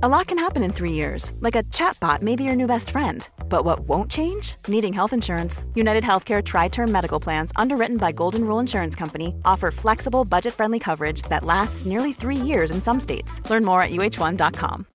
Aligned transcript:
A 0.00 0.08
lot 0.08 0.28
can 0.28 0.38
happen 0.38 0.62
in 0.62 0.72
three 0.72 0.92
years, 0.92 1.32
like 1.40 1.56
a 1.56 1.64
chatbot 1.74 2.22
may 2.22 2.36
be 2.36 2.44
your 2.44 2.54
new 2.54 2.68
best 2.68 2.90
friend. 2.90 3.28
But 3.48 3.64
what 3.64 3.80
won't 3.80 4.08
change? 4.08 4.54
Needing 4.68 4.92
health 4.92 5.12
insurance. 5.12 5.64
United 5.74 6.04
Healthcare 6.04 6.40
Tri 6.40 6.68
Term 6.68 6.92
Medical 6.92 7.18
Plans, 7.18 7.50
underwritten 7.56 7.96
by 7.96 8.12
Golden 8.12 8.44
Rule 8.44 8.60
Insurance 8.60 8.94
Company, 8.94 9.34
offer 9.44 9.72
flexible, 9.72 10.24
budget 10.24 10.54
friendly 10.54 10.78
coverage 10.78 11.22
that 11.22 11.42
lasts 11.42 11.84
nearly 11.84 12.12
three 12.12 12.36
years 12.36 12.70
in 12.70 12.80
some 12.80 13.00
states. 13.00 13.40
Learn 13.50 13.64
more 13.64 13.82
at 13.82 13.90
uh1.com. 13.90 14.86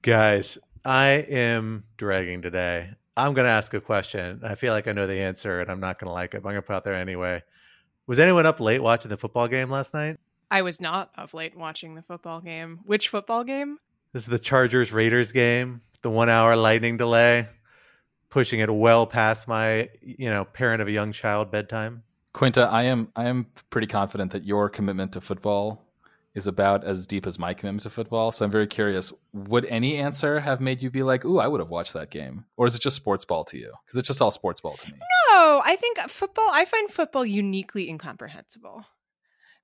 Guys, 0.00 0.58
I 0.86 1.26
am 1.28 1.84
dragging 1.98 2.40
today. 2.40 2.88
I'm 3.18 3.34
going 3.34 3.44
to 3.44 3.50
ask 3.50 3.74
a 3.74 3.82
question. 3.82 4.40
I 4.42 4.54
feel 4.54 4.72
like 4.72 4.88
I 4.88 4.92
know 4.92 5.06
the 5.06 5.20
answer 5.20 5.60
and 5.60 5.70
I'm 5.70 5.80
not 5.80 5.98
going 5.98 6.08
to 6.08 6.14
like 6.14 6.32
it, 6.32 6.42
but 6.42 6.48
I'm 6.48 6.54
going 6.54 6.62
to 6.62 6.66
put 6.66 6.72
it 6.72 6.76
out 6.76 6.84
there 6.84 6.94
anyway. 6.94 7.42
Was 8.06 8.18
anyone 8.18 8.46
up 8.46 8.60
late 8.60 8.82
watching 8.82 9.10
the 9.10 9.18
football 9.18 9.46
game 9.46 9.68
last 9.68 9.92
night? 9.92 10.16
I 10.50 10.62
was 10.62 10.80
not 10.80 11.10
of 11.16 11.34
late 11.34 11.56
watching 11.56 11.94
the 11.94 12.02
football 12.02 12.40
game. 12.40 12.80
Which 12.84 13.08
football 13.08 13.44
game? 13.44 13.78
This 14.12 14.22
is 14.22 14.28
the 14.28 14.38
Chargers 14.38 14.92
Raiders 14.92 15.32
game, 15.32 15.82
the 16.02 16.10
one 16.10 16.28
hour 16.28 16.56
lightning 16.56 16.96
delay, 16.96 17.48
pushing 18.30 18.60
it 18.60 18.70
well 18.70 19.06
past 19.06 19.46
my, 19.46 19.90
you 20.00 20.30
know, 20.30 20.44
parent 20.44 20.80
of 20.80 20.88
a 20.88 20.92
young 20.92 21.12
child 21.12 21.50
bedtime. 21.50 22.02
Quinta, 22.32 22.68
I 22.70 22.84
am 22.84 23.12
I 23.16 23.26
am 23.26 23.46
pretty 23.70 23.86
confident 23.86 24.32
that 24.32 24.44
your 24.44 24.68
commitment 24.70 25.12
to 25.12 25.20
football 25.20 25.84
is 26.34 26.46
about 26.46 26.84
as 26.84 27.06
deep 27.06 27.26
as 27.26 27.38
my 27.38 27.52
commitment 27.52 27.82
to 27.82 27.90
football. 27.90 28.30
So 28.30 28.44
I'm 28.44 28.50
very 28.50 28.66
curious, 28.66 29.12
would 29.32 29.64
any 29.66 29.96
answer 29.96 30.40
have 30.40 30.60
made 30.60 30.80
you 30.80 30.90
be 30.90 31.02
like, 31.02 31.24
"Ooh, 31.24 31.38
I 31.38 31.48
would 31.48 31.60
have 31.60 31.70
watched 31.70 31.94
that 31.94 32.10
game?" 32.10 32.44
Or 32.56 32.66
is 32.66 32.74
it 32.74 32.80
just 32.80 32.96
sports 32.96 33.24
ball 33.24 33.44
to 33.44 33.58
you? 33.58 33.72
Because 33.84 33.98
it's 33.98 34.08
just 34.08 34.22
all 34.22 34.30
sports 34.30 34.60
ball 34.60 34.76
to 34.76 34.92
me. 34.92 34.98
No, 35.30 35.62
I 35.64 35.76
think 35.76 35.98
football 36.08 36.48
I 36.52 36.64
find 36.64 36.88
football 36.90 37.26
uniquely 37.26 37.88
incomprehensible 37.90 38.86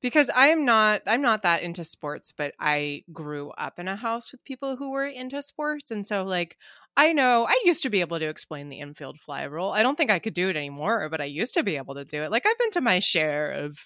because 0.04 0.28
i'm 0.34 0.66
not 0.66 1.00
i'm 1.06 1.22
not 1.22 1.42
that 1.42 1.62
into 1.62 1.82
sports 1.82 2.30
but 2.30 2.52
i 2.60 3.02
grew 3.10 3.50
up 3.52 3.78
in 3.78 3.88
a 3.88 3.96
house 3.96 4.30
with 4.30 4.44
people 4.44 4.76
who 4.76 4.90
were 4.90 5.06
into 5.06 5.40
sports. 5.40 5.90
And 5.90 6.06
so 6.06 6.24
like 6.24 6.58
i 6.94 7.12
know 7.14 7.46
i 7.48 7.62
used 7.64 7.82
to 7.84 7.90
be 7.90 8.02
able 8.02 8.18
to 8.18 8.28
explain 8.28 8.68
the 8.68 8.80
infield 8.80 9.18
fly 9.18 9.44
rule. 9.44 9.70
I 9.70 9.82
don't 9.82 9.96
think 9.96 10.10
i 10.10 10.18
could 10.18 10.34
do 10.34 10.50
it 10.50 10.56
anymore 10.56 11.08
but 11.08 11.22
i 11.22 11.24
used 11.24 11.54
to 11.54 11.64
be 11.64 11.78
able 11.78 11.94
to 11.94 12.04
do 12.04 12.22
it. 12.22 12.30
Like 12.30 12.46
i've 12.46 12.58
been 12.58 12.70
to 12.72 12.80
my 12.82 12.98
share 12.98 13.50
of 13.50 13.78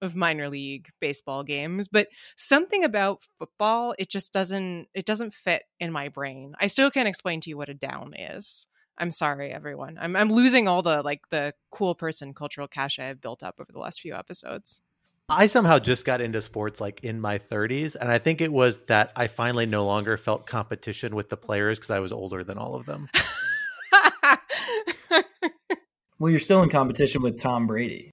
of 0.00 0.16
minor 0.16 0.48
league 0.48 0.88
baseball 0.98 1.44
games 1.44 1.86
but 1.86 2.08
something 2.38 2.82
about 2.82 3.22
football 3.38 3.94
it 3.98 4.08
just 4.08 4.32
doesn't 4.32 4.88
it 4.94 5.04
doesn't 5.04 5.34
fit 5.34 5.64
in 5.78 5.92
my 5.92 6.08
brain. 6.08 6.54
I 6.58 6.68
still 6.68 6.90
can't 6.90 7.08
explain 7.08 7.42
to 7.42 7.50
you 7.50 7.58
what 7.58 7.68
a 7.68 7.74
down 7.74 8.14
is. 8.14 8.66
I'm 8.96 9.10
sorry 9.10 9.50
everyone. 9.50 9.98
I'm, 10.00 10.16
I'm 10.16 10.30
losing 10.30 10.68
all 10.68 10.80
the 10.80 11.02
like 11.02 11.28
the 11.28 11.52
cool 11.70 11.94
person 11.94 12.32
cultural 12.32 12.66
cachet 12.66 13.10
i've 13.10 13.20
built 13.20 13.42
up 13.42 13.56
over 13.60 13.70
the 13.70 13.78
last 13.78 14.00
few 14.00 14.14
episodes 14.14 14.80
I 15.32 15.46
somehow 15.46 15.78
just 15.78 16.04
got 16.04 16.20
into 16.20 16.42
sports 16.42 16.80
like 16.80 17.04
in 17.04 17.20
my 17.20 17.38
30s. 17.38 17.94
And 17.94 18.10
I 18.10 18.18
think 18.18 18.40
it 18.40 18.52
was 18.52 18.86
that 18.86 19.12
I 19.14 19.28
finally 19.28 19.64
no 19.64 19.86
longer 19.86 20.16
felt 20.16 20.44
competition 20.44 21.14
with 21.14 21.28
the 21.28 21.36
players 21.36 21.78
because 21.78 21.90
I 21.90 22.00
was 22.00 22.12
older 22.12 22.42
than 22.42 22.58
all 22.58 22.74
of 22.74 22.84
them. 22.84 23.08
well, 26.18 26.30
you're 26.30 26.40
still 26.40 26.64
in 26.64 26.68
competition 26.68 27.22
with 27.22 27.38
Tom 27.38 27.68
Brady. 27.68 28.10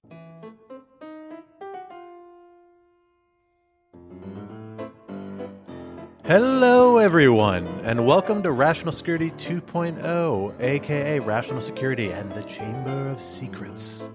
Hello, 6.24 6.98
everyone, 6.98 7.66
and 7.82 8.06
welcome 8.06 8.44
to 8.44 8.52
Rational 8.52 8.92
Security 8.92 9.32
2.0, 9.32 10.60
aka 10.60 11.18
Rational 11.18 11.60
Security 11.60 12.12
and 12.12 12.30
the 12.30 12.44
Chamber 12.44 13.08
of 13.08 13.20
Secrets. 13.20 14.08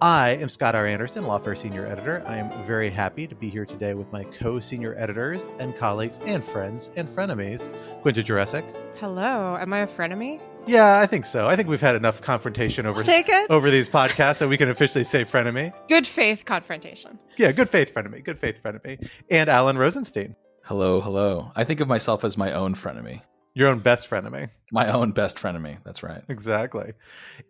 I 0.00 0.30
am 0.30 0.48
Scott 0.48 0.74
R. 0.74 0.86
Anderson, 0.86 1.24
Lawfare 1.24 1.56
Senior 1.56 1.86
Editor. 1.86 2.22
I 2.26 2.36
am 2.36 2.64
very 2.64 2.90
happy 2.90 3.26
to 3.26 3.34
be 3.34 3.48
here 3.48 3.66
today 3.66 3.94
with 3.94 4.10
my 4.12 4.24
co 4.24 4.60
senior 4.60 4.94
editors 4.96 5.46
and 5.58 5.76
colleagues 5.76 6.20
and 6.24 6.44
friends 6.44 6.90
and 6.96 7.08
frenemies, 7.08 7.72
Quinta 8.02 8.22
Jurecic. 8.22 8.64
Hello. 8.98 9.56
Am 9.60 9.72
I 9.72 9.80
a 9.80 9.86
frenemy? 9.86 10.40
Yeah, 10.66 10.98
I 10.98 11.06
think 11.06 11.24
so. 11.24 11.48
I 11.48 11.56
think 11.56 11.68
we've 11.68 11.80
had 11.80 11.94
enough 11.94 12.20
confrontation 12.20 12.84
over 12.86 13.02
Take 13.02 13.28
it. 13.28 13.46
over 13.50 13.70
these 13.70 13.88
podcasts 13.88 14.38
that 14.38 14.48
we 14.48 14.56
can 14.56 14.68
officially 14.68 15.04
say 15.04 15.24
frenemy. 15.24 15.72
Good 15.88 16.06
faith 16.06 16.44
confrontation. 16.44 17.18
Yeah, 17.36 17.52
good 17.52 17.68
faith 17.68 17.94
frenemy. 17.94 18.22
Good 18.22 18.38
faith 18.38 18.62
frenemy. 18.62 19.08
And 19.30 19.48
Alan 19.48 19.78
Rosenstein. 19.78 20.36
Hello, 20.64 21.00
hello. 21.00 21.52
I 21.56 21.64
think 21.64 21.80
of 21.80 21.88
myself 21.88 22.22
as 22.24 22.36
my 22.36 22.52
own 22.52 22.74
frenemy. 22.74 23.22
Your 23.58 23.70
own 23.70 23.80
best 23.80 24.08
frenemy. 24.08 24.50
My 24.70 24.92
own 24.92 25.10
best 25.10 25.36
frenemy. 25.36 25.78
That's 25.82 26.04
right. 26.04 26.22
Exactly. 26.28 26.92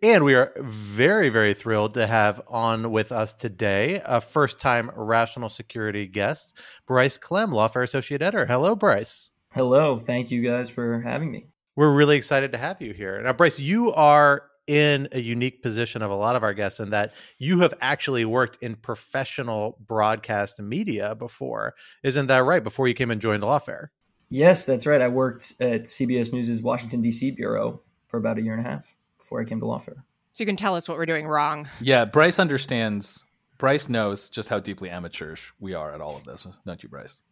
And 0.01 0.23
we 0.23 0.33
are 0.33 0.51
very, 0.57 1.29
very 1.29 1.53
thrilled 1.53 1.93
to 1.93 2.07
have 2.07 2.41
on 2.47 2.89
with 2.89 3.11
us 3.11 3.31
today 3.31 4.01
a 4.03 4.19
first 4.19 4.59
time 4.59 4.89
rational 4.95 5.49
security 5.49 6.07
guest, 6.07 6.57
Bryce 6.87 7.19
Klehm, 7.19 7.49
Lawfare 7.49 7.83
Associate 7.83 8.23
Editor. 8.23 8.47
Hello, 8.47 8.75
Bryce. 8.75 9.29
Hello. 9.53 9.99
Thank 9.99 10.31
you 10.31 10.41
guys 10.41 10.67
for 10.71 10.99
having 10.99 11.29
me. 11.29 11.45
We're 11.75 11.93
really 11.93 12.17
excited 12.17 12.53
to 12.53 12.57
have 12.57 12.81
you 12.81 12.91
here. 12.91 13.21
Now, 13.21 13.33
Bryce, 13.33 13.59
you 13.59 13.93
are 13.93 14.49
in 14.65 15.09
a 15.11 15.19
unique 15.19 15.61
position 15.61 16.01
of 16.01 16.09
a 16.09 16.15
lot 16.15 16.35
of 16.35 16.41
our 16.41 16.55
guests 16.55 16.79
in 16.79 16.89
that 16.89 17.13
you 17.37 17.59
have 17.59 17.75
actually 17.81 18.25
worked 18.25 18.63
in 18.63 18.75
professional 18.75 19.77
broadcast 19.85 20.59
media 20.59 21.13
before. 21.13 21.75
Isn't 22.01 22.25
that 22.27 22.45
right? 22.45 22.63
Before 22.63 22.87
you 22.87 22.95
came 22.95 23.11
and 23.11 23.21
joined 23.21 23.43
Lawfare? 23.43 23.89
Yes, 24.29 24.65
that's 24.65 24.85
right. 24.85 25.01
I 25.01 25.07
worked 25.07 25.55
at 25.59 25.83
CBS 25.83 26.31
News' 26.31 26.61
Washington, 26.61 27.01
D.C. 27.01 27.31
bureau 27.31 27.81
for 28.07 28.17
about 28.17 28.37
a 28.37 28.41
year 28.41 28.53
and 28.53 28.65
a 28.65 28.69
half 28.69 28.95
before 29.17 29.41
I 29.41 29.45
came 29.45 29.59
to 29.59 29.65
Lawfare. 29.65 30.03
So 30.33 30.43
you 30.43 30.45
can 30.45 30.55
tell 30.55 30.75
us 30.75 30.87
what 30.87 30.97
we're 30.97 31.07
doing 31.07 31.27
wrong. 31.27 31.67
Yeah, 31.81 32.05
Bryce 32.05 32.39
understands. 32.39 33.25
Bryce 33.57 33.89
knows 33.89 34.29
just 34.29 34.47
how 34.47 34.59
deeply 34.59 34.89
amateurish 34.89 35.51
we 35.59 35.73
are 35.73 35.93
at 35.93 35.99
all 35.99 36.15
of 36.15 36.23
this, 36.23 36.47
don't 36.65 36.81
you, 36.81 36.89
Bryce? 36.89 37.23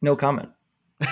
No 0.00 0.16
comment. 0.16 0.50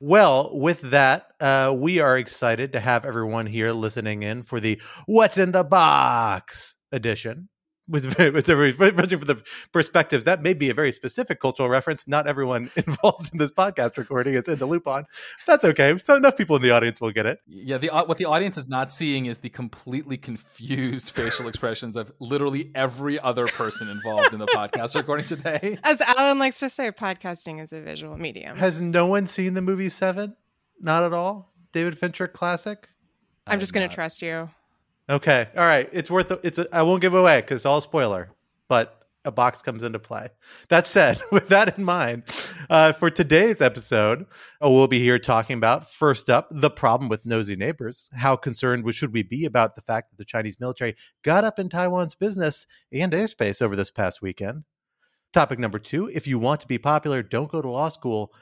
well, 0.00 0.58
with 0.58 0.80
that, 0.80 1.28
uh, 1.38 1.74
we 1.76 2.00
are 2.00 2.18
excited 2.18 2.72
to 2.72 2.80
have 2.80 3.04
everyone 3.04 3.46
here 3.46 3.72
listening 3.72 4.22
in 4.22 4.42
for 4.42 4.58
the 4.58 4.80
What's 5.06 5.38
in 5.38 5.52
the 5.52 5.64
Box 5.64 6.76
edition 6.90 7.48
with, 7.88 8.18
with 8.34 8.48
every 8.48 8.72
for 8.72 8.82
the 8.82 9.42
perspectives 9.72 10.24
that 10.24 10.42
may 10.42 10.54
be 10.54 10.70
a 10.70 10.74
very 10.74 10.92
specific 10.92 11.40
cultural 11.40 11.68
reference. 11.68 12.08
Not 12.08 12.26
everyone 12.26 12.70
involved 12.76 13.30
in 13.32 13.38
this 13.38 13.50
podcast 13.50 13.96
recording 13.96 14.34
is 14.34 14.44
in 14.44 14.58
the 14.58 14.66
loop 14.66 14.86
on. 14.86 15.06
That's 15.46 15.64
okay. 15.64 15.96
So 15.98 16.16
enough 16.16 16.36
people 16.36 16.56
in 16.56 16.62
the 16.62 16.70
audience 16.70 17.00
will 17.00 17.12
get 17.12 17.26
it. 17.26 17.40
Yeah 17.46 17.78
the 17.78 17.90
uh, 17.90 18.04
what 18.04 18.18
the 18.18 18.24
audience 18.24 18.56
is 18.56 18.68
not 18.68 18.90
seeing 18.90 19.26
is 19.26 19.40
the 19.40 19.48
completely 19.48 20.16
confused 20.16 21.10
facial 21.14 21.48
expressions 21.48 21.96
of 21.96 22.12
literally 22.20 22.70
every 22.74 23.20
other 23.20 23.46
person 23.46 23.88
involved 23.88 24.32
in 24.32 24.38
the 24.38 24.46
podcast 24.46 24.94
recording 24.94 25.26
today. 25.26 25.78
As 25.84 26.00
alan 26.00 26.38
likes 26.38 26.60
to 26.60 26.68
say 26.68 26.90
podcasting 26.90 27.62
is 27.62 27.72
a 27.72 27.80
visual 27.80 28.16
medium. 28.16 28.56
Has 28.56 28.80
no 28.80 29.06
one 29.06 29.26
seen 29.26 29.54
the 29.54 29.62
movie 29.62 29.88
seven? 29.88 30.36
Not 30.80 31.04
at 31.04 31.12
all? 31.12 31.52
David 31.72 31.98
fincher 31.98 32.28
classic? 32.28 32.88
I'm 33.46 33.60
just 33.60 33.74
going 33.74 33.88
to 33.88 33.94
trust 33.94 34.22
you 34.22 34.48
Okay. 35.08 35.48
All 35.56 35.64
right. 35.64 35.88
It's 35.92 36.10
worth 36.10 36.32
it's 36.44 36.58
I 36.72 36.82
won't 36.82 37.02
give 37.02 37.14
away 37.14 37.42
cuz 37.42 37.56
it's 37.56 37.66
all 37.66 37.80
spoiler, 37.80 38.30
but 38.68 39.04
a 39.24 39.32
box 39.32 39.62
comes 39.62 39.82
into 39.82 39.98
play. 39.98 40.28
That 40.68 40.86
said, 40.86 41.20
with 41.32 41.48
that 41.48 41.78
in 41.78 41.84
mind, 41.84 42.24
uh, 42.68 42.92
for 42.92 43.10
today's 43.10 43.60
episode, 43.60 44.26
uh, 44.64 44.70
we'll 44.70 44.86
be 44.86 44.98
here 44.98 45.18
talking 45.18 45.56
about 45.56 45.90
first 45.90 46.28
up 46.28 46.48
the 46.50 46.70
problem 46.70 47.08
with 47.08 47.24
nosy 47.24 47.56
neighbors. 47.56 48.10
How 48.14 48.36
concerned 48.36 48.92
should 48.94 49.12
we 49.12 49.22
be 49.22 49.44
about 49.44 49.76
the 49.76 49.82
fact 49.82 50.10
that 50.10 50.18
the 50.18 50.24
Chinese 50.24 50.60
military 50.60 50.94
got 51.22 51.44
up 51.44 51.58
in 51.58 51.68
Taiwan's 51.68 52.14
business 52.14 52.66
and 52.92 53.12
airspace 53.12 53.62
over 53.62 53.76
this 53.76 53.90
past 53.90 54.20
weekend? 54.22 54.64
Topic 55.32 55.58
number 55.58 55.78
two: 55.78 56.08
If 56.08 56.26
you 56.26 56.38
want 56.38 56.60
to 56.60 56.68
be 56.68 56.78
popular, 56.78 57.22
don't 57.22 57.50
go 57.50 57.60
to 57.60 57.70
law 57.70 57.88
school. 57.88 58.32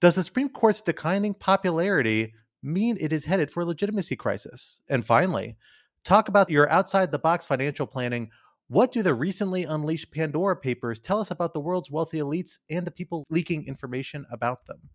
Does 0.00 0.14
the 0.14 0.24
Supreme 0.24 0.48
Court's 0.48 0.80
declining 0.80 1.34
popularity 1.34 2.32
mean 2.62 2.96
it 3.00 3.12
is 3.12 3.24
headed 3.26 3.50
for 3.50 3.60
a 3.60 3.66
legitimacy 3.66 4.16
crisis? 4.16 4.80
And 4.88 5.04
finally, 5.04 5.56
Talk 6.04 6.28
about 6.28 6.50
your 6.50 6.68
outside 6.70 7.12
the 7.12 7.18
box 7.18 7.46
financial 7.46 7.86
planning. 7.86 8.30
What 8.68 8.92
do 8.92 9.02
the 9.02 9.14
recently 9.14 9.64
unleashed 9.64 10.12
Pandora 10.12 10.56
papers 10.56 11.00
tell 11.00 11.20
us 11.20 11.30
about 11.30 11.52
the 11.52 11.60
world's 11.60 11.90
wealthy 11.90 12.18
elites 12.18 12.58
and 12.70 12.86
the 12.86 12.90
people 12.90 13.24
leaking 13.28 13.66
information 13.66 14.24
about 14.30 14.66
them? 14.66 14.90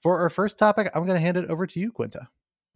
For 0.00 0.20
our 0.20 0.30
first 0.30 0.58
topic, 0.58 0.90
I'm 0.94 1.04
going 1.04 1.16
to 1.16 1.20
hand 1.20 1.36
it 1.36 1.50
over 1.50 1.66
to 1.66 1.80
you, 1.80 1.92
Quinta. 1.92 2.28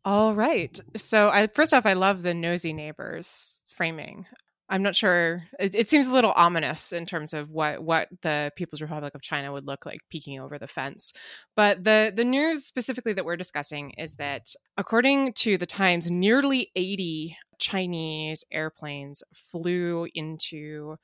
All 0.04 0.34
right. 0.34 0.78
So, 0.96 1.30
I, 1.30 1.46
first 1.46 1.72
off, 1.72 1.86
I 1.86 1.92
love 1.92 2.22
the 2.22 2.34
nosy 2.34 2.72
neighbors 2.72 3.62
framing. 3.68 4.26
I'm 4.68 4.82
not 4.82 4.96
sure. 4.96 5.42
It, 5.58 5.74
it, 5.74 5.90
seems 5.90 6.06
a 6.06 6.12
little 6.12 6.32
ominous 6.34 6.92
in 6.92 7.04
terms 7.04 7.34
of 7.34 7.50
what 7.50 7.82
what 7.82 8.08
the 8.22 8.52
People's 8.56 8.80
Republic 8.80 9.14
of 9.14 9.20
China 9.20 9.52
would 9.52 9.66
look 9.66 9.84
like 9.84 10.00
peeking 10.08 10.40
over 10.40 10.58
the 10.58 10.66
fence. 10.66 11.12
But 11.56 11.84
the 11.84 12.12
the 12.14 12.24
news 12.24 12.64
specifically 12.64 13.12
that 13.12 13.24
we're 13.24 13.36
discussing 13.36 13.90
is 13.98 14.14
that 14.16 14.54
according 14.78 15.34
to 15.34 15.58
the 15.58 15.66
Times, 15.66 16.10
nearly 16.10 16.70
80 16.74 17.36
Chinese 17.58 18.44
airplanes 18.50 19.22
flew 19.34 20.06
into 20.14 20.96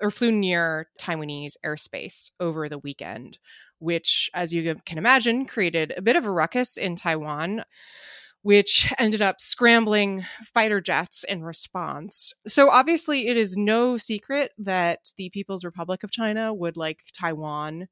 or 0.00 0.10
flew 0.10 0.30
near 0.30 0.88
Taiwanese 1.00 1.56
airspace 1.64 2.30
over 2.38 2.68
the 2.68 2.78
weekend, 2.78 3.38
which, 3.78 4.30
as 4.34 4.52
you 4.52 4.76
can 4.84 4.98
imagine, 4.98 5.46
created 5.46 5.92
a 5.96 6.02
bit 6.02 6.16
of 6.16 6.24
a 6.24 6.30
ruckus 6.30 6.76
in 6.76 6.96
Taiwan 6.96 7.64
which 8.46 8.94
ended 8.96 9.20
up 9.20 9.40
scrambling 9.40 10.24
fighter 10.54 10.80
jets 10.80 11.24
in 11.24 11.42
response. 11.42 12.32
So, 12.46 12.70
obviously, 12.70 13.26
it 13.26 13.36
is 13.36 13.56
no 13.56 13.96
secret 13.96 14.52
that 14.56 15.10
the 15.16 15.30
People's 15.30 15.64
Republic 15.64 16.04
of 16.04 16.12
China 16.12 16.54
would 16.54 16.76
like 16.76 17.00
Taiwan 17.12 17.88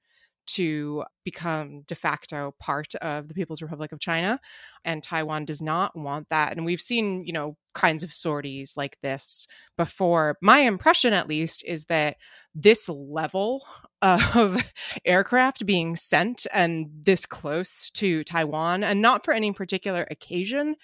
to 0.46 1.04
become 1.24 1.82
de 1.82 1.94
facto 1.94 2.54
part 2.58 2.94
of 2.96 3.28
the 3.28 3.34
People's 3.34 3.62
Republic 3.62 3.92
of 3.92 4.00
China. 4.00 4.40
And 4.84 5.02
Taiwan 5.02 5.44
does 5.44 5.62
not 5.62 5.96
want 5.96 6.28
that. 6.28 6.56
And 6.56 6.64
we've 6.64 6.80
seen, 6.80 7.24
you 7.24 7.32
know, 7.32 7.56
kinds 7.74 8.02
of 8.02 8.12
sorties 8.12 8.76
like 8.76 8.98
this 9.02 9.46
before. 9.76 10.36
My 10.40 10.60
impression, 10.60 11.12
at 11.12 11.28
least, 11.28 11.64
is 11.66 11.86
that 11.86 12.16
this 12.54 12.88
level 12.88 13.66
of 14.02 14.62
aircraft 15.04 15.66
being 15.66 15.96
sent 15.96 16.46
and 16.52 16.88
this 17.02 17.26
close 17.26 17.90
to 17.92 18.22
Taiwan, 18.24 18.84
and 18.84 19.00
not 19.00 19.24
for 19.24 19.32
any 19.32 19.52
particular 19.52 20.06
occasion, 20.10 20.76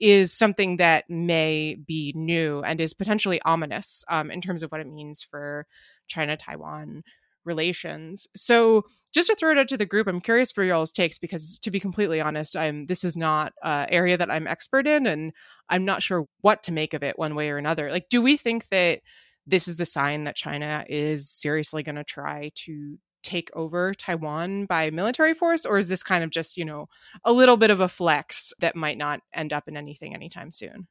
is 0.00 0.32
something 0.32 0.76
that 0.76 1.08
may 1.08 1.76
be 1.86 2.12
new 2.16 2.60
and 2.62 2.80
is 2.80 2.94
potentially 2.94 3.40
ominous 3.42 4.04
um, 4.08 4.30
in 4.30 4.40
terms 4.40 4.62
of 4.62 4.70
what 4.70 4.80
it 4.80 4.86
means 4.86 5.22
for 5.22 5.66
China 6.06 6.36
Taiwan 6.36 7.02
relations. 7.44 8.26
So 8.34 8.84
just 9.12 9.28
to 9.28 9.36
throw 9.36 9.52
it 9.52 9.58
out 9.58 9.68
to 9.68 9.76
the 9.76 9.86
group, 9.86 10.06
I'm 10.06 10.20
curious 10.20 10.50
for 10.52 10.64
y'all's 10.64 10.92
takes 10.92 11.18
because 11.18 11.58
to 11.60 11.70
be 11.70 11.80
completely 11.80 12.20
honest, 12.20 12.56
I'm 12.56 12.86
this 12.86 13.04
is 13.04 13.16
not 13.16 13.52
an 13.62 13.86
area 13.90 14.16
that 14.16 14.30
I'm 14.30 14.46
expert 14.46 14.86
in 14.86 15.06
and 15.06 15.32
I'm 15.68 15.84
not 15.84 16.02
sure 16.02 16.26
what 16.40 16.62
to 16.64 16.72
make 16.72 16.94
of 16.94 17.02
it 17.02 17.18
one 17.18 17.34
way 17.34 17.50
or 17.50 17.58
another. 17.58 17.90
Like, 17.90 18.08
do 18.08 18.20
we 18.20 18.36
think 18.36 18.68
that 18.68 19.00
this 19.46 19.68
is 19.68 19.80
a 19.80 19.84
sign 19.84 20.24
that 20.24 20.36
China 20.36 20.84
is 20.88 21.30
seriously 21.30 21.82
going 21.82 21.96
to 21.96 22.04
try 22.04 22.50
to 22.66 22.98
take 23.22 23.50
over 23.54 23.92
Taiwan 23.94 24.66
by 24.66 24.90
military 24.90 25.34
force, 25.34 25.64
or 25.64 25.78
is 25.78 25.88
this 25.88 26.02
kind 26.02 26.22
of 26.22 26.30
just, 26.30 26.56
you 26.56 26.64
know, 26.64 26.86
a 27.24 27.32
little 27.32 27.56
bit 27.56 27.70
of 27.70 27.80
a 27.80 27.88
flex 27.88 28.52
that 28.60 28.76
might 28.76 28.98
not 28.98 29.20
end 29.32 29.52
up 29.52 29.66
in 29.66 29.76
anything 29.76 30.14
anytime 30.14 30.50
soon? 30.50 30.86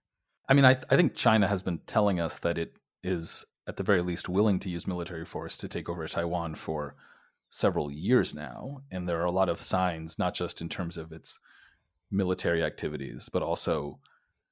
I 0.49 0.53
mean, 0.53 0.65
I, 0.65 0.73
th- 0.73 0.85
I 0.89 0.97
think 0.97 1.15
China 1.15 1.47
has 1.47 1.61
been 1.61 1.79
telling 1.85 2.19
us 2.19 2.39
that 2.39 2.57
it 2.57 2.75
is 3.03 3.45
at 3.67 3.77
the 3.77 3.83
very 3.83 4.01
least 4.01 4.29
willing 4.29 4.59
to 4.59 4.69
use 4.69 4.87
military 4.87 5.25
force 5.25 5.57
to 5.57 5.67
take 5.67 5.89
over 5.89 6.07
Taiwan 6.07 6.55
for 6.55 6.95
several 7.49 7.91
years 7.91 8.33
now. 8.33 8.81
And 8.91 9.07
there 9.07 9.21
are 9.21 9.25
a 9.25 9.31
lot 9.31 9.49
of 9.49 9.61
signs, 9.61 10.17
not 10.19 10.33
just 10.33 10.61
in 10.61 10.69
terms 10.69 10.97
of 10.97 11.11
its 11.11 11.39
military 12.11 12.63
activities, 12.63 13.29
but 13.29 13.43
also 13.43 13.99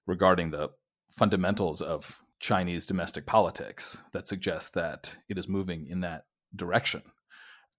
regarding 0.05 0.51
the 0.51 0.69
fundamentals 1.09 1.81
of 1.81 2.21
Chinese 2.39 2.85
domestic 2.85 3.25
politics 3.25 4.01
that 4.13 4.27
suggest 4.27 4.73
that 4.73 5.15
it 5.29 5.37
is 5.37 5.47
moving 5.47 5.87
in 5.87 6.01
that 6.01 6.25
direction. 6.55 7.01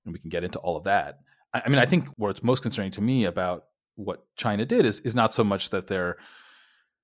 And 0.04 0.12
we 0.12 0.18
can 0.18 0.30
get 0.30 0.44
into 0.44 0.58
all 0.60 0.76
of 0.76 0.84
that. 0.84 1.20
I, 1.52 1.68
mean, 1.68 1.78
I 1.78 1.86
think 1.86 2.08
what's 2.16 2.42
most 2.42 2.62
concerning 2.62 2.92
to 2.92 3.00
me 3.00 3.24
about 3.24 3.64
what 3.96 4.24
China 4.36 4.64
did 4.64 4.86
is 4.86 5.00
is 5.00 5.14
not 5.14 5.34
so 5.34 5.44
much 5.44 5.70
that 5.70 5.86
they're 5.86 6.16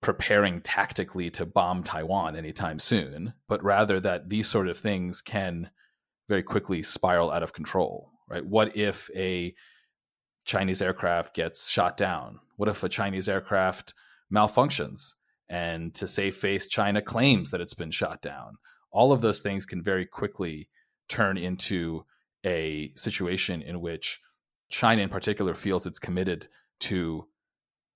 preparing 0.00 0.60
tactically 0.60 1.30
to 1.30 1.44
bomb 1.44 1.82
Taiwan 1.82 2.36
anytime 2.36 2.78
soon, 2.78 3.34
but 3.48 3.62
rather 3.62 3.98
that 4.00 4.28
these 4.28 4.48
sort 4.48 4.68
of 4.68 4.78
things 4.78 5.20
can 5.22 5.70
very 6.28 6.42
quickly 6.42 6.82
spiral 6.82 7.30
out 7.30 7.42
of 7.42 7.52
control, 7.52 8.12
right? 8.28 8.44
What 8.44 8.76
if 8.76 9.10
a 9.16 9.54
Chinese 10.44 10.80
aircraft 10.80 11.34
gets 11.34 11.68
shot 11.68 11.96
down? 11.96 12.38
What 12.56 12.68
if 12.68 12.82
a 12.82 12.88
Chinese 12.88 13.28
aircraft 13.28 13.94
malfunctions 14.32 15.14
and 15.48 15.94
to 15.94 16.06
save 16.06 16.36
face 16.36 16.66
China 16.66 17.02
claims 17.02 17.50
that 17.50 17.60
it's 17.60 17.74
been 17.74 17.90
shot 17.90 18.22
down? 18.22 18.56
All 18.92 19.12
of 19.12 19.20
those 19.20 19.40
things 19.40 19.66
can 19.66 19.82
very 19.82 20.06
quickly 20.06 20.68
turn 21.08 21.36
into 21.36 22.04
a 22.46 22.92
situation 22.94 23.62
in 23.62 23.80
which 23.80 24.20
China 24.70 25.02
in 25.02 25.08
particular 25.08 25.54
feels 25.54 25.86
it's 25.86 25.98
committed 25.98 26.48
to 26.80 27.26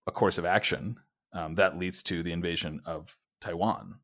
a 0.07 0.11
course 0.11 0.39
of 0.39 0.45
action 0.45 0.97
um, 1.33 1.55
that 1.57 1.79
leads 1.79 2.03
to 2.05 2.23
the 2.23 2.33
invasion 2.33 2.81
of 2.85 3.17
Taiwan. 3.41 3.97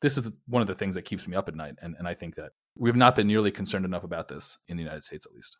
This 0.00 0.16
is 0.16 0.36
one 0.46 0.62
of 0.62 0.68
the 0.68 0.74
things 0.74 0.94
that 0.94 1.02
keeps 1.02 1.26
me 1.26 1.36
up 1.36 1.48
at 1.48 1.54
night. 1.54 1.74
And, 1.80 1.96
and 1.98 2.06
I 2.06 2.14
think 2.14 2.36
that 2.36 2.52
we've 2.76 2.96
not 2.96 3.14
been 3.14 3.26
nearly 3.26 3.50
concerned 3.50 3.84
enough 3.84 4.04
about 4.04 4.28
this 4.28 4.58
in 4.68 4.76
the 4.76 4.82
United 4.82 5.04
States, 5.04 5.26
at 5.26 5.32
least. 5.32 5.56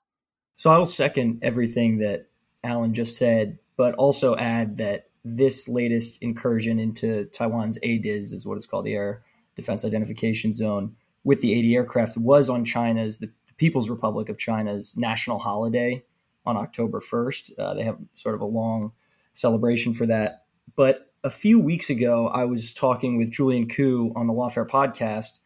So 0.55 0.71
I 0.71 0.79
will 0.79 0.87
second 0.87 1.41
everything 1.43 1.99
that 1.99 2.29
Alan 2.63 2.95
just 2.95 3.17
said, 3.17 3.59
but 3.77 3.95
also 3.95 4.37
add 4.37 4.77
that 4.79 5.09
this 5.25 5.69
latest 5.69 6.23
incursion 6.23 6.79
into 6.79 7.25
Taiwan's 7.27 7.79
ADIZ 7.83 8.33
is 8.33 8.47
what 8.47 8.57
it's 8.57 8.67
called, 8.67 8.85
the 8.85 8.95
Air 8.95 9.23
Defense 9.57 9.85
Identification 9.85 10.53
Zone, 10.53 10.95
with 11.25 11.41
the 11.41 11.53
80 11.53 11.75
aircraft 11.75 12.17
was 12.17 12.49
on 12.49 12.65
China's, 12.65 13.19
the 13.19 13.31
People's 13.57 13.91
Republic 13.91 14.29
of 14.29 14.39
China's 14.39 14.97
national 14.97 15.39
holiday 15.39 16.05
on 16.45 16.57
October 16.57 17.01
1st. 17.01 17.59
Uh, 17.59 17.75
they 17.75 17.83
have 17.83 17.99
sort 18.15 18.35
of 18.35 18.41
a 18.41 18.47
long 18.47 18.93
celebration 19.33 19.95
for 19.95 20.07
that. 20.07 20.45
But 20.77 21.06
a 21.27 21.31
few 21.31 21.59
weeks 21.59 21.91
ago, 21.91 22.29
I 22.29 22.45
was 22.45 22.73
talking 22.73 23.19
with 23.19 23.33
Julian 23.33 23.69
Ku 23.69 24.13
on 24.15 24.29
the 24.29 24.33
Lawfare 24.33 24.69
podcast, 24.69 25.41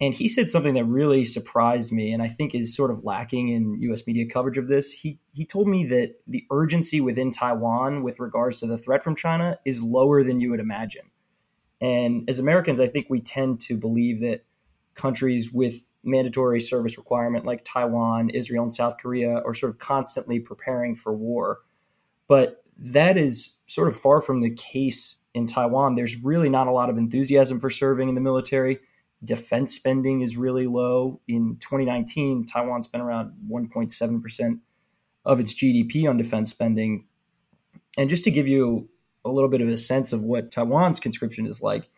and 0.00 0.14
he 0.14 0.28
said 0.28 0.48
something 0.48 0.72
that 0.72 0.86
really 0.86 1.26
surprised 1.26 1.92
me 1.92 2.10
and 2.14 2.22
I 2.22 2.28
think 2.28 2.54
is 2.54 2.74
sort 2.74 2.90
of 2.90 3.04
lacking 3.04 3.50
in 3.50 3.82
US 3.82 4.06
media 4.06 4.24
coverage 4.24 4.56
of 4.56 4.68
this. 4.68 4.90
He 4.90 5.20
he 5.34 5.44
told 5.44 5.68
me 5.68 5.84
that 5.88 6.14
the 6.26 6.46
urgency 6.50 7.02
within 7.02 7.30
Taiwan 7.30 8.02
with 8.02 8.18
regards 8.18 8.60
to 8.60 8.66
the 8.66 8.78
threat 8.78 9.02
from 9.02 9.14
China 9.14 9.58
is 9.66 9.82
lower 9.82 10.24
than 10.24 10.40
you 10.40 10.48
would 10.48 10.58
imagine. 10.58 11.10
And 11.82 12.24
as 12.26 12.38
Americans, 12.38 12.80
I 12.80 12.86
think 12.86 13.08
we 13.10 13.20
tend 13.20 13.60
to 13.60 13.76
believe 13.76 14.20
that 14.20 14.46
countries 14.94 15.52
with 15.52 15.92
mandatory 16.02 16.60
service 16.60 16.96
requirement 16.96 17.44
like 17.44 17.62
Taiwan, 17.62 18.30
Israel, 18.30 18.62
and 18.62 18.72
South 18.72 18.96
Korea 18.96 19.42
are 19.44 19.52
sort 19.52 19.68
of 19.68 19.78
constantly 19.78 20.40
preparing 20.40 20.94
for 20.94 21.12
war. 21.12 21.58
But 22.26 22.64
that 22.80 23.18
is 23.18 23.56
sort 23.66 23.88
of 23.88 23.96
far 23.96 24.20
from 24.22 24.40
the 24.40 24.50
case 24.50 25.16
in 25.34 25.46
Taiwan. 25.46 25.94
There's 25.94 26.16
really 26.16 26.48
not 26.48 26.66
a 26.66 26.72
lot 26.72 26.90
of 26.90 26.96
enthusiasm 26.96 27.60
for 27.60 27.70
serving 27.70 28.08
in 28.08 28.14
the 28.14 28.20
military. 28.20 28.80
Defense 29.22 29.74
spending 29.74 30.22
is 30.22 30.36
really 30.36 30.66
low. 30.66 31.20
In 31.28 31.56
2019, 31.60 32.46
Taiwan 32.46 32.82
spent 32.82 33.02
around 33.04 33.32
1.7% 33.50 34.60
of 35.26 35.40
its 35.40 35.54
GDP 35.54 36.08
on 36.08 36.16
defense 36.16 36.50
spending. 36.50 37.04
And 37.98 38.08
just 38.08 38.24
to 38.24 38.30
give 38.30 38.48
you 38.48 38.88
a 39.24 39.30
little 39.30 39.50
bit 39.50 39.60
of 39.60 39.68
a 39.68 39.76
sense 39.76 40.12
of 40.14 40.22
what 40.22 40.50
Taiwan's 40.50 40.98
conscription 40.98 41.46
is 41.46 41.60
like, 41.60 41.90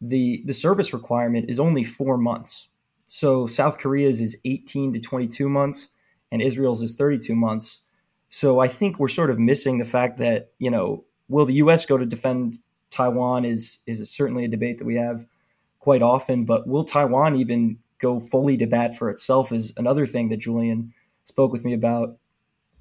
the, 0.00 0.42
the 0.44 0.54
service 0.54 0.92
requirement 0.92 1.48
is 1.48 1.60
only 1.60 1.84
four 1.84 2.16
months. 2.16 2.68
So 3.06 3.46
South 3.46 3.78
Korea's 3.78 4.20
is 4.20 4.38
18 4.44 4.92
to 4.94 5.00
22 5.00 5.48
months, 5.48 5.90
and 6.32 6.42
Israel's 6.42 6.82
is 6.82 6.96
32 6.96 7.36
months. 7.36 7.82
So 8.30 8.60
I 8.60 8.68
think 8.68 8.98
we're 8.98 9.08
sort 9.08 9.30
of 9.30 9.38
missing 9.38 9.78
the 9.78 9.84
fact 9.84 10.18
that 10.18 10.52
you 10.58 10.70
know, 10.70 11.04
will 11.28 11.46
the 11.46 11.54
U.S. 11.54 11.84
go 11.86 11.98
to 11.98 12.06
defend 12.06 12.58
Taiwan? 12.90 13.44
Is 13.44 13.78
is 13.86 14.08
certainly 14.10 14.44
a 14.44 14.48
debate 14.48 14.78
that 14.78 14.86
we 14.86 14.96
have 14.96 15.26
quite 15.78 16.02
often. 16.02 16.44
But 16.44 16.66
will 16.66 16.84
Taiwan 16.84 17.36
even 17.36 17.78
go 17.98 18.18
fully 18.18 18.56
to 18.56 18.66
bat 18.66 18.96
for 18.96 19.10
itself? 19.10 19.52
Is 19.52 19.72
another 19.76 20.06
thing 20.06 20.28
that 20.30 20.38
Julian 20.38 20.94
spoke 21.24 21.52
with 21.52 21.64
me 21.64 21.72
about. 21.72 22.16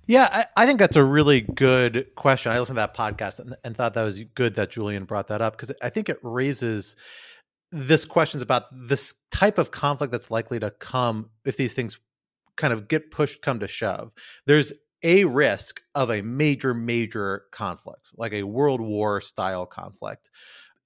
Yeah, 0.05 0.27
I, 0.31 0.63
I 0.63 0.65
think 0.65 0.79
that's 0.79 0.95
a 0.95 1.03
really 1.03 1.41
good 1.41 2.15
question. 2.15 2.51
I 2.51 2.59
listened 2.59 2.77
to 2.77 2.81
that 2.81 2.95
podcast 2.95 3.39
and, 3.39 3.55
and 3.63 3.77
thought 3.77 3.93
that 3.93 4.03
was 4.03 4.23
good 4.33 4.55
that 4.55 4.71
Julian 4.71 5.05
brought 5.05 5.27
that 5.27 5.41
up 5.41 5.55
because 5.55 5.75
I 5.83 5.89
think 5.89 6.09
it 6.09 6.17
raises 6.23 6.95
this 7.71 8.05
questions 8.05 8.41
about 8.41 8.63
this 8.71 9.13
type 9.29 9.59
of 9.59 9.69
conflict 9.69 10.11
that's 10.11 10.31
likely 10.31 10.59
to 10.59 10.71
come 10.71 11.29
if 11.45 11.57
these 11.57 11.73
things 11.73 11.99
kind 12.55 12.73
of 12.73 12.87
get 12.87 13.11
pushed 13.11 13.43
come 13.43 13.59
to 13.59 13.67
shove. 13.67 14.11
There's 14.47 14.73
a 15.03 15.25
risk 15.25 15.81
of 15.95 16.09
a 16.09 16.21
major, 16.21 16.73
major 16.73 17.43
conflict, 17.51 18.07
like 18.17 18.33
a 18.33 18.43
world 18.43 18.81
war 18.81 19.21
style 19.21 19.65
conflict. 19.65 20.29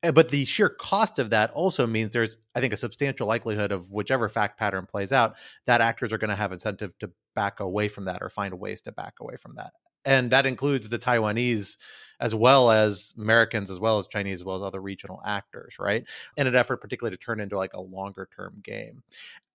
Eh, 0.04 0.12
but 0.12 0.30
the 0.30 0.46
sheer 0.46 0.70
cost 0.70 1.18
of 1.18 1.30
that 1.32 1.52
also 1.52 1.88
means 1.88 2.12
there's, 2.12 2.38
I 2.56 2.60
think, 2.60 2.74
a 2.74 2.78
substantial 2.78 3.28
likelihood 3.28 3.72
of 3.72 3.92
whichever 3.92 4.30
fact 4.30 4.60
pattern 4.60 4.86
plays 4.86 5.12
out, 5.12 5.36
that 5.66 5.82
actors 5.82 6.14
are 6.14 6.18
going 6.18 6.30
to 6.30 6.36
have 6.36 6.52
incentive 6.52 6.98
to 7.00 7.12
back 7.36 7.60
away 7.60 7.88
from 7.88 8.06
that 8.06 8.22
or 8.22 8.30
find 8.30 8.60
ways 8.60 8.82
to 8.82 8.92
back 8.92 9.16
away 9.20 9.36
from 9.38 9.56
that. 9.56 9.72
And 10.06 10.32
that 10.32 10.46
includes 10.46 10.90
the 10.90 11.00
Taiwanese 11.00 11.78
as 12.20 12.36
well 12.36 12.72
as 12.72 13.14
Americans, 13.18 13.72
as 13.72 13.80
well 13.80 14.00
as 14.00 14.08
Chinese, 14.08 14.42
as 14.42 14.44
well 14.44 14.58
as 14.58 14.62
other 14.62 14.82
regional 14.82 15.22
actors, 15.26 15.78
right? 15.80 16.04
In 16.36 16.46
an 16.46 16.56
effort, 16.56 16.78
particularly 16.82 17.16
to 17.16 17.20
turn 17.20 17.40
into 17.40 17.58
like 17.58 17.74
a 17.74 17.82
longer 17.82 18.28
term 18.36 18.60
game. 18.62 19.02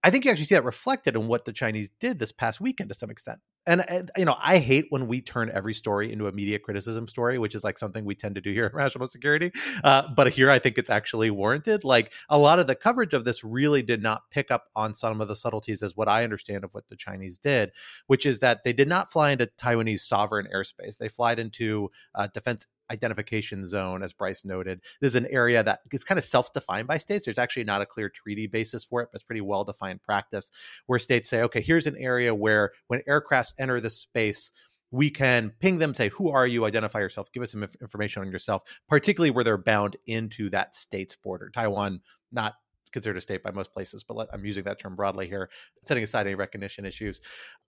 I 0.03 0.11
think 0.11 0.25
you 0.25 0.31
actually 0.31 0.47
see 0.47 0.55
that 0.55 0.65
reflected 0.65 1.17
in 1.17 1.29
what 1.29 1.45
the 1.45 1.53
Chinese 1.53 1.91
did 2.01 2.19
this 2.19 2.33
past 2.33 2.61
weekend 2.61 2.89
to 2.89 2.95
some 2.95 3.11
extent. 3.11 3.41
And, 3.69 3.89
and, 3.89 4.11
you 4.17 4.25
know, 4.25 4.37
I 4.43 4.59
hate 4.59 4.87
when 4.89 5.07
we 5.07 5.21
turn 5.21 5.51
every 5.53 5.75
story 5.75 6.11
into 6.11 6.27
a 6.27 6.33
media 6.33 6.59
criticism 6.59 7.07
story, 7.07 7.39
which 7.39 7.55
is 7.55 7.63
like 7.63 7.77
something 7.77 8.07
we 8.07 8.15
tend 8.15 8.35
to 8.37 8.41
do 8.41 8.51
here 8.51 8.65
at 8.65 8.75
Rational 8.75 9.07
Security. 9.07 9.53
Uh, 9.85 10.05
but 10.17 10.33
here, 10.33 10.51
I 10.51 10.59
think 10.59 10.79
it's 10.79 10.89
actually 10.89 11.31
warranted. 11.31 11.85
Like 11.85 12.15
a 12.31 12.39
lot 12.39 12.59
of 12.59 12.67
the 12.67 12.75
coverage 12.75 13.13
of 13.13 13.27
this 13.27 13.45
really 13.45 13.83
did 13.83 14.03
not 14.03 14.23
pick 14.31 14.51
up 14.51 14.65
on 14.75 14.95
some 14.95 15.21
of 15.21 15.29
the 15.29 15.37
subtleties, 15.37 15.83
as 15.83 15.95
what 15.95 16.09
I 16.09 16.25
understand 16.25 16.65
of 16.65 16.73
what 16.73 16.89
the 16.89 16.97
Chinese 16.97 17.39
did, 17.39 17.73
which 18.07 18.25
is 18.25 18.41
that 18.41 18.65
they 18.65 18.73
did 18.73 18.89
not 18.89 19.13
fly 19.13 19.33
into 19.33 19.51
Taiwanese 19.61 20.01
sovereign 20.01 20.49
airspace. 20.53 20.97
They 20.97 21.11
flied 21.11 21.39
into 21.39 21.91
uh, 22.15 22.29
defense 22.33 22.67
identification 22.91 23.67
zone, 23.67 24.03
as 24.03 24.13
Bryce 24.13 24.45
noted. 24.45 24.81
This 25.01 25.13
is 25.13 25.17
an 25.17 25.27
area 25.27 25.63
that 25.63 25.81
is 25.93 26.05
kind 26.05 26.19
of 26.19 26.25
self 26.25 26.53
defined 26.53 26.89
by 26.89 26.99
states. 26.99 27.25
There's 27.25 27.39
actually 27.39 27.65
not 27.65 27.83
a 27.83 27.87
clear 27.87 28.09
treaty 28.09 28.47
basis 28.47 28.85
for 28.85 29.03
it, 29.03 29.09
but 29.13 29.17
it's 29.17 29.25
pretty 29.25 29.41
well 29.41 29.65
defined 29.65 30.03
practice 30.03 30.51
where 30.87 30.99
states 30.99 31.29
say, 31.29 31.43
okay, 31.43 31.61
here's 31.61 31.87
an 31.87 31.97
area 31.97 32.35
where 32.35 32.73
when 32.89 33.01
aircrafts 33.09 33.55
enter 33.59 33.81
this 33.81 33.99
space, 33.99 34.53
we 34.91 35.11
can 35.11 35.53
ping 35.61 35.79
them, 35.79 35.95
say, 35.95 36.09
Who 36.11 36.31
are 36.31 36.47
you? 36.47 36.65
Identify 36.65 37.01
yourself, 37.01 37.33
give 37.33 37.43
us 37.43 37.53
some 37.53 37.63
information 37.81 38.23
on 38.23 38.33
yourself, 38.33 38.63
particularly 38.89 39.31
where 39.31 39.45
they're 39.45 39.59
bound 39.59 39.97
into 40.07 40.49
that 40.51 40.75
state's 40.75 41.17
border. 41.17 41.51
Taiwan, 41.51 42.01
not 42.33 42.55
considered 42.91 43.19
a 43.19 43.21
state 43.21 43.43
by 43.43 43.51
most 43.51 43.73
places, 43.73 44.03
but 44.03 44.17
let, 44.17 44.29
I'm 44.33 44.45
using 44.45 44.65
that 44.65 44.79
term 44.79 44.97
broadly 44.97 45.27
here, 45.27 45.51
setting 45.85 46.05
aside 46.05 46.27
any 46.27 46.35
recognition 46.35 46.85
issues. 46.85 47.21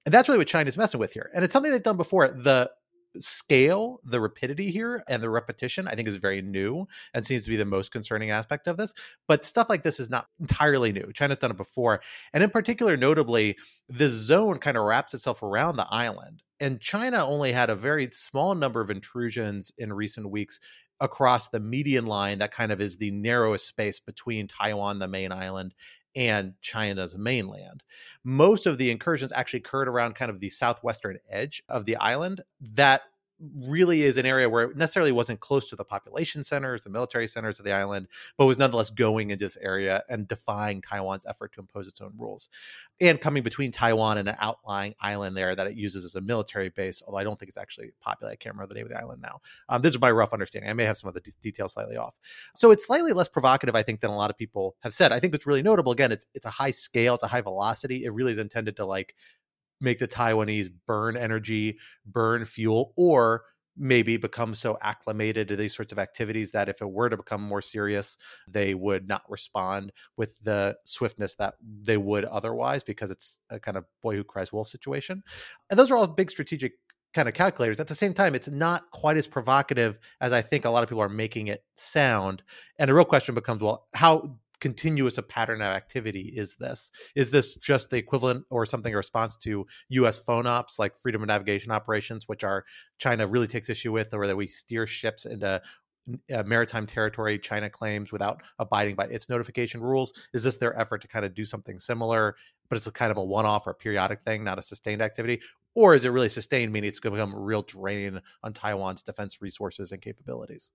And 0.06 0.14
that's 0.14 0.28
really 0.28 0.38
what 0.38 0.46
China's 0.46 0.78
messing 0.78 1.00
with 1.00 1.12
here. 1.12 1.30
And 1.34 1.44
it's 1.44 1.52
something 1.52 1.70
they've 1.70 1.82
done 1.82 1.98
before. 1.98 2.28
The 2.28 2.70
scale, 3.18 4.00
the 4.04 4.20
rapidity 4.20 4.70
here, 4.70 5.02
and 5.08 5.22
the 5.22 5.30
repetition, 5.30 5.88
I 5.88 5.94
think 5.94 6.08
is 6.08 6.16
very 6.16 6.42
new 6.42 6.86
and 7.14 7.24
seems 7.24 7.44
to 7.44 7.50
be 7.50 7.56
the 7.56 7.64
most 7.64 7.90
concerning 7.90 8.30
aspect 8.30 8.68
of 8.68 8.76
this. 8.76 8.94
But 9.26 9.44
stuff 9.44 9.68
like 9.68 9.82
this 9.82 10.00
is 10.00 10.10
not 10.10 10.28
entirely 10.40 10.92
new. 10.92 11.12
China's 11.12 11.38
done 11.38 11.50
it 11.50 11.56
before. 11.56 12.00
And 12.32 12.44
in 12.44 12.50
particular, 12.50 12.96
notably, 12.96 13.56
this 13.88 14.12
zone 14.12 14.58
kind 14.58 14.76
of 14.76 14.84
wraps 14.84 15.14
itself 15.14 15.42
around 15.42 15.76
the 15.76 15.88
island. 15.90 16.42
And 16.60 16.80
China 16.80 17.26
only 17.26 17.52
had 17.52 17.70
a 17.70 17.76
very 17.76 18.10
small 18.12 18.54
number 18.54 18.80
of 18.80 18.90
intrusions 18.90 19.72
in 19.78 19.92
recent 19.92 20.30
weeks 20.30 20.60
across 21.00 21.48
the 21.48 21.60
median 21.60 22.06
line 22.06 22.38
that 22.38 22.52
kind 22.52 22.70
of 22.70 22.80
is 22.80 22.98
the 22.98 23.10
narrowest 23.10 23.66
space 23.66 23.98
between 23.98 24.46
Taiwan, 24.46 24.98
the 24.98 25.08
main 25.08 25.32
island, 25.32 25.74
and 26.14 26.54
China's 26.60 27.16
mainland. 27.16 27.82
Most 28.24 28.66
of 28.66 28.78
the 28.78 28.90
incursions 28.90 29.32
actually 29.32 29.60
occurred 29.60 29.88
around 29.88 30.14
kind 30.14 30.30
of 30.30 30.40
the 30.40 30.50
southwestern 30.50 31.18
edge 31.28 31.62
of 31.68 31.84
the 31.84 31.96
island 31.96 32.42
that 32.60 33.02
really 33.66 34.02
is 34.02 34.16
an 34.16 34.26
area 34.26 34.48
where 34.48 34.64
it 34.64 34.76
necessarily 34.76 35.12
wasn't 35.12 35.40
close 35.40 35.68
to 35.68 35.76
the 35.76 35.84
population 35.84 36.44
centers, 36.44 36.82
the 36.82 36.90
military 36.90 37.26
centers 37.26 37.58
of 37.58 37.64
the 37.64 37.72
island, 37.72 38.08
but 38.36 38.46
was 38.46 38.58
nonetheless 38.58 38.90
going 38.90 39.30
into 39.30 39.44
this 39.44 39.56
area 39.58 40.02
and 40.08 40.28
defying 40.28 40.82
Taiwan's 40.82 41.26
effort 41.26 41.52
to 41.54 41.60
impose 41.60 41.88
its 41.88 42.00
own 42.00 42.12
rules. 42.18 42.48
And 43.00 43.20
coming 43.20 43.42
between 43.42 43.72
Taiwan 43.72 44.18
and 44.18 44.28
an 44.28 44.36
outlying 44.40 44.94
island 45.00 45.36
there 45.36 45.54
that 45.54 45.66
it 45.66 45.76
uses 45.76 46.04
as 46.04 46.14
a 46.14 46.20
military 46.20 46.68
base, 46.68 47.02
although 47.06 47.18
I 47.18 47.24
don't 47.24 47.38
think 47.38 47.48
it's 47.48 47.58
actually 47.58 47.90
popular. 48.00 48.32
I 48.32 48.36
can't 48.36 48.54
remember 48.54 48.74
the 48.74 48.78
name 48.78 48.86
of 48.86 48.92
the 48.92 49.00
island 49.00 49.22
now. 49.22 49.40
Um, 49.68 49.82
this 49.82 49.94
is 49.94 50.00
my 50.00 50.10
rough 50.10 50.32
understanding. 50.32 50.70
I 50.70 50.74
may 50.74 50.84
have 50.84 50.96
some 50.96 51.08
of 51.08 51.14
the 51.14 51.20
d- 51.20 51.32
details 51.40 51.72
slightly 51.72 51.96
off. 51.96 52.14
So 52.54 52.70
it's 52.70 52.86
slightly 52.86 53.12
less 53.12 53.28
provocative, 53.28 53.74
I 53.74 53.82
think, 53.82 54.00
than 54.00 54.10
a 54.10 54.16
lot 54.16 54.30
of 54.30 54.36
people 54.36 54.76
have 54.80 54.92
said. 54.94 55.12
I 55.12 55.20
think 55.20 55.34
it's 55.34 55.46
really 55.46 55.62
notable. 55.62 55.92
Again, 55.92 56.12
it's 56.12 56.26
it's 56.34 56.46
a 56.46 56.50
high 56.50 56.70
scale, 56.70 57.14
it's 57.14 57.22
a 57.22 57.28
high 57.28 57.40
velocity. 57.40 58.04
It 58.04 58.12
really 58.12 58.32
is 58.32 58.38
intended 58.38 58.76
to 58.76 58.84
like 58.84 59.14
make 59.80 59.98
the 59.98 60.08
Taiwanese 60.08 60.70
burn 60.86 61.16
energy, 61.16 61.78
burn 62.06 62.44
fuel, 62.44 62.92
or 62.96 63.44
maybe 63.76 64.16
become 64.16 64.54
so 64.54 64.76
acclimated 64.82 65.48
to 65.48 65.56
these 65.56 65.74
sorts 65.74 65.92
of 65.92 65.98
activities 65.98 66.52
that 66.52 66.68
if 66.68 66.82
it 66.82 66.90
were 66.90 67.08
to 67.08 67.16
become 67.16 67.40
more 67.40 67.62
serious, 67.62 68.18
they 68.46 68.74
would 68.74 69.08
not 69.08 69.22
respond 69.28 69.90
with 70.16 70.38
the 70.40 70.76
swiftness 70.84 71.34
that 71.36 71.54
they 71.82 71.96
would 71.96 72.24
otherwise 72.26 72.82
because 72.82 73.10
it's 73.10 73.38
a 73.48 73.58
kind 73.58 73.76
of 73.76 73.84
boy 74.02 74.14
who 74.14 74.24
cries 74.24 74.52
wolf 74.52 74.68
situation. 74.68 75.22
And 75.70 75.78
those 75.78 75.90
are 75.90 75.96
all 75.96 76.06
big 76.06 76.30
strategic 76.30 76.74
kind 77.14 77.28
of 77.28 77.34
calculators. 77.34 77.80
At 77.80 77.88
the 77.88 77.94
same 77.94 78.12
time, 78.12 78.34
it's 78.34 78.48
not 78.48 78.90
quite 78.90 79.16
as 79.16 79.26
provocative 79.26 79.98
as 80.20 80.32
I 80.32 80.42
think 80.42 80.64
a 80.64 80.70
lot 80.70 80.82
of 80.82 80.88
people 80.88 81.02
are 81.02 81.08
making 81.08 81.48
it 81.48 81.64
sound. 81.76 82.42
And 82.78 82.88
the 82.88 82.94
real 82.94 83.04
question 83.04 83.34
becomes 83.34 83.62
well, 83.62 83.86
how 83.94 84.36
continuous 84.60 85.18
a 85.18 85.22
pattern 85.22 85.62
of 85.62 85.68
activity 85.68 86.32
is 86.36 86.54
this? 86.56 86.90
Is 87.14 87.30
this 87.30 87.54
just 87.56 87.90
the 87.90 87.96
equivalent 87.96 88.44
or 88.50 88.66
something 88.66 88.92
in 88.92 88.96
response 88.96 89.36
to 89.38 89.66
U.S. 89.90 90.22
FONOPs 90.22 90.78
like 90.78 90.96
freedom 90.96 91.22
of 91.22 91.28
navigation 91.28 91.72
operations, 91.72 92.28
which 92.28 92.44
are 92.44 92.64
China 92.98 93.26
really 93.26 93.46
takes 93.46 93.70
issue 93.70 93.92
with, 93.92 94.14
or 94.14 94.26
that 94.26 94.36
we 94.36 94.46
steer 94.46 94.86
ships 94.86 95.26
into 95.26 95.60
uh, 96.34 96.42
maritime 96.44 96.86
territory 96.86 97.38
China 97.38 97.68
claims 97.68 98.12
without 98.12 98.42
abiding 98.58 98.94
by 98.94 99.04
its 99.04 99.28
notification 99.28 99.80
rules? 99.80 100.12
Is 100.32 100.42
this 100.42 100.56
their 100.56 100.78
effort 100.78 101.02
to 101.02 101.08
kind 101.08 101.24
of 101.24 101.34
do 101.34 101.44
something 101.44 101.78
similar, 101.78 102.36
but 102.68 102.76
it's 102.76 102.86
a 102.86 102.92
kind 102.92 103.10
of 103.10 103.16
a 103.16 103.24
one 103.24 103.46
off 103.46 103.66
or 103.66 103.70
a 103.70 103.74
periodic 103.74 104.22
thing, 104.22 104.44
not 104.44 104.58
a 104.58 104.62
sustained 104.62 105.02
activity? 105.02 105.40
Or 105.74 105.94
is 105.94 106.04
it 106.04 106.10
really 106.10 106.28
sustained, 106.28 106.72
meaning 106.72 106.88
it's 106.88 106.98
going 106.98 107.14
to 107.14 107.20
become 107.20 107.34
a 107.34 107.40
real 107.40 107.62
drain 107.62 108.20
on 108.42 108.52
Taiwan's 108.52 109.02
defense 109.02 109.40
resources 109.40 109.92
and 109.92 110.02
capabilities? 110.02 110.72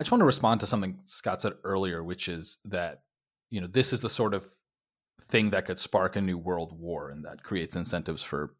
I 0.00 0.04
just 0.04 0.10
want 0.10 0.20
to 0.20 0.26
respond 0.26 0.60
to 0.60 0.66
something 0.66 0.98
Scott 1.06 1.42
said 1.42 1.54
earlier, 1.64 2.02
which 2.02 2.28
is 2.28 2.58
that 2.64 3.02
you 3.50 3.60
know 3.60 3.66
this 3.66 3.92
is 3.92 4.00
the 4.00 4.10
sort 4.10 4.34
of 4.34 4.46
thing 5.20 5.50
that 5.50 5.66
could 5.66 5.78
spark 5.78 6.16
a 6.16 6.20
new 6.20 6.38
world 6.38 6.78
war 6.78 7.10
and 7.10 7.24
that 7.24 7.42
creates 7.42 7.76
incentives 7.76 8.22
for 8.22 8.54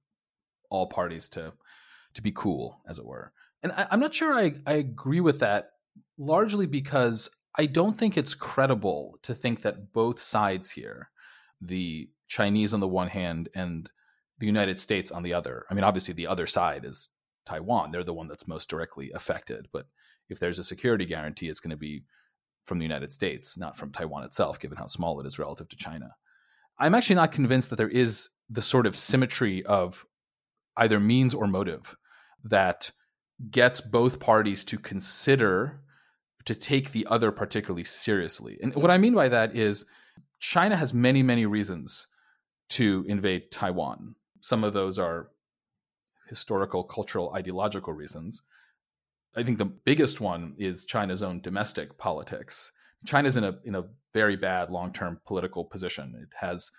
all 0.71 0.87
parties 0.87 1.29
to 1.31 1.53
to 2.15 2.23
be 2.23 2.33
cool, 2.33 2.81
as 2.87 2.99
it 2.99 3.07
were. 3.07 3.33
And 3.63 3.73
I, 3.73 3.87
am 3.91 4.01
not 4.01 4.15
sure 4.15 4.35
I, 4.35 4.53
I 4.67 4.75
agree 4.75 5.21
with 5.21 5.41
that, 5.41 5.73
largely 6.19 6.67
because 6.67 7.31
I 7.57 7.67
don't 7.67 7.97
think 7.97 8.17
it's 8.17 8.35
credible 8.35 9.19
to 9.23 9.35
think 9.35 9.63
that 9.63 9.93
both 9.93 10.21
sides 10.21 10.71
here, 10.71 11.11
the 11.61 12.09
Chinese 12.29 12.75
on 12.75 12.81
the 12.81 12.89
one 12.89 13.09
hand 13.09 13.49
and 13.55 13.91
the 14.39 14.47
United 14.47 14.81
States 14.81 15.11
on 15.11 15.23
the 15.23 15.35
other. 15.35 15.65
I 15.71 15.75
mean, 15.75 15.85
obviously 15.85 16.15
the 16.15 16.27
other 16.27 16.47
side 16.47 16.85
is 16.85 17.09
Taiwan. 17.45 17.91
They're 17.93 18.05
the 18.05 18.15
one 18.15 18.29
that's 18.29 18.49
most 18.49 18.69
directly 18.69 19.11
affected, 19.13 19.69
but 19.73 19.87
if 20.29 20.39
there's 20.39 20.59
a 20.59 20.65
security 20.65 21.05
guarantee, 21.05 21.49
it's 21.49 21.61
going 21.61 21.71
to 21.71 21.77
be 21.77 22.05
from 22.67 22.79
the 22.79 22.85
United 22.85 23.13
States, 23.13 23.59
not 23.59 23.77
from 23.77 23.91
Taiwan 23.91 24.25
itself, 24.25 24.59
given 24.59 24.79
how 24.79 24.87
small 24.87 25.21
it 25.21 25.27
is 25.27 25.39
relative 25.39 25.69
to 25.69 25.77
China. 25.77 26.15
I'm 26.79 26.95
actually 26.95 27.17
not 27.17 27.33
convinced 27.33 27.71
that 27.71 27.77
there 27.77 27.89
is 27.89 28.31
the 28.49 28.63
sort 28.63 28.87
of 28.87 28.97
symmetry 28.97 29.65
of 29.65 30.07
either 30.77 31.01
means 31.01 31.35
or 31.35 31.47
motive 31.47 31.97
that 32.45 32.91
gets 33.51 33.81
both 33.81 34.21
parties 34.21 34.65
to 34.65 34.79
consider 34.79 35.81
to 36.45 36.55
take 36.55 36.91
the 36.91 37.07
other 37.09 37.31
particularly 37.31 37.85
seriously. 37.85 38.59
And 38.63 38.75
what 38.75 38.91
I 38.91 38.99
mean 38.99 39.15
by 39.15 39.29
that 39.29 39.55
is 39.57 39.85
China 40.41 40.77
has 40.77 40.93
many, 40.93 41.23
many 41.23 41.47
reasons 41.47 42.09
to 42.71 43.05
invade 43.09 43.51
Taiwan. 43.53 44.15
Some 44.41 44.65
of 44.65 44.73
those 44.73 44.99
are 44.99 45.29
historical, 46.29 46.83
cultural, 46.83 47.33
ideological 47.35 47.93
reasons. 47.93 48.43
I 49.35 49.43
think 49.43 49.59
the 49.59 49.65
biggest 49.65 50.21
one 50.21 50.55
is 50.59 50.85
China's 50.85 51.23
own 51.23 51.41
domestic 51.41 51.97
politics. 51.99 52.71
China's 53.07 53.37
in 53.37 53.45
a 53.45 53.59
in 53.65 53.75
a 53.75 53.85
very 54.13 54.37
bad 54.37 54.71
long-term 54.71 55.21
political 55.27 55.65
position. 55.65 56.15
It 56.23 56.29
has 56.37 56.71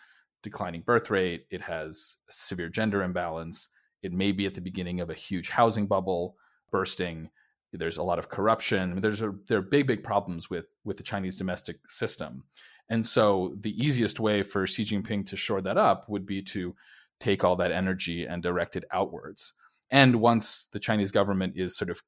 declining 0.44 0.82
birth 0.82 1.10
rate, 1.10 1.48
it 1.50 1.62
has 1.62 2.18
severe 2.30 2.70
gender 2.70 3.02
imbalance, 3.02 3.70
it 4.04 4.12
may 4.12 4.32
be 4.32 4.46
at 4.46 4.54
the 4.54 4.62
beginning 4.62 5.00
of 5.00 5.10
a 5.10 5.16
huge 5.16 5.50
housing 5.50 5.88
bubble 5.88 6.36
bursting. 6.70 7.30
There's 7.72 7.98
a 7.98 8.04
lot 8.04 8.20
of 8.20 8.30
corruption. 8.30 9.02
There's 9.02 9.22
a, 9.22 9.34
there 9.48 9.58
are 9.58 9.62
big, 9.62 9.88
big 9.88 10.04
problems 10.04 10.50
with 10.50 10.66
with 10.84 10.98
the 10.98 11.04
Chinese 11.04 11.38
domestic 11.38 11.78
system, 11.88 12.44
and 12.88 13.08
so 13.08 13.56
the 13.60 13.84
easiest 13.84 14.20
way 14.20 14.44
for 14.44 14.68
Xi 14.68 14.84
Jinping 14.84 15.26
to 15.28 15.36
shore 15.36 15.62
that 15.62 15.78
up 15.78 16.08
would 16.08 16.26
be 16.26 16.44
to 16.44 16.76
take 17.20 17.44
all 17.44 17.56
that 17.56 17.72
energy 17.72 18.26
and 18.26 18.44
direct 18.44 18.76
it 18.76 18.84
outwards. 18.92 19.54
And 19.90 20.18
once 20.18 20.66
the 20.66 20.80
Chinese 20.80 21.12
government 21.12 21.54
is 21.56 21.76
sort 21.76 21.90
of 21.90 22.04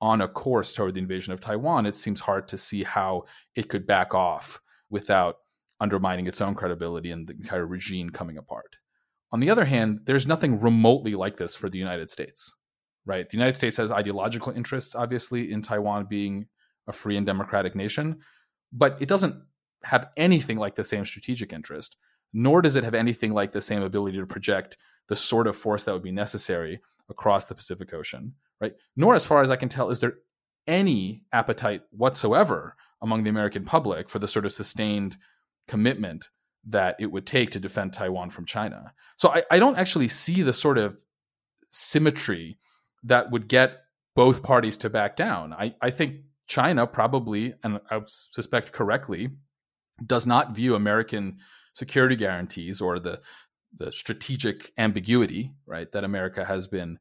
on 0.00 0.20
a 0.20 0.28
course 0.28 0.72
toward 0.72 0.94
the 0.94 1.00
invasion 1.00 1.32
of 1.32 1.40
Taiwan, 1.40 1.86
it 1.86 1.96
seems 1.96 2.20
hard 2.20 2.48
to 2.48 2.58
see 2.58 2.84
how 2.84 3.24
it 3.56 3.68
could 3.68 3.86
back 3.86 4.14
off 4.14 4.60
without 4.90 5.36
undermining 5.80 6.26
its 6.26 6.40
own 6.40 6.54
credibility 6.54 7.10
and 7.10 7.26
the 7.26 7.34
entire 7.34 7.66
regime 7.66 8.10
coming 8.10 8.38
apart. 8.38 8.76
On 9.32 9.40
the 9.40 9.50
other 9.50 9.64
hand, 9.64 10.00
there's 10.04 10.26
nothing 10.26 10.58
remotely 10.60 11.14
like 11.14 11.36
this 11.36 11.54
for 11.54 11.68
the 11.68 11.78
United 11.78 12.10
States, 12.10 12.54
right? 13.04 13.28
The 13.28 13.36
United 13.36 13.56
States 13.56 13.76
has 13.76 13.90
ideological 13.90 14.52
interests, 14.52 14.94
obviously, 14.94 15.52
in 15.52 15.62
Taiwan 15.62 16.06
being 16.06 16.46
a 16.86 16.92
free 16.92 17.16
and 17.16 17.26
democratic 17.26 17.74
nation, 17.74 18.20
but 18.72 18.96
it 19.00 19.08
doesn't 19.08 19.36
have 19.84 20.10
anything 20.16 20.58
like 20.58 20.74
the 20.74 20.84
same 20.84 21.04
strategic 21.04 21.52
interest, 21.52 21.96
nor 22.32 22.62
does 22.62 22.76
it 22.76 22.84
have 22.84 22.94
anything 22.94 23.32
like 23.32 23.52
the 23.52 23.60
same 23.60 23.82
ability 23.82 24.18
to 24.18 24.26
project 24.26 24.76
the 25.08 25.16
sort 25.16 25.46
of 25.46 25.56
force 25.56 25.84
that 25.84 25.92
would 25.92 26.02
be 26.02 26.12
necessary 26.12 26.80
across 27.08 27.46
the 27.46 27.54
Pacific 27.54 27.92
Ocean 27.94 28.34
right? 28.60 28.74
Nor, 28.96 29.14
as 29.14 29.26
far 29.26 29.42
as 29.42 29.50
I 29.50 29.56
can 29.56 29.68
tell, 29.68 29.90
is 29.90 30.00
there 30.00 30.14
any 30.66 31.24
appetite 31.32 31.82
whatsoever 31.90 32.76
among 33.00 33.24
the 33.24 33.30
American 33.30 33.64
public 33.64 34.08
for 34.08 34.18
the 34.18 34.28
sort 34.28 34.44
of 34.44 34.52
sustained 34.52 35.16
commitment 35.66 36.28
that 36.66 36.96
it 36.98 37.06
would 37.06 37.26
take 37.26 37.50
to 37.50 37.60
defend 37.60 37.92
Taiwan 37.92 38.30
from 38.30 38.44
China. 38.44 38.92
So 39.16 39.30
I, 39.30 39.42
I 39.50 39.58
don't 39.58 39.78
actually 39.78 40.08
see 40.08 40.42
the 40.42 40.52
sort 40.52 40.78
of 40.78 41.02
symmetry 41.70 42.58
that 43.04 43.30
would 43.30 43.48
get 43.48 43.78
both 44.14 44.42
parties 44.42 44.76
to 44.78 44.90
back 44.90 45.16
down. 45.16 45.52
I, 45.52 45.74
I 45.80 45.90
think 45.90 46.16
China 46.46 46.86
probably, 46.86 47.54
and 47.62 47.80
I 47.90 48.00
suspect 48.06 48.72
correctly, 48.72 49.30
does 50.04 50.26
not 50.26 50.54
view 50.54 50.74
American 50.74 51.38
security 51.74 52.16
guarantees 52.16 52.80
or 52.80 52.98
the 52.98 53.20
the 53.76 53.92
strategic 53.92 54.72
ambiguity, 54.78 55.52
right, 55.66 55.92
that 55.92 56.02
America 56.02 56.42
has 56.42 56.66
been 56.66 56.98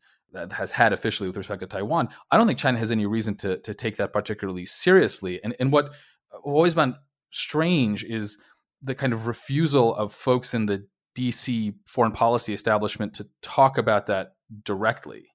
has 0.52 0.72
had 0.72 0.94
officially 0.94 1.28
with 1.30 1.38
respect 1.38 1.62
to 1.62 1.68
Taiwan, 1.68 2.10
I 2.32 2.38
don't 2.38 2.48
think 2.48 2.60
China 2.60 2.80
has 2.80 2.92
any 2.92 3.06
reason 3.06 3.36
to 3.38 3.58
to 3.60 3.74
take 3.74 3.98
that 3.98 4.14
particularly 4.14 4.66
seriously. 4.66 5.44
And 5.44 5.56
and 5.60 5.72
what 5.72 5.94
uh, 6.34 6.38
always 6.44 6.76
been 6.76 6.96
strange 7.30 8.04
is 8.04 8.38
the 8.82 8.96
kind 8.96 9.14
of 9.14 9.28
refusal 9.28 9.96
of 9.96 10.14
folks 10.14 10.54
in 10.54 10.66
the 10.66 10.88
DC 11.18 11.74
foreign 11.88 12.12
policy 12.12 12.54
establishment 12.54 13.16
to 13.16 13.28
talk 13.42 13.78
about 13.78 14.06
that 14.06 14.34
directly. 14.64 15.26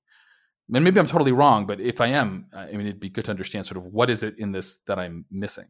And 0.73 0.85
maybe 0.85 1.00
I'm 1.00 1.06
totally 1.06 1.32
wrong, 1.32 1.66
but 1.66 1.80
if 1.80 2.00
I 2.00 2.06
am, 2.09 2.47
I 2.54 2.71
mean, 2.73 2.87
it'd 2.87 3.00
be 3.00 3.11
good 3.11 3.25
to 3.26 3.30
understand 3.30 3.66
sort 3.66 3.76
of 3.76 3.85
what 3.85 4.09
is 4.09 4.23
it 4.23 4.37
in 4.38 4.52
this 4.52 4.78
that 4.87 4.99
I'm 4.99 5.26
missing. 5.30 5.68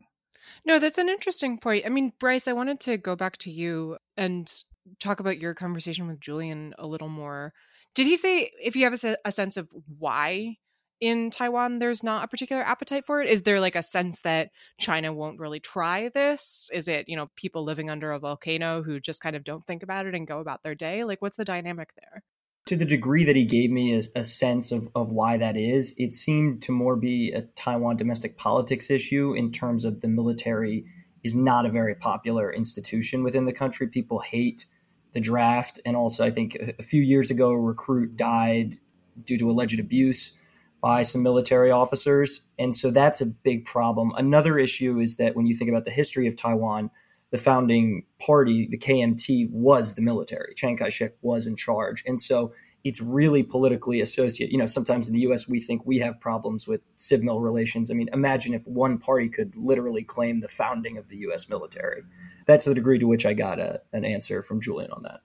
No, 0.65 0.79
that's 0.79 0.99
an 0.99 1.09
interesting 1.09 1.59
point. 1.59 1.87
I 1.87 1.89
mean, 1.89 2.13
Bryce, 2.21 2.47
I 2.47 2.53
wanted 2.53 2.79
to 2.81 2.99
go 2.99 3.17
back 3.17 3.39
to 3.39 3.51
you 3.51 3.97
and 4.17 4.53
talk 5.01 5.21
about 5.21 5.41
your 5.41 5.55
conversation 5.55 6.07
with 6.07 6.21
Julian 6.21 6.75
a 6.79 6.87
little 6.87 7.09
more 7.09 7.53
did 7.95 8.07
he 8.07 8.17
say 8.17 8.51
if 8.63 8.77
you 8.77 8.85
have 8.85 9.05
a, 9.05 9.17
a 9.25 9.33
sense 9.33 9.57
of 9.57 9.69
why 9.99 10.57
in 11.01 11.31
Taiwan 11.31 11.81
there's 11.81 12.05
not 12.05 12.25
a 12.25 12.29
particular 12.29 12.63
appetite 12.63 13.05
for 13.05 13.21
it? 13.21 13.29
Is 13.29 13.43
there 13.43 13.61
like 13.61 13.75
a 13.75 13.83
sense 13.83 14.23
that 14.23 14.51
China 14.79 15.13
won't 15.13 15.41
really 15.41 15.59
try 15.61 16.09
this? 16.09 16.71
Is 16.73 16.87
it, 16.87 17.09
you 17.09 17.17
know, 17.17 17.29
people 17.35 17.65
living 17.65 17.91
under 17.91 18.13
a 18.13 18.21
volcano 18.21 18.83
who 18.83 19.01
just 19.01 19.21
kind 19.21 19.35
of 19.35 19.43
don't 19.43 19.67
think 19.67 19.83
about 19.83 20.07
it 20.07 20.15
and 20.15 20.27
go 20.27 20.39
about 20.39 20.63
their 20.63 20.77
day? 20.77 21.03
Like 21.03 21.21
what's 21.21 21.37
the 21.37 21.45
dynamic 21.45 21.93
there? 22.01 22.23
To 22.67 22.77
the 22.77 22.85
degree 22.85 23.25
that 23.25 23.35
he 23.35 23.45
gave 23.45 23.73
me 23.73 23.95
a, 23.95 24.03
a 24.15 24.23
sense 24.23 24.71
of, 24.71 24.89
of 24.95 25.11
why 25.11 25.37
that 25.39 25.57
is, 25.57 25.93
it 25.99 26.15
seemed 26.15 26.63
to 26.63 26.73
more 26.73 26.95
be 26.95 27.33
a 27.33 27.43
Taiwan 27.43 27.97
domestic 27.97 28.39
politics 28.39 28.89
issue 28.89 29.35
in 29.35 29.51
terms 29.51 29.85
of 29.85 30.03
the 30.03 30.09
military 30.09 30.85
is 31.25 31.35
not 31.35 31.67
a 31.67 31.71
very 31.71 31.97
popular 31.97 32.53
institution 32.53 33.25
within 33.25 33.45
the 33.45 33.53
country. 33.53 33.89
People 33.89 34.21
hate 34.21 34.67
the 35.13 35.21
draft. 35.21 35.81
And 35.85 35.97
also, 35.97 36.25
I 36.25 36.31
think 36.31 36.57
a 36.79 36.83
few 36.83 37.03
years 37.03 37.31
ago, 37.31 37.51
a 37.51 37.61
recruit 37.61 38.17
died 38.17 38.79
due 39.25 39.39
to 39.39 39.51
alleged 39.51 39.79
abuse 39.79 40.33
by 40.81 41.03
some 41.03 41.23
military 41.23 41.71
officers. 41.71 42.43
And 42.59 42.75
so 42.75 42.91
that's 42.91 43.21
a 43.21 43.27
big 43.27 43.65
problem. 43.65 44.13
Another 44.17 44.59
issue 44.59 44.99
is 44.99 45.17
that 45.17 45.37
when 45.37 45.47
you 45.47 45.55
think 45.55 45.71
about 45.71 45.85
the 45.85 45.91
history 45.91 46.27
of 46.27 46.37
Taiwan, 46.37 46.91
the 47.31 47.39
founding 47.39 48.05
party, 48.21 48.67
the 48.71 48.77
KMT, 48.77 49.51
was 49.51 49.95
the 49.95 50.03
military. 50.03 50.55
Chiang 50.55 50.77
Kai 50.77 50.89
shek 50.89 51.13
was 51.23 51.47
in 51.47 51.57
charge. 51.57 52.03
And 52.07 52.21
so 52.21 52.53
it's 52.85 53.01
really 53.01 53.43
politically 53.43 54.01
associated. 54.01 54.53
You 54.53 54.59
know, 54.59 54.67
sometimes 54.67 55.07
in 55.07 55.15
the 55.15 55.21
US, 55.21 55.49
we 55.49 55.61
think 55.61 55.87
we 55.87 55.99
have 56.01 56.21
problems 56.21 56.67
with 56.67 56.81
civil 56.97 57.41
relations. 57.41 57.91
I 57.91 57.95
mean, 57.95 58.11
imagine 58.13 58.53
if 58.53 58.67
one 58.67 58.99
party 58.99 59.29
could 59.29 59.55
literally 59.57 60.03
claim 60.03 60.41
the 60.41 60.49
founding 60.49 60.99
of 60.99 61.09
the 61.09 61.19
US 61.19 61.49
military. 61.49 62.03
That's 62.47 62.65
the 62.65 62.75
degree 62.75 62.99
to 62.99 63.07
which 63.07 63.27
I 63.27 63.35
got 63.35 63.59
a, 63.59 63.81
an 63.93 64.05
answer 64.05 64.43
from 64.43 64.61
Julian 64.61 64.91
on 64.91 65.03
that. 65.05 65.21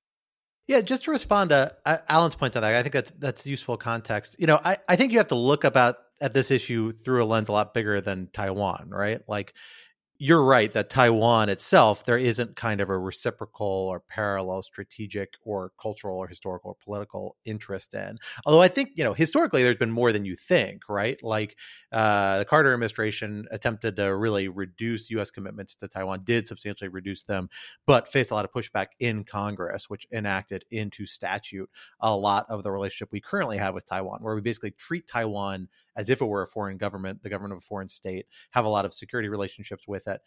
Yeah, 0.68 0.82
just 0.82 1.06
to 1.06 1.12
respond 1.12 1.52
to 1.52 1.74
uh, 1.86 1.98
Alan's 2.10 2.36
point 2.36 2.56
on 2.56 2.62
that, 2.62 2.76
I 2.76 2.84
think 2.84 2.94
that's 2.94 3.12
that's 3.18 3.48
useful 3.48 3.78
context. 3.78 4.36
You 4.38 4.48
know, 4.48 4.60
I, 4.64 4.78
I 4.88 4.98
think 4.98 5.14
you 5.14 5.18
have 5.20 5.28
to 5.28 5.36
look 5.36 5.64
about 5.64 5.96
at 6.20 6.34
this 6.34 6.52
issue 6.52 6.92
through 6.92 7.24
a 7.24 7.26
lens 7.26 7.48
a 7.48 7.54
lot 7.54 7.74
bigger 7.74 8.02
than 8.02 8.30
Taiwan, 8.34 8.90
right? 8.92 9.22
Like 9.28 9.54
you're 10.20 10.44
right 10.44 10.72
that 10.74 10.90
Taiwan 10.90 11.50
itself, 11.50 12.04
there 12.04 12.18
isn't 12.18 12.56
kind 12.56 12.82
of 12.82 12.90
a 12.90 12.98
reciprocal 12.98 13.68
or 13.68 14.00
parallel 14.00 14.62
strategic 14.62 15.34
or 15.44 15.72
cultural 15.80 16.18
or 16.18 16.28
historical 16.28 16.72
or 16.72 16.76
political 16.84 17.36
interest 17.46 17.94
in. 17.94 18.18
Although 18.46 18.62
I 18.62 18.68
think, 18.68 18.92
you 18.96 19.04
know, 19.04 19.14
historically 19.14 19.64
there's 19.64 19.76
been 19.76 19.92
more 19.92 20.12
than 20.12 20.26
you 20.26 20.36
think, 20.36 20.84
right? 20.90 21.22
Like 21.22 21.58
uh, 21.92 22.40
the 22.40 22.46
Carter 22.46 22.74
administration 22.74 23.46
attempted 23.52 23.96
to 23.98 24.16
really 24.16 24.48
reduce 24.48 25.10
U.S. 25.12 25.30
commitments 25.30 25.76
to 25.76 25.88
Taiwan, 25.88 26.22
did 26.24 26.48
substantially 26.48 26.90
reduce 26.90 27.24
them, 27.24 27.50
but 27.86 28.08
faced 28.08 28.32
a 28.32 28.34
lot 28.34 28.46
of 28.46 28.52
pushback 28.52 28.88
in 29.00 29.24
Congress, 29.24 29.90
which 29.90 30.08
enacted 30.12 30.66
into 30.72 31.06
statute 31.06 31.70
a 32.00 32.16
lot 32.16 32.46
of 32.50 32.64
the 32.64 32.72
relationship 32.72 33.10
we 33.12 33.22
currently 33.22 33.58
have 33.58 33.74
with 33.74 33.86
Taiwan, 33.86 34.20
where 34.22 34.36
we 34.36 34.42
basically 34.42 34.72
treat 34.72 35.08
Taiwan 35.08 35.68
as 35.98 36.10
if 36.10 36.22
it 36.22 36.26
were 36.26 36.44
a 36.44 36.48
foreign 36.48 36.78
government, 36.78 37.24
the 37.24 37.30
government 37.30 37.54
of 37.54 37.58
a 37.58 37.62
foreign 37.62 37.90
state, 37.90 38.28
have 38.52 38.64
a 38.64 38.70
lot 38.70 38.86
of 38.86 38.94
security 38.94 39.28
relationships 39.28 39.88
with 39.88 40.08
it, 40.08 40.22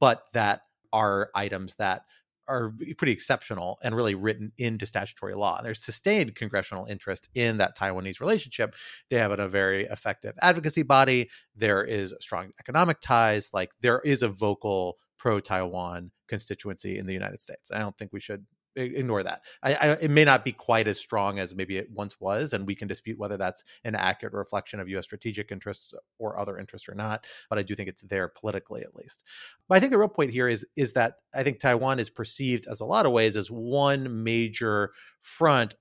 but 0.00 0.22
that 0.32 0.62
are 0.92 1.30
items 1.34 1.74
that 1.74 2.02
are 2.48 2.72
pretty 2.96 3.12
exceptional 3.12 3.78
and 3.82 3.96
really 3.96 4.14
written 4.14 4.52
into 4.56 4.86
statutory 4.86 5.34
law. 5.34 5.60
There's 5.62 5.84
sustained 5.84 6.36
congressional 6.36 6.86
interest 6.86 7.28
in 7.34 7.58
that 7.58 7.76
Taiwanese 7.76 8.20
relationship. 8.20 8.76
They 9.10 9.16
have 9.16 9.32
a 9.32 9.48
very 9.48 9.84
effective 9.86 10.34
advocacy 10.40 10.84
body. 10.84 11.28
There 11.56 11.82
is 11.82 12.14
strong 12.20 12.52
economic 12.60 13.00
ties. 13.00 13.50
Like 13.52 13.72
there 13.80 14.00
is 14.00 14.22
a 14.22 14.28
vocal 14.28 14.96
pro 15.18 15.40
Taiwan 15.40 16.12
constituency 16.28 16.98
in 16.98 17.06
the 17.06 17.12
United 17.12 17.42
States. 17.42 17.72
I 17.72 17.78
don't 17.78 17.98
think 17.98 18.12
we 18.12 18.20
should 18.20 18.46
ignore 18.76 19.22
that. 19.22 19.42
I, 19.62 19.74
I, 19.74 19.88
it 19.92 20.10
may 20.10 20.24
not 20.24 20.44
be 20.44 20.52
quite 20.52 20.86
as 20.86 20.98
strong 20.98 21.38
as 21.38 21.54
maybe 21.54 21.78
it 21.78 21.90
once 21.90 22.20
was, 22.20 22.52
and 22.52 22.66
we 22.66 22.74
can 22.74 22.88
dispute 22.88 23.18
whether 23.18 23.36
that's 23.36 23.64
an 23.84 23.94
accurate 23.94 24.34
reflection 24.34 24.80
of 24.80 24.88
U.S. 24.90 25.04
strategic 25.04 25.50
interests 25.50 25.94
or 26.18 26.38
other 26.38 26.58
interests 26.58 26.88
or 26.88 26.94
not. 26.94 27.24
But 27.48 27.58
I 27.58 27.62
do 27.62 27.74
think 27.74 27.88
it's 27.88 28.02
there 28.02 28.28
politically, 28.28 28.82
at 28.82 28.94
least. 28.94 29.24
But 29.68 29.76
I 29.76 29.80
think 29.80 29.92
the 29.92 29.98
real 29.98 30.08
point 30.08 30.30
here 30.30 30.48
is 30.48 30.66
is 30.76 30.92
that 30.92 31.14
I 31.34 31.42
think 31.42 31.58
Taiwan 31.58 31.98
is 31.98 32.10
perceived 32.10 32.66
as 32.66 32.80
a 32.80 32.86
lot 32.86 33.06
of 33.06 33.12
ways 33.12 33.36
as 33.36 33.48
one 33.50 34.24
major 34.24 34.92
front 35.20 35.74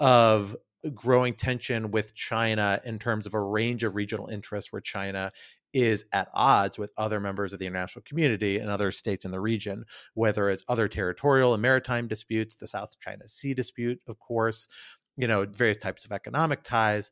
of 0.00 0.56
growing 0.94 1.34
tension 1.34 1.90
with 1.90 2.14
China 2.14 2.80
in 2.84 2.98
terms 2.98 3.26
of 3.26 3.34
a 3.34 3.40
range 3.40 3.82
of 3.82 3.96
regional 3.96 4.28
interests 4.28 4.72
where 4.72 4.80
China 4.80 5.32
is 5.72 6.04
at 6.12 6.28
odds 6.34 6.78
with 6.78 6.92
other 6.96 7.20
members 7.20 7.52
of 7.52 7.58
the 7.58 7.66
international 7.66 8.02
community 8.04 8.58
and 8.58 8.70
other 8.70 8.90
states 8.90 9.24
in 9.24 9.30
the 9.30 9.40
region, 9.40 9.84
whether 10.14 10.50
it's 10.50 10.64
other 10.68 10.88
territorial 10.88 11.54
and 11.54 11.62
maritime 11.62 12.08
disputes, 12.08 12.56
the 12.56 12.66
South 12.66 12.98
China 13.00 13.28
Sea 13.28 13.54
dispute, 13.54 14.00
of 14.06 14.18
course, 14.18 14.68
you 15.16 15.26
know, 15.26 15.44
various 15.44 15.78
types 15.78 16.04
of 16.04 16.12
economic 16.12 16.62
ties 16.62 17.10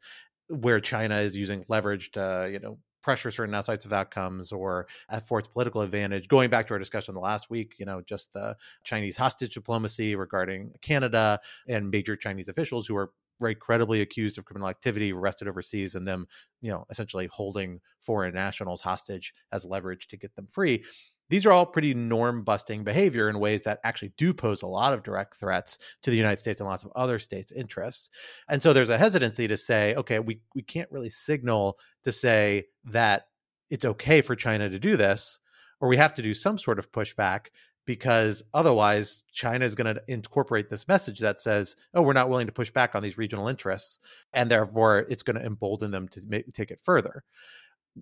where 0.48 0.80
China 0.80 1.18
is 1.18 1.36
using 1.36 1.64
leverage 1.68 2.12
to, 2.12 2.22
uh, 2.22 2.44
you 2.46 2.60
know, 2.60 2.78
pressure 3.02 3.30
certain 3.30 3.54
outside 3.54 3.84
of 3.84 3.92
outcomes 3.92 4.50
or 4.50 4.88
for 5.24 5.38
its 5.38 5.46
political 5.46 5.80
advantage. 5.80 6.26
Going 6.26 6.50
back 6.50 6.66
to 6.66 6.74
our 6.74 6.78
discussion 6.78 7.14
the 7.14 7.20
last 7.20 7.48
week, 7.48 7.76
you 7.78 7.86
know, 7.86 8.00
just 8.00 8.32
the 8.32 8.56
Chinese 8.82 9.16
hostage 9.16 9.54
diplomacy 9.54 10.16
regarding 10.16 10.72
Canada 10.82 11.38
and 11.68 11.88
major 11.88 12.16
Chinese 12.16 12.48
officials 12.48 12.84
who 12.88 12.96
are 12.96 13.12
very 13.40 13.55
credibly 13.55 14.01
accused 14.01 14.38
of 14.38 14.44
criminal 14.44 14.68
activity, 14.68 15.12
arrested 15.12 15.49
overseas, 15.49 15.94
and 15.94 16.07
them, 16.07 16.27
you 16.61 16.70
know, 16.70 16.87
essentially 16.90 17.29
holding 17.33 17.81
foreign 18.01 18.35
nationals 18.35 18.81
hostage 18.81 19.35
as 19.53 19.64
leverage 19.64 20.09
to 20.09 20.16
get 20.16 20.35
them 20.35 20.46
free. 20.46 20.85
These 21.29 21.44
are 21.44 21.51
all 21.51 21.66
pretty 21.66 21.92
norm 21.92 22.44
busting 22.44 22.85
behavior 22.85 23.29
in 23.29 23.40
ways 23.40 23.64
that 23.64 23.81
actually 23.83 24.12
do 24.16 24.33
pose 24.33 24.62
a 24.62 24.68
lot 24.68 24.92
of 24.92 25.03
direct 25.03 25.37
threats 25.37 25.79
to 26.03 26.11
the 26.11 26.16
United 26.16 26.38
States 26.38 26.61
and 26.61 26.68
lots 26.68 26.85
of 26.85 26.92
other 26.94 27.18
states' 27.18 27.51
interests. 27.51 28.11
And 28.49 28.62
so 28.62 28.72
there's 28.72 28.90
a 28.90 28.99
hesitancy 28.99 29.49
to 29.49 29.57
say, 29.57 29.94
okay, 29.96 30.20
we, 30.20 30.40
we 30.55 30.62
can't 30.62 30.90
really 30.92 31.11
signal 31.11 31.79
to 32.05 32.12
say 32.12 32.66
that 32.85 33.27
it's 33.70 33.85
okay 33.85 34.20
for 34.20 34.37
China 34.37 34.70
to 34.70 34.79
do 34.79 34.96
this, 34.96 35.40
or 35.81 35.88
we 35.88 35.96
have 35.96 36.14
to 36.14 36.22
do 36.22 36.33
some 36.33 36.59
sort 36.59 36.79
of 36.79 36.92
pushback 36.92 37.46
because 37.87 38.42
otherwise 38.53 39.22
China 39.33 39.64
is 39.64 39.75
going 39.75 39.94
to 39.94 40.03
incorporate 40.09 40.68
this 40.68 40.88
message 40.88 41.20
that 41.20 41.40
says, 41.40 41.77
"Oh, 41.94 42.03
we're 42.03 42.12
not 42.12 42.29
willing 42.29 42.46
to 42.46 42.53
push 42.53 42.70
back 42.70 42.94
on 42.94 43.03
these 43.03 43.16
regional 43.16 43.49
interests," 43.49 43.99
and 44.33 44.51
therefore 44.51 45.07
it's 45.09 45.22
going 45.22 45.38
to 45.38 45.46
embolden 45.46 45.92
them 45.92 46.09
to 46.09 46.20
make, 46.27 46.53
take 46.53 46.70
it 46.70 46.81
further. 46.83 47.25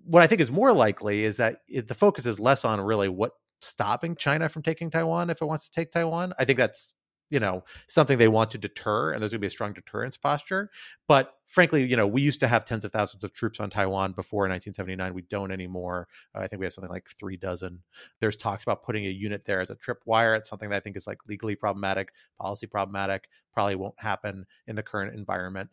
What 0.03 0.23
I 0.23 0.27
think 0.27 0.41
is 0.41 0.51
more 0.51 0.73
likely 0.73 1.23
is 1.23 1.37
that 1.37 1.59
it, 1.67 1.87
the 1.87 1.95
focus 1.95 2.25
is 2.25 2.39
less 2.39 2.65
on 2.65 2.81
really 2.81 3.09
what 3.09 3.31
stopping 3.61 4.15
China 4.15 4.49
from 4.49 4.63
taking 4.63 4.89
Taiwan 4.89 5.29
if 5.29 5.41
it 5.41 5.45
wants 5.45 5.65
to 5.65 5.71
take 5.71 5.91
Taiwan. 5.91 6.33
I 6.37 6.45
think 6.45 6.57
that's 6.57 6.93
you 7.29 7.39
know 7.39 7.63
something 7.87 8.17
they 8.17 8.27
want 8.27 8.51
to 8.51 8.57
deter 8.57 9.11
and 9.11 9.21
there's 9.21 9.31
going 9.31 9.39
to 9.39 9.43
be 9.43 9.47
a 9.47 9.51
strong 9.51 9.73
deterrence 9.73 10.15
posture 10.15 10.69
but 11.07 11.37
frankly 11.45 11.83
you 11.83 11.97
know 11.97 12.05
we 12.05 12.21
used 12.21 12.39
to 12.39 12.47
have 12.47 12.65
tens 12.65 12.85
of 12.85 12.91
thousands 12.91 13.23
of 13.23 13.33
troops 13.33 13.59
on 13.59 13.69
taiwan 13.69 14.11
before 14.11 14.41
1979 14.41 15.13
we 15.13 15.23
don't 15.23 15.51
anymore 15.51 16.07
uh, 16.35 16.39
i 16.39 16.47
think 16.47 16.59
we 16.59 16.65
have 16.65 16.73
something 16.73 16.91
like 16.91 17.09
three 17.17 17.37
dozen. 17.37 17.81
There's 18.19 18.37
talks 18.37 18.63
about 18.63 18.83
putting 18.83 19.05
a 19.05 19.09
unit 19.09 19.45
there 19.45 19.59
as 19.59 19.69
a 19.69 19.75
tripwire 19.75 20.37
it's 20.37 20.49
something 20.49 20.69
that 20.69 20.77
i 20.77 20.79
think 20.79 20.95
is 20.95 21.07
like 21.07 21.19
legally 21.27 21.55
problematic 21.55 22.11
policy 22.37 22.67
problematic 22.67 23.27
probably 23.53 23.75
won't 23.75 23.95
happen 23.97 24.45
in 24.67 24.75
the 24.75 24.83
current 24.83 25.15
environment 25.15 25.69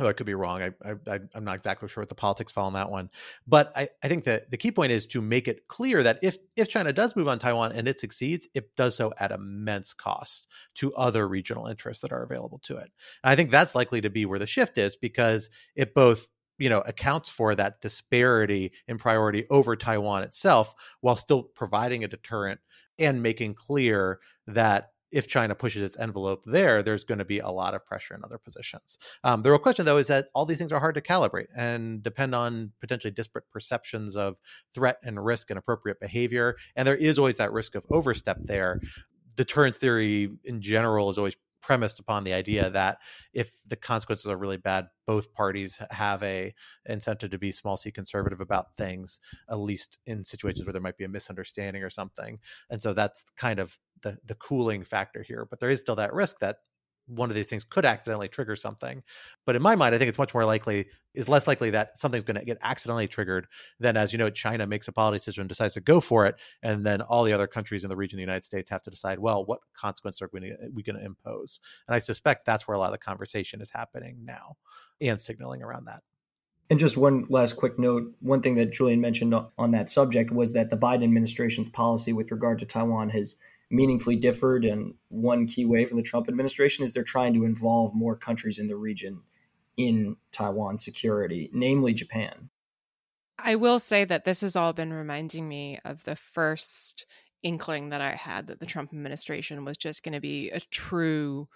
Oh, 0.00 0.08
I 0.08 0.14
could 0.14 0.24
be 0.24 0.34
wrong. 0.34 0.62
I, 0.62 0.70
I, 1.06 1.20
I'm 1.34 1.44
not 1.44 1.56
exactly 1.56 1.86
sure 1.86 2.00
what 2.00 2.08
the 2.08 2.14
politics 2.14 2.50
fall 2.50 2.64
on 2.64 2.72
that 2.72 2.90
one. 2.90 3.10
But 3.46 3.70
I, 3.76 3.88
I 4.02 4.08
think 4.08 4.24
that 4.24 4.50
the 4.50 4.56
key 4.56 4.70
point 4.70 4.92
is 4.92 5.06
to 5.08 5.20
make 5.20 5.46
it 5.46 5.68
clear 5.68 6.02
that 6.02 6.18
if, 6.22 6.38
if 6.56 6.68
China 6.68 6.90
does 6.90 7.14
move 7.14 7.28
on 7.28 7.38
Taiwan 7.38 7.72
and 7.72 7.86
it 7.86 8.00
succeeds, 8.00 8.48
it 8.54 8.74
does 8.76 8.96
so 8.96 9.12
at 9.20 9.30
immense 9.30 9.92
cost 9.92 10.48
to 10.76 10.94
other 10.94 11.28
regional 11.28 11.66
interests 11.66 12.00
that 12.00 12.12
are 12.12 12.22
available 12.22 12.60
to 12.60 12.78
it. 12.78 12.90
And 13.22 13.30
I 13.30 13.36
think 13.36 13.50
that's 13.50 13.74
likely 13.74 14.00
to 14.00 14.08
be 14.08 14.24
where 14.24 14.38
the 14.38 14.46
shift 14.46 14.78
is 14.78 14.96
because 14.96 15.50
it 15.76 15.94
both 15.94 16.28
you 16.58 16.68
know 16.68 16.80
accounts 16.80 17.30
for 17.30 17.54
that 17.54 17.80
disparity 17.80 18.72
in 18.86 18.98
priority 18.98 19.46
over 19.50 19.76
Taiwan 19.76 20.22
itself 20.22 20.74
while 21.00 21.16
still 21.16 21.42
providing 21.42 22.04
a 22.04 22.08
deterrent 22.08 22.60
and 22.98 23.22
making 23.22 23.54
clear 23.54 24.20
that 24.46 24.92
if 25.12 25.26
China 25.26 25.54
pushes 25.54 25.82
its 25.82 25.98
envelope 25.98 26.44
there, 26.46 26.82
there's 26.82 27.04
going 27.04 27.18
to 27.18 27.24
be 27.24 27.38
a 27.38 27.48
lot 27.48 27.74
of 27.74 27.84
pressure 27.84 28.14
in 28.14 28.24
other 28.24 28.38
positions. 28.38 28.98
Um, 29.24 29.42
the 29.42 29.50
real 29.50 29.58
question, 29.58 29.84
though, 29.84 29.98
is 29.98 30.06
that 30.08 30.28
all 30.34 30.46
these 30.46 30.58
things 30.58 30.72
are 30.72 30.80
hard 30.80 30.94
to 30.94 31.00
calibrate 31.00 31.48
and 31.56 32.02
depend 32.02 32.34
on 32.34 32.72
potentially 32.80 33.10
disparate 33.10 33.50
perceptions 33.50 34.16
of 34.16 34.36
threat 34.74 34.98
and 35.02 35.24
risk 35.24 35.50
and 35.50 35.58
appropriate 35.58 36.00
behavior. 36.00 36.56
And 36.76 36.86
there 36.86 36.96
is 36.96 37.18
always 37.18 37.36
that 37.38 37.52
risk 37.52 37.74
of 37.74 37.84
overstep 37.90 38.38
there. 38.42 38.80
Deterrence 39.36 39.78
theory 39.78 40.30
in 40.44 40.60
general 40.60 41.10
is 41.10 41.18
always 41.18 41.36
premised 41.60 41.98
upon 41.98 42.24
the 42.24 42.32
idea 42.32 42.70
that 42.70 42.98
if 43.32 43.62
the 43.68 43.76
consequences 43.76 44.26
are 44.26 44.36
really 44.36 44.56
bad, 44.56 44.88
both 45.06 45.32
parties 45.32 45.80
have 45.90 46.22
a 46.22 46.52
incentive 46.86 47.30
to 47.30 47.38
be 47.38 47.52
small 47.52 47.76
c 47.76 47.90
conservative 47.90 48.40
about 48.40 48.76
things, 48.76 49.20
at 49.48 49.58
least 49.58 49.98
in 50.06 50.24
situations 50.24 50.66
where 50.66 50.72
there 50.72 50.82
might 50.82 50.96
be 50.98 51.04
a 51.04 51.08
misunderstanding 51.08 51.82
or 51.82 51.90
something. 51.90 52.38
And 52.70 52.80
so 52.82 52.92
that's 52.92 53.24
kind 53.36 53.60
of 53.60 53.78
the 54.02 54.18
the 54.24 54.34
cooling 54.36 54.84
factor 54.84 55.22
here. 55.22 55.46
But 55.48 55.60
there 55.60 55.70
is 55.70 55.80
still 55.80 55.96
that 55.96 56.14
risk 56.14 56.38
that 56.40 56.58
one 57.06 57.28
of 57.28 57.34
these 57.34 57.48
things 57.48 57.64
could 57.64 57.84
accidentally 57.84 58.28
trigger 58.28 58.54
something. 58.56 59.02
But 59.46 59.56
in 59.56 59.62
my 59.62 59.74
mind, 59.74 59.94
I 59.94 59.98
think 59.98 60.08
it's 60.08 60.18
much 60.18 60.32
more 60.32 60.44
likely, 60.44 60.86
is 61.14 61.28
less 61.28 61.46
likely 61.46 61.70
that 61.70 61.98
something's 61.98 62.24
going 62.24 62.38
to 62.38 62.44
get 62.44 62.58
accidentally 62.62 63.08
triggered 63.08 63.46
than, 63.78 63.96
as 63.96 64.12
you 64.12 64.18
know, 64.18 64.30
China 64.30 64.66
makes 64.66 64.88
a 64.88 64.92
policy 64.92 65.18
decision, 65.18 65.46
decides 65.46 65.74
to 65.74 65.80
go 65.80 66.00
for 66.00 66.26
it, 66.26 66.36
and 66.62 66.86
then 66.86 67.00
all 67.02 67.24
the 67.24 67.32
other 67.32 67.46
countries 67.46 67.82
in 67.82 67.88
the 67.88 67.96
region 67.96 68.16
the 68.16 68.22
United 68.22 68.44
States 68.44 68.70
have 68.70 68.82
to 68.82 68.90
decide, 68.90 69.18
well, 69.18 69.44
what 69.44 69.60
consequences 69.74 70.22
are 70.22 70.30
we, 70.32 70.52
we 70.72 70.82
going 70.82 70.96
to 70.96 71.04
impose? 71.04 71.60
And 71.88 71.94
I 71.94 71.98
suspect 71.98 72.44
that's 72.44 72.68
where 72.68 72.76
a 72.76 72.78
lot 72.78 72.86
of 72.86 72.92
the 72.92 72.98
conversation 72.98 73.60
is 73.60 73.70
happening 73.70 74.18
now 74.24 74.56
and 75.00 75.20
signaling 75.20 75.62
around 75.62 75.86
that. 75.86 76.02
And 76.70 76.78
just 76.78 76.96
one 76.96 77.26
last 77.28 77.56
quick 77.56 77.80
note 77.80 78.14
one 78.20 78.42
thing 78.42 78.54
that 78.54 78.72
Julian 78.72 79.00
mentioned 79.00 79.34
on 79.34 79.70
that 79.72 79.90
subject 79.90 80.30
was 80.30 80.52
that 80.52 80.70
the 80.70 80.76
Biden 80.76 81.02
administration's 81.02 81.68
policy 81.68 82.12
with 82.12 82.30
regard 82.30 82.60
to 82.60 82.64
Taiwan 82.64 83.10
has 83.10 83.34
meaningfully 83.70 84.16
differed. 84.16 84.64
And 84.64 84.94
one 85.08 85.46
key 85.46 85.64
way 85.64 85.84
from 85.84 85.96
the 85.96 86.02
Trump 86.02 86.28
administration 86.28 86.84
is 86.84 86.92
they're 86.92 87.02
trying 87.02 87.34
to 87.34 87.44
involve 87.44 87.94
more 87.94 88.16
countries 88.16 88.58
in 88.58 88.66
the 88.66 88.76
region 88.76 89.22
in 89.76 90.16
Taiwan 90.32 90.76
security, 90.76 91.50
namely 91.52 91.94
Japan. 91.94 92.50
I 93.38 93.54
will 93.54 93.78
say 93.78 94.04
that 94.04 94.24
this 94.24 94.42
has 94.42 94.56
all 94.56 94.72
been 94.72 94.92
reminding 94.92 95.48
me 95.48 95.78
of 95.84 96.04
the 96.04 96.16
first 96.16 97.06
inkling 97.42 97.88
that 97.88 98.02
I 98.02 98.12
had 98.12 98.48
that 98.48 98.60
the 98.60 98.66
Trump 98.66 98.92
administration 98.92 99.64
was 99.64 99.78
just 99.78 100.02
going 100.02 100.12
to 100.12 100.20
be 100.20 100.50
a 100.50 100.60
true 100.60 101.48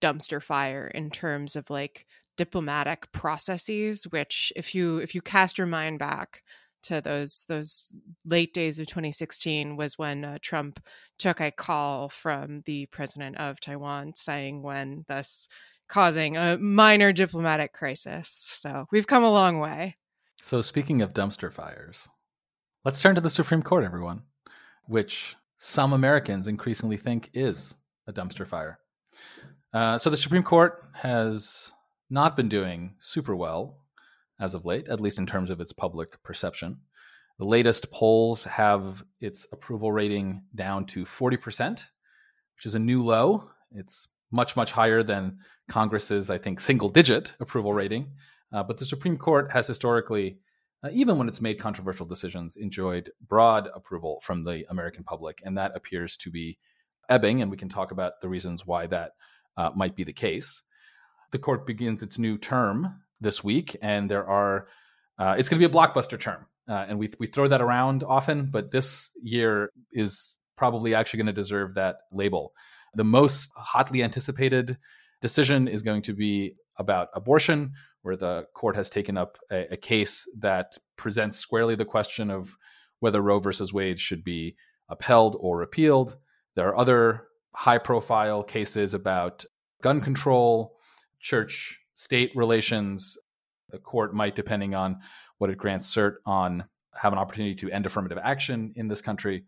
dumpster 0.00 0.42
fire 0.42 0.88
in 0.88 1.10
terms 1.10 1.56
of 1.56 1.70
like 1.70 2.06
diplomatic 2.36 3.10
processes 3.10 4.04
which 4.04 4.52
if 4.54 4.72
you 4.72 4.98
if 4.98 5.12
you 5.12 5.20
cast 5.20 5.58
your 5.58 5.66
mind 5.66 5.98
back 5.98 6.42
to 6.82 7.00
those 7.00 7.44
those 7.48 7.92
late 8.24 8.54
days 8.54 8.78
of 8.78 8.86
2016 8.86 9.76
was 9.76 9.98
when 9.98 10.24
uh, 10.24 10.38
Trump 10.40 10.80
took 11.18 11.40
a 11.40 11.50
call 11.50 12.08
from 12.08 12.62
the 12.66 12.86
president 12.86 13.36
of 13.38 13.60
Taiwan 13.60 14.12
Tsai 14.14 14.44
Ing-wen 14.44 15.04
thus 15.08 15.48
causing 15.88 16.36
a 16.36 16.58
minor 16.58 17.12
diplomatic 17.12 17.72
crisis. 17.72 18.28
So 18.28 18.86
we've 18.90 19.06
come 19.06 19.24
a 19.24 19.32
long 19.32 19.58
way. 19.58 19.94
So 20.40 20.60
speaking 20.60 21.02
of 21.02 21.12
dumpster 21.12 21.52
fires 21.52 22.08
let's 22.84 23.02
turn 23.02 23.14
to 23.14 23.20
the 23.20 23.30
Supreme 23.30 23.62
Court 23.62 23.84
everyone 23.84 24.22
which 24.86 25.36
some 25.58 25.92
Americans 25.92 26.46
increasingly 26.46 26.96
think 26.96 27.30
is 27.34 27.76
a 28.06 28.12
dumpster 28.12 28.46
fire. 28.46 28.78
Uh, 29.72 29.98
so 29.98 30.08
the 30.08 30.16
Supreme 30.16 30.42
Court 30.42 30.82
has 30.94 31.72
not 32.10 32.36
been 32.36 32.48
doing 32.48 32.94
super 32.98 33.36
well 33.36 33.76
as 34.40 34.54
of 34.54 34.64
late, 34.64 34.88
at 34.88 35.00
least 35.00 35.18
in 35.18 35.26
terms 35.26 35.50
of 35.50 35.60
its 35.60 35.72
public 35.72 36.22
perception. 36.22 36.80
The 37.38 37.44
latest 37.44 37.90
polls 37.92 38.44
have 38.44 39.04
its 39.20 39.46
approval 39.52 39.92
rating 39.92 40.42
down 40.54 40.86
to 40.86 41.04
40%, 41.04 41.70
which 42.56 42.66
is 42.66 42.74
a 42.74 42.80
new 42.80 43.02
low. 43.02 43.50
It's 43.70 44.08
much, 44.30 44.56
much 44.56 44.72
higher 44.72 45.02
than 45.02 45.38
Congress's, 45.68 46.30
I 46.30 46.38
think, 46.38 46.60
single 46.60 46.88
digit 46.88 47.34
approval 47.40 47.72
rating. 47.72 48.12
Uh, 48.52 48.62
but 48.62 48.78
the 48.78 48.84
Supreme 48.84 49.16
Court 49.16 49.52
has 49.52 49.66
historically, 49.66 50.38
uh, 50.82 50.88
even 50.92 51.18
when 51.18 51.28
it's 51.28 51.40
made 51.40 51.60
controversial 51.60 52.06
decisions, 52.06 52.56
enjoyed 52.56 53.10
broad 53.26 53.68
approval 53.74 54.20
from 54.22 54.44
the 54.44 54.64
American 54.70 55.04
public. 55.04 55.40
And 55.44 55.56
that 55.58 55.76
appears 55.76 56.16
to 56.18 56.30
be 56.30 56.58
ebbing. 57.08 57.40
And 57.40 57.50
we 57.50 57.56
can 57.56 57.68
talk 57.68 57.92
about 57.92 58.20
the 58.20 58.28
reasons 58.28 58.66
why 58.66 58.86
that 58.88 59.12
uh, 59.56 59.70
might 59.74 59.96
be 59.96 60.04
the 60.04 60.12
case. 60.12 60.62
The 61.30 61.38
court 61.38 61.66
begins 61.66 62.02
its 62.02 62.18
new 62.18 62.38
term 62.38 63.02
this 63.20 63.42
week, 63.42 63.76
and 63.82 64.10
there 64.10 64.26
are 64.28 64.68
uh, 65.18 65.34
it's 65.38 65.48
going 65.48 65.60
to 65.60 65.68
be 65.68 65.72
a 65.72 65.76
blockbuster 65.76 66.18
term, 66.18 66.46
uh, 66.68 66.86
and 66.88 66.98
we 66.98 67.10
we 67.18 67.26
throw 67.26 67.48
that 67.48 67.60
around 67.60 68.04
often, 68.04 68.50
but 68.50 68.70
this 68.70 69.10
year 69.22 69.70
is 69.92 70.36
probably 70.56 70.94
actually 70.94 71.18
going 71.18 71.26
to 71.26 71.32
deserve 71.32 71.74
that 71.74 71.96
label. 72.12 72.52
The 72.94 73.04
most 73.04 73.50
hotly 73.56 74.02
anticipated 74.02 74.78
decision 75.20 75.68
is 75.68 75.82
going 75.82 76.02
to 76.02 76.14
be 76.14 76.54
about 76.78 77.08
abortion, 77.14 77.72
where 78.02 78.16
the 78.16 78.46
court 78.54 78.76
has 78.76 78.88
taken 78.88 79.16
up 79.18 79.38
a, 79.50 79.72
a 79.72 79.76
case 79.76 80.28
that 80.38 80.78
presents 80.96 81.38
squarely 81.38 81.74
the 81.74 81.84
question 81.84 82.30
of 82.30 82.56
whether 83.00 83.20
Roe 83.20 83.38
versus 83.38 83.72
Wade 83.72 84.00
should 84.00 84.24
be 84.24 84.56
upheld 84.88 85.36
or 85.38 85.58
repealed. 85.58 86.16
There 86.54 86.68
are 86.68 86.76
other 86.76 87.28
high 87.54 87.78
profile 87.78 88.42
cases 88.42 88.94
about 88.94 89.44
gun 89.82 90.00
control, 90.00 90.76
church 91.20 91.80
state 91.98 92.30
relations. 92.36 93.18
The 93.70 93.78
court 93.78 94.14
might, 94.14 94.36
depending 94.36 94.74
on 94.74 95.00
what 95.38 95.50
it 95.50 95.58
grants 95.58 95.92
cert 95.92 96.14
on, 96.24 96.64
have 96.94 97.12
an 97.12 97.18
opportunity 97.18 97.56
to 97.56 97.70
end 97.70 97.86
affirmative 97.86 98.18
action 98.22 98.72
in 98.76 98.86
this 98.86 99.02
country. 99.02 99.44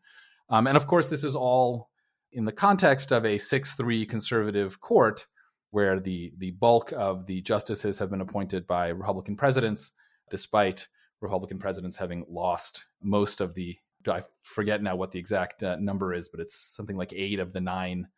Um, 0.48 0.66
and 0.66 0.76
of 0.76 0.88
course, 0.88 1.06
this 1.06 1.22
is 1.22 1.36
all 1.36 1.90
in 2.32 2.44
the 2.44 2.52
context 2.52 3.12
of 3.12 3.24
a 3.24 3.38
6 3.38 3.74
3 3.74 4.04
conservative 4.04 4.80
court 4.80 5.28
where 5.70 6.00
the, 6.00 6.32
the 6.38 6.50
bulk 6.50 6.92
of 6.96 7.26
the 7.26 7.40
justices 7.40 7.98
have 7.98 8.10
been 8.10 8.20
appointed 8.20 8.66
by 8.66 8.88
Republican 8.88 9.36
presidents, 9.36 9.92
despite 10.28 10.88
Republican 11.20 11.60
presidents 11.60 11.96
having 11.96 12.24
lost 12.28 12.84
most 13.00 13.40
of 13.40 13.54
the 13.54 13.76
I 14.08 14.22
forget 14.40 14.82
now 14.82 14.96
what 14.96 15.10
the 15.10 15.18
exact 15.18 15.62
uh, 15.62 15.76
number 15.76 16.14
is, 16.14 16.26
but 16.30 16.40
it's 16.40 16.58
something 16.58 16.96
like 16.96 17.12
eight 17.12 17.38
of 17.38 17.52
the 17.52 17.60
nine 17.60 18.08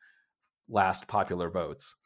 last 0.69 1.09
popular 1.09 1.51
votes. 1.51 1.97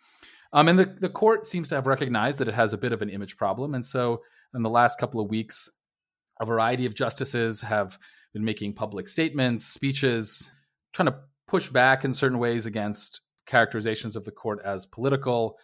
Um, 0.52 0.68
and 0.68 0.78
the, 0.78 0.96
the 1.00 1.08
court 1.08 1.46
seems 1.46 1.68
to 1.68 1.74
have 1.74 1.86
recognized 1.86 2.38
that 2.38 2.48
it 2.48 2.54
has 2.54 2.72
a 2.72 2.78
bit 2.78 2.92
of 2.92 3.02
an 3.02 3.10
image 3.10 3.36
problem. 3.36 3.74
And 3.74 3.84
so, 3.84 4.22
in 4.54 4.62
the 4.62 4.70
last 4.70 4.98
couple 4.98 5.20
of 5.20 5.28
weeks, 5.28 5.70
a 6.40 6.46
variety 6.46 6.86
of 6.86 6.94
justices 6.94 7.62
have 7.62 7.98
been 8.32 8.44
making 8.44 8.74
public 8.74 9.08
statements, 9.08 9.64
speeches, 9.64 10.50
trying 10.92 11.06
to 11.06 11.18
push 11.46 11.68
back 11.68 12.04
in 12.04 12.12
certain 12.12 12.38
ways 12.38 12.66
against 12.66 13.20
characterizations 13.46 14.16
of 14.16 14.24
the 14.24 14.32
court 14.32 14.60
as 14.64 14.86
political. 14.86 15.58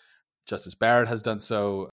Justice 0.46 0.74
Barrett 0.74 1.08
has 1.08 1.22
done 1.22 1.40
so. 1.40 1.90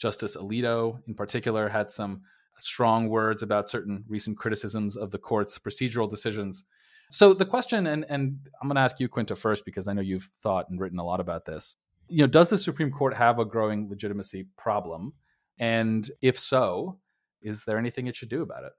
Justice 0.00 0.36
Alito, 0.36 0.98
in 1.06 1.14
particular, 1.14 1.68
had 1.68 1.90
some 1.90 2.22
strong 2.58 3.08
words 3.08 3.42
about 3.42 3.68
certain 3.68 4.04
recent 4.08 4.36
criticisms 4.36 4.96
of 4.96 5.10
the 5.10 5.18
court's 5.18 5.58
procedural 5.58 6.08
decisions. 6.08 6.64
So 7.10 7.34
the 7.34 7.46
question, 7.46 7.86
and 7.86 8.04
and 8.08 8.38
I'm 8.60 8.68
going 8.68 8.76
to 8.76 8.80
ask 8.80 8.98
you, 8.98 9.08
Quinta, 9.08 9.36
first 9.36 9.64
because 9.64 9.88
I 9.88 9.92
know 9.92 10.00
you've 10.00 10.30
thought 10.42 10.68
and 10.70 10.80
written 10.80 10.98
a 10.98 11.04
lot 11.04 11.20
about 11.20 11.44
this. 11.44 11.76
You 12.08 12.22
know, 12.22 12.26
does 12.26 12.48
the 12.48 12.58
Supreme 12.58 12.90
Court 12.90 13.14
have 13.14 13.38
a 13.38 13.44
growing 13.44 13.88
legitimacy 13.88 14.46
problem? 14.56 15.14
And 15.58 16.08
if 16.20 16.38
so, 16.38 16.98
is 17.42 17.64
there 17.64 17.78
anything 17.78 18.06
it 18.06 18.16
should 18.16 18.28
do 18.28 18.42
about 18.42 18.64
it? 18.64 18.72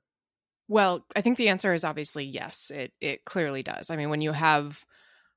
Well, 0.67 1.05
I 1.15 1.21
think 1.21 1.37
the 1.37 1.49
answer 1.49 1.73
is 1.73 1.83
obviously 1.83 2.25
yes. 2.25 2.71
It 2.73 2.91
it 2.99 3.25
clearly 3.25 3.63
does. 3.63 3.89
I 3.89 3.95
mean, 3.95 4.09
when 4.09 4.21
you 4.21 4.31
have 4.31 4.85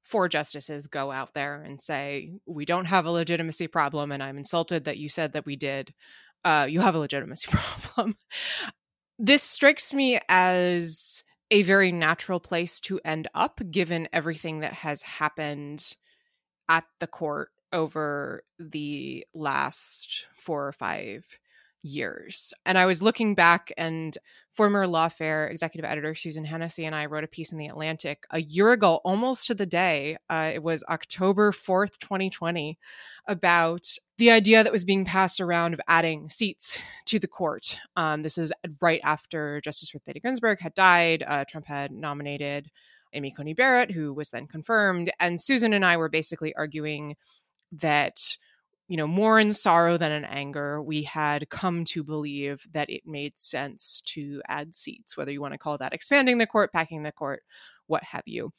four 0.03 0.29
justices 0.29 0.87
go 0.87 1.11
out 1.11 1.35
there 1.35 1.62
and 1.62 1.79
say 1.81 2.33
we 2.46 2.64
don't 2.64 2.87
have 2.87 3.05
a 3.05 3.11
legitimacy 3.11 3.68
problem, 3.68 4.11
and 4.11 4.22
I'm 4.22 4.38
insulted 4.38 4.85
that 4.85 4.96
you 4.96 5.09
said 5.09 5.35
that 5.35 5.44
we 5.44 5.57
did, 5.57 5.92
uh, 6.44 6.66
you 6.68 6.81
have 6.81 6.94
a 6.94 6.98
legitimacy 6.98 7.48
problem. 7.51 8.16
this 9.18 9.42
strikes 9.42 9.92
me 9.92 10.18
as 10.29 11.22
a 11.51 11.62
very 11.62 11.92
natural 11.92 12.40
place 12.40 12.81
to 12.81 13.01
end 13.05 13.29
up, 13.35 13.61
given 13.70 14.09
everything 14.12 14.61
that 14.61 14.74
has 14.74 15.03
happened 15.03 15.94
at 16.68 16.85
the 17.01 17.07
court 17.07 17.51
over 17.72 18.42
the 18.59 19.26
last 19.35 20.26
four 20.37 20.66
or 20.66 20.72
five 20.72 21.24
years. 21.83 22.52
And 22.66 22.76
I 22.76 22.87
was 22.87 23.02
looking 23.02 23.35
back, 23.35 23.72
and 23.76 24.16
former 24.52 24.87
Lawfare 24.87 25.50
executive 25.50 25.88
editor 25.88 26.14
Susan 26.14 26.44
Hennessey 26.44 26.85
and 26.85 26.94
I 26.94 27.07
wrote 27.07 27.24
a 27.24 27.28
piece 27.28 27.52
in 27.52 27.59
The 27.59 27.68
Atlantic 27.68 28.24
a 28.31 28.40
year 28.40 28.72
ago, 28.72 28.96
almost 29.04 29.46
to 29.46 29.54
the 29.54 29.66
day. 29.66 30.16
Uh, 30.28 30.50
it 30.54 30.62
was 30.62 30.83
October 30.88 31.52
4th, 31.52 31.98
2020, 31.98 32.78
about 33.26 33.88
the 34.16 34.31
idea 34.31 34.64
that 34.64 34.72
was 34.72 34.85
being 34.85 35.04
passed 35.04 35.40
around 35.40 35.74
of 35.74 35.81
adding 35.87 36.28
seats 36.28 36.78
to 37.07 37.18
the 37.18 37.28
court. 37.28 37.78
Um, 37.96 38.22
this 38.22 38.38
is 38.38 38.52
right 38.81 39.00
after 39.04 39.61
Justice 39.61 39.94
Ruth 39.94 40.04
Bader 40.04 40.20
Ginsburg 40.20 40.61
had 40.61 40.74
died. 40.74 41.22
Uh, 41.26 41.44
Trump 41.48 41.66
had 41.66 41.92
nominated 41.92 42.70
Amy 43.12 43.31
Coney 43.31 43.54
Barrett, 43.54 43.92
who 43.92 44.12
was 44.12 44.31
then 44.31 44.46
confirmed. 44.46 45.11
And 45.20 45.40
Susan 45.40 45.72
and 45.72 45.85
I 45.85 45.96
were 45.96 46.09
basically 46.09 46.54
arguing 46.54 47.16
that 47.72 48.37
you 48.88 48.96
know, 48.96 49.07
more 49.07 49.38
in 49.38 49.52
sorrow 49.52 49.98
than 49.98 50.11
in 50.12 50.24
anger, 50.24 50.83
we 50.83 51.02
had 51.02 51.50
come 51.50 51.85
to 51.85 52.02
believe 52.02 52.66
that 52.72 52.88
it 52.88 53.02
made 53.07 53.38
sense 53.38 54.00
to 54.07 54.40
add 54.48 54.74
seats, 54.74 55.14
whether 55.14 55.31
you 55.31 55.42
want 55.42 55.52
to 55.52 55.59
call 55.59 55.76
that 55.76 55.92
expanding 55.92 56.38
the 56.38 56.46
court, 56.46 56.72
packing 56.72 57.02
the 57.02 57.12
court, 57.12 57.42
what 57.87 58.02
have 58.02 58.22
you. 58.24 58.50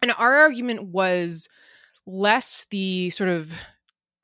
And 0.00 0.12
our 0.16 0.36
argument 0.36 0.84
was 0.84 1.48
less 2.06 2.66
the 2.70 3.10
sort 3.10 3.30
of 3.30 3.52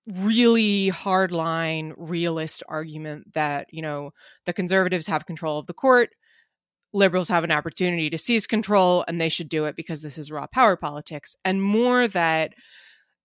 really 0.07 0.92
hardline 0.92 1.92
realist 1.96 2.62
argument 2.68 3.33
that, 3.35 3.66
you 3.72 3.83
know, 3.83 4.12
the 4.46 4.53
conservatives 4.53 5.09
have 5.09 5.27
control 5.27 5.59
of 5.59 5.66
the 5.66 5.74
court, 5.74 6.11
liberals 6.92 7.29
have 7.29 7.42
an 7.42 7.50
opportunity 7.50 8.09
to 8.09 8.18
seize 8.18 8.46
control, 8.46 9.05
and 9.09 9.20
they 9.20 9.29
should 9.29 9.48
do 9.48 9.64
it 9.64 9.74
because 9.74 10.00
this 10.00 10.16
is 10.16 10.31
raw 10.31 10.46
power 10.46 10.77
politics, 10.77 11.35
and 11.44 11.61
more 11.61 12.07
that 12.07 12.55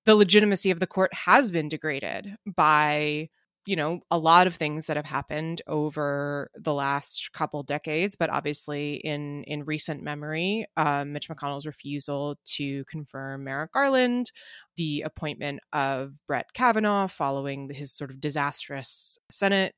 the 0.09 0.15
legitimacy 0.15 0.71
of 0.71 0.79
the 0.79 0.87
court 0.87 1.13
has 1.13 1.51
been 1.51 1.69
degraded 1.69 2.35
by 2.47 3.29
you 3.67 3.75
know 3.75 3.99
a 4.09 4.17
lot 4.17 4.47
of 4.47 4.55
things 4.55 4.87
that 4.87 4.97
have 4.97 5.05
happened 5.05 5.61
over 5.67 6.49
the 6.55 6.73
last 6.73 7.29
couple 7.31 7.61
decades 7.61 8.15
but 8.15 8.31
obviously 8.31 8.95
in 8.95 9.43
in 9.43 9.63
recent 9.65 10.01
memory 10.01 10.65
um, 10.77 11.13
mitch 11.13 11.29
mcconnell's 11.29 11.67
refusal 11.67 12.39
to 12.43 12.83
confirm 12.85 13.43
merrick 13.43 13.71
garland 13.71 14.31
the 14.77 15.01
appointment 15.01 15.59
of 15.73 16.13
brett 16.25 16.47
kavanaugh 16.55 17.05
following 17.05 17.69
his 17.71 17.91
sort 17.91 18.09
of 18.09 18.19
disastrous 18.19 19.19
senate 19.29 19.75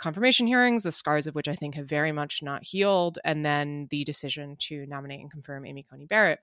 confirmation 0.00 0.46
hearings 0.46 0.84
the 0.84 0.92
scars 0.92 1.26
of 1.26 1.34
which 1.34 1.48
i 1.48 1.56
think 1.56 1.74
have 1.74 1.88
very 1.88 2.12
much 2.12 2.38
not 2.40 2.62
healed 2.62 3.18
and 3.24 3.44
then 3.44 3.88
the 3.90 4.04
decision 4.04 4.54
to 4.60 4.86
nominate 4.86 5.18
and 5.18 5.32
confirm 5.32 5.66
amy 5.66 5.82
coney 5.82 6.06
barrett 6.06 6.38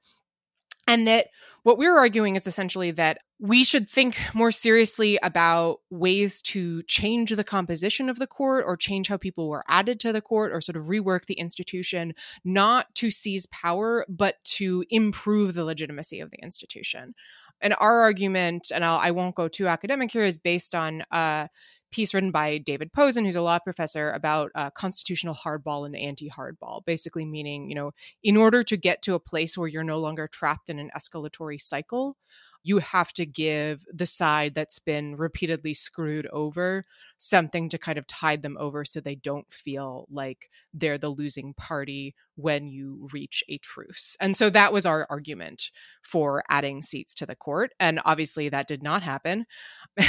And 0.88 1.08
that 1.08 1.28
what 1.64 1.78
we're 1.78 1.98
arguing 1.98 2.36
is 2.36 2.46
essentially 2.46 2.92
that 2.92 3.20
we 3.40 3.64
should 3.64 3.90
think 3.90 4.18
more 4.34 4.52
seriously 4.52 5.18
about 5.24 5.80
ways 5.90 6.42
to 6.42 6.84
change 6.84 7.32
the 7.32 7.44
composition 7.44 8.10
of 8.10 8.20
the 8.20 8.28
court 8.28 8.64
or 8.66 8.78
change 8.78 9.08
how 9.08 9.18
people 9.18 9.50
were 9.50 9.66
added 9.68 10.00
to 10.02 10.14
the 10.14 10.22
court 10.22 10.52
or 10.54 10.62
sort 10.62 10.76
of 10.76 10.86
rework 10.86 11.26
the 11.26 11.34
institution, 11.34 12.14
not 12.46 12.94
to 12.96 13.12
seize 13.12 13.46
power, 13.48 14.06
but 14.08 14.44
to 14.44 14.86
improve 14.90 15.54
the 15.54 15.66
legitimacy 15.66 16.20
of 16.20 16.32
the 16.32 16.40
institution. 16.42 17.16
And 17.64 17.74
our 17.80 18.02
argument, 18.02 18.72
and 18.74 18.86
I'll, 18.86 19.00
I 19.00 19.12
will 19.12 19.24
not 19.24 19.36
go 19.36 19.48
too 19.48 19.68
academic 19.68 20.12
here, 20.12 20.24
is 20.24 20.38
based 20.38 20.76
on 20.76 21.04
a 21.12 21.48
piece 21.92 22.14
written 22.14 22.32
by 22.32 22.58
David 22.58 22.92
Pozen, 22.92 23.24
who's 23.24 23.36
a 23.36 23.42
law 23.42 23.60
professor, 23.60 24.12
about 24.12 24.52
uh, 24.56 24.70
constitutional 24.72 25.34
hardball 25.34 25.86
and 25.86 25.96
anti-hardball, 25.96 26.84
basically 26.86 27.24
meaning, 27.24 27.70
you 27.70 27.76
know, 27.76 27.92
in 28.22 28.36
order 28.36 28.64
to 28.64 28.76
get 28.76 29.02
to 29.04 29.14
a 29.14 29.20
place 29.20 29.58
where 29.58 29.68
you're 29.68 29.84
no 29.84 30.00
longer 30.00 30.28
trapped 30.28 30.70
in 30.70 30.78
an 30.80 30.90
escalatory 30.98 31.62
cycle, 31.62 32.18
you 32.64 32.80
have 32.80 33.12
to 33.14 33.26
give 33.26 33.86
the 33.94 34.06
side 34.06 34.56
that's 34.56 34.80
been 34.80 35.16
repeatedly 35.16 35.74
screwed 35.74 36.28
over 36.28 36.86
something 37.18 37.70
to 37.70 37.78
kind 37.78 37.98
of 37.98 38.08
tide 38.08 38.42
them 38.42 38.58
over 38.60 38.86
so 38.86 39.00
they 39.00 39.16
don't 39.16 39.52
feel 39.52 40.08
like 40.10 40.50
they're 40.74 40.98
the 40.98 41.10
losing 41.10 41.54
party 41.54 42.16
when 42.36 42.68
you 42.68 43.08
reach 43.12 43.44
a 43.50 43.58
truce. 43.58 44.16
And 44.20 44.36
so 44.36 44.50
that 44.50 44.74
was 44.74 44.86
our 44.86 45.06
argument 45.10 45.72
for 46.02 46.44
adding 46.50 46.82
seats 46.82 47.14
to 47.16 47.26
the 47.26 47.36
court. 47.36 47.72
And 47.80 48.00
obviously 48.06 48.50
that 48.50 48.68
did 48.68 48.82
not 48.82 49.04
happen. 49.04 49.46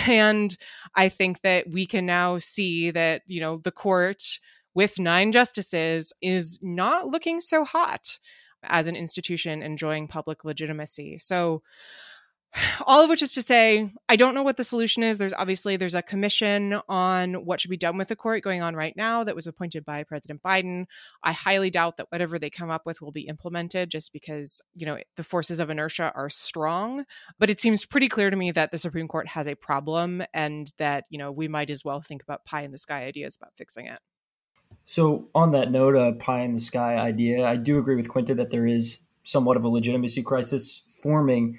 And 0.07 0.57
I 0.95 1.11
think 1.11 1.43
that 1.43 1.69
we 1.69 1.85
can 1.85 2.07
now 2.07 2.39
see 2.39 2.91
that, 2.91 3.23
you 3.27 3.41
know, 3.41 3.59
the 3.59 3.71
court 3.71 4.23
with 4.75 4.99
nine 4.99 5.31
justices 5.31 6.13
is 6.23 6.59
not 6.63 7.09
looking 7.09 7.39
so 7.41 7.65
hot 7.65 8.19
as 8.63 8.87
an 8.87 8.97
institution 8.97 9.63
enjoying 9.63 10.09
public 10.09 10.45
legitimacy. 10.45 11.19
So 11.19 11.63
all 12.87 13.03
of 13.03 13.11
which 13.11 13.23
is 13.23 13.35
to 13.35 13.43
say 13.43 13.93
i 14.09 14.17
don't 14.17 14.35
know 14.35 14.43
what 14.43 14.57
the 14.57 14.65
solution 14.65 15.03
is. 15.03 15.19
There's 15.19 15.33
obviously 15.33 15.77
there's 15.77 15.95
a 15.95 16.03
commission 16.03 16.81
on 16.89 17.35
what 17.45 17.61
should 17.61 17.71
be 17.71 17.77
done 17.77 17.97
with 17.97 18.09
the 18.09 18.17
court 18.17 18.43
going 18.43 18.63
on 18.63 18.75
right 18.75 18.95
now 18.97 19.25
that 19.25 19.35
was 19.35 19.47
appointed 19.47 19.85
by 19.85 20.03
president 20.05 20.43
biden. 20.43 20.87
I 21.23 21.33
highly 21.33 21.71
doubt 21.71 21.97
that 21.97 22.11
whatever 22.11 22.39
they 22.39 22.51
come 22.51 22.71
up 22.71 22.87
with 22.87 23.01
will 23.01 23.13
be 23.13 23.29
implemented 23.29 23.91
just 23.91 24.13
because 24.13 24.61
you 24.75 24.87
know 24.87 24.99
the 25.17 25.23
forces 25.23 25.61
of 25.61 25.71
inertia 25.71 26.13
are 26.15 26.29
strong. 26.29 27.05
But 27.39 27.51
it 27.51 27.61
seems 27.61 27.85
pretty 27.87 28.09
clear 28.09 28.31
to 28.31 28.37
me 28.37 28.51
that 28.51 28.71
the 28.71 28.79
supreme 28.79 29.09
court 29.09 29.29
has 29.29 29.47
a 29.47 29.55
problem 29.55 30.23
and 30.33 30.73
that 30.79 31.05
you 31.11 31.19
know 31.19 31.31
we 31.31 31.49
might 31.49 31.71
as 31.71 31.85
well 31.85 32.01
think 32.01 32.23
about 32.23 32.45
pie 32.45 32.63
in 32.63 32.73
the 32.73 32.79
sky 32.79 33.05
ideas 33.05 33.37
about 33.37 33.53
fixing 33.57 33.87
it. 33.87 34.01
So 34.85 35.29
on 35.35 35.53
that 35.53 35.71
note 35.71 35.95
a 35.95 36.13
pie 36.13 36.43
in 36.43 36.55
the 36.55 36.61
sky 36.61 36.97
idea 36.97 37.47
i 37.47 37.57
do 37.57 37.79
agree 37.79 37.97
with 37.97 38.09
quinta 38.09 38.35
that 38.35 38.51
there 38.51 38.67
is 38.67 39.01
somewhat 39.23 39.57
of 39.57 39.65
a 39.65 39.69
legitimacy 39.69 40.23
crisis 40.23 40.83
forming 40.89 41.59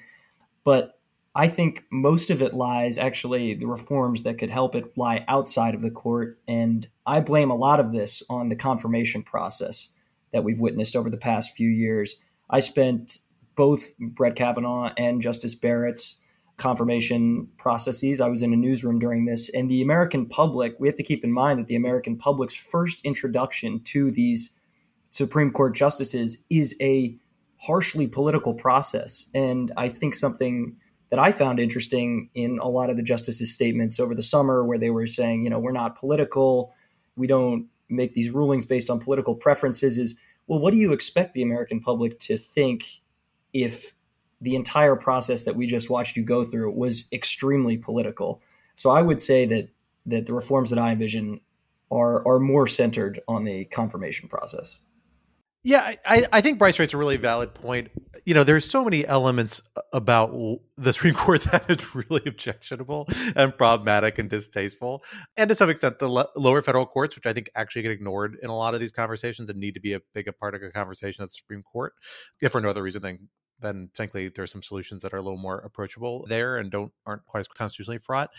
but 0.66 0.98
I 1.36 1.46
think 1.46 1.84
most 1.92 2.28
of 2.28 2.42
it 2.42 2.52
lies 2.52 2.98
actually 2.98 3.54
the 3.54 3.68
reforms 3.68 4.24
that 4.24 4.36
could 4.36 4.50
help 4.50 4.74
it 4.74 4.98
lie 4.98 5.24
outside 5.28 5.76
of 5.76 5.80
the 5.80 5.92
court. 5.92 6.40
And 6.48 6.88
I 7.06 7.20
blame 7.20 7.52
a 7.52 7.54
lot 7.54 7.78
of 7.78 7.92
this 7.92 8.20
on 8.28 8.48
the 8.48 8.56
confirmation 8.56 9.22
process 9.22 9.90
that 10.32 10.42
we've 10.42 10.58
witnessed 10.58 10.96
over 10.96 11.08
the 11.08 11.18
past 11.18 11.54
few 11.54 11.68
years. 11.68 12.16
I 12.50 12.58
spent 12.58 13.18
both 13.54 13.96
Brett 13.98 14.34
Kavanaugh 14.34 14.92
and 14.98 15.20
Justice 15.20 15.54
Barrett's 15.54 16.16
confirmation 16.56 17.46
processes. 17.58 18.20
I 18.20 18.28
was 18.28 18.42
in 18.42 18.52
a 18.52 18.56
newsroom 18.56 18.98
during 18.98 19.26
this, 19.26 19.48
and 19.50 19.70
the 19.70 19.82
American 19.82 20.26
public, 20.26 20.74
we 20.80 20.88
have 20.88 20.96
to 20.96 21.04
keep 21.04 21.22
in 21.22 21.30
mind 21.30 21.60
that 21.60 21.68
the 21.68 21.76
American 21.76 22.16
public's 22.16 22.56
first 22.56 23.02
introduction 23.04 23.84
to 23.84 24.10
these 24.10 24.50
Supreme 25.10 25.52
Court 25.52 25.76
justices 25.76 26.38
is 26.50 26.74
a 26.80 27.16
harshly 27.58 28.06
political 28.06 28.54
process. 28.54 29.26
And 29.34 29.72
I 29.76 29.88
think 29.88 30.14
something 30.14 30.76
that 31.10 31.18
I 31.18 31.30
found 31.30 31.60
interesting 31.60 32.30
in 32.34 32.58
a 32.60 32.68
lot 32.68 32.90
of 32.90 32.96
the 32.96 33.02
justices' 33.02 33.52
statements 33.52 34.00
over 34.00 34.14
the 34.14 34.22
summer, 34.22 34.64
where 34.64 34.78
they 34.78 34.90
were 34.90 35.06
saying, 35.06 35.44
you 35.44 35.50
know, 35.50 35.58
we're 35.58 35.72
not 35.72 35.98
political, 35.98 36.74
we 37.16 37.26
don't 37.26 37.66
make 37.88 38.14
these 38.14 38.30
rulings 38.30 38.64
based 38.64 38.90
on 38.90 38.98
political 38.98 39.34
preferences, 39.34 39.98
is 39.98 40.16
well, 40.48 40.60
what 40.60 40.72
do 40.72 40.76
you 40.76 40.92
expect 40.92 41.34
the 41.34 41.42
American 41.42 41.80
public 41.80 42.18
to 42.20 42.36
think 42.36 42.84
if 43.52 43.94
the 44.40 44.54
entire 44.54 44.96
process 44.96 45.42
that 45.44 45.56
we 45.56 45.66
just 45.66 45.90
watched 45.90 46.16
you 46.16 46.22
go 46.22 46.44
through 46.44 46.72
was 46.72 47.06
extremely 47.12 47.76
political? 47.76 48.42
So 48.74 48.90
I 48.90 49.02
would 49.02 49.20
say 49.20 49.46
that 49.46 49.68
that 50.06 50.26
the 50.26 50.34
reforms 50.34 50.70
that 50.70 50.78
I 50.78 50.92
envision 50.92 51.40
are 51.90 52.26
are 52.26 52.38
more 52.38 52.66
centered 52.66 53.20
on 53.28 53.44
the 53.44 53.64
confirmation 53.66 54.28
process. 54.28 54.78
Yeah, 55.66 55.96
I, 56.06 56.24
I 56.32 56.40
think 56.42 56.60
Bryce 56.60 56.78
writes 56.78 56.94
a 56.94 56.96
really 56.96 57.16
valid 57.16 57.52
point. 57.52 57.90
You 58.24 58.34
know, 58.34 58.44
there's 58.44 58.70
so 58.70 58.84
many 58.84 59.04
elements 59.04 59.60
about 59.92 60.30
the 60.76 60.92
Supreme 60.92 61.14
Court 61.16 61.42
that 61.50 61.68
is 61.68 61.92
really 61.92 62.22
objectionable 62.24 63.08
and 63.34 63.56
problematic 63.58 64.20
and 64.20 64.30
distasteful. 64.30 65.02
And 65.36 65.48
to 65.48 65.56
some 65.56 65.68
extent, 65.68 65.98
the 65.98 66.08
lower 66.36 66.62
federal 66.62 66.86
courts, 66.86 67.16
which 67.16 67.26
I 67.26 67.32
think 67.32 67.50
actually 67.56 67.82
get 67.82 67.90
ignored 67.90 68.38
in 68.40 68.48
a 68.48 68.56
lot 68.56 68.74
of 68.74 68.80
these 68.80 68.92
conversations 68.92 69.50
and 69.50 69.58
need 69.58 69.74
to 69.74 69.80
be 69.80 69.92
a 69.92 70.00
bigger 70.14 70.30
part 70.30 70.54
of 70.54 70.60
the 70.60 70.70
conversation 70.70 71.24
at 71.24 71.30
the 71.30 71.34
Supreme 71.34 71.64
Court, 71.64 71.94
if 72.40 72.52
for 72.52 72.60
no 72.60 72.70
other 72.70 72.84
reason 72.84 73.02
than 73.02 73.28
then 73.58 73.88
frankly 73.94 74.28
there's 74.28 74.52
some 74.52 74.62
solutions 74.62 75.02
that 75.02 75.14
are 75.14 75.16
a 75.16 75.22
little 75.22 75.38
more 75.38 75.58
approachable 75.60 76.26
there 76.28 76.58
and 76.58 76.70
don't 76.70 76.92
aren't 77.06 77.24
quite 77.24 77.40
as 77.40 77.48
constitutionally 77.48 77.98
fraught. 77.98 78.30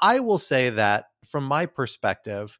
I 0.00 0.20
will 0.20 0.38
say 0.38 0.70
that 0.70 1.06
from 1.24 1.44
my 1.44 1.66
perspective, 1.66 2.58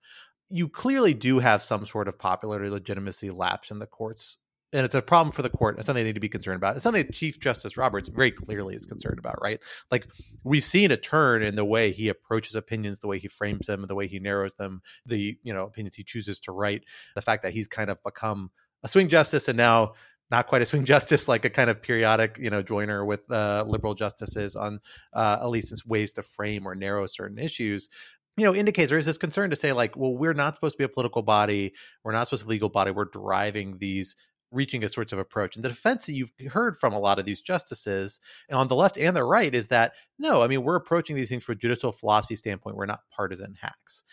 you 0.49 0.69
clearly 0.69 1.15
do 1.15 1.39
have 1.41 1.63
some 1.63 1.87
sort 1.87 2.09
of 2.09 2.19
popularity 2.19 2.71
legitimacy 2.71 3.31
lapse 3.31 3.71
in 3.71 3.79
the 3.79 3.87
courts 3.87 4.39
and 4.73 4.85
it's 4.85 4.95
a 4.95 5.03
problem 5.03 5.33
for 5.33 5.43
the 5.43 5.49
court. 5.49 5.79
It's 5.79 5.87
something 5.87 6.03
they 6.03 6.09
need 6.09 6.15
to 6.15 6.21
be 6.21 6.29
concerned 6.29 6.57
about. 6.57 6.75
It's 6.75 6.83
something 6.83 7.11
Chief 7.13 7.39
Justice 7.39 7.77
Roberts 7.77 8.09
very 8.09 8.31
clearly 8.31 8.75
is 8.75 8.85
concerned 8.85 9.19
about, 9.19 9.41
right? 9.41 9.61
Like 9.91 10.07
we've 10.45 10.65
seen 10.65 10.91
a 10.91 10.97
turn 10.97 11.43
in 11.43 11.55
the 11.55 11.65
way 11.65 11.93
he 11.93 12.09
approaches 12.09 12.55
opinions, 12.57 12.99
the 12.99 13.07
way 13.07 13.19
he 13.19 13.29
frames 13.29 13.67
them, 13.67 13.87
the 13.87 13.95
way 13.95 14.07
he 14.07 14.19
narrows 14.19 14.55
them, 14.55 14.83
the 15.07 15.39
you 15.43 15.55
know 15.55 15.65
opinions 15.65 15.97
he 15.97 16.05
chooses 16.05 16.41
to 16.41 16.53
write. 16.53 16.85
The 17.15 17.23
fact 17.23 17.43
that 17.43 17.53
he's 17.53 17.69
kind 17.69 17.91
of 17.91 18.03
become 18.03 18.51
a 18.83 18.89
swing 18.89 19.09
justice 19.09 19.49
and 19.49 19.57
now 19.57 19.95
not 20.31 20.49
quite 20.49 20.63
a 20.63 20.67
swing 20.67 20.85
justice, 20.93 21.29
like 21.29 21.45
a 21.45 21.51
kind 21.51 21.71
of 21.71 21.81
periodic, 21.81 22.37
you 22.39 22.51
know, 22.51 22.63
joiner 22.63 23.05
with 23.05 23.31
uh, 23.31 23.65
liberal 23.67 23.95
justices 23.95 24.57
on 24.57 24.81
uh, 25.13 25.39
at 25.41 25.49
least 25.49 25.87
ways 25.87 26.13
to 26.15 26.23
frame 26.23 26.67
or 26.67 26.75
narrow 26.75 27.07
certain 27.07 27.39
issues 27.39 27.89
you 28.37 28.45
know 28.45 28.55
indicates 28.55 28.91
there 28.91 28.99
is 28.99 29.07
this 29.07 29.19
concern 29.19 29.51
to 29.51 29.57
say 29.57 29.73
like 29.73 29.97
well 29.97 30.17
we're 30.17 30.35
not 30.35 30.55
supposed 30.55 30.75
to 30.75 30.79
be 30.79 30.85
a 30.85 30.89
political 30.89 31.23
body. 31.23 31.73
We're 32.05 32.13
not 32.13 32.27
supposed 32.27 32.43
to 32.43 32.47
be 32.47 32.53
a 32.53 32.57
legal 32.57 32.69
body. 32.69 32.91
We're 32.91 33.07
driving 33.07 33.79
these 33.79 34.17
reaching 34.53 34.85
a 34.85 34.89
sorts 34.89 35.13
of 35.13 35.19
approach. 35.19 35.57
And 35.57 35.65
the 35.65 35.69
defense 35.69 36.07
that 36.07 36.13
you've 36.13 36.31
heard 36.51 36.77
from 36.77 36.93
a 36.93 37.01
lot 37.01 37.19
of 37.19 37.25
these 37.25 37.41
justices 37.41 38.21
on 38.51 38.69
the 38.69 38.77
left 38.77 38.97
and 38.97 39.17
the 39.17 39.25
right 39.25 39.55
is 39.55 39.69
that 39.69 39.93
no 40.19 40.43
i 40.43 40.47
mean 40.47 40.63
we're 40.63 40.77
approaching 40.77 41.17
these 41.17 41.29
things 41.29 41.45
from 41.45 41.55
a 41.55 41.57
judicial 41.57 41.93
philosophy 41.93 42.37
standpoint. 42.37 42.77
We're 42.77 42.87
not 42.87 43.01
partisan 43.11 43.55
hacks 43.61 44.05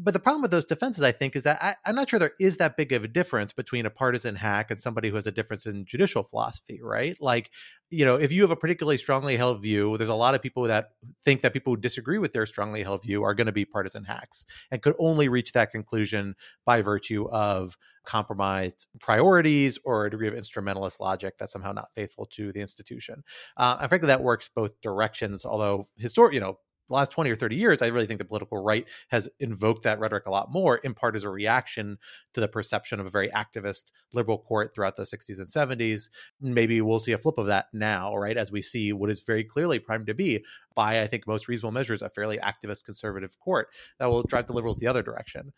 but 0.00 0.14
the 0.14 0.20
problem 0.20 0.42
with 0.42 0.52
those 0.52 0.64
defenses, 0.64 1.02
I 1.02 1.10
think, 1.10 1.34
is 1.34 1.42
that 1.42 1.58
I, 1.60 1.74
am 1.84 1.96
not 1.96 2.08
sure 2.08 2.20
there 2.20 2.32
is 2.38 2.58
that 2.58 2.76
big 2.76 2.92
of 2.92 3.02
a 3.02 3.08
difference 3.08 3.52
between 3.52 3.84
a 3.84 3.90
partisan 3.90 4.36
hack 4.36 4.70
and 4.70 4.80
somebody 4.80 5.08
who 5.08 5.16
has 5.16 5.26
a 5.26 5.32
difference 5.32 5.66
in 5.66 5.84
judicial 5.84 6.22
philosophy, 6.22 6.78
right? 6.80 7.16
Like, 7.20 7.50
you 7.90 8.04
know, 8.04 8.14
if 8.14 8.30
you 8.30 8.42
have 8.42 8.52
a 8.52 8.56
particularly 8.56 8.96
strongly 8.96 9.36
held 9.36 9.60
view, 9.60 9.96
there's 9.96 10.08
a 10.08 10.14
lot 10.14 10.36
of 10.36 10.42
people 10.42 10.62
that 10.64 10.90
think 11.24 11.40
that 11.40 11.52
people 11.52 11.72
who 11.72 11.80
disagree 11.80 12.18
with 12.18 12.32
their 12.32 12.46
strongly 12.46 12.84
held 12.84 13.02
view 13.02 13.24
are 13.24 13.34
going 13.34 13.46
to 13.48 13.52
be 13.52 13.64
partisan 13.64 14.04
hacks 14.04 14.46
and 14.70 14.82
could 14.82 14.94
only 15.00 15.28
reach 15.28 15.52
that 15.52 15.72
conclusion 15.72 16.36
by 16.64 16.80
virtue 16.80 17.28
of 17.30 17.76
compromised 18.04 18.86
priorities 19.00 19.78
or 19.84 20.06
a 20.06 20.10
degree 20.10 20.28
of 20.28 20.34
instrumentalist 20.34 21.00
logic 21.00 21.34
that's 21.38 21.52
somehow 21.52 21.72
not 21.72 21.88
faithful 21.96 22.24
to 22.24 22.52
the 22.52 22.60
institution. 22.60 23.24
Uh, 23.56 23.78
and 23.80 23.88
frankly, 23.88 24.06
that 24.06 24.22
works 24.22 24.48
both 24.54 24.80
directions, 24.80 25.44
although 25.44 25.86
historic, 25.96 26.34
you 26.34 26.40
know, 26.40 26.58
the 26.88 26.94
last 26.94 27.10
20 27.12 27.30
or 27.30 27.36
30 27.36 27.56
years, 27.56 27.82
I 27.82 27.88
really 27.88 28.06
think 28.06 28.18
the 28.18 28.24
political 28.24 28.58
right 28.58 28.86
has 29.08 29.28
invoked 29.40 29.82
that 29.84 29.98
rhetoric 30.00 30.26
a 30.26 30.30
lot 30.30 30.50
more, 30.50 30.76
in 30.76 30.94
part 30.94 31.16
as 31.16 31.24
a 31.24 31.30
reaction 31.30 31.98
to 32.34 32.40
the 32.40 32.48
perception 32.48 33.00
of 33.00 33.06
a 33.06 33.10
very 33.10 33.28
activist 33.28 33.92
liberal 34.12 34.38
court 34.38 34.74
throughout 34.74 34.96
the 34.96 35.02
60s 35.04 35.38
and 35.38 35.48
70s. 35.48 36.08
Maybe 36.40 36.80
we'll 36.80 36.98
see 36.98 37.12
a 37.12 37.18
flip 37.18 37.38
of 37.38 37.46
that 37.46 37.66
now, 37.72 38.16
right? 38.16 38.36
As 38.36 38.50
we 38.50 38.62
see 38.62 38.92
what 38.92 39.10
is 39.10 39.20
very 39.20 39.44
clearly 39.44 39.78
primed 39.78 40.06
to 40.06 40.14
be, 40.14 40.44
by 40.78 41.02
I 41.02 41.08
think 41.08 41.26
most 41.26 41.48
reasonable 41.48 41.72
measures, 41.72 42.02
a 42.02 42.08
fairly 42.08 42.38
activist 42.38 42.84
conservative 42.84 43.36
court 43.40 43.68
that 43.98 44.06
will 44.06 44.22
drive 44.22 44.46
the 44.46 44.52
liberals 44.52 44.76
the 44.76 44.86
other 44.86 45.02
direction. 45.02 45.52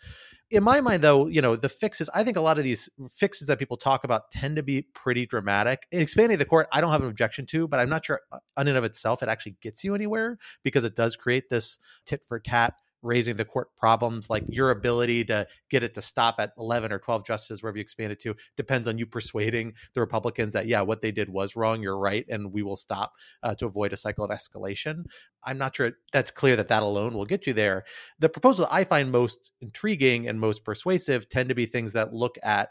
In 0.51 0.65
my 0.65 0.81
mind, 0.81 1.05
though, 1.05 1.27
you 1.27 1.43
know, 1.43 1.57
the 1.57 1.69
fixes, 1.69 2.09
I 2.15 2.25
think 2.25 2.39
a 2.39 2.41
lot 2.41 2.57
of 2.57 2.65
these 2.65 2.89
fixes 3.15 3.47
that 3.49 3.59
people 3.59 3.77
talk 3.77 4.03
about 4.03 4.31
tend 4.31 4.57
to 4.57 4.63
be 4.63 4.81
pretty 4.95 5.27
dramatic. 5.27 5.83
In 5.93 6.01
expanding 6.01 6.39
the 6.39 6.47
court, 6.47 6.69
I 6.73 6.81
don't 6.81 6.91
have 6.91 7.03
an 7.03 7.09
objection 7.09 7.45
to, 7.49 7.69
but 7.69 7.79
I'm 7.79 7.91
not 7.91 8.03
sure 8.03 8.23
uh, 8.33 8.39
in 8.59 8.69
and 8.69 8.79
of 8.79 8.85
itself 8.85 9.23
it 9.23 9.29
actually 9.29 9.57
gets 9.61 9.85
you 9.85 9.95
anywhere 9.95 10.39
because 10.65 10.85
it 10.85 10.97
does 10.97 11.17
create 11.17 11.51
this 11.51 11.79
tit 12.07 12.25
for 12.25 12.41
tat 12.41 12.77
raising 13.03 13.37
the 13.37 13.45
court 13.45 13.69
problems 13.77 14.29
like 14.31 14.45
your 14.49 14.71
ability 14.71 15.25
to 15.25 15.47
get 15.71 15.83
it 15.83 15.95
to 15.95 16.03
stop 16.03 16.37
at 16.39 16.53
11 16.59 16.93
or 16.93 16.99
12 16.99 17.25
justices 17.25 17.63
wherever 17.63 17.79
you 17.79 17.83
expand 17.83 18.13
it 18.13 18.21
to 18.21 18.35
depends 18.57 18.89
on 18.89 18.99
you 18.99 19.07
persuading 19.07 19.73
the 19.95 20.01
republicans 20.01 20.53
that 20.53 20.67
yeah 20.67 20.81
what 20.81 21.03
they 21.03 21.11
did 21.11 21.29
was 21.29 21.57
wrong 21.57 21.81
you're 21.81 21.99
right 21.99 22.27
and 22.29 22.53
we 22.53 22.63
will 22.63 22.77
stop 22.77 23.13
uh, 23.43 23.55
to 23.55 23.67
avoid 23.67 23.93
a 23.93 23.97
cycle 23.97 24.25
of 24.25 24.31
escalation. 24.31 25.05
I'm 25.45 25.59
not 25.59 25.75
sure 25.75 25.93
that's 26.13 26.31
clear 26.31 26.57
that 26.57 26.69
that 26.69 26.83
alone 26.83 27.15
will 27.15 27.25
get 27.25 27.47
you 27.47 27.53
there. 27.53 27.85
The 28.19 28.29
proposals 28.29 28.69
i 28.71 28.85
find 28.85 29.11
most 29.11 29.53
intriguing 29.61 30.29
and 30.29 30.39
most 30.39 30.65
persuasive 30.65 31.29
tend 31.29 31.49
to 31.49 31.55
be 31.55 31.67
things 31.67 31.93
that 31.95 32.13
look 32.13 32.37
at 32.43 32.71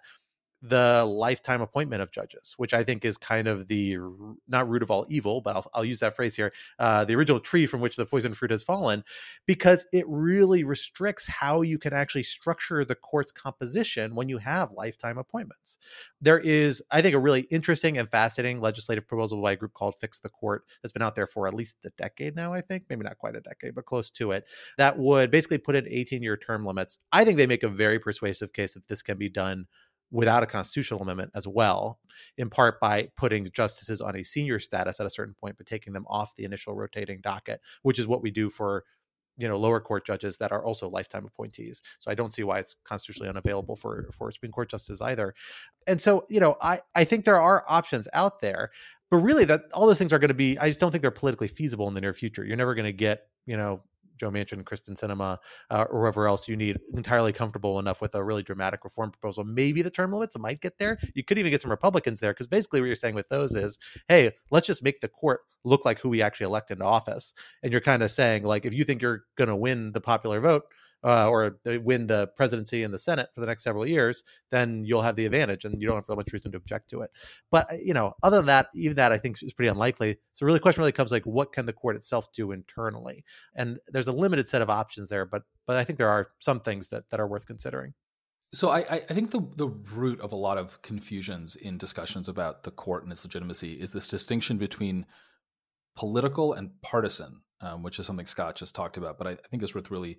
the 0.62 1.06
lifetime 1.06 1.62
appointment 1.62 2.02
of 2.02 2.12
judges, 2.12 2.54
which 2.58 2.74
I 2.74 2.84
think 2.84 3.06
is 3.06 3.17
kind 3.17 3.48
of 3.48 3.67
the 3.67 3.98
not 4.48 4.67
root 4.67 4.84
of 4.84 4.91
all 4.91 5.06
evil, 5.10 5.39
but 5.39 5.56
I'll, 5.56 5.72
I'll 5.74 5.86
use 5.86 6.00
that 6.00 6.15
phrase 6.15 6.36
here, 6.36 6.52
uh, 6.80 7.06
the 7.06 7.15
original 7.15 7.39
tree 7.39 7.65
from 7.65 7.80
which 7.80 7.95
the 7.95 8.06
poison 8.06 8.34
fruit 8.34 8.52
has 8.52 8.62
fallen, 8.62 9.04
because 9.45 9.86
it 9.93 10.06
really 10.08 10.63
restricts 10.63 11.28
how 11.28 11.62
you 11.62 11.78
can 11.78 11.93
actually 11.93 12.24
structure 12.24 12.84
the 12.84 12.95
court's 12.95 13.32
composition 13.32 14.15
when 14.15 14.28
you 14.28 14.38
have 14.38 14.72
lifetime 14.74 15.17
appointments. 15.17 15.78
There 16.22 16.39
is, 16.39 16.84
I 16.91 17.02
think, 17.02 17.15
a 17.15 17.19
really 17.19 17.41
interesting 17.50 17.98
and 17.98 18.10
fascinating 18.10 18.60
legislative 18.60 19.08
proposal 19.08 19.41
by 19.41 19.54
a 19.54 19.56
group 19.56 19.74
called 19.74 19.95
Fix 19.95 20.19
the 20.19 20.30
Court 20.30 20.65
that's 20.82 20.91
been 20.91 21.02
out 21.02 21.15
there 21.15 21.28
for 21.28 21.48
at 21.48 21.54
least 21.54 21.78
a 21.86 21.89
decade 21.98 22.36
now, 22.36 22.54
I 22.54 22.60
think, 22.60 22.84
maybe 22.89 23.04
not 23.04 23.17
quite 23.17 23.36
a 23.36 23.41
decade, 23.41 23.76
but 23.76 23.86
close 23.86 24.10
to 24.12 24.32
it, 24.32 24.45
that 24.78 24.98
would 24.98 25.32
basically 25.32 25.58
put 25.58 25.76
in 25.76 25.88
18 25.88 26.22
year 26.22 26.36
term 26.36 26.65
limits. 26.65 27.00
I 27.13 27.24
think 27.24 27.38
they 27.38 27.48
make 27.48 27.63
a 27.63 27.69
very 27.69 28.00
persuasive 28.00 28.52
case 28.52 28.74
that 28.74 28.88
this 28.88 29.02
can 29.02 29.17
be 29.17 29.30
done 29.30 29.67
without 30.12 30.43
a 30.43 30.48
constitutional 30.48 31.02
amendment 31.02 31.32
as 31.36 31.48
well, 31.48 32.00
in 32.38 32.50
part 32.50 32.80
by 32.80 33.10
putting 33.15 33.50
justices 33.52 34.02
on 34.02 34.15
a 34.15 34.24
senior 34.24 34.60
status 34.60 35.00
at 35.00 35.06
a 35.06 35.10
certain 35.10 35.36
point, 35.36 35.58
but 35.58 35.67
taking 35.67 35.93
them 35.93 36.06
off 36.08 36.36
the 36.36 36.45
initial 36.45 36.76
rotating 36.76 37.22
docket, 37.22 37.62
which 37.84 38.00
is 38.00 38.08
what 38.08 38.22
we 38.22 38.32
do 38.32 38.50
for 38.50 38.84
you 39.39 39.48
know 39.48 39.58
lower 39.58 39.80
court 39.80 40.06
judges 40.06 40.38
that 40.38 40.52
are 40.52 40.63
also 40.63 40.89
lifetime 40.89 41.26
appointees. 41.26 41.82
So 41.98 42.12
i 42.12 42.15
don't 42.15 42.34
see 42.34 42.43
why 42.43 42.60
it's 42.60 42.76
constitutionally 42.84 43.30
unavailable 43.30 43.76
for 43.76 44.10
for 44.12 44.32
supreme 44.32 44.52
court 44.52 44.69
justices 44.69 45.02
either. 45.02 45.34
And 45.88 46.02
so 46.02 46.26
you 46.30 46.39
know 46.39 46.58
i 46.62 46.82
i 46.93 47.04
think 47.06 47.26
there 47.26 47.39
are 47.39 47.63
options 47.67 48.08
out 48.13 48.41
there 48.41 48.72
but 49.10 49.17
really 49.17 49.45
that 49.45 49.63
all 49.74 49.88
those 49.88 49.98
things 49.98 50.13
are 50.13 50.19
going 50.19 50.28
to 50.28 50.36
be 50.36 50.58
i 50.60 50.67
just 50.67 50.80
don't 50.80 50.91
think 50.91 51.02
they're 51.02 51.12
politically 51.12 51.48
feasible 51.48 51.88
in 51.88 51.93
the 51.93 52.02
near 52.02 52.13
future. 52.13 52.43
You're 52.43 52.58
never 52.58 52.76
going 52.76 52.86
to 52.86 52.93
get 52.93 53.28
you 53.45 53.58
know 53.58 53.82
Joe 54.19 54.29
Manchin, 54.29 54.63
Kyrsten 54.63 54.99
Sinema, 54.99 55.38
uh, 55.69 55.86
or 55.89 56.01
whoever 56.01 56.27
else 56.27 56.47
you 56.47 56.55
need 56.55 56.79
entirely 56.93 57.34
comfortable 57.34 57.79
enough 57.79 58.01
with 58.01 58.15
a 58.15 58.23
really 58.23 58.43
dramatic 58.43 58.84
reform 58.84 59.12
proposal. 59.12 59.43
Maybe 59.43 59.82
the 59.82 59.89
term 59.89 60.12
limits 60.12 60.38
might 60.38 60.62
get 60.62 60.77
there. 60.77 60.99
You 61.13 61.23
could 61.23 61.38
even 61.38 61.51
get 61.51 61.62
some 61.62 61.71
Republicans 61.71 62.19
there 62.19 62.34
because 62.34 62.47
basically 62.47 62.82
what 62.82 62.88
you're 62.88 62.95
saying 62.95 63.15
with 63.15 63.29
those 63.29 63.55
is, 63.55 63.79
hey, 64.08 64.32
let's 64.51 64.67
just 64.67 64.84
make 64.84 64.99
the 65.01 65.08
court 65.08 65.41
look 65.63 65.86
like 65.86 65.99
who 65.99 66.10
we 66.10 66.21
actually 66.21 66.45
elect 66.45 66.71
into 66.71 66.86
office. 66.86 67.34
And 67.63 67.71
you're 67.71 67.82
kind 67.82 68.03
of 68.03 68.12
saying 68.12 68.43
like, 68.43 68.65
if 68.65 68.73
you 68.73 68.84
think 68.84 69.01
you're 69.01 69.25
going 69.36 69.49
to 69.49 69.55
win 69.55 69.91
the 69.91 70.01
popular 70.01 70.39
vote, 70.39 70.63
uh, 71.03 71.29
or 71.29 71.59
win 71.65 72.07
the 72.07 72.27
presidency 72.35 72.83
and 72.83 72.93
the 72.93 72.99
Senate 72.99 73.29
for 73.33 73.41
the 73.41 73.47
next 73.47 73.63
several 73.63 73.88
years, 73.88 74.23
then 74.51 74.83
you'll 74.85 75.01
have 75.01 75.15
the 75.15 75.25
advantage, 75.25 75.65
and 75.65 75.81
you 75.81 75.88
don't 75.88 75.97
have 75.97 76.07
very 76.07 76.17
much 76.17 76.33
reason 76.33 76.51
to 76.51 76.57
object 76.57 76.89
to 76.89 77.01
it. 77.01 77.12
But 77.51 77.71
uh, 77.71 77.77
you 77.81 77.93
know, 77.93 78.13
other 78.23 78.38
than 78.38 78.47
that, 78.47 78.67
even 78.73 78.95
that 78.97 79.12
I 79.12 79.17
think 79.17 79.41
is 79.41 79.53
pretty 79.53 79.69
unlikely. 79.69 80.17
So 80.33 80.45
really, 80.45 80.57
the 80.57 80.63
question 80.63 80.81
really 80.81 80.91
comes 80.91 81.12
like, 81.12 81.25
what 81.25 81.53
can 81.53 81.65
the 81.65 81.73
court 81.73 81.95
itself 81.95 82.31
do 82.33 82.51
internally? 82.51 83.23
And 83.55 83.79
there's 83.88 84.07
a 84.07 84.13
limited 84.13 84.47
set 84.47 84.62
of 84.62 84.69
options 84.69 85.09
there, 85.09 85.25
but 85.25 85.43
but 85.65 85.77
I 85.77 85.83
think 85.83 85.99
there 85.99 86.09
are 86.09 86.31
some 86.39 86.59
things 86.59 86.89
that 86.89 87.09
that 87.09 87.19
are 87.19 87.27
worth 87.27 87.45
considering. 87.45 87.93
So 88.51 88.69
I, 88.69 88.79
I 89.09 89.13
think 89.13 89.29
the 89.29 89.47
the 89.57 89.67
root 89.67 90.19
of 90.21 90.31
a 90.31 90.35
lot 90.35 90.57
of 90.57 90.81
confusions 90.81 91.55
in 91.55 91.77
discussions 91.77 92.27
about 92.27 92.63
the 92.63 92.71
court 92.71 93.03
and 93.03 93.12
its 93.12 93.23
legitimacy 93.23 93.73
is 93.73 93.91
this 93.91 94.07
distinction 94.07 94.57
between 94.57 95.05
political 95.95 96.53
and 96.53 96.71
partisan, 96.81 97.41
um, 97.62 97.83
which 97.83 97.99
is 97.99 98.07
something 98.07 98.25
Scott 98.25 98.55
just 98.55 98.73
talked 98.73 98.97
about. 98.97 99.19
But 99.19 99.27
I, 99.27 99.31
I 99.31 99.47
think 99.51 99.62
it's 99.62 99.75
worth 99.75 99.91
really 99.91 100.17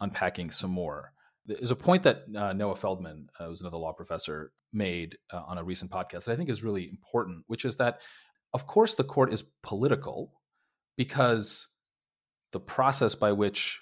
unpacking 0.00 0.50
some 0.50 0.70
more. 0.70 1.12
There's 1.46 1.70
a 1.70 1.76
point 1.76 2.02
that 2.02 2.24
uh, 2.36 2.52
Noah 2.52 2.76
Feldman, 2.76 3.28
uh, 3.38 3.46
who's 3.46 3.60
another 3.60 3.78
law 3.78 3.92
professor, 3.92 4.52
made 4.72 5.16
uh, 5.32 5.42
on 5.46 5.58
a 5.58 5.64
recent 5.64 5.90
podcast 5.90 6.24
that 6.24 6.32
I 6.32 6.36
think 6.36 6.50
is 6.50 6.62
really 6.62 6.88
important, 6.88 7.44
which 7.46 7.64
is 7.64 7.76
that, 7.76 8.00
of 8.52 8.66
course, 8.66 8.94
the 8.94 9.04
court 9.04 9.32
is 9.32 9.44
political 9.62 10.32
because 10.96 11.68
the 12.52 12.60
process 12.60 13.14
by 13.14 13.32
which 13.32 13.80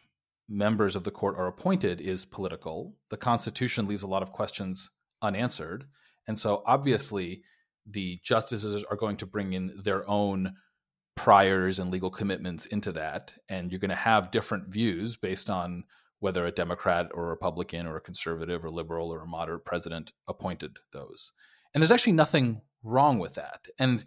members 0.49 0.95
of 0.95 1.03
the 1.03 1.11
court 1.11 1.37
are 1.37 1.49
appointed 1.49 2.01
is 2.01 2.25
political. 2.25 2.95
The 3.11 3.17
Constitution 3.17 3.89
leaves 3.89 4.05
a 4.05 4.09
lot 4.09 4.23
of 4.23 4.33
questions 4.33 4.91
unanswered. 5.21 5.87
And 6.29 6.39
so, 6.39 6.63
obviously, 6.67 7.43
the 7.85 8.21
justices 8.23 8.85
are 8.85 8.97
going 8.97 9.17
to 9.19 9.27
bring 9.27 9.53
in 9.53 9.81
their 9.83 10.09
own 10.09 10.55
priors 11.17 11.79
and 11.79 11.91
legal 11.91 12.11
commitments 12.11 12.67
into 12.67 12.93
that. 12.93 13.35
And 13.49 13.71
you're 13.71 13.81
going 13.81 13.89
to 13.89 13.97
have 13.97 14.31
different 14.31 14.69
views 14.69 15.17
based 15.17 15.51
on 15.51 15.85
whether 16.27 16.45
a 16.45 16.51
Democrat 16.51 17.09
or 17.15 17.27
a 17.27 17.29
Republican 17.29 17.87
or 17.87 17.97
a 17.97 18.01
conservative 18.01 18.65
or 18.65 18.69
liberal 18.69 19.15
or 19.15 19.21
a 19.21 19.27
moderate 19.29 19.65
president 19.65 20.11
appointed 20.27 20.79
those. 20.93 21.31
And 21.73 21.81
there's 21.81 21.93
actually 21.93 22.15
nothing 22.15 22.63
wrong 22.83 23.21
with 23.21 23.35
that. 23.35 23.69
And 23.79 24.05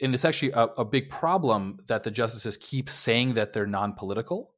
and 0.00 0.14
it's 0.14 0.24
actually 0.24 0.52
a, 0.52 0.66
a 0.78 0.84
big 0.84 1.10
problem 1.10 1.78
that 1.88 2.04
the 2.04 2.12
justices 2.12 2.56
keep 2.56 2.88
saying 2.88 3.34
that 3.34 3.52
they're 3.52 3.66
non-political 3.66 4.52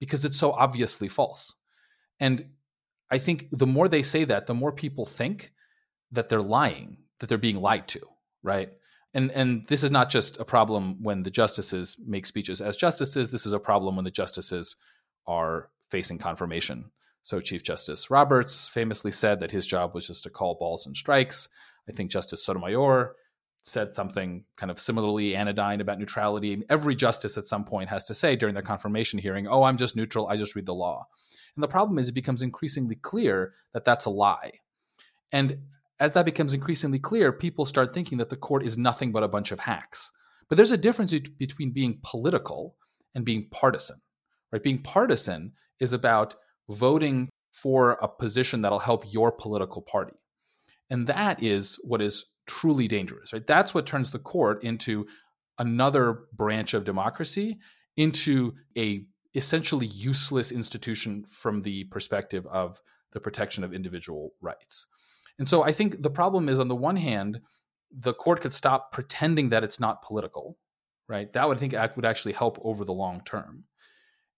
because 0.00 0.24
it's 0.24 0.36
so 0.36 0.50
obviously 0.50 1.06
false. 1.06 1.54
And 2.18 2.46
I 3.08 3.18
think 3.18 3.46
the 3.52 3.66
more 3.66 3.88
they 3.88 4.02
say 4.02 4.24
that, 4.24 4.48
the 4.48 4.54
more 4.54 4.72
people 4.72 5.06
think 5.06 5.52
that 6.10 6.28
they're 6.28 6.42
lying, 6.42 6.96
that 7.20 7.28
they're 7.28 7.38
being 7.38 7.60
lied 7.60 7.86
to, 7.88 8.00
right? 8.42 8.70
And 9.14 9.30
and 9.30 9.64
this 9.68 9.84
is 9.84 9.92
not 9.92 10.10
just 10.10 10.40
a 10.40 10.44
problem 10.44 11.04
when 11.04 11.22
the 11.22 11.30
justices 11.30 11.96
make 12.04 12.26
speeches 12.26 12.60
as 12.60 12.76
justices. 12.76 13.30
This 13.30 13.46
is 13.46 13.52
a 13.52 13.60
problem 13.60 13.94
when 13.94 14.04
the 14.04 14.10
justices 14.22 14.74
are 15.24 15.70
facing 15.90 16.18
confirmation. 16.18 16.90
So 17.22 17.40
Chief 17.40 17.62
Justice 17.62 18.10
Roberts 18.10 18.68
famously 18.68 19.10
said 19.10 19.40
that 19.40 19.50
his 19.50 19.66
job 19.66 19.94
was 19.94 20.06
just 20.06 20.22
to 20.24 20.30
call 20.30 20.54
balls 20.54 20.86
and 20.86 20.96
strikes. 20.96 21.48
I 21.88 21.92
think 21.92 22.10
Justice 22.10 22.44
Sotomayor 22.44 23.14
said 23.62 23.92
something 23.92 24.44
kind 24.56 24.70
of 24.70 24.78
similarly 24.78 25.36
anodyne 25.36 25.80
about 25.80 25.98
neutrality. 25.98 26.54
And 26.54 26.64
every 26.70 26.94
justice 26.94 27.36
at 27.36 27.46
some 27.46 27.64
point 27.64 27.90
has 27.90 28.04
to 28.06 28.14
say 28.14 28.36
during 28.36 28.54
their 28.54 28.62
confirmation 28.62 29.18
hearing, 29.18 29.46
"Oh, 29.46 29.62
I'm 29.62 29.76
just 29.76 29.96
neutral. 29.96 30.28
I 30.28 30.36
just 30.36 30.54
read 30.54 30.66
the 30.66 30.74
law." 30.74 31.06
And 31.54 31.62
the 31.62 31.68
problem 31.68 31.98
is 31.98 32.08
it 32.08 32.12
becomes 32.12 32.40
increasingly 32.40 32.94
clear 32.94 33.52
that 33.72 33.84
that's 33.84 34.04
a 34.04 34.10
lie. 34.10 34.52
And 35.32 35.66
as 36.00 36.12
that 36.12 36.24
becomes 36.24 36.54
increasingly 36.54 37.00
clear, 37.00 37.32
people 37.32 37.66
start 37.66 37.92
thinking 37.92 38.18
that 38.18 38.30
the 38.30 38.36
court 38.36 38.64
is 38.64 38.78
nothing 38.78 39.12
but 39.12 39.24
a 39.24 39.28
bunch 39.28 39.50
of 39.50 39.60
hacks. 39.60 40.12
But 40.48 40.56
there's 40.56 40.70
a 40.70 40.78
difference 40.78 41.12
between 41.12 41.72
being 41.72 42.00
political 42.02 42.76
and 43.14 43.24
being 43.24 43.48
partisan. 43.50 44.00
Right? 44.50 44.62
Being 44.62 44.82
partisan 44.82 45.52
is 45.80 45.92
about 45.92 46.36
voting 46.68 47.28
for 47.52 47.92
a 48.02 48.08
position 48.08 48.62
that'll 48.62 48.78
help 48.78 49.12
your 49.12 49.32
political 49.32 49.82
party. 49.82 50.14
And 50.90 51.06
that 51.06 51.42
is 51.42 51.78
what 51.82 52.00
is 52.00 52.26
truly 52.46 52.88
dangerous, 52.88 53.32
right? 53.32 53.46
That's 53.46 53.74
what 53.74 53.86
turns 53.86 54.10
the 54.10 54.18
court 54.18 54.62
into 54.64 55.06
another 55.58 56.20
branch 56.32 56.74
of 56.74 56.84
democracy, 56.84 57.58
into 57.96 58.54
a 58.76 59.04
essentially 59.34 59.86
useless 59.86 60.50
institution 60.50 61.24
from 61.24 61.62
the 61.62 61.84
perspective 61.84 62.46
of 62.46 62.80
the 63.12 63.20
protection 63.20 63.64
of 63.64 63.72
individual 63.72 64.32
rights. 64.40 64.86
And 65.38 65.48
so 65.48 65.62
I 65.62 65.72
think 65.72 66.02
the 66.02 66.10
problem 66.10 66.48
is 66.48 66.58
on 66.58 66.68
the 66.68 66.76
one 66.76 66.96
hand, 66.96 67.40
the 67.90 68.14
court 68.14 68.40
could 68.40 68.52
stop 68.52 68.92
pretending 68.92 69.48
that 69.50 69.64
it's 69.64 69.80
not 69.80 70.02
political, 70.02 70.58
right? 71.08 71.32
That 71.32 71.48
would 71.48 71.58
I 71.58 71.60
think 71.60 71.96
would 71.96 72.04
actually 72.04 72.32
help 72.32 72.58
over 72.62 72.84
the 72.84 72.92
long 72.92 73.22
term. 73.24 73.64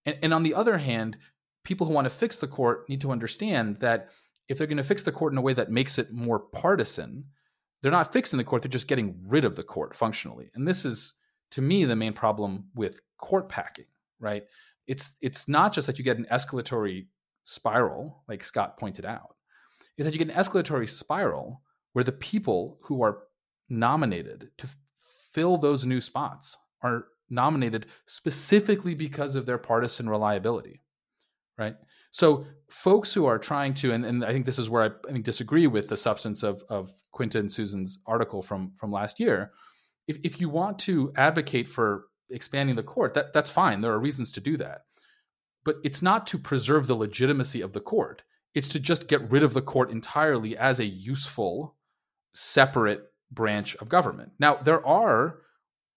And, 0.06 0.18
and 0.22 0.34
on 0.34 0.42
the 0.42 0.54
other 0.54 0.78
hand, 0.78 1.16
people 1.64 1.86
who 1.86 1.92
want 1.92 2.06
to 2.06 2.10
fix 2.10 2.36
the 2.36 2.48
court 2.48 2.88
need 2.88 3.00
to 3.02 3.10
understand 3.10 3.80
that 3.80 4.10
if 4.48 4.58
they're 4.58 4.66
going 4.66 4.76
to 4.76 4.82
fix 4.82 5.02
the 5.02 5.12
court 5.12 5.32
in 5.32 5.38
a 5.38 5.42
way 5.42 5.52
that 5.52 5.70
makes 5.70 5.98
it 5.98 6.12
more 6.12 6.40
partisan, 6.40 7.24
they're 7.82 7.92
not 7.92 8.12
fixing 8.12 8.36
the 8.36 8.44
court, 8.44 8.62
they're 8.62 8.68
just 8.68 8.88
getting 8.88 9.22
rid 9.28 9.44
of 9.44 9.56
the 9.56 9.62
court 9.62 9.94
functionally. 9.94 10.50
And 10.54 10.66
this 10.66 10.84
is, 10.84 11.14
to 11.52 11.62
me, 11.62 11.84
the 11.84 11.96
main 11.96 12.12
problem 12.12 12.66
with 12.74 13.00
court 13.18 13.48
packing, 13.48 13.86
right? 14.18 14.44
It's 14.86 15.14
it's 15.20 15.46
not 15.46 15.72
just 15.72 15.86
that 15.86 15.98
you 15.98 16.04
get 16.04 16.18
an 16.18 16.26
escalatory 16.32 17.06
spiral, 17.44 18.24
like 18.28 18.42
Scott 18.42 18.78
pointed 18.78 19.04
out. 19.04 19.36
It's 19.96 20.04
that 20.04 20.12
you 20.12 20.18
get 20.18 20.34
an 20.34 20.42
escalatory 20.42 20.88
spiral 20.88 21.62
where 21.92 22.04
the 22.04 22.12
people 22.12 22.78
who 22.82 23.02
are 23.02 23.22
nominated 23.68 24.50
to 24.58 24.68
fill 25.32 25.58
those 25.58 25.84
new 25.84 26.00
spots 26.00 26.56
are 26.82 27.06
nominated 27.30 27.86
specifically 28.06 28.94
because 28.94 29.36
of 29.36 29.46
their 29.46 29.58
partisan 29.58 30.08
reliability 30.08 30.80
right? 31.60 31.76
So 32.10 32.46
folks 32.70 33.12
who 33.12 33.26
are 33.26 33.38
trying 33.38 33.74
to 33.74 33.92
and, 33.92 34.04
and 34.04 34.24
i 34.24 34.32
think 34.32 34.46
this 34.46 34.58
is 34.58 34.70
where 34.70 34.82
I, 34.82 35.08
I 35.08 35.12
think 35.12 35.24
disagree 35.24 35.66
with 35.66 35.88
the 35.88 35.96
substance 35.96 36.42
of, 36.42 36.64
of 36.68 36.92
quinta 37.12 37.38
and 37.38 37.52
susan's 37.52 37.98
article 38.06 38.42
from 38.42 38.72
from 38.76 38.90
last 38.90 39.20
year. 39.20 39.52
If, 40.08 40.18
if 40.24 40.40
you 40.40 40.48
want 40.48 40.78
to 40.80 41.12
advocate 41.16 41.68
for 41.68 42.06
expanding 42.30 42.76
the 42.76 42.82
court 42.82 43.14
that 43.14 43.32
that's 43.32 43.50
fine. 43.50 43.80
There 43.80 43.92
are 43.92 44.00
reasons 44.00 44.32
to 44.32 44.40
do 44.40 44.56
that. 44.56 44.82
But 45.64 45.76
it's 45.84 46.00
not 46.00 46.26
to 46.28 46.38
preserve 46.38 46.86
the 46.86 46.94
legitimacy 46.94 47.60
of 47.60 47.74
the 47.74 47.80
court. 47.80 48.22
It's 48.54 48.68
to 48.68 48.80
just 48.80 49.08
get 49.08 49.30
rid 49.30 49.42
of 49.42 49.52
the 49.52 49.62
court 49.62 49.90
entirely 49.90 50.56
as 50.56 50.80
a 50.80 50.86
useful 50.86 51.76
separate 52.32 53.02
branch 53.30 53.76
of 53.76 53.88
government. 53.88 54.32
Now 54.38 54.56
there 54.56 54.84
are 54.86 55.40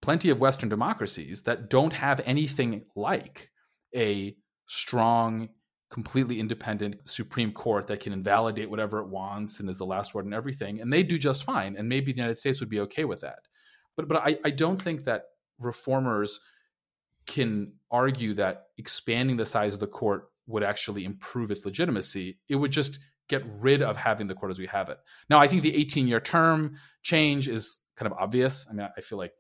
plenty 0.04 0.30
of 0.30 0.42
Western 0.42 0.68
democracies 0.68 1.44
that 1.44 1.70
don't 1.70 1.94
have 1.94 2.20
anything 2.26 2.84
like 2.94 3.50
a 3.96 4.36
strong, 4.66 5.48
completely 5.90 6.42
independent 6.42 7.08
Supreme 7.08 7.54
Court 7.54 7.88
that 7.88 8.02
can 8.02 8.12
invalidate 8.12 8.70
whatever 8.70 9.00
it 9.00 9.08
wants 9.08 9.62
and 9.62 9.70
is 9.70 9.78
the 9.78 9.86
last 9.86 10.14
word 10.14 10.26
and 10.26 10.34
everything. 10.34 10.82
And 10.82 10.92
they 10.92 11.04
do 11.04 11.18
just 11.18 11.46
fine. 11.46 11.78
And 11.78 11.88
maybe 11.88 12.12
the 12.12 12.18
United 12.18 12.38
States 12.38 12.60
would 12.60 12.68
be 12.68 12.82
okay 12.82 13.06
with 13.06 13.22
that. 13.22 13.48
But 13.96 14.10
but 14.10 14.18
I, 14.18 14.38
I 14.44 14.50
don't 14.50 14.76
think 14.76 15.06
that 15.06 15.24
reformers 15.62 16.42
can 17.26 17.72
argue 17.90 18.34
that 18.34 18.64
expanding 18.78 19.38
the 19.38 19.46
size 19.46 19.74
of 19.74 19.80
the 19.80 19.88
court 19.88 20.26
would 20.48 20.64
actually 20.64 21.06
improve 21.06 21.50
its 21.50 21.64
legitimacy. 21.64 22.40
It 22.50 22.58
would 22.58 22.72
just 22.72 23.00
get 23.30 23.42
rid 23.58 23.82
of 23.82 23.96
having 23.96 24.28
the 24.28 24.36
court 24.36 24.52
as 24.52 24.60
we 24.60 24.68
have 24.68 24.90
it. 24.90 24.98
Now, 25.30 25.40
I 25.40 25.48
think 25.48 25.62
the 25.62 25.74
18 25.74 26.10
year 26.10 26.20
term 26.20 26.76
change 27.04 27.48
is 27.48 27.80
kind 27.96 28.12
of 28.12 28.18
obvious. 28.18 28.66
I 28.70 28.74
mean, 28.74 28.90
I 28.98 29.00
feel 29.00 29.18
like 29.18 29.32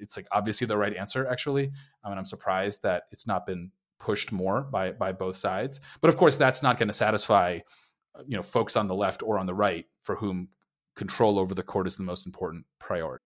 it's 0.00 0.16
like 0.16 0.26
obviously 0.32 0.66
the 0.66 0.76
right 0.76 0.96
answer 0.96 1.26
actually. 1.26 1.70
I 2.04 2.08
mean, 2.08 2.18
I'm 2.18 2.24
surprised 2.24 2.82
that 2.82 3.04
it's 3.12 3.26
not 3.26 3.46
been 3.46 3.70
pushed 3.98 4.32
more 4.32 4.62
by 4.62 4.92
by 4.92 5.12
both 5.12 5.36
sides. 5.36 5.80
But 6.00 6.08
of 6.08 6.16
course, 6.16 6.36
that's 6.36 6.62
not 6.62 6.78
going 6.78 6.88
to 6.88 6.94
satisfy 6.94 7.60
uh, 8.14 8.22
you 8.26 8.36
know 8.36 8.42
folks 8.42 8.76
on 8.76 8.88
the 8.88 8.94
left 8.94 9.22
or 9.22 9.38
on 9.38 9.46
the 9.46 9.54
right 9.54 9.86
for 10.02 10.16
whom 10.16 10.48
control 10.94 11.38
over 11.38 11.54
the 11.54 11.62
court 11.62 11.86
is 11.86 11.96
the 11.96 12.02
most 12.02 12.26
important 12.26 12.64
priority. 12.78 13.25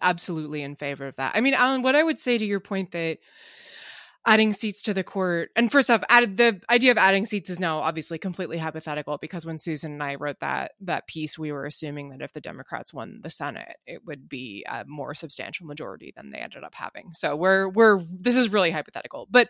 absolutely 0.00 0.62
in 0.62 0.76
favor 0.76 1.06
of 1.06 1.16
that. 1.16 1.32
I 1.34 1.40
mean, 1.40 1.54
Alan, 1.54 1.82
what 1.82 1.96
I 1.96 2.02
would 2.02 2.18
say 2.18 2.38
to 2.38 2.44
your 2.44 2.60
point 2.60 2.92
that 2.92 3.18
adding 4.26 4.52
seats 4.52 4.82
to 4.82 4.94
the 4.94 5.04
court, 5.04 5.50
and 5.54 5.70
first 5.70 5.90
off, 5.90 6.02
added 6.08 6.36
the 6.36 6.60
idea 6.70 6.90
of 6.90 6.98
adding 6.98 7.26
seats 7.26 7.50
is 7.50 7.60
now 7.60 7.80
obviously 7.80 8.18
completely 8.18 8.56
hypothetical 8.56 9.18
because 9.18 9.44
when 9.44 9.58
Susan 9.58 9.92
and 9.92 10.02
I 10.02 10.14
wrote 10.14 10.40
that 10.40 10.72
that 10.80 11.06
piece, 11.06 11.38
we 11.38 11.52
were 11.52 11.66
assuming 11.66 12.10
that 12.10 12.22
if 12.22 12.32
the 12.32 12.40
Democrats 12.40 12.94
won 12.94 13.20
the 13.22 13.30
Senate, 13.30 13.76
it 13.86 14.00
would 14.06 14.28
be 14.28 14.64
a 14.68 14.84
more 14.86 15.14
substantial 15.14 15.66
majority 15.66 16.12
than 16.16 16.30
they 16.30 16.38
ended 16.38 16.64
up 16.64 16.74
having. 16.74 17.12
So 17.12 17.36
we're 17.36 17.68
we're 17.68 18.02
this 18.18 18.36
is 18.36 18.48
really 18.48 18.70
hypothetical. 18.70 19.28
But 19.30 19.48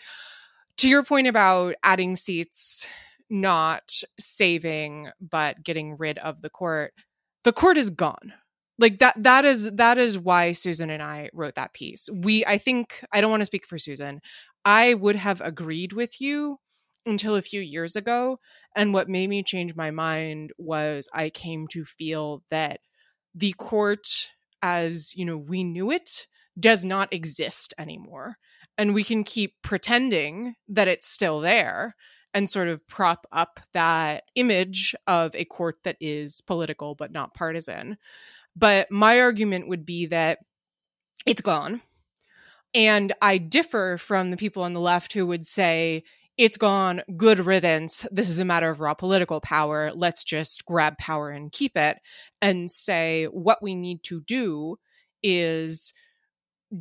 to 0.78 0.88
your 0.88 1.04
point 1.04 1.28
about 1.28 1.76
adding 1.84 2.16
seats, 2.16 2.88
not 3.30 3.92
saving 4.18 5.10
but 5.20 5.62
getting 5.62 5.96
rid 5.96 6.18
of 6.18 6.42
the 6.42 6.50
court 6.50 6.92
the 7.42 7.52
court 7.52 7.78
is 7.78 7.90
gone 7.90 8.32
like 8.78 8.98
that 8.98 9.14
that 9.22 9.44
is 9.44 9.70
that 9.72 9.98
is 9.98 10.18
why 10.18 10.52
susan 10.52 10.90
and 10.90 11.02
i 11.02 11.28
wrote 11.32 11.54
that 11.54 11.72
piece 11.72 12.08
we 12.12 12.44
i 12.46 12.58
think 12.58 13.04
i 13.12 13.20
don't 13.20 13.30
want 13.30 13.40
to 13.40 13.46
speak 13.46 13.66
for 13.66 13.78
susan 13.78 14.20
i 14.64 14.94
would 14.94 15.16
have 15.16 15.40
agreed 15.40 15.92
with 15.92 16.20
you 16.20 16.58
until 17.06 17.36
a 17.36 17.42
few 17.42 17.60
years 17.60 17.96
ago 17.96 18.38
and 18.74 18.94
what 18.94 19.08
made 19.08 19.28
me 19.28 19.42
change 19.42 19.76
my 19.76 19.90
mind 19.90 20.52
was 20.58 21.08
i 21.12 21.30
came 21.30 21.66
to 21.68 21.84
feel 21.84 22.42
that 22.50 22.80
the 23.34 23.52
court 23.52 24.30
as 24.62 25.14
you 25.14 25.24
know 25.24 25.36
we 25.36 25.62
knew 25.62 25.90
it 25.90 26.26
does 26.58 26.84
not 26.84 27.12
exist 27.12 27.74
anymore 27.78 28.36
and 28.78 28.94
we 28.94 29.04
can 29.04 29.24
keep 29.24 29.54
pretending 29.62 30.54
that 30.68 30.88
it's 30.88 31.06
still 31.06 31.40
there 31.40 31.94
and 32.34 32.50
sort 32.50 32.68
of 32.68 32.86
prop 32.88 33.26
up 33.32 33.60
that 33.72 34.24
image 34.34 34.94
of 35.06 35.34
a 35.34 35.44
court 35.44 35.76
that 35.84 35.96
is 36.00 36.40
political 36.40 36.94
but 36.94 37.12
not 37.12 37.32
partisan. 37.32 37.96
But 38.56 38.90
my 38.90 39.20
argument 39.20 39.68
would 39.68 39.84
be 39.84 40.06
that 40.06 40.38
it's 41.26 41.42
gone. 41.42 41.80
And 42.74 43.12
I 43.22 43.38
differ 43.38 43.98
from 43.98 44.30
the 44.30 44.36
people 44.36 44.62
on 44.62 44.72
the 44.72 44.80
left 44.80 45.12
who 45.12 45.26
would 45.26 45.46
say, 45.46 46.02
it's 46.36 46.56
gone, 46.56 47.02
good 47.16 47.38
riddance. 47.38 48.06
This 48.10 48.28
is 48.28 48.40
a 48.40 48.44
matter 48.44 48.68
of 48.68 48.80
raw 48.80 48.94
political 48.94 49.40
power. 49.40 49.92
Let's 49.94 50.24
just 50.24 50.64
grab 50.66 50.98
power 50.98 51.30
and 51.30 51.52
keep 51.52 51.76
it. 51.76 51.98
And 52.42 52.68
say 52.68 53.26
what 53.26 53.62
we 53.62 53.76
need 53.76 54.02
to 54.04 54.20
do 54.22 54.78
is 55.22 55.94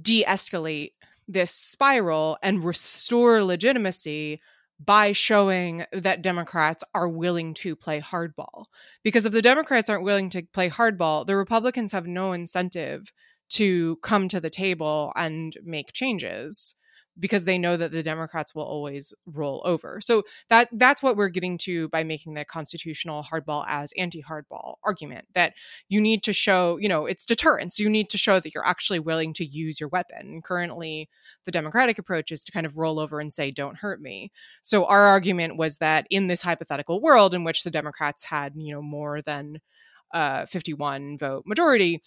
de 0.01 0.23
escalate 0.23 0.93
this 1.27 1.51
spiral 1.51 2.37
and 2.41 2.63
restore 2.63 3.43
legitimacy 3.43 4.41
by 4.79 5.11
showing 5.11 5.85
that 5.91 6.21
Democrats 6.21 6.83
are 6.93 7.07
willing 7.07 7.53
to 7.53 7.75
play 7.75 8.01
hardball. 8.01 8.65
Because 9.03 9.25
if 9.25 9.31
the 9.31 9.41
Democrats 9.41 9.89
aren't 9.89 10.03
willing 10.03 10.29
to 10.29 10.43
play 10.53 10.69
hardball, 10.69 11.25
the 11.25 11.35
Republicans 11.35 11.91
have 11.91 12.07
no 12.07 12.31
incentive 12.33 13.11
to 13.49 13.97
come 13.97 14.27
to 14.27 14.39
the 14.39 14.49
table 14.49 15.11
and 15.15 15.55
make 15.63 15.93
changes 15.93 16.75
because 17.19 17.45
they 17.45 17.57
know 17.57 17.77
that 17.77 17.91
the 17.91 18.03
Democrats 18.03 18.55
will 18.55 18.63
always 18.63 19.13
roll 19.25 19.61
over. 19.65 20.01
So 20.01 20.23
that 20.49 20.69
that's 20.71 21.03
what 21.03 21.15
we're 21.15 21.29
getting 21.29 21.57
to 21.59 21.87
by 21.89 22.03
making 22.03 22.33
the 22.33 22.45
constitutional 22.45 23.23
hardball 23.23 23.65
as 23.67 23.93
anti-hardball 23.97 24.75
argument 24.83 25.27
that 25.33 25.53
you 25.89 26.01
need 26.01 26.23
to 26.23 26.33
show, 26.33 26.77
you 26.77 26.89
know, 26.89 27.05
it's 27.05 27.25
deterrence. 27.25 27.79
You 27.79 27.89
need 27.89 28.09
to 28.09 28.17
show 28.17 28.39
that 28.39 28.53
you're 28.53 28.67
actually 28.67 28.99
willing 28.99 29.33
to 29.33 29.45
use 29.45 29.79
your 29.79 29.89
weapon. 29.89 30.41
Currently, 30.41 31.09
the 31.45 31.51
Democratic 31.51 31.99
approach 31.99 32.31
is 32.31 32.43
to 32.45 32.51
kind 32.51 32.65
of 32.65 32.77
roll 32.77 32.99
over 32.99 33.19
and 33.19 33.31
say, 33.31 33.51
"Don't 33.51 33.77
hurt 33.77 34.01
me." 34.01 34.31
So 34.61 34.85
our 34.85 35.03
argument 35.05 35.57
was 35.57 35.77
that 35.77 36.07
in 36.09 36.27
this 36.27 36.41
hypothetical 36.41 37.01
world 37.01 37.33
in 37.33 37.43
which 37.43 37.63
the 37.63 37.71
Democrats 37.71 38.23
had, 38.25 38.53
you 38.55 38.73
know, 38.73 38.81
more 38.81 39.21
than 39.21 39.59
uh, 40.13 40.45
51 40.45 41.17
vote 41.17 41.43
majority, 41.45 42.01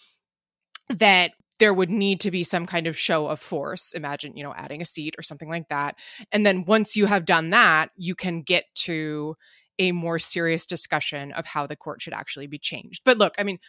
that 0.89 1.31
there 1.59 1.73
would 1.73 1.89
need 1.89 2.19
to 2.21 2.31
be 2.31 2.43
some 2.43 2.65
kind 2.65 2.87
of 2.87 2.97
show 2.97 3.27
of 3.27 3.39
force. 3.39 3.93
Imagine 3.93 4.35
you 4.35 4.43
know 4.43 4.53
adding 4.55 4.81
a 4.81 4.85
seat 4.85 5.15
or 5.17 5.23
something 5.23 5.49
like 5.49 5.69
that. 5.69 5.95
And 6.31 6.45
then 6.45 6.65
once 6.65 6.95
you 6.95 7.05
have 7.05 7.25
done 7.25 7.49
that 7.51 7.89
you 7.97 8.15
can 8.15 8.41
get 8.41 8.65
to 8.75 9.35
a 9.79 9.91
more 9.91 10.17
serious 10.17 10.65
discussion 10.65 11.31
of 11.33 11.45
how 11.45 11.67
the 11.67 11.75
court 11.75 12.01
should 12.01 12.13
actually 12.13 12.47
be 12.47 12.57
changed. 12.57 13.03
But 13.05 13.17
look 13.17 13.35
i 13.37 13.43
mean 13.43 13.59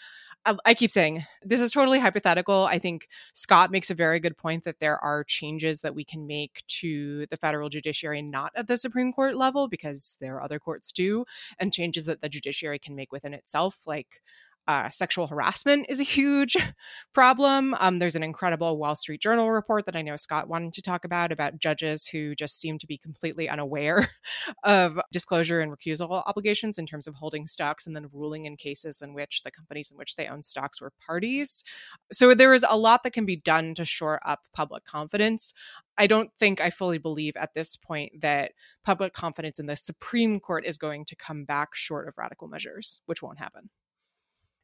I, 0.65 0.75
keep 0.75 0.91
saying 0.91 1.25
this 1.43 1.61
is 1.61 1.73
totally 1.73 1.99
hypothetical. 1.99 2.65
I 2.65 2.79
think 2.79 3.09
Scott 3.35 3.71
makes 3.71 3.91
a 3.91 3.95
very 3.95 4.21
good 4.21 4.37
point 4.37 4.65
that 4.65 4.81
there 4.81 4.99
are 4.99 5.25
changes 5.25 5.81
that 5.81 5.95
we 5.95 6.05
can 6.05 6.27
make 6.27 6.63
to 6.69 7.27
the 7.27 7.37
federal 7.37 7.69
judiciary, 7.69 8.23
not 8.23 8.53
at 8.57 8.67
the 8.67 8.77
Supreme 8.77 9.13
Court 9.13 9.37
level, 9.37 9.69
because 9.69 10.17
there 10.21 10.37
are 10.37 10.43
other 10.43 10.59
courts 10.59 10.93
too, 10.93 11.27
and 11.59 11.73
changes 11.73 12.07
that 12.07 12.23
the 12.23 12.29
judiciary 12.29 12.79
can 12.79 12.95
make 12.95 13.13
within 13.13 13.35
itself, 13.35 13.81
like 13.87 14.23
uh, 14.69 14.91
sexual 14.91 15.27
harassment 15.27 15.87
is 15.89 15.99
a 15.99 16.05
huge 16.05 16.55
problem. 17.15 17.75
Um, 17.81 17.99
there's 17.99 18.15
an 18.15 18.23
incredible 18.23 18.77
Wall 18.77 18.95
Street 18.95 19.23
Journal 19.23 19.51
report 19.51 19.87
that 19.87 19.97
I 19.97 20.03
know 20.03 20.17
Scott 20.17 20.47
wanted 20.47 20.75
to 20.75 20.83
talk 20.83 21.07
about 21.07 21.33
about 21.33 21.59
judges 21.59 22.07
who 22.07 22.35
just 22.35 22.61
seem 22.61 22.79
to 22.79 22.87
be 22.87 22.99
completely 22.99 23.49
unaware 23.49 24.11
of 24.65 25.01
disclosure 25.11 25.61
and 25.61 25.73
recusal 25.73 26.23
obligations 26.27 26.79
in 26.79 26.85
terms 26.85 27.09
of 27.09 27.15
holding 27.15 27.47
stocks 27.47 27.87
and 27.87 27.97
then 27.97 28.11
ruling 28.13 28.45
in 28.45 28.57
cases 28.57 29.01
in 29.01 29.15
which 29.15 29.43
the 29.43 29.51
companies 29.51 29.91
in 29.91 29.97
which 29.97 30.17
they 30.17 30.29
own 30.29 30.45
stocks 30.45 30.83
were 30.83 30.93
parties. 31.05 31.65
So 32.13 32.35
there 32.35 32.53
is 32.53 32.65
a 32.69 32.77
lot 32.77 33.03
that 33.05 33.15
can 33.15 33.25
be 33.25 33.37
done 33.37 33.75
to 33.75 33.87
shore 33.87 34.21
up 34.25 34.41
public 34.53 34.85
confidence. 34.85 35.55
I 35.97 36.07
don't 36.07 36.31
think 36.39 36.61
I 36.61 36.69
fully 36.69 36.99
believe 36.99 37.37
at 37.37 37.55
this 37.55 37.75
point 37.75 38.21
that 38.21 38.53
public 38.85 39.15
confidence 39.15 39.59
in 39.59 39.67
the 39.67 39.77
Supreme 39.77 40.41
Court 40.41 40.67
is 40.67 40.77
going 40.77 41.07
to 41.07 41.17
come 41.17 41.45
back 41.45 41.71
short 41.75 42.07
of 42.07 42.19
radical 42.19 42.49
measures, 42.49 43.01
which 43.07 43.23
won't 43.23 43.39
happen. 43.39 43.71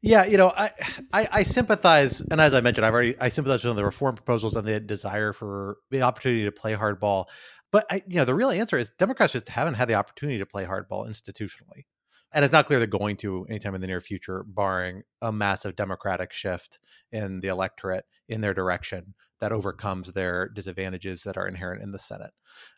Yeah, 0.04 0.26
you 0.26 0.36
know, 0.36 0.52
I, 0.54 0.70
I, 1.14 1.28
I 1.32 1.42
sympathize, 1.44 2.20
and 2.20 2.38
as 2.38 2.52
I 2.52 2.60
mentioned, 2.60 2.84
I've 2.84 2.92
already 2.92 3.18
I 3.18 3.30
sympathize 3.30 3.64
with 3.64 3.74
the 3.74 3.86
reform 3.86 4.14
proposals 4.14 4.54
and 4.54 4.68
the 4.68 4.78
desire 4.78 5.32
for 5.32 5.78
the 5.90 6.02
opportunity 6.02 6.44
to 6.44 6.52
play 6.52 6.74
hardball. 6.74 7.24
But 7.72 7.86
I, 7.90 8.02
you 8.06 8.16
know, 8.16 8.26
the 8.26 8.34
real 8.34 8.50
answer 8.50 8.76
is 8.76 8.90
Democrats 8.98 9.32
just 9.32 9.48
haven't 9.48 9.74
had 9.74 9.88
the 9.88 9.94
opportunity 9.94 10.38
to 10.38 10.44
play 10.46 10.66
hardball 10.66 11.08
institutionally, 11.08 11.86
and 12.34 12.44
it's 12.44 12.52
not 12.52 12.66
clear 12.66 12.78
they're 12.78 12.86
going 12.86 13.16
to 13.18 13.46
anytime 13.48 13.74
in 13.74 13.80
the 13.80 13.86
near 13.86 14.02
future, 14.02 14.44
barring 14.46 15.04
a 15.22 15.32
massive 15.32 15.74
Democratic 15.74 16.34
shift 16.34 16.80
in 17.10 17.40
the 17.40 17.48
electorate 17.48 18.04
in 18.28 18.42
their 18.42 18.52
direction 18.52 19.14
that 19.40 19.52
overcomes 19.52 20.12
their 20.12 20.50
disadvantages 20.50 21.22
that 21.22 21.38
are 21.38 21.48
inherent 21.48 21.82
in 21.82 21.92
the 21.92 21.98
Senate 21.98 22.32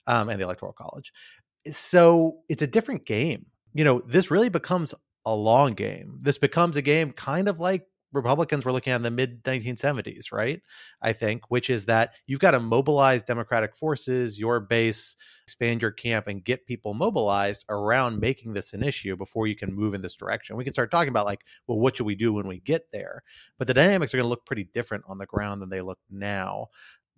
um, 0.07 0.29
and 0.29 0.41
the 0.41 0.45
Electoral 0.45 0.72
College 0.72 1.12
So 1.72 2.39
it's 2.49 2.62
a 2.62 2.68
different 2.68 3.05
game. 3.05 3.47
You 3.74 3.85
know, 3.85 4.01
this 4.07 4.31
really 4.31 4.49
becomes 4.49 4.95
a 5.27 5.35
long 5.35 5.74
game. 5.74 6.20
This 6.22 6.39
becomes 6.39 6.77
a 6.77 6.83
game 6.83 7.12
kind 7.12 7.49
of 7.49 7.61
like 7.61 7.87
Republicans 8.12 8.64
were 8.64 8.72
looking 8.72 8.93
at 8.93 8.97
in 8.97 9.03
the 9.03 9.11
mid 9.11 9.43
1970s, 9.45 10.33
right? 10.33 10.62
I 11.03 11.12
think, 11.12 11.51
which 11.51 11.68
is 11.68 11.87
that 11.87 12.14
you've 12.27 12.41
got 12.41 12.53
to 12.53 12.61
mobilize 12.61 13.24
Democratic 13.24 13.77
forces, 13.77 14.39
your 14.39 14.61
base, 14.61 15.16
expand 15.43 15.83
your 15.83 15.91
camp, 15.91 16.29
and 16.29 16.45
get 16.45 16.66
people 16.66 16.95
mobilized 16.95 17.66
around 17.68 18.20
making 18.20 18.53
this 18.53 18.72
an 18.72 18.85
issue 18.85 19.16
before 19.16 19.49
you 19.49 19.57
can 19.57 19.74
move 19.74 19.93
in 19.93 20.01
this 20.01 20.16
direction. 20.16 20.57
We 20.57 20.64
can 20.64 20.72
start 20.72 20.91
talking 20.91 21.11
about, 21.11 21.27
like, 21.27 21.45
well, 21.66 21.79
what 21.79 21.97
should 21.97 22.07
we 22.07 22.14
do 22.14 22.33
when 22.33 22.47
we 22.47 22.61
get 22.61 22.91
there? 22.93 23.22
But 23.59 23.66
the 23.66 23.74
dynamics 23.74 24.14
are 24.14 24.18
going 24.18 24.24
to 24.24 24.31
look 24.31 24.47
pretty 24.47 24.68
different 24.72 25.05
on 25.09 25.18
the 25.18 25.27
ground 25.27 25.61
than 25.61 25.68
they 25.68 25.83
look 25.83 25.99
now 26.09 26.68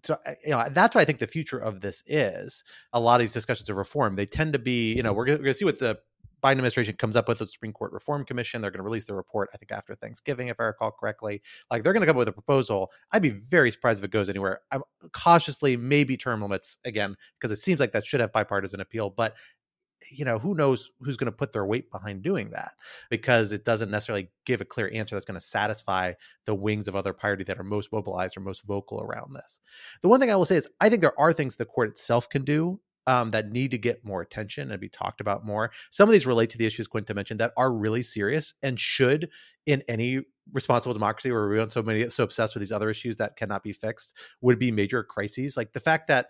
so 0.04 0.16
you 0.44 0.50
know 0.50 0.64
that's 0.70 0.94
what 0.94 1.02
I 1.02 1.04
think 1.04 1.18
the 1.18 1.26
future 1.26 1.58
of 1.58 1.80
this 1.80 2.04
is. 2.06 2.62
A 2.92 3.00
lot 3.00 3.16
of 3.16 3.22
these 3.22 3.32
discussions 3.32 3.68
of 3.68 3.76
reform 3.76 4.14
they 4.14 4.26
tend 4.26 4.52
to 4.52 4.58
be 4.58 4.94
you 4.94 5.02
know 5.02 5.12
we're 5.12 5.24
going 5.24 5.42
to 5.42 5.54
see 5.54 5.64
what 5.64 5.80
the 5.80 5.98
Biden 6.42 6.52
administration 6.52 6.94
comes 6.96 7.16
up 7.16 7.28
with 7.28 7.40
a 7.40 7.46
Supreme 7.46 7.72
Court 7.72 7.92
Reform 7.92 8.24
Commission. 8.24 8.60
They're 8.60 8.70
going 8.70 8.78
to 8.78 8.84
release 8.84 9.04
the 9.04 9.14
report, 9.14 9.50
I 9.52 9.56
think, 9.56 9.72
after 9.72 9.94
Thanksgiving, 9.94 10.48
if 10.48 10.60
I 10.60 10.64
recall 10.64 10.90
correctly. 10.90 11.42
Like 11.70 11.82
they're 11.82 11.92
going 11.92 12.02
to 12.02 12.06
come 12.06 12.16
up 12.16 12.20
with 12.20 12.28
a 12.28 12.32
proposal. 12.32 12.90
I'd 13.12 13.22
be 13.22 13.30
very 13.30 13.70
surprised 13.70 14.00
if 14.00 14.04
it 14.04 14.10
goes 14.10 14.28
anywhere. 14.28 14.60
I'm 14.70 14.82
cautiously 15.12 15.76
maybe 15.76 16.16
term 16.16 16.42
limits 16.42 16.78
again 16.84 17.16
because 17.40 17.56
it 17.56 17.62
seems 17.62 17.80
like 17.80 17.92
that 17.92 18.06
should 18.06 18.20
have 18.20 18.32
bipartisan 18.32 18.80
appeal, 18.80 19.10
but 19.10 19.34
you 20.10 20.24
know 20.24 20.38
who 20.38 20.54
knows 20.54 20.92
who's 21.00 21.16
going 21.16 21.30
to 21.30 21.36
put 21.36 21.52
their 21.52 21.66
weight 21.66 21.90
behind 21.90 22.22
doing 22.22 22.50
that 22.50 22.72
because 23.10 23.52
it 23.52 23.64
doesn't 23.64 23.90
necessarily 23.90 24.30
give 24.44 24.60
a 24.60 24.64
clear 24.64 24.90
answer 24.94 25.16
that's 25.16 25.26
going 25.26 25.38
to 25.38 25.44
satisfy 25.44 26.12
the 26.46 26.54
wings 26.54 26.88
of 26.88 26.96
other 26.96 27.12
party 27.12 27.44
that 27.44 27.58
are 27.58 27.64
most 27.64 27.92
mobilized 27.92 28.36
or 28.36 28.40
most 28.40 28.64
vocal 28.66 29.02
around 29.02 29.34
this 29.34 29.60
the 30.02 30.08
one 30.08 30.20
thing 30.20 30.30
i 30.30 30.36
will 30.36 30.44
say 30.44 30.56
is 30.56 30.68
i 30.80 30.88
think 30.88 31.02
there 31.02 31.18
are 31.18 31.32
things 31.32 31.56
the 31.56 31.64
court 31.64 31.88
itself 31.88 32.28
can 32.28 32.44
do 32.44 32.80
um, 33.08 33.30
that 33.30 33.50
need 33.50 33.70
to 33.70 33.78
get 33.78 34.04
more 34.04 34.20
attention 34.20 34.70
and 34.70 34.80
be 34.80 34.90
talked 34.90 35.22
about 35.22 35.44
more. 35.44 35.72
Some 35.90 36.10
of 36.10 36.12
these 36.12 36.26
relate 36.26 36.50
to 36.50 36.58
the 36.58 36.66
issues 36.66 36.86
Quinta 36.86 37.14
mentioned 37.14 37.40
that 37.40 37.54
are 37.56 37.72
really 37.72 38.02
serious 38.02 38.52
and 38.62 38.78
should, 38.78 39.30
in 39.64 39.82
any 39.88 40.20
responsible 40.52 40.92
democracy 40.92 41.32
where 41.32 41.48
we're 41.48 41.70
so 41.70 41.82
many 41.82 42.06
so 42.10 42.22
obsessed 42.22 42.54
with 42.54 42.60
these 42.60 42.72
other 42.72 42.90
issues 42.90 43.16
that 43.16 43.36
cannot 43.36 43.62
be 43.62 43.72
fixed, 43.72 44.14
would 44.42 44.58
be 44.58 44.70
major 44.70 45.02
crises. 45.02 45.56
Like 45.56 45.72
the 45.72 45.80
fact 45.80 46.08
that 46.08 46.28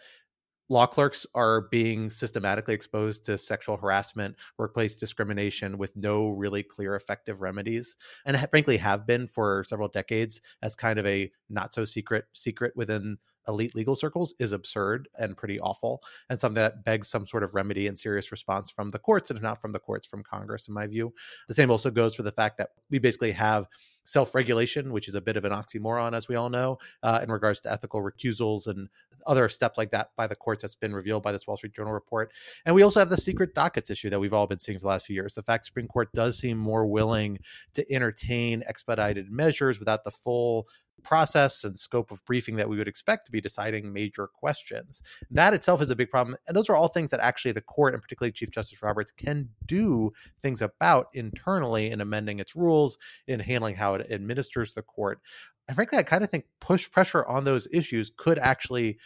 law 0.69 0.87
clerks 0.87 1.27
are 1.35 1.63
being 1.63 2.11
systematically 2.11 2.75
exposed 2.75 3.25
to 3.25 3.39
sexual 3.39 3.77
harassment, 3.77 4.37
workplace 4.57 4.95
discrimination 4.95 5.79
with 5.79 5.97
no 5.97 6.31
really 6.31 6.63
clear 6.63 6.95
effective 6.95 7.41
remedies, 7.41 7.97
and 8.25 8.39
frankly 8.51 8.77
have 8.77 9.05
been 9.05 9.27
for 9.27 9.65
several 9.65 9.89
decades 9.89 10.41
as 10.63 10.77
kind 10.77 11.01
of 11.01 11.07
a 11.07 11.33
not 11.51 11.75
so 11.75 11.85
secret 11.85 12.27
secret 12.35 12.73
within 12.77 13.19
elite 13.49 13.75
legal 13.75 13.95
circles 13.95 14.35
is 14.39 14.53
absurd 14.53 15.09
and 15.19 15.37
pretty 15.37 15.59
awful 15.61 16.03
and 16.31 16.39
something 16.39 16.55
that 16.55 16.85
begs 16.85 17.09
some 17.09 17.27
sort 17.27 17.43
of 17.43 17.55
remedy 17.55 17.87
and 17.87 17.99
serious 17.99 18.31
response 18.31 18.71
from 18.71 18.91
the 18.91 18.99
courts 18.99 19.31
and 19.31 19.39
if 19.39 19.43
not 19.43 19.61
from 19.61 19.73
the 19.73 19.79
courts 19.79 20.07
from 20.07 20.23
congress 20.23 20.69
in 20.69 20.75
my 20.75 20.87
view. 20.87 21.13
The 21.49 21.55
same 21.55 21.71
also 21.71 21.91
goes 21.91 22.15
for 22.15 22.23
the 22.23 22.33
fact 22.33 22.59
that 22.59 22.71
we 22.91 22.99
basically 22.99 23.33
have 23.33 23.67
self-regulation 24.09 24.93
which 24.93 25.09
is 25.09 25.15
a 25.15 25.21
bit 25.21 25.37
of 25.37 25.45
an 25.45 25.53
oxymoron 25.53 26.15
as 26.15 26.29
we 26.29 26.37
all 26.37 26.49
know 26.49 26.79
uh, 27.03 27.21
in 27.23 27.31
regards 27.31 27.61
to 27.61 27.73
ethical 27.73 28.03
recusals 28.03 28.67
and 28.67 28.89
other 29.27 29.49
steps 29.49 29.77
like 29.77 29.91
that 29.91 30.11
by 30.17 30.27
the 30.27 30.37
courts 30.37 30.63
that's 30.63 30.75
been 30.75 30.95
revealed 30.95 31.23
by 31.23 31.33
this 31.33 31.47
wall 31.47 31.57
street 31.57 31.75
journal 31.75 31.93
report 31.93 32.33
and 32.65 32.75
we 32.75 32.83
also 32.83 33.01
have 33.01 33.11
the 33.11 33.17
secret 33.17 33.55
dockets 33.55 33.91
issue 33.91 34.11
that 34.11 34.21
we've 34.21 34.35
all 34.35 34.47
been 34.47 34.59
seeing 34.59 34.79
for 34.79 34.83
the 34.83 34.89
last 34.89 35.07
few 35.07 35.15
years 35.15 35.35
the 35.35 35.43
fact 35.43 35.67
supreme 35.67 35.89
court 35.89 36.09
does 36.13 36.39
seem 36.39 36.57
more 36.57 36.87
willing 36.87 37.39
to 37.75 37.85
entertain 37.93 38.63
expedited 38.67 39.31
measures 39.31 39.79
without 39.79 40.05
the 40.05 40.11
full 40.11 40.67
process 41.03 41.65
and 41.65 41.79
scope 41.79 42.11
of 42.11 42.25
briefing 42.25 42.57
that 42.57 42.69
we 42.69 42.77
would 42.77 42.89
expect 42.89 43.27
to 43.27 43.33
be 43.33 43.41
deciding 43.41 43.93
major 43.93 44.27
questions. 44.27 45.03
That 45.31 45.55
itself 45.55 45.83
is 45.83 45.91
a 45.91 45.97
big 45.97 46.11
problem. 46.11 46.37
And 46.47 46.57
those 46.57 46.69
are 46.69 46.77
all 46.77 46.89
things 46.89 47.11
that 47.11 47.21
actually 47.21 47.53
the 47.53 47.61
court, 47.61 47.95
and 47.95 48.03
particularly 48.03 48.33
Chief 48.33 48.51
Justice 48.51 48.83
Roberts, 48.83 49.11
can 49.11 49.49
do 49.67 50.13
things 50.43 50.63
about 50.63 51.09
internally 51.15 51.91
in 51.91 52.01
amending 52.01 52.41
its 52.41 52.57
rules, 52.57 52.99
in 53.27 53.41
handling 53.41 53.77
how 53.77 53.95
administers 54.11 54.75
the 54.75 54.83
court. 54.83 55.21
And 55.67 55.75
frankly, 55.75 55.99
I 55.99 56.03
kind 56.03 56.25
of 56.25 56.31
think 56.31 56.47
push 56.61 56.91
pressure 56.91 57.25
on 57.27 57.45
those 57.45 57.69
issues 57.73 58.11
could 58.17 58.39
actually 58.39 58.99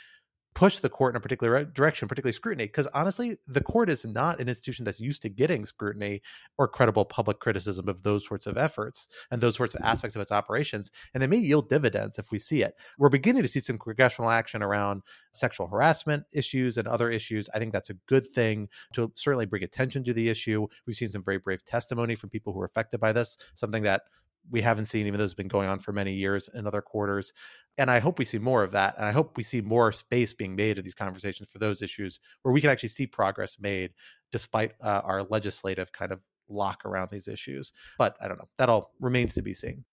push 0.55 0.81
the 0.81 0.89
court 0.89 1.15
in 1.15 1.17
a 1.17 1.21
particular 1.21 1.65
direction, 1.65 2.09
particularly 2.09 2.33
scrutiny. 2.33 2.67
Because 2.67 2.87
honestly, 2.89 3.39
the 3.49 3.63
court 3.63 3.89
is 3.89 4.05
not 4.05 4.39
an 4.41 4.49
institution 4.49 4.85
that's 4.85 5.01
used 5.01 5.23
to 5.23 5.29
getting 5.29 5.65
scrutiny 5.65 6.21
or 6.59 6.69
credible 6.69 7.05
public 7.05 7.41
criticism 7.41 7.89
of 7.89 8.03
those 8.03 8.27
sorts 8.27 8.47
of 8.47 8.59
efforts 8.59 9.09
and 9.31 9.41
those 9.41 9.57
sorts 9.57 9.75
of 9.75 9.81
aspects 9.83 10.15
of 10.15 10.21
its 10.21 10.33
operations. 10.33 10.91
And 11.15 11.23
they 11.23 11.27
may 11.27 11.39
yield 11.39 11.69
dividends 11.69 12.19
if 12.19 12.31
we 12.31 12.39
see 12.39 12.63
it. 12.63 12.75
We're 12.99 13.09
beginning 13.09 13.43
to 13.43 13.49
see 13.49 13.61
some 13.61 13.79
congressional 13.79 14.31
action 14.31 14.63
around 14.63 15.03
sexual 15.33 15.69
harassment 15.69 16.25
issues 16.33 16.77
and 16.77 16.87
other 16.87 17.11
issues. 17.11 17.49
I 17.55 17.59
think 17.59 17.73
that's 17.73 17.91
a 17.91 17.97
good 18.07 18.27
thing 18.27 18.69
to 18.93 19.11
certainly 19.15 19.47
bring 19.47 19.63
attention 19.63 20.05
to 20.05 20.13
the 20.13 20.29
issue. 20.29 20.67
We've 20.87 20.97
seen 20.97 21.09
some 21.09 21.25
very 21.25 21.39
brave 21.39 21.65
testimony 21.65 22.15
from 22.15 22.31
people 22.31 22.53
who 22.53 22.61
are 22.61 22.67
affected 22.67 23.01
by 23.01 23.13
this, 23.13 23.39
something 23.55 23.85
that 23.85 24.03
we 24.51 24.61
haven't 24.61 24.87
seen, 24.87 25.07
even 25.07 25.19
though 25.19 25.25
it's 25.25 25.35
been 25.35 25.49
going 25.49 25.69
on 25.69 25.79
for 25.79 25.93
many 25.93 26.13
years 26.13 26.49
in 26.55 26.67
other 26.67 26.83
quarters. 26.83 27.33
And 27.79 27.91
I 27.91 28.01
hope 28.01 28.19
we 28.19 28.25
see 28.25 28.39
more 28.39 28.63
of 28.63 28.73
that. 28.73 28.97
And 28.97 29.07
I 29.07 29.13
hope 29.13 29.37
we 29.37 29.43
see 29.43 29.61
more 29.61 29.93
space 29.93 30.35
being 30.35 30.55
made 30.55 30.79
of 30.79 30.85
these 30.85 30.95
conversations 30.95 31.51
for 31.51 31.59
those 31.59 31.81
issues 31.81 32.21
where 32.43 32.53
we 32.53 32.61
can 32.61 32.71
actually 32.71 32.91
see 32.91 33.07
progress 33.07 33.59
made 33.59 33.93
despite 34.31 34.73
uh, 34.83 35.01
our 35.05 35.23
legislative 35.23 35.93
kind 35.93 36.13
of 36.13 36.23
lock 36.49 36.85
around 36.85 37.11
these 37.11 37.29
issues. 37.29 37.73
But 37.99 38.17
I 38.21 38.29
don't 38.29 38.39
know. 38.39 38.49
That 38.59 38.69
all 38.69 38.93
remains 39.01 39.35
to 39.35 39.43
be 39.43 39.55
seen. 39.55 39.85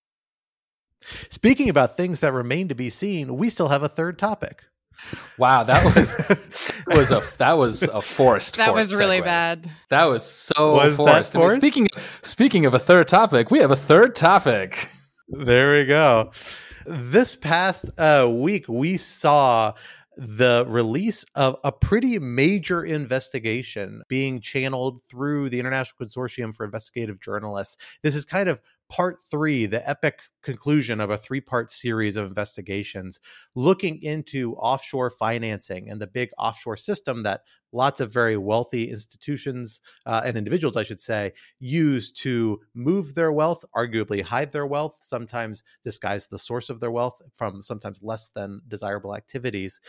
Speaking 1.29 1.69
about 1.69 1.95
things 1.95 2.19
that 2.19 2.33
remain 2.33 2.67
to 2.67 2.75
be 2.75 2.89
seen, 2.89 3.37
we 3.37 3.49
still 3.49 3.69
have 3.69 3.83
a 3.83 3.87
third 3.87 4.19
topic. 4.19 4.65
Wow, 5.37 5.63
that 5.63 5.83
was 5.95 6.17
was 6.87 7.11
a 7.11 7.21
that 7.37 7.53
was 7.53 7.83
a 7.83 8.01
forced. 8.01 8.57
that 8.57 8.67
forced 8.69 8.91
was 8.91 8.99
really 8.99 9.19
segue. 9.21 9.25
bad. 9.25 9.71
That 9.89 10.05
was 10.05 10.23
so 10.25 10.73
Was 10.73 10.91
that 10.91 10.95
forced. 10.97 11.35
I 11.35 11.39
mean, 11.39 11.47
forced? 11.47 11.61
speaking 11.61 11.87
speaking 12.21 12.65
of 12.65 12.73
a 12.73 12.79
third 12.79 13.07
topic, 13.07 13.49
we 13.51 13.59
have 13.59 13.71
a 13.71 13.75
third 13.75 14.15
topic. 14.15 14.91
There 15.29 15.77
we 15.77 15.85
go. 15.85 16.31
This 16.85 17.35
past 17.35 17.85
uh, 17.97 18.29
week, 18.33 18.65
we 18.67 18.97
saw 18.97 19.73
the 20.17 20.65
release 20.67 21.23
of 21.35 21.55
a 21.63 21.71
pretty 21.71 22.19
major 22.19 22.83
investigation 22.83 24.01
being 24.09 24.41
channeled 24.41 25.01
through 25.03 25.49
the 25.49 25.59
International 25.59 26.05
Consortium 26.05 26.53
for 26.53 26.65
Investigative 26.65 27.21
Journalists. 27.21 27.77
This 28.03 28.15
is 28.15 28.25
kind 28.25 28.49
of 28.49 28.59
part 28.89 29.17
three, 29.29 29.65
the 29.65 29.87
epic 29.87 30.21
conclusion 30.41 30.99
of 30.99 31.09
a 31.09 31.17
three 31.17 31.41
part 31.41 31.71
series 31.71 32.15
of 32.17 32.27
investigations 32.27 33.19
looking 33.55 34.01
into 34.01 34.55
offshore 34.55 35.09
financing 35.11 35.89
and 35.89 36.01
the 36.01 36.07
big 36.07 36.29
offshore 36.37 36.77
system 36.77 37.23
that 37.23 37.41
lots 37.71 37.99
of 37.99 38.13
very 38.13 38.37
wealthy 38.37 38.89
institutions 38.89 39.81
uh, 40.05 40.21
and 40.25 40.37
individuals, 40.37 40.77
I 40.77 40.83
should 40.83 40.99
say, 40.99 41.33
use 41.59 42.11
to 42.13 42.59
move 42.73 43.15
their 43.15 43.31
wealth, 43.31 43.63
arguably 43.75 44.21
hide 44.21 44.51
their 44.51 44.67
wealth, 44.67 44.97
sometimes 45.01 45.63
disguise 45.83 46.27
the 46.27 46.39
source 46.39 46.69
of 46.69 46.79
their 46.79 46.91
wealth 46.91 47.21
from 47.33 47.63
sometimes 47.63 47.99
less 48.01 48.29
than 48.29 48.61
desirable 48.67 49.15
activities. 49.15 49.81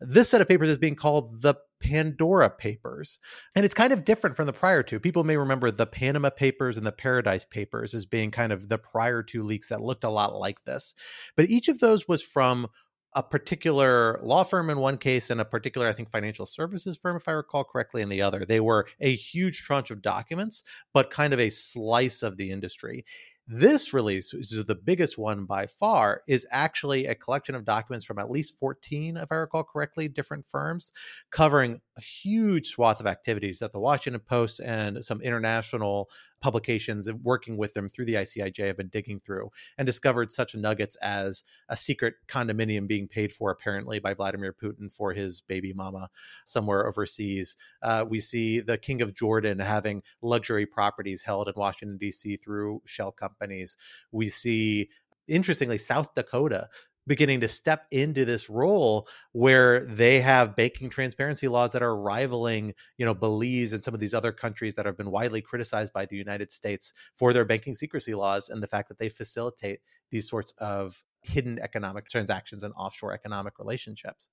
This 0.00 0.28
set 0.28 0.40
of 0.40 0.48
papers 0.48 0.70
is 0.70 0.78
being 0.78 0.96
called 0.96 1.42
the 1.42 1.54
Pandora 1.80 2.50
Papers. 2.50 3.18
And 3.54 3.64
it's 3.64 3.74
kind 3.74 3.92
of 3.92 4.04
different 4.04 4.36
from 4.36 4.46
the 4.46 4.52
prior 4.52 4.82
two. 4.82 4.98
People 4.98 5.24
may 5.24 5.36
remember 5.36 5.70
the 5.70 5.86
Panama 5.86 6.30
Papers 6.30 6.76
and 6.76 6.86
the 6.86 6.92
Paradise 6.92 7.44
Papers 7.44 7.94
as 7.94 8.06
being 8.06 8.30
kind 8.30 8.52
of 8.52 8.68
the 8.68 8.78
prior 8.78 9.22
two 9.22 9.42
leaks 9.42 9.68
that 9.68 9.80
looked 9.80 10.04
a 10.04 10.10
lot 10.10 10.34
like 10.34 10.64
this. 10.64 10.94
But 11.36 11.48
each 11.48 11.68
of 11.68 11.78
those 11.78 12.08
was 12.08 12.22
from 12.22 12.68
a 13.14 13.22
particular 13.22 14.20
law 14.22 14.44
firm 14.44 14.70
in 14.70 14.78
one 14.78 14.98
case 14.98 15.30
and 15.30 15.40
a 15.40 15.44
particular, 15.44 15.88
I 15.88 15.92
think, 15.92 16.10
financial 16.10 16.46
services 16.46 16.96
firm, 16.96 17.16
if 17.16 17.28
I 17.28 17.32
recall 17.32 17.64
correctly, 17.64 18.02
in 18.02 18.08
the 18.08 18.22
other. 18.22 18.44
They 18.44 18.60
were 18.60 18.86
a 19.00 19.14
huge 19.14 19.62
tranche 19.62 19.90
of 19.90 20.02
documents, 20.02 20.62
but 20.92 21.10
kind 21.10 21.32
of 21.32 21.40
a 21.40 21.50
slice 21.50 22.22
of 22.22 22.36
the 22.36 22.50
industry. 22.50 23.04
This 23.50 23.94
release, 23.94 24.34
which 24.34 24.52
is 24.52 24.66
the 24.66 24.74
biggest 24.74 25.16
one 25.16 25.46
by 25.46 25.66
far, 25.66 26.20
is 26.28 26.46
actually 26.50 27.06
a 27.06 27.14
collection 27.14 27.54
of 27.54 27.64
documents 27.64 28.04
from 28.04 28.18
at 28.18 28.30
least 28.30 28.58
14, 28.58 29.16
if 29.16 29.32
I 29.32 29.36
recall 29.36 29.64
correctly, 29.64 30.06
different 30.06 30.46
firms, 30.46 30.92
covering 31.30 31.80
a 31.96 32.02
huge 32.02 32.66
swath 32.66 33.00
of 33.00 33.06
activities 33.06 33.60
that 33.60 33.72
the 33.72 33.80
Washington 33.80 34.20
Post 34.20 34.60
and 34.60 35.02
some 35.02 35.22
international 35.22 36.10
publications 36.40 37.08
and 37.08 37.22
working 37.24 37.56
with 37.56 37.74
them 37.74 37.88
through 37.88 38.04
the 38.04 38.14
ICIJ 38.14 38.66
have 38.66 38.76
been 38.76 38.88
digging 38.88 39.20
through 39.20 39.50
and 39.76 39.86
discovered 39.86 40.32
such 40.32 40.54
nuggets 40.54 40.96
as 40.96 41.44
a 41.68 41.76
secret 41.76 42.14
condominium 42.26 42.86
being 42.86 43.08
paid 43.08 43.32
for 43.32 43.50
apparently 43.50 43.98
by 43.98 44.14
Vladimir 44.14 44.52
Putin 44.52 44.92
for 44.92 45.12
his 45.12 45.40
baby 45.40 45.72
mama 45.72 46.08
somewhere 46.44 46.86
overseas. 46.86 47.56
Uh, 47.82 48.04
we 48.08 48.20
see 48.20 48.60
the 48.60 48.78
King 48.78 49.02
of 49.02 49.14
Jordan 49.14 49.58
having 49.58 50.02
luxury 50.22 50.66
properties 50.66 51.22
held 51.22 51.48
in 51.48 51.54
Washington, 51.56 51.98
D.C. 51.98 52.36
through 52.36 52.82
shell 52.84 53.12
companies. 53.12 53.76
We 54.12 54.28
see 54.28 54.90
interestingly, 55.28 55.78
South 55.78 56.14
Dakota 56.14 56.68
beginning 57.08 57.40
to 57.40 57.48
step 57.48 57.86
into 57.90 58.24
this 58.24 58.48
role 58.48 59.08
where 59.32 59.84
they 59.84 60.20
have 60.20 60.54
banking 60.54 60.88
transparency 60.88 61.48
laws 61.48 61.72
that 61.72 61.82
are 61.82 61.96
rivaling, 61.96 62.74
you 62.96 63.04
know, 63.04 63.14
Belize 63.14 63.72
and 63.72 63.82
some 63.82 63.94
of 63.94 64.00
these 64.00 64.14
other 64.14 64.30
countries 64.30 64.74
that 64.74 64.86
have 64.86 64.96
been 64.96 65.10
widely 65.10 65.40
criticized 65.40 65.92
by 65.92 66.06
the 66.06 66.16
United 66.16 66.52
States 66.52 66.92
for 67.16 67.32
their 67.32 67.44
banking 67.44 67.74
secrecy 67.74 68.14
laws 68.14 68.48
and 68.48 68.62
the 68.62 68.68
fact 68.68 68.88
that 68.88 68.98
they 68.98 69.08
facilitate 69.08 69.80
these 70.10 70.28
sorts 70.28 70.54
of 70.58 71.02
hidden 71.22 71.58
economic 71.58 72.08
transactions 72.08 72.62
and 72.62 72.72
offshore 72.76 73.12
economic 73.12 73.58
relationships. 73.58 74.28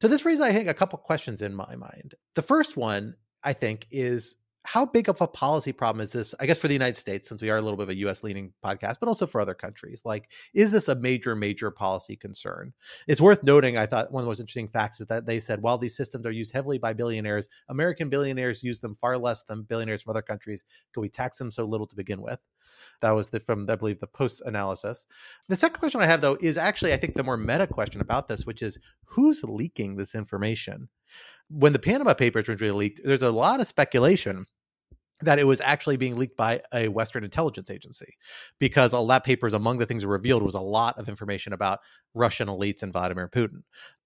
So 0.00 0.08
this 0.08 0.26
raises, 0.26 0.42
I 0.42 0.52
think, 0.52 0.68
a 0.68 0.74
couple 0.74 0.98
questions 0.98 1.40
in 1.40 1.54
my 1.54 1.76
mind. 1.76 2.16
The 2.34 2.42
first 2.42 2.76
one 2.76 3.14
I 3.42 3.52
think, 3.52 3.86
is 3.90 4.36
how 4.64 4.86
big 4.86 5.08
of 5.08 5.20
a 5.20 5.26
policy 5.26 5.72
problem 5.72 6.00
is 6.00 6.12
this? 6.12 6.34
I 6.38 6.46
guess 6.46 6.58
for 6.58 6.68
the 6.68 6.74
United 6.74 6.96
States, 6.96 7.28
since 7.28 7.42
we 7.42 7.50
are 7.50 7.56
a 7.56 7.62
little 7.62 7.76
bit 7.76 7.84
of 7.84 7.88
a 7.90 7.96
US 8.08 8.22
leaning 8.22 8.52
podcast, 8.64 8.96
but 9.00 9.08
also 9.08 9.26
for 9.26 9.40
other 9.40 9.54
countries. 9.54 10.02
Like, 10.04 10.30
is 10.54 10.70
this 10.70 10.88
a 10.88 10.94
major, 10.94 11.34
major 11.34 11.70
policy 11.70 12.16
concern? 12.16 12.72
It's 13.08 13.20
worth 13.20 13.42
noting, 13.42 13.76
I 13.76 13.86
thought 13.86 14.12
one 14.12 14.22
of 14.22 14.26
the 14.26 14.30
most 14.30 14.40
interesting 14.40 14.68
facts 14.68 15.00
is 15.00 15.08
that 15.08 15.26
they 15.26 15.40
said 15.40 15.62
while 15.62 15.78
these 15.78 15.96
systems 15.96 16.26
are 16.26 16.30
used 16.30 16.52
heavily 16.52 16.78
by 16.78 16.92
billionaires, 16.92 17.48
American 17.68 18.08
billionaires 18.08 18.62
use 18.62 18.78
them 18.78 18.94
far 18.94 19.18
less 19.18 19.42
than 19.42 19.62
billionaires 19.62 20.02
from 20.02 20.10
other 20.10 20.22
countries. 20.22 20.64
Can 20.92 21.00
we 21.00 21.08
tax 21.08 21.38
them 21.38 21.50
so 21.50 21.64
little 21.64 21.86
to 21.86 21.96
begin 21.96 22.22
with? 22.22 22.38
That 23.00 23.10
was 23.12 23.30
the, 23.30 23.40
from, 23.40 23.68
I 23.68 23.74
believe, 23.74 23.98
the 23.98 24.06
post 24.06 24.42
analysis. 24.46 25.06
The 25.48 25.56
second 25.56 25.80
question 25.80 26.00
I 26.00 26.06
have, 26.06 26.20
though, 26.20 26.38
is 26.40 26.56
actually, 26.56 26.92
I 26.92 26.96
think, 26.96 27.14
the 27.14 27.24
more 27.24 27.36
meta 27.36 27.66
question 27.66 28.00
about 28.00 28.28
this, 28.28 28.46
which 28.46 28.62
is 28.62 28.78
who's 29.04 29.42
leaking 29.42 29.96
this 29.96 30.14
information? 30.14 30.88
When 31.52 31.72
the 31.72 31.78
Panama 31.78 32.14
Papers 32.14 32.48
were 32.48 32.54
leaked, 32.54 33.00
there's 33.04 33.22
a 33.22 33.30
lot 33.30 33.60
of 33.60 33.66
speculation 33.66 34.46
that 35.20 35.38
it 35.38 35.44
was 35.44 35.60
actually 35.60 35.96
being 35.96 36.16
leaked 36.16 36.36
by 36.36 36.60
a 36.74 36.88
Western 36.88 37.24
intelligence 37.24 37.70
agency 37.70 38.14
because 38.58 38.92
all 38.92 39.06
that 39.06 39.24
papers, 39.24 39.54
among 39.54 39.78
the 39.78 39.86
things 39.86 40.04
revealed, 40.04 40.42
was 40.42 40.54
a 40.54 40.60
lot 40.60 40.98
of 40.98 41.08
information 41.08 41.52
about 41.52 41.80
Russian 42.14 42.48
elites 42.48 42.82
and 42.82 42.92
Vladimir 42.92 43.28
Putin. 43.28 43.62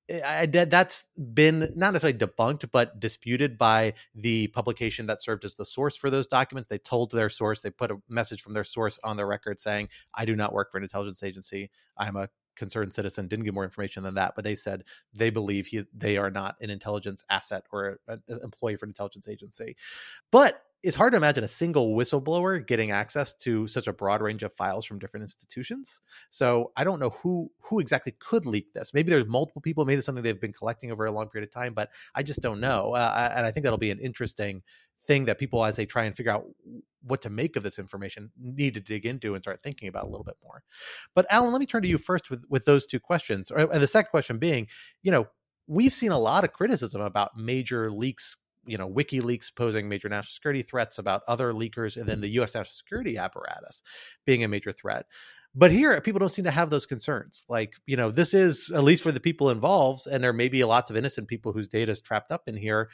Eh, 0.08 0.20
I, 0.24 0.46
that's 0.46 1.06
been 1.32 1.72
not 1.74 1.92
necessarily 1.92 2.18
debunked, 2.18 2.70
but 2.70 3.00
disputed 3.00 3.56
by 3.56 3.94
the 4.14 4.48
publication 4.48 5.06
that 5.06 5.22
served 5.22 5.44
as 5.44 5.54
the 5.54 5.64
source 5.64 5.96
for 5.96 6.10
those 6.10 6.26
documents. 6.26 6.68
They 6.68 6.78
told 6.78 7.10
their 7.10 7.30
source, 7.30 7.60
they 7.62 7.70
put 7.70 7.90
a 7.90 7.96
message 8.08 8.42
from 8.42 8.52
their 8.52 8.64
source 8.64 9.00
on 9.02 9.16
their 9.16 9.26
record 9.26 9.58
saying, 9.58 9.88
I 10.14 10.26
do 10.26 10.36
not 10.36 10.52
work 10.52 10.70
for 10.70 10.76
an 10.76 10.84
intelligence 10.84 11.22
agency. 11.22 11.70
I'm 11.96 12.16
a 12.16 12.28
concerned 12.56 12.94
citizen 12.94 13.28
didn't 13.28 13.44
give 13.44 13.54
more 13.54 13.64
information 13.64 14.02
than 14.02 14.14
that, 14.14 14.34
but 14.34 14.44
they 14.44 14.54
said 14.54 14.84
they 15.16 15.30
believe 15.30 15.66
he, 15.66 15.84
they 15.94 16.16
are 16.16 16.30
not 16.30 16.56
an 16.60 16.70
intelligence 16.70 17.24
asset 17.30 17.64
or 17.72 17.98
an 18.08 18.22
employee 18.42 18.76
for 18.76 18.86
an 18.86 18.90
intelligence 18.90 19.28
agency. 19.28 19.76
But 20.30 20.62
it's 20.82 20.96
hard 20.96 21.12
to 21.12 21.16
imagine 21.16 21.42
a 21.42 21.48
single 21.48 21.96
whistleblower 21.96 22.64
getting 22.64 22.92
access 22.92 23.34
to 23.34 23.66
such 23.66 23.88
a 23.88 23.92
broad 23.92 24.22
range 24.22 24.42
of 24.42 24.52
files 24.52 24.84
from 24.84 24.98
different 24.98 25.24
institutions. 25.24 26.00
So 26.30 26.70
I 26.76 26.84
don't 26.84 27.00
know 27.00 27.10
who 27.10 27.50
who 27.60 27.80
exactly 27.80 28.14
could 28.20 28.46
leak 28.46 28.72
this. 28.72 28.94
Maybe 28.94 29.10
there's 29.10 29.26
multiple 29.26 29.62
people. 29.62 29.84
Maybe 29.84 29.96
it's 29.96 30.06
something 30.06 30.22
they've 30.22 30.40
been 30.40 30.52
collecting 30.52 30.92
over 30.92 31.04
a 31.04 31.10
long 31.10 31.28
period 31.28 31.48
of 31.48 31.52
time, 31.52 31.74
but 31.74 31.90
I 32.14 32.22
just 32.22 32.40
don't 32.40 32.60
know. 32.60 32.92
Uh, 32.94 33.32
and 33.34 33.44
I 33.44 33.50
think 33.50 33.64
that'll 33.64 33.78
be 33.78 33.90
an 33.90 33.98
interesting 33.98 34.62
thing 35.06 35.26
that 35.26 35.38
people, 35.38 35.64
as 35.64 35.76
they 35.76 35.86
try 35.86 36.04
and 36.04 36.16
figure 36.16 36.32
out 36.32 36.46
what 37.02 37.22
to 37.22 37.30
make 37.30 37.56
of 37.56 37.62
this 37.62 37.78
information, 37.78 38.30
need 38.40 38.74
to 38.74 38.80
dig 38.80 39.06
into 39.06 39.34
and 39.34 39.42
start 39.42 39.62
thinking 39.62 39.88
about 39.88 40.04
a 40.04 40.08
little 40.08 40.24
bit 40.24 40.36
more. 40.42 40.62
But 41.14 41.26
Alan, 41.30 41.52
let 41.52 41.60
me 41.60 41.66
turn 41.66 41.82
to 41.82 41.88
you 41.88 41.98
first 41.98 42.30
with 42.30 42.44
with 42.48 42.64
those 42.64 42.86
two 42.86 43.00
questions. 43.00 43.50
Or, 43.50 43.66
the 43.66 43.86
second 43.86 44.10
question 44.10 44.38
being, 44.38 44.66
you 45.02 45.10
know, 45.12 45.28
we've 45.66 45.92
seen 45.92 46.12
a 46.12 46.18
lot 46.18 46.44
of 46.44 46.52
criticism 46.52 47.00
about 47.00 47.36
major 47.36 47.90
leaks 47.90 48.36
you 48.66 48.76
know 48.76 48.90
WikiLeaks 48.90 49.54
posing 49.54 49.88
major 49.88 50.08
national 50.08 50.32
security 50.32 50.62
threats 50.62 50.98
about 50.98 51.22
other 51.28 51.52
leakers, 51.52 51.96
and 51.96 52.06
then 52.06 52.20
the 52.20 52.30
U.S. 52.30 52.54
national 52.54 52.74
security 52.76 53.16
apparatus 53.16 53.82
being 54.24 54.44
a 54.44 54.48
major 54.48 54.72
threat. 54.72 55.06
But 55.58 55.70
here, 55.70 55.98
people 56.02 56.18
don't 56.18 56.32
seem 56.32 56.44
to 56.44 56.50
have 56.50 56.68
those 56.68 56.84
concerns. 56.84 57.46
Like, 57.48 57.76
you 57.86 57.96
know, 57.96 58.10
this 58.10 58.34
is 58.34 58.70
at 58.72 58.84
least 58.84 59.02
for 59.02 59.10
the 59.10 59.20
people 59.20 59.48
involved, 59.48 60.06
and 60.06 60.22
there 60.22 60.34
may 60.34 60.48
be 60.48 60.62
lots 60.64 60.90
of 60.90 60.98
innocent 60.98 61.28
people 61.28 61.52
whose 61.52 61.66
data 61.66 61.92
is 61.92 62.00
trapped 62.00 62.30
up 62.30 62.42
in 62.46 62.56
here 62.56 62.90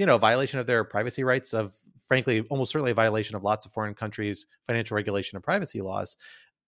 you 0.00 0.06
know, 0.06 0.16
violation 0.16 0.58
of 0.58 0.64
their 0.66 0.82
privacy 0.82 1.22
rights, 1.24 1.52
of 1.52 1.74
frankly, 2.08 2.40
almost 2.48 2.72
certainly 2.72 2.90
a 2.90 2.94
violation 2.94 3.36
of 3.36 3.42
lots 3.44 3.66
of 3.66 3.72
foreign 3.72 3.92
countries' 3.92 4.46
financial 4.66 4.94
regulation 4.94 5.36
and 5.36 5.44
privacy 5.44 5.82
laws. 5.82 6.16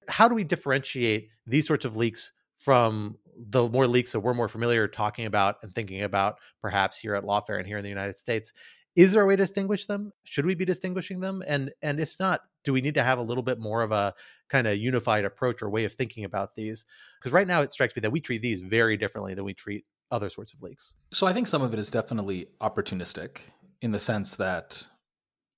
How 0.06 0.28
do 0.28 0.34
we 0.34 0.44
differentiate 0.44 1.30
these 1.46 1.66
sorts 1.66 1.86
of 1.86 1.96
leaks 1.96 2.32
from 2.58 3.16
the 3.34 3.70
more 3.70 3.86
leaks 3.86 4.12
that 4.12 4.20
we're 4.20 4.34
more 4.34 4.48
familiar 4.48 4.86
talking 4.86 5.24
about 5.24 5.56
and 5.62 5.74
thinking 5.74 6.02
about, 6.02 6.40
perhaps 6.60 6.98
here 6.98 7.14
at 7.14 7.24
Lawfare 7.24 7.56
and 7.56 7.66
here 7.66 7.78
in 7.78 7.82
the 7.82 7.88
United 7.88 8.16
States? 8.16 8.52
Is 8.96 9.14
there 9.14 9.22
a 9.22 9.26
way 9.26 9.36
to 9.36 9.42
distinguish 9.42 9.86
them? 9.86 10.12
Should 10.24 10.44
we 10.44 10.54
be 10.54 10.66
distinguishing 10.66 11.20
them? 11.20 11.42
And 11.46 11.72
and 11.80 12.00
if 12.00 12.20
not, 12.20 12.42
do 12.64 12.74
we 12.74 12.82
need 12.82 12.94
to 12.96 13.02
have 13.02 13.18
a 13.18 13.22
little 13.22 13.42
bit 13.42 13.58
more 13.58 13.80
of 13.80 13.92
a 13.92 14.12
kind 14.50 14.66
of 14.66 14.76
unified 14.76 15.24
approach 15.24 15.62
or 15.62 15.70
way 15.70 15.84
of 15.84 15.94
thinking 15.94 16.24
about 16.24 16.54
these? 16.54 16.84
Because 17.18 17.32
right 17.32 17.46
now 17.46 17.62
it 17.62 17.72
strikes 17.72 17.96
me 17.96 18.00
that 18.00 18.12
we 18.12 18.20
treat 18.20 18.42
these 18.42 18.60
very 18.60 18.98
differently 18.98 19.32
than 19.32 19.46
we 19.46 19.54
treat 19.54 19.86
other 20.12 20.28
sorts 20.28 20.52
of 20.54 20.62
leaks. 20.62 20.94
So 21.12 21.26
I 21.26 21.32
think 21.32 21.48
some 21.48 21.62
of 21.62 21.72
it 21.72 21.78
is 21.78 21.90
definitely 21.90 22.48
opportunistic 22.60 23.38
in 23.80 23.90
the 23.90 23.98
sense 23.98 24.36
that 24.36 24.86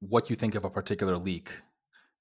what 0.00 0.30
you 0.30 0.36
think 0.36 0.54
of 0.54 0.64
a 0.64 0.70
particular 0.70 1.18
leak 1.18 1.50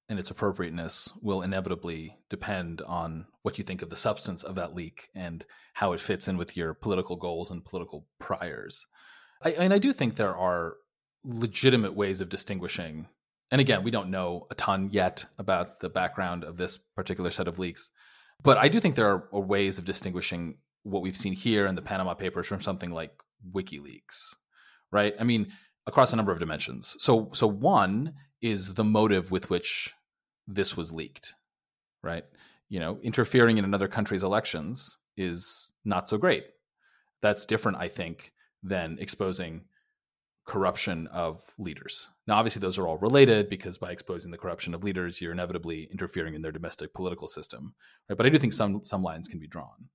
and 0.09 0.19
its 0.19 0.31
appropriateness 0.31 1.13
will 1.21 1.41
inevitably 1.41 2.17
depend 2.29 2.81
on 2.81 3.25
what 3.43 3.57
you 3.57 3.63
think 3.63 3.81
of 3.81 3.89
the 3.89 3.95
substance 3.95 4.43
of 4.43 4.55
that 4.55 4.75
leak 4.75 5.09
and 5.15 5.45
how 5.73 5.93
it 5.93 5.99
fits 5.99 6.27
in 6.27 6.37
with 6.37 6.57
your 6.57 6.73
political 6.73 7.15
goals 7.15 7.51
and 7.51 7.63
political 7.63 8.05
priors. 8.19 8.85
I, 9.41 9.51
and 9.51 9.73
I 9.73 9.79
do 9.79 9.93
think 9.93 10.15
there 10.15 10.35
are 10.35 10.75
legitimate 11.23 11.95
ways 11.95 12.19
of 12.19 12.29
distinguishing. 12.29 13.07
And 13.51 13.61
again, 13.61 13.83
we 13.83 13.91
don't 13.91 14.09
know 14.09 14.47
a 14.51 14.55
ton 14.55 14.89
yet 14.91 15.25
about 15.37 15.79
the 15.79 15.89
background 15.89 16.43
of 16.43 16.57
this 16.57 16.77
particular 16.95 17.29
set 17.29 17.47
of 17.47 17.59
leaks, 17.59 17.89
but 18.41 18.57
I 18.57 18.67
do 18.67 18.79
think 18.79 18.95
there 18.95 19.07
are 19.31 19.39
ways 19.39 19.77
of 19.77 19.85
distinguishing 19.85 20.57
what 20.83 21.01
we've 21.01 21.17
seen 21.17 21.33
here 21.33 21.65
in 21.65 21.75
the 21.75 21.81
Panama 21.81 22.13
Papers 22.13 22.47
from 22.47 22.61
something 22.61 22.91
like 22.91 23.11
WikiLeaks, 23.51 24.35
right? 24.91 25.13
I 25.19 25.23
mean, 25.23 25.51
across 25.87 26.13
a 26.13 26.15
number 26.15 26.31
of 26.31 26.39
dimensions. 26.39 26.95
So, 26.99 27.29
so 27.33 27.47
one 27.47 28.13
is 28.41 28.75
the 28.75 28.83
motive 28.83 29.31
with 29.31 29.49
which 29.49 29.93
this 30.47 30.77
was 30.77 30.91
leaked, 30.91 31.33
right? 32.01 32.25
You 32.69 32.79
know, 32.79 32.99
interfering 33.01 33.57
in 33.57 33.65
another 33.65 33.87
country's 33.87 34.23
elections 34.23 34.97
is 35.17 35.73
not 35.85 36.09
so 36.09 36.17
great. 36.17 36.43
That's 37.21 37.45
different, 37.45 37.77
I 37.77 37.87
think, 37.87 38.33
than 38.61 38.97
exposing 38.99 39.65
corruption 40.45 41.07
of 41.07 41.41
leaders. 41.57 42.09
Now, 42.27 42.35
obviously, 42.35 42.59
those 42.59 42.77
are 42.77 42.87
all 42.87 42.97
related 42.97 43.49
because 43.49 43.77
by 43.77 43.91
exposing 43.91 44.31
the 44.31 44.37
corruption 44.37 44.73
of 44.73 44.83
leaders, 44.83 45.21
you're 45.21 45.31
inevitably 45.31 45.87
interfering 45.91 46.33
in 46.33 46.41
their 46.41 46.51
domestic 46.51 46.93
political 46.93 47.27
system. 47.27 47.75
Right? 48.09 48.17
But 48.17 48.25
I 48.25 48.29
do 48.29 48.37
think 48.37 48.53
some 48.53 48.83
some 48.83 49.03
lines 49.03 49.27
can 49.27 49.39
be 49.39 49.47
drawn. 49.47 49.89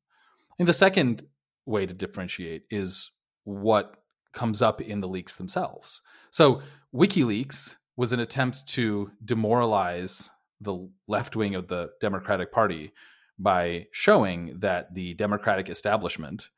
And 0.58 0.66
the 0.66 0.72
second 0.72 1.24
way 1.66 1.86
to 1.86 1.94
differentiate 1.94 2.64
is 2.70 3.10
what 3.44 3.96
comes 4.32 4.60
up 4.60 4.80
in 4.80 5.00
the 5.00 5.08
leaks 5.08 5.36
themselves. 5.36 6.02
So 6.30 6.62
WikiLeaks 6.94 7.76
was 7.96 8.12
an 8.12 8.20
attempt 8.20 8.66
to 8.68 9.10
demoralize 9.24 10.30
the 10.60 10.88
left 11.06 11.36
wing 11.36 11.54
of 11.54 11.68
the 11.68 11.90
Democratic 12.00 12.52
Party 12.52 12.92
by 13.38 13.86
showing 13.92 14.58
that 14.58 14.94
the 14.94 15.14
Democratic 15.14 15.68
establishment 15.68 16.48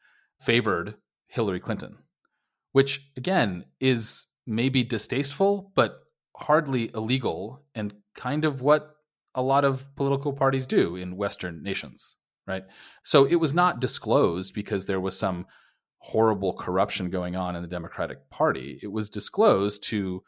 favored 0.40 0.94
Hillary 1.26 1.60
Clinton, 1.60 1.98
which 2.72 3.10
again 3.16 3.64
is 3.78 4.26
maybe 4.46 4.82
distasteful, 4.82 5.72
but 5.74 6.00
hardly 6.34 6.90
illegal 6.94 7.62
and 7.74 7.94
kind 8.14 8.44
of 8.44 8.62
what 8.62 8.96
a 9.34 9.42
lot 9.42 9.64
of 9.64 9.94
political 9.96 10.32
parties 10.32 10.66
do 10.66 10.96
in 10.96 11.16
Western 11.16 11.62
nations 11.62 12.16
right? 12.50 12.64
So 13.02 13.24
it 13.24 13.36
was 13.36 13.54
not 13.54 13.80
disclosed 13.80 14.54
because 14.54 14.86
there 14.86 15.00
was 15.00 15.18
some 15.18 15.46
horrible 15.98 16.54
corruption 16.54 17.10
going 17.10 17.36
on 17.36 17.56
in 17.56 17.62
the 17.62 17.68
Democratic 17.68 18.28
Party. 18.30 18.78
It 18.82 18.90
was 18.90 19.10
disclosed 19.10 19.84
to 19.84 20.22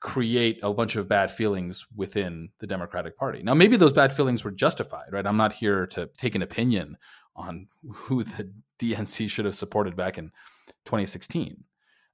create 0.00 0.58
a 0.62 0.72
bunch 0.72 0.96
of 0.96 1.08
bad 1.08 1.30
feelings 1.30 1.86
within 1.94 2.50
the 2.58 2.66
Democratic 2.66 3.16
Party. 3.16 3.42
Now, 3.42 3.54
maybe 3.54 3.76
those 3.76 3.92
bad 3.92 4.12
feelings 4.12 4.44
were 4.44 4.50
justified, 4.50 5.12
right? 5.12 5.26
I'm 5.26 5.36
not 5.36 5.54
here 5.54 5.86
to 5.88 6.10
take 6.18 6.34
an 6.34 6.42
opinion 6.42 6.98
on 7.34 7.68
who 7.92 8.22
the 8.22 8.52
DNC 8.78 9.30
should 9.30 9.44
have 9.44 9.56
supported 9.56 9.96
back 9.96 10.18
in 10.18 10.30
2016. 10.84 11.64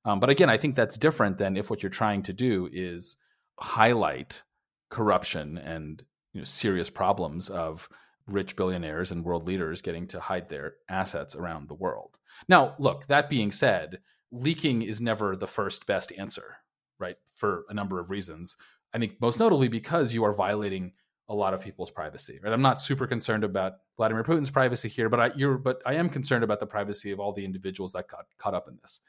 Um, 0.04 0.20
but 0.20 0.30
again, 0.30 0.50
I 0.50 0.56
think 0.56 0.74
that's 0.74 0.98
different 0.98 1.38
than 1.38 1.56
if 1.56 1.70
what 1.70 1.82
you're 1.82 1.90
trying 1.90 2.22
to 2.24 2.32
do 2.32 2.68
is 2.72 3.16
highlight 3.58 4.42
corruption 4.90 5.58
and 5.58 6.02
you 6.32 6.40
know, 6.40 6.44
serious 6.44 6.90
problems 6.90 7.48
of 7.48 7.88
rich 8.28 8.56
billionaires 8.56 9.10
and 9.10 9.24
world 9.24 9.46
leaders 9.46 9.82
getting 9.82 10.06
to 10.08 10.20
hide 10.20 10.48
their 10.48 10.74
assets 10.88 11.34
around 11.34 11.68
the 11.68 11.74
world. 11.74 12.18
Now, 12.48 12.74
look, 12.78 13.06
that 13.06 13.28
being 13.28 13.52
said, 13.52 13.98
leaking 14.30 14.82
is 14.82 15.00
never 15.00 15.36
the 15.36 15.46
first 15.46 15.86
best 15.86 16.12
answer, 16.16 16.58
right? 16.98 17.16
For 17.34 17.64
a 17.68 17.74
number 17.74 18.00
of 18.00 18.10
reasons. 18.10 18.56
I 18.94 18.98
think 18.98 19.20
most 19.20 19.40
notably 19.40 19.68
because 19.68 20.14
you 20.14 20.24
are 20.24 20.34
violating 20.34 20.92
a 21.28 21.34
lot 21.34 21.54
of 21.54 21.62
people's 21.62 21.90
privacy. 21.90 22.38
Right? 22.42 22.52
I'm 22.52 22.62
not 22.62 22.82
super 22.82 23.06
concerned 23.06 23.44
about 23.44 23.74
Vladimir 23.96 24.22
Putin's 24.22 24.50
privacy 24.50 24.88
here, 24.88 25.08
but 25.08 25.20
I 25.20 25.30
you're 25.34 25.58
but 25.58 25.80
I 25.86 25.94
am 25.94 26.08
concerned 26.08 26.44
about 26.44 26.60
the 26.60 26.66
privacy 26.66 27.10
of 27.10 27.20
all 27.20 27.32
the 27.32 27.44
individuals 27.44 27.92
that 27.92 28.08
got 28.08 28.26
caught 28.38 28.54
up 28.54 28.68
in 28.68 28.78
this. 28.82 29.00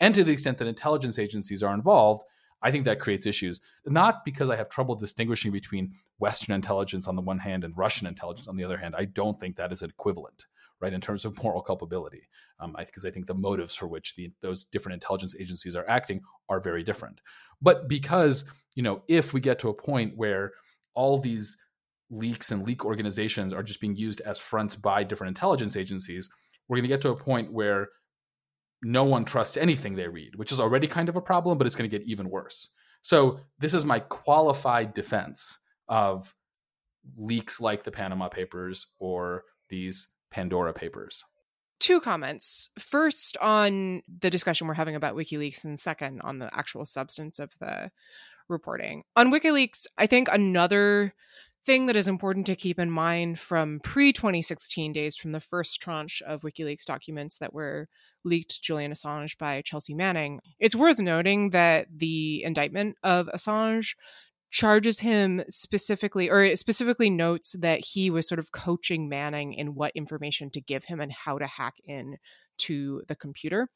And 0.00 0.14
to 0.14 0.24
the 0.24 0.32
extent 0.32 0.58
that 0.58 0.68
intelligence 0.68 1.18
agencies 1.18 1.62
are 1.62 1.74
involved, 1.74 2.24
I 2.62 2.70
think 2.70 2.84
that 2.84 3.00
creates 3.00 3.26
issues, 3.26 3.60
not 3.86 4.24
because 4.24 4.50
I 4.50 4.56
have 4.56 4.68
trouble 4.68 4.94
distinguishing 4.94 5.50
between 5.50 5.94
Western 6.18 6.54
intelligence 6.54 7.08
on 7.08 7.16
the 7.16 7.22
one 7.22 7.38
hand 7.38 7.64
and 7.64 7.76
Russian 7.76 8.06
intelligence 8.06 8.48
on 8.48 8.56
the 8.56 8.64
other 8.64 8.76
hand. 8.76 8.94
I 8.96 9.06
don't 9.06 9.40
think 9.40 9.56
that 9.56 9.72
is 9.72 9.82
equivalent, 9.82 10.46
right, 10.80 10.92
in 10.92 11.00
terms 11.00 11.24
of 11.24 11.42
moral 11.42 11.62
culpability, 11.62 12.28
because 12.58 12.68
um, 12.68 12.76
I, 12.76 13.08
I, 13.08 13.10
think 13.10 13.26
the 13.26 13.34
motives 13.34 13.74
for 13.74 13.86
which 13.86 14.14
the, 14.16 14.30
those 14.42 14.64
different 14.64 14.94
intelligence 14.94 15.34
agencies 15.38 15.74
are 15.74 15.88
acting 15.88 16.20
are 16.48 16.60
very 16.60 16.82
different. 16.82 17.20
But 17.62 17.88
because, 17.88 18.44
you 18.74 18.82
know, 18.82 19.02
if 19.08 19.32
we 19.32 19.40
get 19.40 19.58
to 19.60 19.68
a 19.68 19.74
point 19.74 20.16
where 20.16 20.52
all 20.94 21.18
these 21.18 21.56
leaks 22.10 22.50
and 22.50 22.64
leak 22.64 22.84
organizations 22.84 23.52
are 23.54 23.62
just 23.62 23.80
being 23.80 23.96
used 23.96 24.20
as 24.22 24.38
fronts 24.38 24.76
by 24.76 25.04
different 25.04 25.28
intelligence 25.28 25.76
agencies, 25.76 26.28
we're 26.68 26.76
going 26.76 26.84
to 26.84 26.88
get 26.88 27.00
to 27.02 27.10
a 27.10 27.16
point 27.16 27.52
where 27.52 27.88
no 28.82 29.04
one 29.04 29.24
trusts 29.24 29.56
anything 29.56 29.94
they 29.94 30.08
read, 30.08 30.36
which 30.36 30.52
is 30.52 30.60
already 30.60 30.86
kind 30.86 31.08
of 31.08 31.16
a 31.16 31.20
problem, 31.20 31.58
but 31.58 31.66
it's 31.66 31.76
going 31.76 31.88
to 31.88 31.98
get 31.98 32.06
even 32.06 32.30
worse. 32.30 32.70
So, 33.02 33.40
this 33.58 33.74
is 33.74 33.84
my 33.84 34.00
qualified 34.00 34.94
defense 34.94 35.58
of 35.88 36.34
leaks 37.16 37.60
like 37.60 37.82
the 37.82 37.90
Panama 37.90 38.28
Papers 38.28 38.86
or 38.98 39.44
these 39.68 40.08
Pandora 40.30 40.72
Papers. 40.72 41.24
Two 41.78 42.00
comments. 42.00 42.68
First, 42.78 43.38
on 43.38 44.02
the 44.20 44.28
discussion 44.28 44.66
we're 44.66 44.74
having 44.74 44.96
about 44.96 45.16
WikiLeaks, 45.16 45.64
and 45.64 45.80
second, 45.80 46.20
on 46.20 46.38
the 46.38 46.50
actual 46.52 46.84
substance 46.84 47.38
of 47.38 47.52
the 47.58 47.90
reporting. 48.50 49.04
On 49.16 49.32
WikiLeaks, 49.32 49.86
I 49.96 50.06
think 50.06 50.28
another 50.30 51.14
thing 51.64 51.86
that 51.86 51.96
is 51.96 52.08
important 52.08 52.46
to 52.46 52.56
keep 52.56 52.78
in 52.78 52.90
mind 52.90 53.38
from 53.38 53.80
pre 53.80 54.12
2016 54.12 54.92
days 54.92 55.16
from 55.16 55.32
the 55.32 55.40
first 55.40 55.80
tranche 55.80 56.22
of 56.26 56.42
WikiLeaks 56.42 56.84
documents 56.84 57.38
that 57.38 57.52
were 57.52 57.88
leaked 58.24 58.62
Julian 58.62 58.92
Assange 58.92 59.36
by 59.38 59.62
Chelsea 59.62 59.94
Manning. 59.94 60.40
It's 60.58 60.76
worth 60.76 60.98
noting 60.98 61.50
that 61.50 61.86
the 61.94 62.42
indictment 62.44 62.96
of 63.02 63.28
Assange 63.34 63.94
charges 64.50 65.00
him 65.00 65.42
specifically 65.48 66.28
or 66.28 66.56
specifically 66.56 67.08
notes 67.08 67.54
that 67.60 67.84
he 67.84 68.10
was 68.10 68.26
sort 68.26 68.40
of 68.40 68.52
coaching 68.52 69.08
Manning 69.08 69.54
in 69.54 69.74
what 69.74 69.92
information 69.94 70.50
to 70.50 70.60
give 70.60 70.84
him 70.84 71.00
and 71.00 71.12
how 71.12 71.38
to 71.38 71.46
hack 71.46 71.74
in 71.84 72.16
to 72.58 73.02
the 73.06 73.16
computer. 73.16 73.68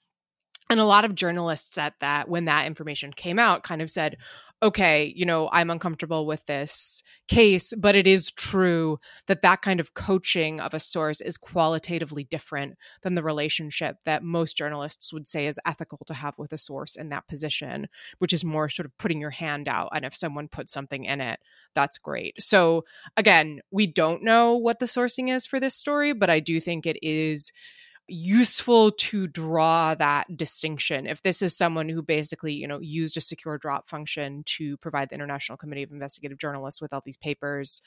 And 0.70 0.80
a 0.80 0.84
lot 0.84 1.04
of 1.04 1.14
journalists 1.14 1.76
at 1.78 1.94
that, 2.00 2.28
when 2.28 2.46
that 2.46 2.66
information 2.66 3.12
came 3.12 3.38
out, 3.38 3.62
kind 3.62 3.82
of 3.82 3.90
said, 3.90 4.16
okay, 4.62 5.12
you 5.14 5.26
know, 5.26 5.50
I'm 5.52 5.68
uncomfortable 5.68 6.24
with 6.24 6.46
this 6.46 7.02
case, 7.28 7.74
but 7.76 7.94
it 7.94 8.06
is 8.06 8.32
true 8.32 8.96
that 9.26 9.42
that 9.42 9.60
kind 9.60 9.78
of 9.78 9.92
coaching 9.92 10.58
of 10.58 10.72
a 10.72 10.80
source 10.80 11.20
is 11.20 11.36
qualitatively 11.36 12.24
different 12.24 12.78
than 13.02 13.14
the 13.14 13.22
relationship 13.22 13.96
that 14.06 14.22
most 14.22 14.56
journalists 14.56 15.12
would 15.12 15.28
say 15.28 15.46
is 15.46 15.60
ethical 15.66 15.98
to 16.06 16.14
have 16.14 16.38
with 16.38 16.50
a 16.50 16.58
source 16.58 16.96
in 16.96 17.10
that 17.10 17.28
position, 17.28 17.88
which 18.18 18.32
is 18.32 18.42
more 18.42 18.70
sort 18.70 18.86
of 18.86 18.96
putting 18.96 19.20
your 19.20 19.30
hand 19.30 19.68
out. 19.68 19.90
And 19.92 20.02
if 20.02 20.14
someone 20.14 20.48
puts 20.48 20.72
something 20.72 21.04
in 21.04 21.20
it, 21.20 21.40
that's 21.74 21.98
great. 21.98 22.34
So 22.38 22.84
again, 23.18 23.60
we 23.70 23.86
don't 23.86 24.22
know 24.22 24.56
what 24.56 24.78
the 24.78 24.86
sourcing 24.86 25.30
is 25.30 25.44
for 25.44 25.60
this 25.60 25.74
story, 25.74 26.14
but 26.14 26.30
I 26.30 26.40
do 26.40 26.58
think 26.58 26.86
it 26.86 26.96
is 27.02 27.52
useful 28.06 28.90
to 28.90 29.26
draw 29.26 29.94
that 29.94 30.36
distinction 30.36 31.06
if 31.06 31.22
this 31.22 31.40
is 31.40 31.56
someone 31.56 31.88
who 31.88 32.02
basically 32.02 32.52
you 32.52 32.66
know 32.66 32.80
used 32.80 33.16
a 33.16 33.20
secure 33.20 33.56
drop 33.56 33.88
function 33.88 34.42
to 34.44 34.76
provide 34.76 35.08
the 35.08 35.14
international 35.14 35.56
committee 35.56 35.82
of 35.82 35.90
investigative 35.90 36.36
journalists 36.38 36.82
with 36.82 36.92
all 36.92 37.00
these 37.04 37.16
papers 37.16 37.80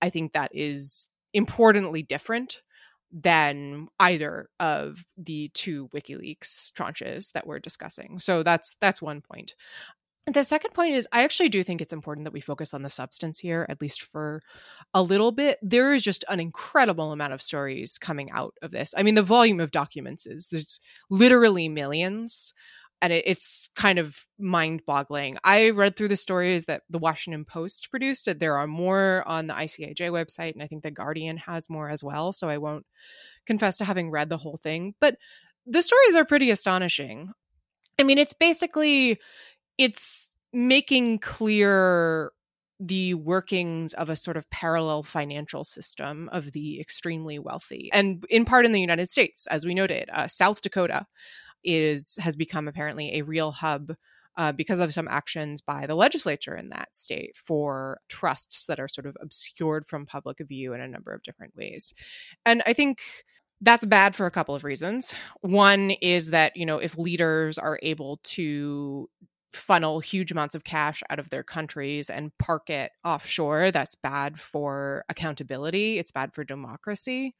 i 0.00 0.08
think 0.08 0.32
that 0.32 0.50
is 0.54 1.08
importantly 1.32 2.02
different 2.02 2.62
than 3.14 3.86
either 4.00 4.48
of 4.58 5.04
the 5.16 5.48
two 5.54 5.88
wikileaks 5.94 6.72
tranches 6.72 7.30
that 7.32 7.46
we're 7.46 7.60
discussing. 7.60 8.18
So 8.18 8.42
that's 8.42 8.76
that's 8.80 9.00
one 9.00 9.20
point 9.20 9.54
the 10.26 10.44
second 10.44 10.72
point 10.72 10.94
is, 10.94 11.06
I 11.12 11.22
actually 11.22 11.50
do 11.50 11.62
think 11.62 11.82
it's 11.82 11.92
important 11.92 12.24
that 12.24 12.32
we 12.32 12.40
focus 12.40 12.72
on 12.72 12.82
the 12.82 12.88
substance 12.88 13.38
here, 13.38 13.66
at 13.68 13.82
least 13.82 14.02
for 14.02 14.40
a 14.94 15.02
little 15.02 15.32
bit. 15.32 15.58
There 15.60 15.92
is 15.92 16.02
just 16.02 16.24
an 16.28 16.40
incredible 16.40 17.12
amount 17.12 17.34
of 17.34 17.42
stories 17.42 17.98
coming 17.98 18.30
out 18.30 18.54
of 18.62 18.70
this. 18.70 18.94
I 18.96 19.02
mean, 19.02 19.16
the 19.16 19.22
volume 19.22 19.60
of 19.60 19.70
documents 19.70 20.26
is 20.26 20.48
there's 20.48 20.80
literally 21.10 21.68
millions, 21.68 22.54
and 23.02 23.12
it, 23.12 23.24
it's 23.26 23.68
kind 23.76 23.98
of 23.98 24.16
mind 24.38 24.82
boggling. 24.86 25.36
I 25.44 25.70
read 25.70 25.94
through 25.94 26.08
the 26.08 26.16
stories 26.16 26.64
that 26.64 26.82
the 26.88 26.98
Washington 26.98 27.44
Post 27.44 27.90
produced. 27.90 28.38
There 28.38 28.56
are 28.56 28.66
more 28.66 29.24
on 29.26 29.46
the 29.46 29.54
ICIJ 29.54 30.10
website, 30.10 30.54
and 30.54 30.62
I 30.62 30.66
think 30.66 30.84
the 30.84 30.90
Guardian 30.90 31.36
has 31.36 31.68
more 31.68 31.90
as 31.90 32.02
well. 32.02 32.32
So 32.32 32.48
I 32.48 32.56
won't 32.56 32.86
confess 33.44 33.76
to 33.76 33.84
having 33.84 34.10
read 34.10 34.30
the 34.30 34.38
whole 34.38 34.56
thing, 34.56 34.94
but 35.00 35.18
the 35.66 35.82
stories 35.82 36.16
are 36.16 36.24
pretty 36.24 36.50
astonishing. 36.50 37.30
I 37.98 38.02
mean, 38.02 38.18
it's 38.18 38.32
basically 38.32 39.20
it's 39.78 40.30
making 40.52 41.18
clear 41.18 42.30
the 42.80 43.14
workings 43.14 43.94
of 43.94 44.08
a 44.08 44.16
sort 44.16 44.36
of 44.36 44.48
parallel 44.50 45.02
financial 45.02 45.64
system 45.64 46.28
of 46.32 46.52
the 46.52 46.80
extremely 46.80 47.38
wealthy 47.38 47.88
and 47.92 48.24
in 48.28 48.44
part 48.44 48.66
in 48.66 48.72
the 48.72 48.80
united 48.80 49.08
states 49.08 49.46
as 49.46 49.64
we 49.64 49.74
noted 49.74 50.10
uh, 50.12 50.26
south 50.26 50.60
dakota 50.60 51.06
is 51.62 52.18
has 52.20 52.34
become 52.36 52.66
apparently 52.66 53.14
a 53.14 53.22
real 53.22 53.52
hub 53.52 53.94
uh, 54.36 54.50
because 54.50 54.80
of 54.80 54.92
some 54.92 55.06
actions 55.06 55.60
by 55.60 55.86
the 55.86 55.94
legislature 55.94 56.56
in 56.56 56.70
that 56.70 56.88
state 56.92 57.36
for 57.36 58.00
trusts 58.08 58.66
that 58.66 58.80
are 58.80 58.88
sort 58.88 59.06
of 59.06 59.16
obscured 59.20 59.86
from 59.86 60.04
public 60.04 60.38
view 60.40 60.72
in 60.72 60.80
a 60.80 60.88
number 60.88 61.12
of 61.12 61.22
different 61.22 61.54
ways 61.56 61.94
and 62.44 62.60
i 62.66 62.72
think 62.72 63.00
that's 63.60 63.86
bad 63.86 64.14
for 64.14 64.26
a 64.26 64.30
couple 64.30 64.54
of 64.54 64.64
reasons. 64.64 65.14
One 65.40 65.90
is 65.90 66.30
that, 66.30 66.56
you 66.56 66.66
know, 66.66 66.78
if 66.78 66.98
leaders 66.98 67.56
are 67.56 67.78
able 67.82 68.18
to 68.24 69.08
funnel 69.54 70.00
huge 70.00 70.32
amounts 70.32 70.54
of 70.54 70.64
cash 70.64 71.02
out 71.10 71.18
of 71.18 71.30
their 71.30 71.42
countries 71.44 72.10
and 72.10 72.36
park 72.38 72.70
it 72.70 72.92
offshore. 73.04 73.70
That's 73.70 73.94
bad 73.94 74.40
for 74.40 75.04
accountability. 75.08 75.98
It's 75.98 76.10
bad 76.12 76.34
for 76.34 76.44
democracy. 76.44 77.34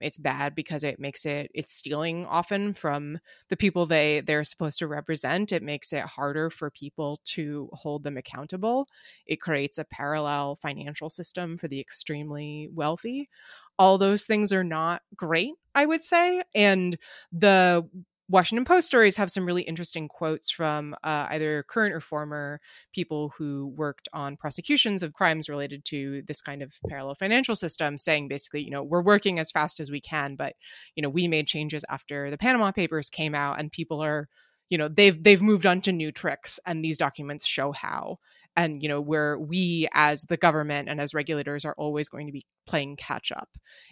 It's 0.00 0.18
bad 0.18 0.54
because 0.54 0.84
it 0.84 1.00
makes 1.00 1.26
it 1.26 1.50
it's 1.54 1.72
stealing 1.72 2.24
often 2.26 2.72
from 2.72 3.18
the 3.48 3.56
people 3.56 3.84
they 3.84 4.20
they're 4.20 4.44
supposed 4.44 4.78
to 4.78 4.86
represent. 4.86 5.50
It 5.50 5.62
makes 5.62 5.92
it 5.92 6.04
harder 6.04 6.50
for 6.50 6.70
people 6.70 7.20
to 7.26 7.68
hold 7.72 8.04
them 8.04 8.16
accountable. 8.16 8.86
It 9.26 9.40
creates 9.40 9.76
a 9.76 9.84
parallel 9.84 10.54
financial 10.54 11.10
system 11.10 11.58
for 11.58 11.66
the 11.66 11.80
extremely 11.80 12.68
wealthy. 12.72 13.28
All 13.76 13.98
those 13.98 14.24
things 14.24 14.52
are 14.52 14.62
not 14.64 15.02
great, 15.16 15.54
I 15.74 15.84
would 15.86 16.02
say. 16.04 16.42
And 16.54 16.96
the 17.32 17.88
Washington 18.30 18.66
Post 18.66 18.86
stories 18.86 19.16
have 19.16 19.30
some 19.30 19.46
really 19.46 19.62
interesting 19.62 20.06
quotes 20.06 20.50
from 20.50 20.94
uh, 21.02 21.28
either 21.30 21.62
current 21.62 21.94
or 21.94 22.00
former 22.00 22.60
people 22.92 23.32
who 23.38 23.72
worked 23.74 24.06
on 24.12 24.36
prosecutions 24.36 25.02
of 25.02 25.14
crimes 25.14 25.48
related 25.48 25.82
to 25.86 26.20
this 26.26 26.42
kind 26.42 26.60
of 26.60 26.74
parallel 26.88 27.14
financial 27.14 27.56
system, 27.56 27.96
saying 27.96 28.28
basically, 28.28 28.62
you 28.62 28.70
know, 28.70 28.82
we're 28.82 29.02
working 29.02 29.38
as 29.38 29.50
fast 29.50 29.80
as 29.80 29.90
we 29.90 30.00
can, 30.00 30.36
but 30.36 30.54
you 30.94 31.02
know, 31.02 31.08
we 31.08 31.26
made 31.26 31.46
changes 31.46 31.86
after 31.88 32.30
the 32.30 32.36
Panama 32.36 32.70
Papers 32.70 33.08
came 33.08 33.34
out, 33.34 33.58
and 33.58 33.72
people 33.72 34.02
are, 34.02 34.28
you 34.68 34.76
know, 34.76 34.88
they've 34.88 35.22
they've 35.22 35.42
moved 35.42 35.64
on 35.64 35.80
to 35.80 35.92
new 35.92 36.12
tricks, 36.12 36.60
and 36.66 36.84
these 36.84 36.98
documents 36.98 37.46
show 37.46 37.72
how. 37.72 38.18
And 38.56 38.82
you 38.82 38.88
know, 38.88 39.00
where 39.00 39.38
we 39.38 39.88
as 39.94 40.24
the 40.24 40.36
government 40.36 40.88
and 40.90 41.00
as 41.00 41.14
regulators 41.14 41.64
are 41.64 41.76
always 41.78 42.08
going 42.10 42.26
to 42.26 42.32
be 42.32 42.44
playing 42.66 42.96
catch 42.96 43.32
up, 43.32 43.48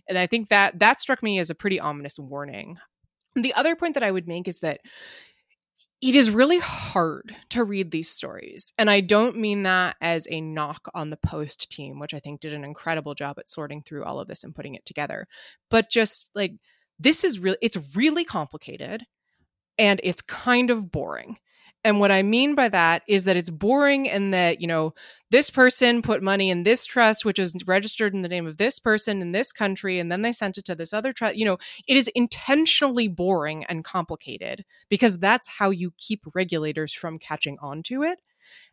and 0.08 0.18
I 0.18 0.26
think 0.26 0.50
that 0.50 0.78
that 0.80 1.00
struck 1.00 1.22
me 1.22 1.38
as 1.38 1.48
a 1.48 1.54
pretty 1.54 1.80
ominous 1.80 2.18
warning 2.18 2.76
the 3.42 3.54
other 3.54 3.76
point 3.76 3.94
that 3.94 4.02
I 4.02 4.10
would 4.10 4.26
make 4.26 4.48
is 4.48 4.60
that 4.60 4.78
it 6.02 6.14
is 6.14 6.30
really 6.30 6.58
hard 6.58 7.34
to 7.50 7.64
read 7.64 7.90
these 7.90 8.08
stories. 8.08 8.72
And 8.76 8.90
I 8.90 9.00
don't 9.00 9.38
mean 9.38 9.62
that 9.62 9.96
as 10.00 10.28
a 10.30 10.40
knock 10.40 10.88
on 10.94 11.10
the 11.10 11.16
post 11.16 11.70
team, 11.70 11.98
which 11.98 12.12
I 12.12 12.18
think 12.18 12.40
did 12.40 12.52
an 12.52 12.64
incredible 12.64 13.14
job 13.14 13.38
at 13.38 13.48
sorting 13.48 13.82
through 13.82 14.04
all 14.04 14.20
of 14.20 14.28
this 14.28 14.44
and 14.44 14.54
putting 14.54 14.74
it 14.74 14.84
together. 14.84 15.26
But 15.70 15.90
just 15.90 16.30
like 16.34 16.52
this 16.98 17.24
is 17.24 17.38
really, 17.38 17.56
it's 17.62 17.78
really 17.96 18.24
complicated 18.24 19.04
and 19.78 20.00
it's 20.02 20.22
kind 20.22 20.70
of 20.70 20.90
boring. 20.90 21.38
And 21.84 22.00
what 22.00 22.10
I 22.10 22.22
mean 22.22 22.56
by 22.56 22.68
that 22.68 23.02
is 23.06 23.24
that 23.24 23.36
it's 23.36 23.50
boring 23.50 24.08
and 24.08 24.34
that, 24.34 24.60
you 24.60 24.66
know, 24.66 24.92
this 25.30 25.50
person 25.50 26.02
put 26.02 26.22
money 26.22 26.50
in 26.50 26.64
this 26.64 26.84
trust, 26.84 27.24
which 27.24 27.38
is 27.38 27.54
registered 27.64 28.12
in 28.12 28.22
the 28.22 28.28
name 28.28 28.46
of 28.46 28.56
this 28.56 28.78
person 28.80 29.22
in 29.22 29.32
this 29.32 29.52
country, 29.52 29.98
and 29.98 30.10
then 30.10 30.22
they 30.22 30.32
sent 30.32 30.58
it 30.58 30.64
to 30.64 30.74
this 30.74 30.92
other 30.92 31.12
trust. 31.12 31.36
You 31.36 31.44
know, 31.44 31.58
it 31.86 31.96
is 31.96 32.08
intentionally 32.14 33.06
boring 33.06 33.64
and 33.64 33.84
complicated 33.84 34.64
because 34.88 35.18
that's 35.18 35.48
how 35.48 35.70
you 35.70 35.92
keep 35.96 36.22
regulators 36.34 36.92
from 36.92 37.18
catching 37.18 37.56
on 37.60 37.82
to 37.84 38.02
it. 38.02 38.18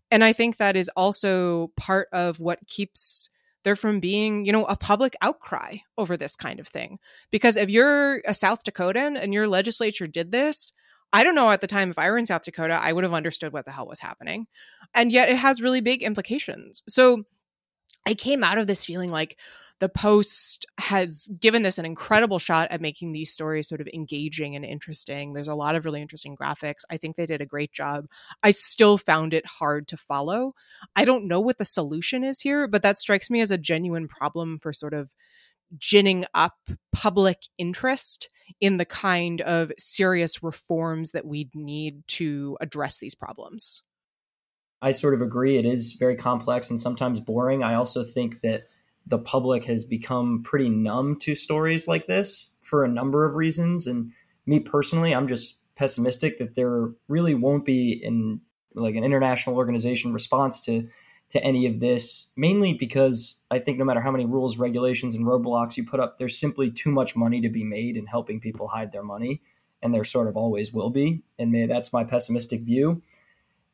And 0.10 0.24
I 0.24 0.34
think 0.34 0.58
that 0.58 0.76
is 0.76 0.90
also 0.96 1.72
part 1.76 2.08
of 2.12 2.40
what 2.40 2.68
keeps 2.68 3.30
there 3.64 3.76
from 3.76 4.00
being, 4.00 4.46
you 4.46 4.52
know, 4.52 4.66
a 4.66 4.76
public 4.76 5.16
outcry 5.22 5.78
over 5.98 6.18
this 6.18 6.36
kind 6.36 6.60
of 6.60 6.68
thing. 6.68 7.00
Because 7.32 7.56
if 7.56 7.70
you're 7.70 8.22
a 8.26 8.34
South 8.34 8.64
Dakotan 8.64 9.18
and 9.20 9.34
your 9.34 9.48
legislature 9.48 10.08
did 10.08 10.32
this, 10.32 10.72
I 11.14 11.24
don't 11.24 11.36
know 11.36 11.52
at 11.52 11.62
the 11.62 11.68
time 11.68 11.92
if 11.92 12.00
I 12.00 12.10
were 12.10 12.18
in 12.18 12.26
South 12.26 12.42
Dakota, 12.42 12.74
I 12.74 12.92
would 12.92 13.04
have 13.04 13.14
understood 13.14 13.54
what 13.54 13.66
the 13.66 13.72
hell 13.72 13.88
was 13.88 14.00
happening. 14.00 14.48
And 14.96 15.12
yet 15.12 15.30
it 15.30 15.38
has 15.38 15.62
really 15.62 15.80
big 15.80 16.02
implications. 16.02 16.82
So 16.90 17.24
I 18.06 18.16
came 18.16 18.44
out 18.44 18.58
of 18.58 18.68
this 18.68 18.84
feeling 18.84 19.12
like 19.12 19.38
the 19.80 19.90
Post 19.90 20.66
has 20.80 21.30
given 21.40 21.62
this 21.62 21.78
an 21.78 21.86
incredible 21.86 22.40
shot 22.40 22.72
at 22.72 22.82
making 22.82 23.12
these 23.12 23.32
stories 23.32 23.68
sort 23.68 23.82
of 23.82 23.88
engaging 23.94 24.56
and 24.56 24.64
interesting. 24.64 25.34
There's 25.34 25.48
a 25.48 25.56
lot 25.56 25.76
of 25.76 25.86
really 25.86 26.02
interesting 26.02 26.36
graphics. 26.36 26.82
I 26.90 26.98
think 26.98 27.16
they 27.16 27.26
did 27.26 27.42
a 27.42 27.46
great 27.46 27.74
job. 27.74 28.06
I 28.42 28.52
still 28.52 28.98
found 28.98 29.34
it 29.34 29.46
hard 29.46 29.88
to 29.90 29.98
follow. 29.98 30.54
I 30.96 31.06
don't 31.06 31.28
know 31.28 31.42
what 31.42 31.58
the 31.58 31.66
solution 31.66 32.24
is 32.24 32.40
here, 32.40 32.68
but 32.68 32.82
that 32.84 32.98
strikes 32.98 33.30
me 33.30 33.42
as 33.42 33.52
a 33.52 33.58
genuine 33.58 34.08
problem 34.08 34.58
for 34.60 34.74
sort 34.74 34.94
of 34.94 35.12
ginning 35.78 36.26
up 36.34 36.58
public 36.92 37.44
interest 37.58 38.30
in 38.60 38.78
the 38.78 38.86
kind 38.86 39.42
of 39.42 39.72
serious 39.78 40.44
reforms 40.44 41.12
that 41.12 41.26
we 41.26 41.50
need 41.54 42.08
to 42.08 42.58
address 42.62 43.00
these 43.00 43.16
problems. 43.16 43.82
I 44.82 44.92
sort 44.92 45.14
of 45.14 45.22
agree. 45.22 45.58
It 45.58 45.66
is 45.66 45.94
very 45.94 46.16
complex 46.16 46.70
and 46.70 46.80
sometimes 46.80 47.22
boring. 47.22 47.64
I 47.64 47.76
also 47.76 48.04
think 48.04 48.42
that 48.42 48.64
the 49.08 49.18
public 49.18 49.66
has 49.66 49.86
become 49.86 50.44
pretty 50.44 50.70
numb 50.70 51.18
to 51.20 51.36
stories 51.36 51.88
like 51.88 52.08
this 52.08 52.56
for 52.62 52.84
a 52.84 52.90
number 52.90 53.26
of 53.26 53.36
reasons. 53.36 53.88
And 53.88 54.12
me 54.46 54.60
personally, 54.60 55.14
I'm 55.14 55.28
just 55.28 55.62
pessimistic 55.76 56.38
that 56.38 56.56
there 56.56 56.90
really 57.08 57.34
won't 57.34 57.66
be 57.66 57.92
in 57.92 58.42
like 58.76 58.96
an 58.96 59.04
international 59.04 59.56
organization 59.56 60.14
response 60.14 60.62
to 60.62 60.90
to 61.34 61.44
any 61.44 61.66
of 61.66 61.80
this, 61.80 62.28
mainly 62.36 62.76
because 62.76 63.42
I 63.50 63.58
think 63.58 63.80
no 63.80 63.86
matter 63.86 64.02
how 64.02 64.12
many 64.12 64.24
rules, 64.24 64.60
regulations, 64.60 65.16
and 65.16 65.26
roadblocks 65.26 65.76
you 65.76 65.84
put 65.84 66.00
up, 66.00 66.20
there's 66.20 66.38
simply 66.38 66.70
too 66.70 66.92
much 66.92 67.16
money 67.16 67.42
to 67.42 67.50
be 67.50 67.64
made 67.64 67.98
in 67.98 68.06
helping 68.06 68.40
people 68.40 68.68
hide 68.68 68.92
their 68.92 69.02
money. 69.02 69.42
And 69.82 69.92
there 69.92 70.04
sort 70.04 70.28
of 70.28 70.38
always 70.38 70.72
will 70.72 70.92
be. 70.92 71.24
And 71.40 71.52
may, 71.52 71.66
that's 71.66 71.92
my 71.92 72.04
pessimistic 72.04 72.62
view. 72.62 73.02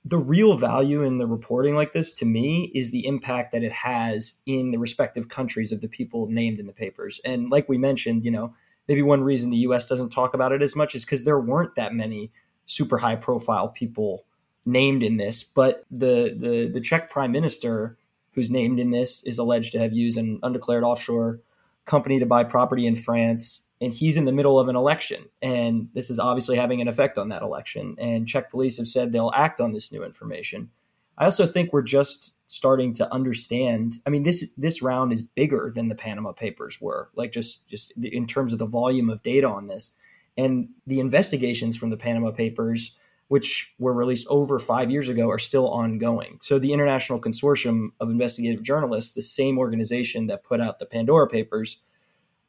The 0.05 0.17
real 0.17 0.55
value 0.55 1.03
in 1.03 1.17
the 1.17 1.27
reporting 1.27 1.75
like 1.75 1.91
this 1.91 2.13
to 2.13 2.25
me 2.25 2.71
is 2.73 2.91
the 2.91 3.05
impact 3.05 3.51
that 3.51 3.61
it 3.61 3.73
has 3.73 4.35
in 4.45 4.71
the 4.71 4.79
respective 4.79 5.27
countries 5.27 5.73
of 5.73 5.81
the 5.81 5.89
people 5.89 6.27
named 6.27 6.61
in 6.61 6.65
the 6.65 6.71
papers. 6.71 7.19
And 7.25 7.49
like 7.49 7.67
we 7.67 7.77
mentioned, 7.77 8.23
you 8.23 8.31
know, 8.31 8.53
maybe 8.87 9.01
one 9.01 9.21
reason 9.21 9.49
the 9.49 9.57
US 9.57 9.85
doesn't 9.85 10.11
talk 10.11 10.33
about 10.33 10.53
it 10.53 10.61
as 10.61 10.77
much 10.77 10.95
is 10.95 11.03
because 11.03 11.25
there 11.25 11.41
weren't 11.41 11.75
that 11.75 11.93
many 11.93 12.31
super 12.65 12.99
high 12.99 13.17
profile 13.17 13.67
people 13.67 14.23
named 14.71 15.03
in 15.03 15.17
this, 15.17 15.43
but 15.43 15.85
the 15.91 16.35
the 16.37 16.69
the 16.71 16.81
Czech 16.81 17.09
prime 17.09 17.31
minister 17.31 17.97
who's 18.33 18.51
named 18.51 18.79
in 18.79 18.91
this 18.91 19.23
is 19.23 19.39
alleged 19.39 19.71
to 19.73 19.79
have 19.79 19.93
used 19.93 20.17
an 20.17 20.39
undeclared 20.43 20.83
offshore 20.83 21.39
company 21.85 22.19
to 22.19 22.25
buy 22.25 22.43
property 22.43 22.85
in 22.85 22.95
France 22.95 23.63
and 23.81 23.93
he's 23.93 24.17
in 24.17 24.25
the 24.25 24.31
middle 24.31 24.59
of 24.59 24.67
an 24.67 24.75
election 24.75 25.25
and 25.41 25.89
this 25.93 26.09
is 26.09 26.19
obviously 26.19 26.55
having 26.55 26.81
an 26.81 26.87
effect 26.87 27.17
on 27.17 27.29
that 27.29 27.41
election 27.41 27.95
and 27.97 28.27
Czech 28.27 28.51
police 28.51 28.77
have 28.77 28.87
said 28.87 29.11
they'll 29.11 29.31
act 29.35 29.59
on 29.59 29.73
this 29.73 29.91
new 29.91 30.03
information. 30.03 30.69
I 31.17 31.25
also 31.25 31.45
think 31.45 31.73
we're 31.73 31.81
just 31.81 32.35
starting 32.47 32.93
to 32.93 33.13
understand. 33.13 33.95
I 34.05 34.09
mean, 34.09 34.23
this 34.23 34.53
this 34.57 34.81
round 34.81 35.11
is 35.11 35.21
bigger 35.21 35.71
than 35.73 35.89
the 35.89 35.95
Panama 35.95 36.31
Papers 36.31 36.79
were, 36.79 37.09
like 37.15 37.31
just 37.33 37.67
just 37.67 37.91
in 38.01 38.25
terms 38.25 38.53
of 38.53 38.59
the 38.59 38.65
volume 38.65 39.09
of 39.09 39.21
data 39.21 39.47
on 39.47 39.67
this, 39.67 39.91
and 40.37 40.69
the 40.87 41.01
investigations 41.01 41.75
from 41.75 41.89
the 41.89 41.97
Panama 41.97 42.31
Papers 42.31 42.95
which 43.29 43.73
were 43.79 43.93
released 43.93 44.27
over 44.27 44.59
five 44.59 44.91
years 44.91 45.07
ago, 45.07 45.29
are 45.29 45.39
still 45.39 45.69
ongoing. 45.69 46.39
So, 46.41 46.59
the 46.59 46.73
International 46.73 47.21
Consortium 47.21 47.89
of 47.99 48.09
Investigative 48.09 48.61
Journalists, 48.61 49.13
the 49.13 49.21
same 49.21 49.57
organization 49.57 50.27
that 50.27 50.43
put 50.43 50.59
out 50.59 50.79
the 50.79 50.85
Pandora 50.85 51.27
Papers, 51.27 51.77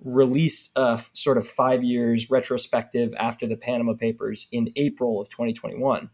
released 0.03 0.71
a 0.77 1.01
sort 1.13 1.37
of 1.39 1.47
five 1.47 1.85
years 1.85 2.31
retrospective 2.31 3.15
after 3.19 3.47
the 3.47 3.57
Panama 3.57 3.95
Papers 3.95 4.49
in 4.51 4.73
April 4.77 5.21
of 5.21 5.29
2021. 5.29 6.09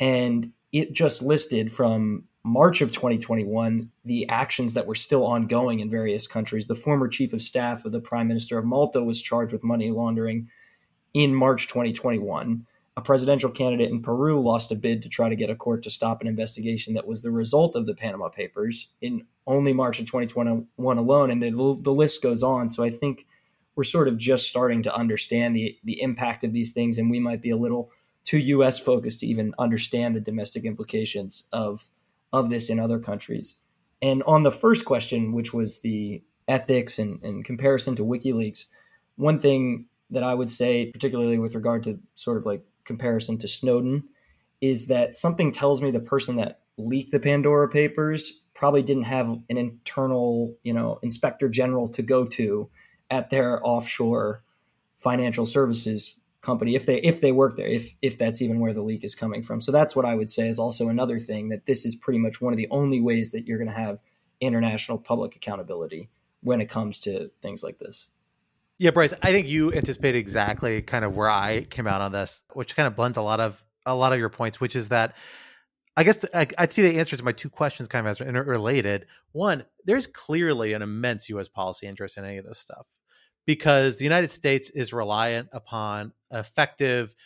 And 0.00 0.52
it 0.72 0.92
just 0.92 1.22
listed 1.22 1.72
from 1.72 2.24
March 2.44 2.80
of 2.80 2.90
2021 2.90 3.90
the 4.04 4.28
actions 4.28 4.74
that 4.74 4.86
were 4.86 4.94
still 4.94 5.24
ongoing 5.24 5.80
in 5.80 5.88
various 5.88 6.26
countries. 6.26 6.66
The 6.66 6.74
former 6.74 7.06
chief 7.06 7.32
of 7.32 7.42
staff 7.42 7.84
of 7.84 7.92
the 7.92 8.00
Prime 8.00 8.26
Minister 8.26 8.58
of 8.58 8.64
Malta 8.64 9.02
was 9.02 9.22
charged 9.22 9.52
with 9.52 9.62
money 9.62 9.90
laundering 9.90 10.48
in 11.14 11.34
March 11.34 11.68
2021 11.68 12.66
a 12.98 13.00
presidential 13.00 13.48
candidate 13.48 13.92
in 13.92 14.02
Peru 14.02 14.40
lost 14.40 14.72
a 14.72 14.74
bid 14.74 15.02
to 15.02 15.08
try 15.08 15.28
to 15.28 15.36
get 15.36 15.50
a 15.50 15.54
court 15.54 15.84
to 15.84 15.90
stop 15.90 16.20
an 16.20 16.26
investigation 16.26 16.94
that 16.94 17.06
was 17.06 17.22
the 17.22 17.30
result 17.30 17.76
of 17.76 17.86
the 17.86 17.94
Panama 17.94 18.28
Papers 18.28 18.88
in 19.00 19.24
only 19.46 19.72
March 19.72 20.00
of 20.00 20.06
2021 20.06 20.98
alone, 20.98 21.30
and 21.30 21.40
the, 21.40 21.50
the 21.80 21.92
list 21.92 22.20
goes 22.22 22.42
on. 22.42 22.68
So 22.68 22.82
I 22.82 22.90
think 22.90 23.24
we're 23.76 23.84
sort 23.84 24.08
of 24.08 24.18
just 24.18 24.48
starting 24.48 24.82
to 24.82 24.92
understand 24.92 25.54
the 25.54 25.78
the 25.84 26.02
impact 26.02 26.42
of 26.42 26.52
these 26.52 26.72
things, 26.72 26.98
and 26.98 27.08
we 27.08 27.20
might 27.20 27.40
be 27.40 27.50
a 27.50 27.56
little 27.56 27.92
too 28.24 28.38
U.S. 28.38 28.80
focused 28.80 29.20
to 29.20 29.28
even 29.28 29.54
understand 29.60 30.16
the 30.16 30.20
domestic 30.20 30.64
implications 30.64 31.44
of 31.52 31.86
of 32.32 32.50
this 32.50 32.68
in 32.68 32.80
other 32.80 32.98
countries. 32.98 33.54
And 34.02 34.24
on 34.24 34.42
the 34.42 34.50
first 34.50 34.84
question, 34.84 35.30
which 35.30 35.54
was 35.54 35.82
the 35.82 36.24
ethics 36.48 36.98
and, 36.98 37.22
and 37.22 37.44
comparison 37.44 37.94
to 37.94 38.04
WikiLeaks, 38.04 38.64
one 39.14 39.38
thing 39.38 39.86
that 40.10 40.24
I 40.24 40.34
would 40.34 40.50
say, 40.50 40.86
particularly 40.86 41.38
with 41.38 41.54
regard 41.54 41.84
to 41.84 42.00
sort 42.16 42.38
of 42.38 42.44
like 42.44 42.64
comparison 42.88 43.38
to 43.38 43.46
Snowden 43.46 44.02
is 44.60 44.88
that 44.88 45.14
something 45.14 45.52
tells 45.52 45.80
me 45.80 45.92
the 45.92 46.00
person 46.00 46.36
that 46.36 46.62
leaked 46.76 47.12
the 47.12 47.20
Pandora 47.20 47.68
papers 47.68 48.42
probably 48.54 48.82
didn't 48.82 49.04
have 49.04 49.28
an 49.28 49.56
internal, 49.56 50.56
you 50.64 50.72
know, 50.72 50.98
inspector 51.02 51.48
general 51.48 51.86
to 51.90 52.02
go 52.02 52.26
to 52.26 52.68
at 53.10 53.30
their 53.30 53.64
offshore 53.64 54.42
financial 54.96 55.46
services 55.46 56.16
company 56.40 56.74
if 56.74 56.86
they 56.86 57.00
if 57.02 57.20
they 57.20 57.32
work 57.32 57.56
there 57.56 57.66
if 57.66 57.94
if 58.00 58.16
that's 58.16 58.40
even 58.40 58.60
where 58.60 58.72
the 58.72 58.82
leak 58.82 59.04
is 59.04 59.14
coming 59.14 59.42
from. 59.42 59.60
So 59.60 59.70
that's 59.70 59.94
what 59.94 60.04
i 60.04 60.14
would 60.14 60.30
say 60.30 60.48
is 60.48 60.58
also 60.58 60.88
another 60.88 61.18
thing 61.18 61.50
that 61.50 61.66
this 61.66 61.84
is 61.84 61.94
pretty 61.94 62.18
much 62.18 62.40
one 62.40 62.52
of 62.52 62.56
the 62.56 62.68
only 62.70 63.00
ways 63.00 63.32
that 63.32 63.46
you're 63.46 63.58
going 63.58 63.70
to 63.70 63.74
have 63.74 64.02
international 64.40 64.98
public 64.98 65.36
accountability 65.36 66.08
when 66.42 66.60
it 66.60 66.70
comes 66.70 67.00
to 67.00 67.30
things 67.42 67.62
like 67.62 67.78
this 67.78 68.06
yeah, 68.78 68.90
Bryce, 68.90 69.14
I 69.22 69.32
think 69.32 69.48
you 69.48 69.72
anticipate 69.72 70.14
exactly 70.14 70.82
kind 70.82 71.04
of 71.04 71.16
where 71.16 71.30
I 71.30 71.66
came 71.68 71.86
out 71.86 72.00
on 72.00 72.12
this, 72.12 72.42
which 72.52 72.76
kind 72.76 72.86
of 72.86 72.94
blends 72.94 73.18
a 73.18 73.22
lot 73.22 73.40
of 73.40 73.62
a 73.84 73.94
lot 73.94 74.12
of 74.12 74.18
your 74.18 74.28
points, 74.28 74.60
which 74.60 74.76
is 74.76 74.90
that 74.90 75.16
I 75.96 76.04
guess 76.04 76.24
I, 76.32 76.46
would 76.60 76.72
see 76.72 76.82
the 76.82 77.00
answers 77.00 77.18
to 77.18 77.24
my 77.24 77.32
two 77.32 77.50
questions 77.50 77.88
kind 77.88 78.06
of 78.06 78.10
as 78.10 78.20
interrelated. 78.20 79.06
One, 79.32 79.64
there's 79.84 80.06
clearly 80.06 80.72
an 80.74 80.82
immense 80.82 81.28
U.S. 81.30 81.48
policy 81.48 81.88
interest 81.88 82.16
in 82.16 82.24
any 82.24 82.38
of 82.38 82.46
this 82.46 82.58
stuff 82.58 82.86
because 83.46 83.96
the 83.96 84.04
United 84.04 84.30
States 84.30 84.70
is 84.70 84.92
reliant 84.92 85.48
upon 85.52 86.12
effective 86.30 87.16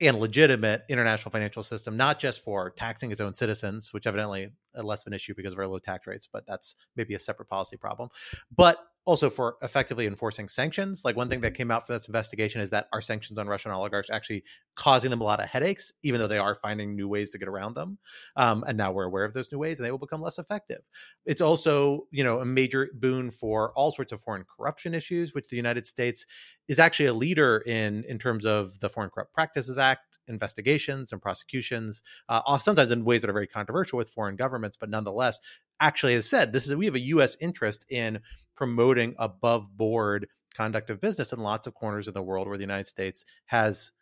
and 0.00 0.20
legitimate 0.20 0.82
international 0.88 1.30
financial 1.32 1.62
system, 1.62 1.96
not 1.96 2.20
just 2.20 2.44
for 2.44 2.70
taxing 2.70 3.10
its 3.10 3.20
own 3.20 3.34
citizens, 3.34 3.92
which 3.92 4.06
evidently 4.06 4.50
less 4.76 5.02
of 5.02 5.08
an 5.08 5.14
issue 5.14 5.34
because 5.34 5.52
of 5.52 5.58
our 5.58 5.66
low 5.66 5.78
tax 5.78 6.06
rates, 6.06 6.28
but 6.30 6.46
that's 6.46 6.76
maybe 6.94 7.14
a 7.14 7.18
separate 7.18 7.48
policy 7.48 7.76
problem, 7.76 8.08
but 8.54 8.78
also 9.04 9.28
for 9.28 9.56
effectively 9.62 10.06
enforcing 10.06 10.48
sanctions. 10.48 11.04
Like 11.04 11.16
one 11.16 11.28
thing 11.28 11.40
that 11.40 11.54
came 11.54 11.70
out 11.70 11.86
for 11.86 11.92
this 11.92 12.06
investigation 12.06 12.60
is 12.60 12.70
that 12.70 12.86
our 12.92 13.02
sanctions 13.02 13.38
on 13.38 13.48
Russian 13.48 13.72
oligarchs 13.72 14.10
actually 14.10 14.44
causing 14.74 15.10
them 15.10 15.20
a 15.20 15.24
lot 15.24 15.40
of 15.40 15.48
headaches, 15.48 15.92
even 16.02 16.20
though 16.20 16.26
they 16.26 16.38
are 16.38 16.54
finding 16.54 16.96
new 16.96 17.06
ways 17.06 17.30
to 17.30 17.38
get 17.38 17.48
around 17.48 17.74
them. 17.74 17.98
Um, 18.36 18.64
and 18.66 18.78
now 18.78 18.92
we're 18.92 19.04
aware 19.04 19.24
of 19.24 19.34
those 19.34 19.50
new 19.52 19.58
ways, 19.58 19.78
and 19.78 19.86
they 19.86 19.90
will 19.90 19.98
become 19.98 20.22
less 20.22 20.38
effective. 20.38 20.80
It's 21.26 21.40
also, 21.40 22.06
you 22.10 22.24
know, 22.24 22.40
a 22.40 22.44
major 22.44 22.88
boon 22.94 23.30
for 23.30 23.72
all 23.74 23.90
sorts 23.90 24.12
of 24.12 24.20
foreign 24.20 24.44
corruption 24.44 24.94
issues, 24.94 25.34
which 25.34 25.48
the 25.48 25.56
United 25.56 25.86
States 25.86 26.24
is 26.68 26.78
actually 26.78 27.06
a 27.06 27.12
leader 27.14 27.62
in 27.66 28.04
in 28.04 28.18
terms 28.18 28.46
of 28.46 28.78
the 28.80 28.88
Foreign 28.88 29.10
Corrupt 29.10 29.34
Practices 29.34 29.76
Act 29.76 30.18
investigations 30.28 31.12
and 31.12 31.20
prosecutions, 31.20 32.02
uh, 32.28 32.58
sometimes 32.58 32.92
in 32.92 33.04
ways 33.04 33.22
that 33.22 33.30
are 33.30 33.34
very 33.34 33.46
controversial 33.46 33.98
with 33.98 34.08
foreign 34.08 34.36
governments, 34.36 34.76
but 34.78 34.88
nonetheless, 34.88 35.38
actually 35.80 36.14
has 36.14 36.28
said 36.28 36.52
this 36.52 36.66
is 36.66 36.76
we 36.76 36.86
have 36.86 36.94
a 36.94 37.00
U.S. 37.00 37.36
interest 37.40 37.84
in 37.90 38.20
promoting 38.56 39.14
above 39.18 39.76
board 39.76 40.28
conduct 40.54 40.90
of 40.90 41.00
business 41.00 41.32
in 41.32 41.40
lots 41.40 41.66
of 41.66 41.74
corners 41.74 42.08
of 42.08 42.14
the 42.14 42.22
world 42.22 42.46
where 42.46 42.56
the 42.56 42.62
United 42.62 42.86
States 42.86 43.24
has 43.46 43.92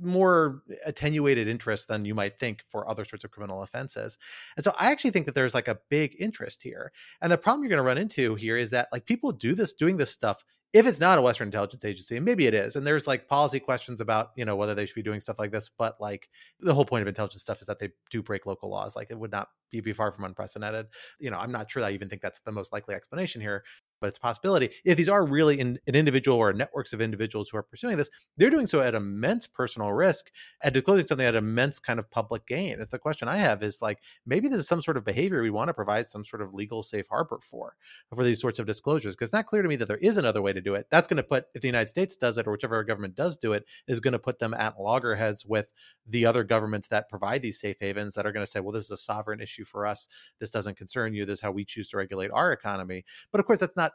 more 0.00 0.62
attenuated 0.84 1.48
interest 1.48 1.88
than 1.88 2.04
you 2.04 2.14
might 2.14 2.38
think 2.38 2.62
for 2.62 2.88
other 2.88 3.04
sorts 3.04 3.24
of 3.24 3.30
criminal 3.30 3.62
offenses. 3.62 4.18
And 4.56 4.64
so 4.64 4.74
I 4.78 4.90
actually 4.90 5.10
think 5.10 5.26
that 5.26 5.34
there's 5.34 5.54
like 5.54 5.68
a 5.68 5.78
big 5.88 6.16
interest 6.18 6.62
here. 6.62 6.92
And 7.20 7.32
the 7.32 7.38
problem 7.38 7.62
you're 7.62 7.70
going 7.70 7.78
to 7.78 7.82
run 7.82 7.98
into 7.98 8.34
here 8.34 8.56
is 8.56 8.70
that 8.70 8.88
like 8.92 9.06
people 9.06 9.32
do 9.32 9.54
this 9.54 9.72
doing 9.72 9.96
this 9.96 10.10
stuff 10.10 10.44
if 10.72 10.86
it's 10.86 11.00
not 11.00 11.18
a 11.18 11.22
Western 11.22 11.48
intelligence 11.48 11.84
agency, 11.86 12.16
and 12.16 12.24
maybe 12.24 12.46
it 12.46 12.52
is, 12.52 12.76
and 12.76 12.86
there's 12.86 13.06
like 13.06 13.28
policy 13.28 13.58
questions 13.60 14.00
about 14.00 14.32
you 14.36 14.44
know 14.44 14.56
whether 14.56 14.74
they 14.74 14.84
should 14.84 14.94
be 14.94 15.02
doing 15.02 15.20
stuff 15.20 15.38
like 15.38 15.50
this, 15.50 15.70
but 15.70 15.98
like 16.00 16.28
the 16.60 16.74
whole 16.74 16.84
point 16.84 17.02
of 17.02 17.08
intelligence 17.08 17.40
stuff 17.40 17.60
is 17.62 17.66
that 17.66 17.78
they 17.78 17.90
do 18.10 18.22
break 18.22 18.44
local 18.44 18.68
laws. 18.68 18.94
Like 18.94 19.10
it 19.10 19.18
would 19.18 19.30
not 19.30 19.48
be, 19.70 19.80
be 19.80 19.94
far 19.94 20.10
from 20.12 20.24
unprecedented. 20.24 20.88
You 21.18 21.30
know, 21.30 21.38
I'm 21.38 21.52
not 21.52 21.70
sure 21.70 21.80
that 21.80 21.88
I 21.88 21.92
even 21.92 22.10
think 22.10 22.20
that's 22.20 22.40
the 22.40 22.52
most 22.52 22.72
likely 22.72 22.94
explanation 22.94 23.40
here, 23.40 23.64
but 24.06 24.10
it's 24.10 24.18
a 24.18 24.20
possibility. 24.20 24.70
If 24.84 24.96
these 24.96 25.08
are 25.08 25.26
really 25.26 25.58
in, 25.58 25.80
an 25.88 25.96
individual 25.96 26.38
or 26.38 26.52
networks 26.52 26.92
of 26.92 27.00
individuals 27.00 27.48
who 27.48 27.58
are 27.58 27.62
pursuing 27.64 27.96
this, 27.96 28.08
they're 28.36 28.50
doing 28.50 28.68
so 28.68 28.80
at 28.80 28.94
immense 28.94 29.48
personal 29.48 29.92
risk 29.92 30.30
and 30.62 30.72
disclosing 30.72 31.08
something 31.08 31.26
at 31.26 31.34
immense 31.34 31.80
kind 31.80 31.98
of 31.98 32.08
public 32.08 32.46
gain. 32.46 32.80
It's 32.80 32.90
the 32.90 33.00
question 33.00 33.26
I 33.26 33.36
have 33.38 33.64
is 33.64 33.82
like 33.82 33.98
maybe 34.24 34.46
this 34.46 34.60
is 34.60 34.68
some 34.68 34.80
sort 34.80 34.96
of 34.96 35.04
behavior 35.04 35.42
we 35.42 35.50
want 35.50 35.68
to 35.68 35.74
provide 35.74 36.06
some 36.06 36.24
sort 36.24 36.40
of 36.40 36.54
legal 36.54 36.84
safe 36.84 37.06
harbor 37.08 37.40
for 37.42 37.74
for 38.14 38.22
these 38.22 38.40
sorts 38.40 38.60
of 38.60 38.66
disclosures 38.66 39.16
because 39.16 39.30
it's 39.30 39.32
not 39.34 39.46
clear 39.46 39.62
to 39.62 39.68
me 39.68 39.74
that 39.76 39.88
there 39.88 39.96
is 39.96 40.16
another 40.16 40.40
way 40.40 40.52
to 40.52 40.60
do 40.60 40.76
it. 40.76 40.86
That's 40.88 41.08
going 41.08 41.16
to 41.16 41.24
put 41.24 41.46
if 41.54 41.62
the 41.62 41.68
United 41.68 41.88
States 41.88 42.14
does 42.14 42.38
it 42.38 42.46
or 42.46 42.52
whichever 42.52 42.82
government 42.84 43.16
does 43.16 43.36
do 43.36 43.54
it 43.54 43.64
is 43.88 43.98
going 43.98 44.12
to 44.12 44.20
put 44.20 44.38
them 44.38 44.54
at 44.54 44.80
loggerheads 44.80 45.44
with 45.44 45.72
the 46.06 46.26
other 46.26 46.44
governments 46.44 46.86
that 46.88 47.08
provide 47.08 47.42
these 47.42 47.58
safe 47.58 47.76
havens 47.80 48.14
that 48.14 48.24
are 48.24 48.32
going 48.32 48.46
to 48.46 48.50
say, 48.50 48.60
well, 48.60 48.72
this 48.72 48.84
is 48.84 48.92
a 48.92 48.96
sovereign 48.96 49.40
issue 49.40 49.64
for 49.64 49.84
us. 49.84 50.06
This 50.38 50.50
doesn't 50.50 50.76
concern 50.76 51.12
you. 51.12 51.24
This 51.24 51.38
is 51.38 51.40
how 51.40 51.50
we 51.50 51.64
choose 51.64 51.88
to 51.88 51.96
regulate 51.96 52.30
our 52.30 52.52
economy. 52.52 53.04
But 53.32 53.40
of 53.40 53.46
course, 53.46 53.60
that's 53.60 53.76
not 53.76 53.92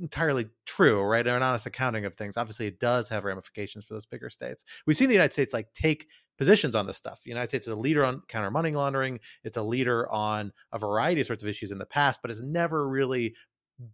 entirely 0.00 0.46
true, 0.66 1.02
right? 1.02 1.26
An 1.26 1.42
honest 1.42 1.66
accounting 1.66 2.04
of 2.04 2.14
things. 2.14 2.36
Obviously, 2.36 2.66
it 2.66 2.80
does 2.80 3.08
have 3.08 3.24
ramifications 3.24 3.84
for 3.84 3.94
those 3.94 4.06
bigger 4.06 4.30
states. 4.30 4.64
We've 4.86 4.96
seen 4.96 5.08
the 5.08 5.14
United 5.14 5.32
States 5.32 5.54
like 5.54 5.72
take 5.74 6.08
positions 6.38 6.74
on 6.74 6.86
this 6.86 6.96
stuff. 6.96 7.22
The 7.22 7.30
United 7.30 7.48
States 7.48 7.66
is 7.66 7.72
a 7.72 7.76
leader 7.76 8.04
on 8.04 8.22
counter 8.28 8.50
money 8.50 8.72
laundering. 8.72 9.20
It's 9.44 9.56
a 9.56 9.62
leader 9.62 10.10
on 10.10 10.52
a 10.72 10.78
variety 10.78 11.20
of 11.20 11.26
sorts 11.26 11.42
of 11.42 11.48
issues 11.48 11.70
in 11.70 11.78
the 11.78 11.86
past, 11.86 12.20
but 12.22 12.30
it's 12.30 12.40
never 12.40 12.88
really 12.88 13.34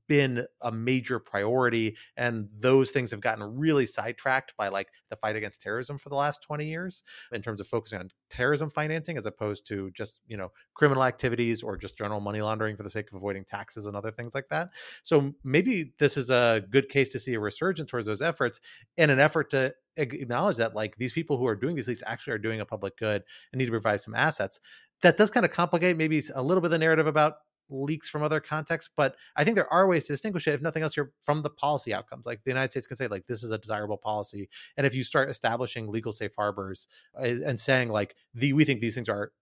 been 0.08 0.46
a 0.62 0.72
major 0.72 1.18
priority 1.18 1.96
and 2.16 2.48
those 2.58 2.90
things 2.90 3.10
have 3.10 3.20
gotten 3.20 3.44
really 3.58 3.86
sidetracked 3.86 4.54
by 4.56 4.68
like 4.68 4.88
the 5.10 5.16
fight 5.16 5.36
against 5.36 5.60
terrorism 5.60 5.98
for 5.98 6.08
the 6.08 6.14
last 6.14 6.42
20 6.42 6.66
years 6.66 7.02
in 7.32 7.42
terms 7.42 7.60
of 7.60 7.66
focusing 7.66 7.98
on 7.98 8.10
terrorism 8.30 8.70
financing 8.70 9.16
as 9.16 9.26
opposed 9.26 9.66
to 9.66 9.90
just 9.92 10.20
you 10.26 10.36
know 10.36 10.50
criminal 10.74 11.04
activities 11.04 11.62
or 11.62 11.76
just 11.76 11.96
general 11.96 12.20
money 12.20 12.40
laundering 12.40 12.76
for 12.76 12.82
the 12.82 12.90
sake 12.90 13.08
of 13.10 13.16
avoiding 13.16 13.44
taxes 13.44 13.86
and 13.86 13.96
other 13.96 14.10
things 14.10 14.34
like 14.34 14.48
that 14.48 14.68
so 15.02 15.32
maybe 15.44 15.92
this 15.98 16.16
is 16.16 16.30
a 16.30 16.62
good 16.70 16.88
case 16.88 17.10
to 17.10 17.18
see 17.18 17.34
a 17.34 17.40
resurgence 17.40 17.90
towards 17.90 18.06
those 18.06 18.22
efforts 18.22 18.60
in 18.96 19.10
an 19.10 19.18
effort 19.18 19.50
to 19.50 19.72
acknowledge 19.98 20.56
that 20.56 20.74
like 20.74 20.96
these 20.96 21.12
people 21.12 21.36
who 21.36 21.46
are 21.46 21.56
doing 21.56 21.74
these 21.74 21.88
leaks 21.88 22.02
actually 22.06 22.32
are 22.32 22.38
doing 22.38 22.60
a 22.60 22.66
public 22.66 22.96
good 22.96 23.22
and 23.52 23.58
need 23.58 23.66
to 23.66 23.72
provide 23.72 24.00
some 24.00 24.14
assets. 24.14 24.60
That 25.02 25.16
does 25.16 25.30
kind 25.30 25.46
of 25.46 25.52
complicate 25.52 25.96
maybe 25.96 26.22
a 26.34 26.42
little 26.42 26.60
bit 26.60 26.70
the 26.70 26.78
narrative 26.78 27.06
about 27.06 27.34
leaks 27.70 28.08
from 28.08 28.22
other 28.22 28.40
contexts, 28.40 28.90
but 28.96 29.16
I 29.36 29.44
think 29.44 29.56
there 29.56 29.72
are 29.72 29.86
ways 29.86 30.06
to 30.06 30.12
distinguish 30.12 30.46
it. 30.46 30.54
If 30.54 30.62
nothing 30.62 30.82
else, 30.82 30.94
here 30.94 31.12
from 31.22 31.42
the 31.42 31.50
policy 31.50 31.92
outcomes. 31.94 32.26
Like 32.26 32.42
the 32.44 32.50
United 32.50 32.70
States 32.70 32.86
can 32.86 32.96
say, 32.96 33.08
like 33.08 33.26
this 33.26 33.42
is 33.42 33.50
a 33.50 33.58
desirable 33.58 33.98
policy, 33.98 34.48
and 34.76 34.86
if 34.86 34.94
you 34.94 35.04
start 35.04 35.30
establishing 35.30 35.88
legal 35.88 36.12
safe 36.12 36.34
harbors 36.36 36.88
uh, 37.18 37.24
and 37.44 37.60
saying 37.60 37.90
like 37.90 38.14
the 38.34 38.52
we 38.52 38.64
think 38.64 38.80
these 38.80 38.94
things 38.94 39.08
are 39.08 39.32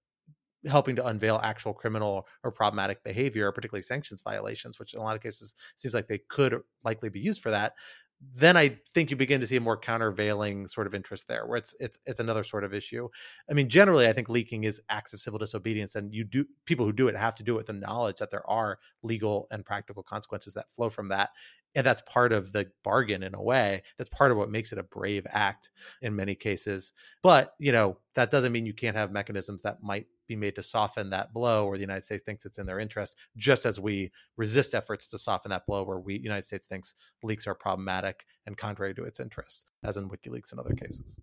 helping 0.67 0.97
to 0.97 1.07
unveil 1.07 1.39
actual 1.43 1.73
criminal 1.73 2.27
or 2.43 2.51
problematic 2.51 3.03
behavior, 3.05 3.51
particularly 3.53 3.83
sanctions 3.83 4.23
violations, 4.23 4.79
which 4.79 4.95
in 4.95 5.01
a 5.01 5.03
lot 5.03 5.17
of 5.17 5.23
cases 5.23 5.55
seems 5.77 5.95
like 5.95 6.09
they 6.09 6.19
could 6.29 6.61
likely 6.85 7.09
be 7.09 7.21
used 7.21 7.43
for 7.43 7.51
that 7.51 7.75
then 8.21 8.57
I 8.57 8.79
think 8.95 9.11
you 9.11 9.17
begin 9.17 9.41
to 9.41 9.47
see 9.47 9.57
a 9.57 9.61
more 9.61 9.77
countervailing 9.77 10.67
sort 10.69 10.87
of 10.87 10.95
interest 10.95 11.29
there, 11.29 11.47
where 11.47 11.59
it's 11.59 11.75
it's 11.81 11.99
it's 12.07 12.21
another 12.21 12.43
sort 12.45 12.65
of 12.65 12.73
issue. 12.73 13.09
I 13.51 13.55
mean, 13.55 13.69
generally, 13.69 14.07
I 14.09 14.13
think 14.13 14.29
leaking 14.29 14.65
is 14.65 14.81
acts 14.89 15.13
of 15.13 15.21
civil 15.21 15.39
disobedience, 15.39 15.95
and 15.97 16.15
you 16.15 16.25
do 16.25 16.47
people 16.65 16.87
who 16.87 16.93
do 16.93 17.09
it 17.09 17.17
have 17.17 17.35
to 17.37 17.43
do 17.43 17.55
it 17.55 17.59
with 17.59 17.67
the 17.67 17.73
knowledge 17.75 18.17
that 18.19 18.31
there 18.31 18.49
are 18.49 18.79
legal 19.03 19.47
and 19.51 19.65
practical 19.65 20.03
consequences 20.03 20.55
that 20.55 20.71
flow 20.73 20.89
from 20.89 21.09
that, 21.09 21.31
and 21.75 21.87
that's 21.87 22.03
part 22.03 22.33
of 22.33 22.53
the 22.53 22.71
bargain 22.83 23.23
in 23.23 23.35
a 23.35 23.43
way. 23.43 23.83
That's 23.99 24.11
part 24.11 24.31
of 24.31 24.39
what 24.39 24.51
makes 24.51 24.73
it 24.73 24.79
a 24.79 24.83
brave 24.83 25.27
act 25.31 25.71
in 26.01 26.17
many 26.17 26.35
cases. 26.35 26.95
But 27.23 27.55
you 27.59 27.73
know, 27.73 27.99
that 28.15 28.31
doesn't 28.31 28.53
mean 28.53 28.67
you 28.67 28.75
can't 28.75 28.97
have 28.97 29.13
mechanisms 29.13 29.63
that 29.63 29.83
might 29.83 30.07
be 30.27 30.37
made 30.37 30.55
to 30.57 30.63
soften 30.63 31.11
that 31.11 31.33
blow 31.33 31.67
or 31.67 31.77
the 31.77 31.81
United 31.81 32.05
States 32.05 32.25
thinks 32.25 32.45
it's 32.45 32.59
in 32.59 32.67
their 32.67 32.79
interest, 32.79 33.17
just 33.37 33.67
as 33.67 33.81
we 33.81 34.11
resist 34.37 34.75
efforts 34.75 35.09
to 35.09 35.19
soften 35.19 35.51
that 35.51 35.67
blow 35.67 35.83
where 35.83 35.99
we 35.99 36.19
United 36.19 36.45
States 36.45 36.67
thinks 36.67 36.95
leaks 37.23 37.47
are 37.47 37.55
problematic 37.55 38.25
and 38.47 38.57
contrary 38.57 38.95
to 38.95 39.05
its 39.05 39.21
interests, 39.21 39.67
as 39.85 39.97
in 39.97 40.09
WikiLeaks 40.09 40.51
and 40.53 40.61
other 40.61 40.75
cases. 40.75 41.19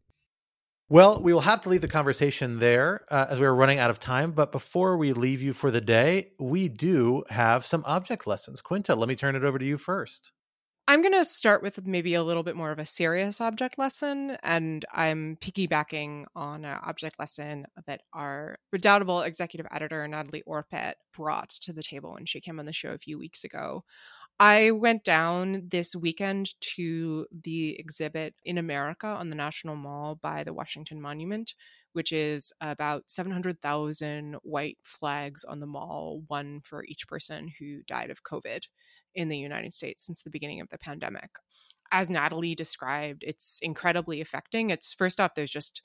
Well, 0.89 1.21
we 1.21 1.33
will 1.33 1.41
have 1.41 1.61
to 1.61 1.69
leave 1.69 1.81
the 1.81 1.87
conversation 1.87 2.59
there 2.59 3.05
uh, 3.09 3.25
as 3.29 3.39
we're 3.39 3.53
running 3.53 3.79
out 3.79 3.89
of 3.89 3.99
time. 3.99 4.31
But 4.31 4.51
before 4.51 4.97
we 4.97 5.13
leave 5.13 5.41
you 5.41 5.53
for 5.53 5.71
the 5.71 5.81
day, 5.81 6.33
we 6.39 6.67
do 6.67 7.23
have 7.29 7.65
some 7.65 7.83
object 7.87 8.27
lessons. 8.27 8.61
Quinta, 8.61 8.93
let 8.93 9.09
me 9.09 9.15
turn 9.15 9.35
it 9.35 9.43
over 9.43 9.57
to 9.57 9.65
you 9.65 9.77
first. 9.77 10.31
I'm 10.93 11.01
going 11.01 11.13
to 11.13 11.25
start 11.25 11.63
with 11.63 11.87
maybe 11.87 12.13
a 12.13 12.21
little 12.21 12.43
bit 12.43 12.55
more 12.55 12.69
of 12.69 12.77
a 12.77 12.85
serious 12.85 13.41
object 13.41 13.79
lesson, 13.79 14.37
and 14.43 14.85
I'm 14.93 15.37
piggybacking 15.41 16.25
on 16.35 16.65
an 16.65 16.77
object 16.85 17.17
lesson 17.17 17.65
that 17.87 18.01
our 18.13 18.59
redoubtable 18.71 19.23
executive 19.23 19.65
editor, 19.71 20.07
Natalie 20.07 20.43
Orpett, 20.47 20.93
brought 21.11 21.49
to 21.49 21.73
the 21.73 21.81
table 21.81 22.13
when 22.13 22.27
she 22.27 22.39
came 22.39 22.59
on 22.59 22.67
the 22.67 22.73
show 22.73 22.89
a 22.91 22.99
few 22.99 23.17
weeks 23.17 23.43
ago. 23.43 23.83
I 24.39 24.69
went 24.69 25.03
down 25.03 25.63
this 25.71 25.95
weekend 25.95 26.53
to 26.75 27.25
the 27.31 27.79
exhibit 27.79 28.35
in 28.45 28.59
America 28.59 29.07
on 29.07 29.31
the 29.31 29.35
National 29.35 29.75
Mall 29.75 30.19
by 30.21 30.43
the 30.43 30.53
Washington 30.53 31.01
Monument, 31.01 31.55
which 31.93 32.11
is 32.11 32.51
about 32.61 33.03
700,000 33.07 34.35
white 34.43 34.77
flags 34.83 35.43
on 35.43 35.59
the 35.59 35.67
mall, 35.67 36.23
one 36.27 36.61
for 36.63 36.83
each 36.85 37.07
person 37.07 37.51
who 37.59 37.81
died 37.87 38.09
of 38.09 38.23
COVID 38.23 38.67
in 39.15 39.29
the 39.29 39.37
United 39.37 39.73
States 39.73 40.05
since 40.05 40.21
the 40.21 40.29
beginning 40.29 40.59
of 40.59 40.69
the 40.69 40.77
pandemic. 40.77 41.29
As 41.91 42.09
Natalie 42.09 42.55
described, 42.55 43.23
it's 43.25 43.59
incredibly 43.61 44.21
affecting. 44.21 44.69
It's 44.69 44.93
first 44.93 45.19
off, 45.19 45.35
there's 45.35 45.51
just 45.51 45.81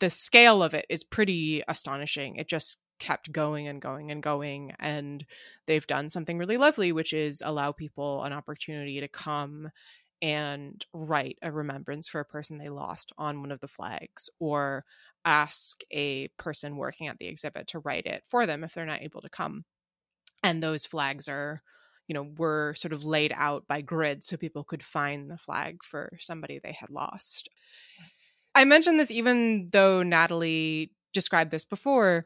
the 0.00 0.10
scale 0.10 0.62
of 0.62 0.74
it 0.74 0.84
is 0.88 1.04
pretty 1.04 1.62
astonishing. 1.68 2.36
It 2.36 2.48
just 2.48 2.78
kept 2.98 3.32
going 3.32 3.68
and 3.68 3.80
going 3.80 4.10
and 4.10 4.22
going. 4.22 4.72
And 4.78 5.24
they've 5.66 5.86
done 5.86 6.10
something 6.10 6.38
really 6.38 6.56
lovely, 6.56 6.92
which 6.92 7.12
is 7.12 7.42
allow 7.44 7.72
people 7.72 8.22
an 8.24 8.32
opportunity 8.32 9.00
to 9.00 9.08
come 9.08 9.70
and 10.22 10.84
write 10.94 11.36
a 11.42 11.50
remembrance 11.50 12.08
for 12.08 12.20
a 12.20 12.24
person 12.24 12.58
they 12.58 12.68
lost 12.68 13.12
on 13.18 13.40
one 13.40 13.50
of 13.50 13.60
the 13.60 13.68
flags 13.68 14.30
or 14.38 14.84
ask 15.24 15.80
a 15.90 16.28
person 16.38 16.76
working 16.76 17.08
at 17.08 17.18
the 17.18 17.26
exhibit 17.26 17.68
to 17.68 17.78
write 17.78 18.06
it 18.06 18.22
for 18.28 18.46
them 18.46 18.64
if 18.64 18.74
they're 18.74 18.86
not 18.86 19.02
able 19.02 19.20
to 19.22 19.28
come. 19.28 19.64
And 20.42 20.62
those 20.62 20.86
flags 20.86 21.28
are, 21.28 21.62
you 22.08 22.14
know, 22.14 22.28
were 22.36 22.74
sort 22.76 22.92
of 22.92 23.04
laid 23.04 23.32
out 23.36 23.66
by 23.68 23.80
grid 23.80 24.24
so 24.24 24.36
people 24.36 24.64
could 24.64 24.82
find 24.82 25.30
the 25.30 25.38
flag 25.38 25.78
for 25.84 26.16
somebody 26.20 26.58
they 26.58 26.72
had 26.72 26.90
lost. 26.90 27.48
I 28.54 28.64
mentioned 28.64 29.00
this 29.00 29.10
even 29.10 29.68
though 29.72 30.02
Natalie 30.02 30.92
described 31.12 31.50
this 31.50 31.64
before 31.64 32.24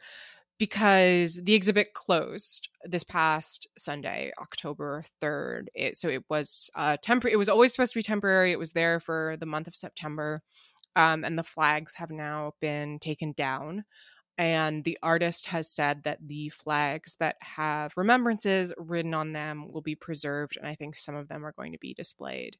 because 0.58 1.40
the 1.42 1.54
exhibit 1.54 1.92
closed 1.92 2.68
this 2.84 3.04
past 3.04 3.68
Sunday, 3.76 4.32
October 4.40 5.04
3rd. 5.22 5.66
It, 5.74 5.96
so 5.96 6.08
it 6.08 6.24
was 6.30 6.70
uh, 6.74 6.96
temporary. 7.02 7.34
It 7.34 7.38
was 7.38 7.48
always 7.48 7.72
supposed 7.72 7.92
to 7.92 7.98
be 7.98 8.02
temporary. 8.02 8.52
It 8.52 8.58
was 8.58 8.72
there 8.72 8.98
for 8.98 9.36
the 9.38 9.46
month 9.46 9.66
of 9.66 9.74
September. 9.74 10.42
Um, 10.96 11.24
and 11.24 11.38
the 11.38 11.44
flags 11.44 11.94
have 11.96 12.10
now 12.10 12.54
been 12.60 12.98
taken 12.98 13.32
down. 13.32 13.84
And 14.38 14.84
the 14.84 14.98
artist 15.02 15.46
has 15.46 15.70
said 15.70 16.02
that 16.02 16.18
the 16.26 16.50
flags 16.50 17.16
that 17.20 17.36
have 17.40 17.92
remembrances 17.96 18.72
written 18.76 19.14
on 19.14 19.32
them 19.32 19.70
will 19.72 19.80
be 19.80 19.94
preserved. 19.94 20.56
And 20.56 20.66
I 20.66 20.74
think 20.74 20.98
some 20.98 21.14
of 21.14 21.28
them 21.28 21.44
are 21.46 21.54
going 21.56 21.72
to 21.72 21.78
be 21.78 21.94
displayed 21.94 22.56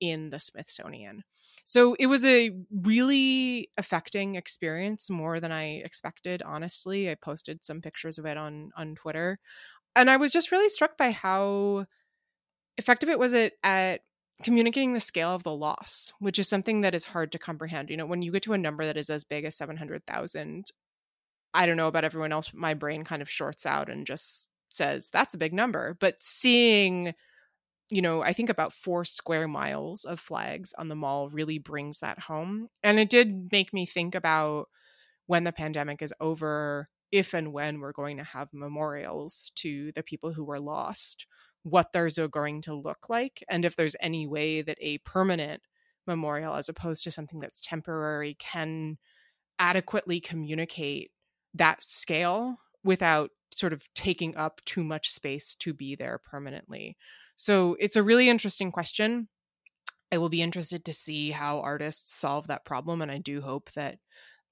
in 0.00 0.30
the 0.30 0.38
Smithsonian. 0.38 1.24
So 1.64 1.96
it 1.98 2.06
was 2.06 2.24
a 2.24 2.50
really 2.70 3.70
affecting 3.76 4.36
experience, 4.36 5.10
more 5.10 5.40
than 5.40 5.50
I 5.50 5.76
expected, 5.78 6.42
honestly. 6.42 7.10
I 7.10 7.16
posted 7.16 7.64
some 7.64 7.80
pictures 7.80 8.18
of 8.18 8.26
it 8.26 8.36
on 8.36 8.70
on 8.76 8.94
Twitter. 8.94 9.38
And 9.96 10.10
I 10.10 10.16
was 10.16 10.30
just 10.30 10.52
really 10.52 10.68
struck 10.68 10.96
by 10.96 11.10
how 11.10 11.86
effective 12.76 13.08
it 13.08 13.18
was 13.18 13.34
at, 13.34 13.54
at 13.64 14.02
communicating 14.42 14.92
the 14.92 15.00
scale 15.00 15.34
of 15.34 15.42
the 15.42 15.54
loss, 15.54 16.12
which 16.18 16.38
is 16.38 16.48
something 16.48 16.82
that 16.82 16.94
is 16.94 17.06
hard 17.06 17.32
to 17.32 17.38
comprehend. 17.38 17.90
You 17.90 17.96
know, 17.96 18.06
when 18.06 18.22
you 18.22 18.32
get 18.32 18.42
to 18.44 18.52
a 18.52 18.58
number 18.58 18.84
that 18.84 18.96
is 18.96 19.10
as 19.10 19.24
big 19.24 19.44
as 19.44 19.56
700,000, 19.56 20.70
I 21.54 21.66
don't 21.66 21.76
know 21.76 21.88
about 21.88 22.04
everyone 22.04 22.32
else, 22.32 22.52
my 22.54 22.74
brain 22.74 23.04
kind 23.04 23.22
of 23.22 23.30
shorts 23.30 23.64
out 23.64 23.88
and 23.88 24.06
just 24.06 24.48
says, 24.68 25.08
that's 25.10 25.34
a 25.34 25.38
big 25.38 25.54
number. 25.54 25.96
But 25.98 26.16
seeing 26.20 27.14
you 27.90 28.02
know, 28.02 28.22
I 28.22 28.32
think 28.32 28.50
about 28.50 28.72
four 28.72 29.04
square 29.04 29.46
miles 29.46 30.04
of 30.04 30.18
flags 30.18 30.74
on 30.76 30.88
the 30.88 30.96
mall 30.96 31.28
really 31.28 31.58
brings 31.58 32.00
that 32.00 32.18
home. 32.18 32.68
And 32.82 32.98
it 32.98 33.08
did 33.08 33.52
make 33.52 33.72
me 33.72 33.86
think 33.86 34.14
about 34.14 34.68
when 35.26 35.44
the 35.44 35.52
pandemic 35.52 36.02
is 36.02 36.14
over, 36.20 36.88
if 37.12 37.32
and 37.32 37.52
when 37.52 37.78
we're 37.78 37.92
going 37.92 38.16
to 38.16 38.24
have 38.24 38.48
memorials 38.52 39.52
to 39.56 39.92
the 39.92 40.02
people 40.02 40.32
who 40.32 40.44
were 40.44 40.58
lost, 40.58 41.26
what 41.66 41.92
those 41.92 42.16
are 42.16 42.28
going 42.28 42.60
to 42.62 42.74
look 42.74 43.08
like, 43.08 43.42
and 43.48 43.64
if 43.64 43.74
there's 43.74 43.96
any 43.98 44.24
way 44.24 44.62
that 44.62 44.78
a 44.80 44.98
permanent 44.98 45.62
memorial, 46.06 46.54
as 46.54 46.68
opposed 46.68 47.02
to 47.02 47.10
something 47.10 47.40
that's 47.40 47.58
temporary, 47.58 48.36
can 48.38 48.98
adequately 49.58 50.20
communicate 50.20 51.10
that 51.54 51.82
scale 51.82 52.58
without 52.84 53.30
sort 53.52 53.72
of 53.72 53.88
taking 53.94 54.36
up 54.36 54.60
too 54.64 54.84
much 54.84 55.10
space 55.10 55.56
to 55.56 55.74
be 55.74 55.96
there 55.96 56.20
permanently. 56.30 56.96
So 57.34 57.76
it's 57.80 57.96
a 57.96 58.02
really 58.02 58.28
interesting 58.28 58.70
question. 58.70 59.26
I 60.12 60.18
will 60.18 60.28
be 60.28 60.42
interested 60.42 60.84
to 60.84 60.92
see 60.92 61.32
how 61.32 61.60
artists 61.60 62.14
solve 62.14 62.46
that 62.46 62.64
problem. 62.64 63.02
And 63.02 63.10
I 63.10 63.18
do 63.18 63.40
hope 63.40 63.72
that 63.72 63.96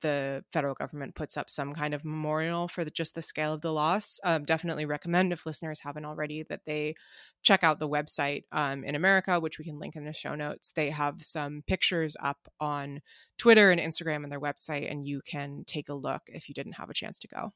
the 0.01 0.45
federal 0.53 0.74
government 0.74 1.14
puts 1.14 1.36
up 1.36 1.49
some 1.49 1.74
kind 1.74 1.95
of 1.95 2.05
memorial 2.05 2.68
for 2.68 2.84
the, 2.84 2.90
just 2.90 3.14
the 3.14 3.22
scale 3.22 3.53
of 3.53 3.61
the 3.61 3.72
loss. 3.72 4.20
Um, 4.24 4.45
definitely 4.45 4.86
recommend 4.86 5.32
if 5.32 5.47
listeners 5.47 5.80
haven't 5.80 6.05
already 6.05 6.45
that 6.49 6.62
they 6.66 6.95
check 7.42 7.64
out 7.64 7.78
the 7.78 7.88
website 7.88 8.45
um, 8.53 8.84
in 8.84 8.95
America, 8.95 9.40
which 9.40 9.59
we 9.59 9.64
can 9.64 9.78
link 9.78 9.97
in 9.97 10.05
the 10.05 10.12
show 10.12 10.34
notes. 10.34 10.72
They 10.72 10.90
have 10.90 11.22
some 11.22 11.62
pictures 11.66 12.16
up 12.22 12.38
on 12.61 13.01
Twitter 13.38 13.70
and 13.70 13.80
Instagram 13.80 14.22
and 14.22 14.32
their 14.32 14.40
website, 14.40 14.90
and 14.90 15.07
you 15.07 15.20
can 15.26 15.64
take 15.66 15.88
a 15.88 15.95
look 15.95 16.22
if 16.26 16.49
you 16.49 16.55
didn't 16.55 16.74
have 16.74 16.90
a 16.90 16.95
chance 16.95 17.18
to 17.20 17.28
go. 17.28 17.53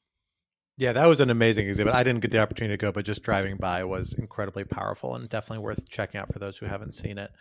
Yeah, 0.79 0.93
that 0.93 1.07
was 1.07 1.19
an 1.19 1.29
amazing 1.29 1.67
exhibit. 1.67 1.93
I 1.93 2.05
didn't 2.05 2.21
get 2.21 2.31
the 2.31 2.41
opportunity 2.41 2.77
to 2.77 2.81
go, 2.81 2.93
but 2.93 3.05
just 3.05 3.25
driving 3.25 3.57
by 3.57 3.83
was 3.83 4.15
incredibly 4.15 4.63
powerful 4.63 5.17
and 5.17 5.29
definitely 5.29 5.65
worth 5.65 5.89
checking 5.89 6.21
out 6.21 6.33
for 6.33 6.39
those 6.39 6.57
who 6.57 6.67
haven't 6.67 6.95
seen 6.95 7.19
it. 7.19 7.33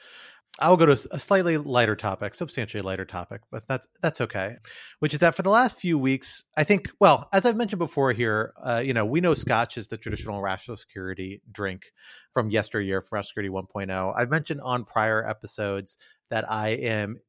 I 0.59 0.71
will 0.71 0.77
go 0.77 0.87
to 0.87 1.07
a 1.11 1.19
slightly 1.19 1.55
lighter 1.57 1.95
topic, 1.95 2.33
substantially 2.33 2.81
lighter 2.81 3.05
topic, 3.05 3.41
but 3.51 3.67
that's 3.67 3.87
that's 4.01 4.21
okay. 4.21 4.55
Which 4.99 5.13
is 5.13 5.19
that 5.19 5.35
for 5.35 5.43
the 5.43 5.51
last 5.51 5.79
few 5.79 5.99
weeks, 5.99 6.45
I 6.57 6.63
think, 6.63 6.89
well, 6.99 7.29
as 7.31 7.45
I've 7.45 7.55
mentioned 7.55 7.77
before 7.77 8.11
here, 8.11 8.53
uh, 8.63 8.81
you 8.83 8.95
know, 8.95 9.05
we 9.05 9.21
know 9.21 9.35
Scotch 9.35 9.77
is 9.77 9.89
the 9.89 9.97
traditional 9.97 10.41
rational 10.41 10.75
security 10.75 11.43
drink 11.51 11.91
from 12.33 12.49
yesteryear, 12.49 13.01
from 13.01 13.17
Rational 13.17 13.43
Security 13.43 13.53
1.0. 13.53 14.13
I've 14.17 14.31
mentioned 14.31 14.61
on 14.61 14.83
prior 14.83 15.27
episodes 15.29 15.95
that 16.31 16.49
I 16.49 16.69
am 16.69 17.19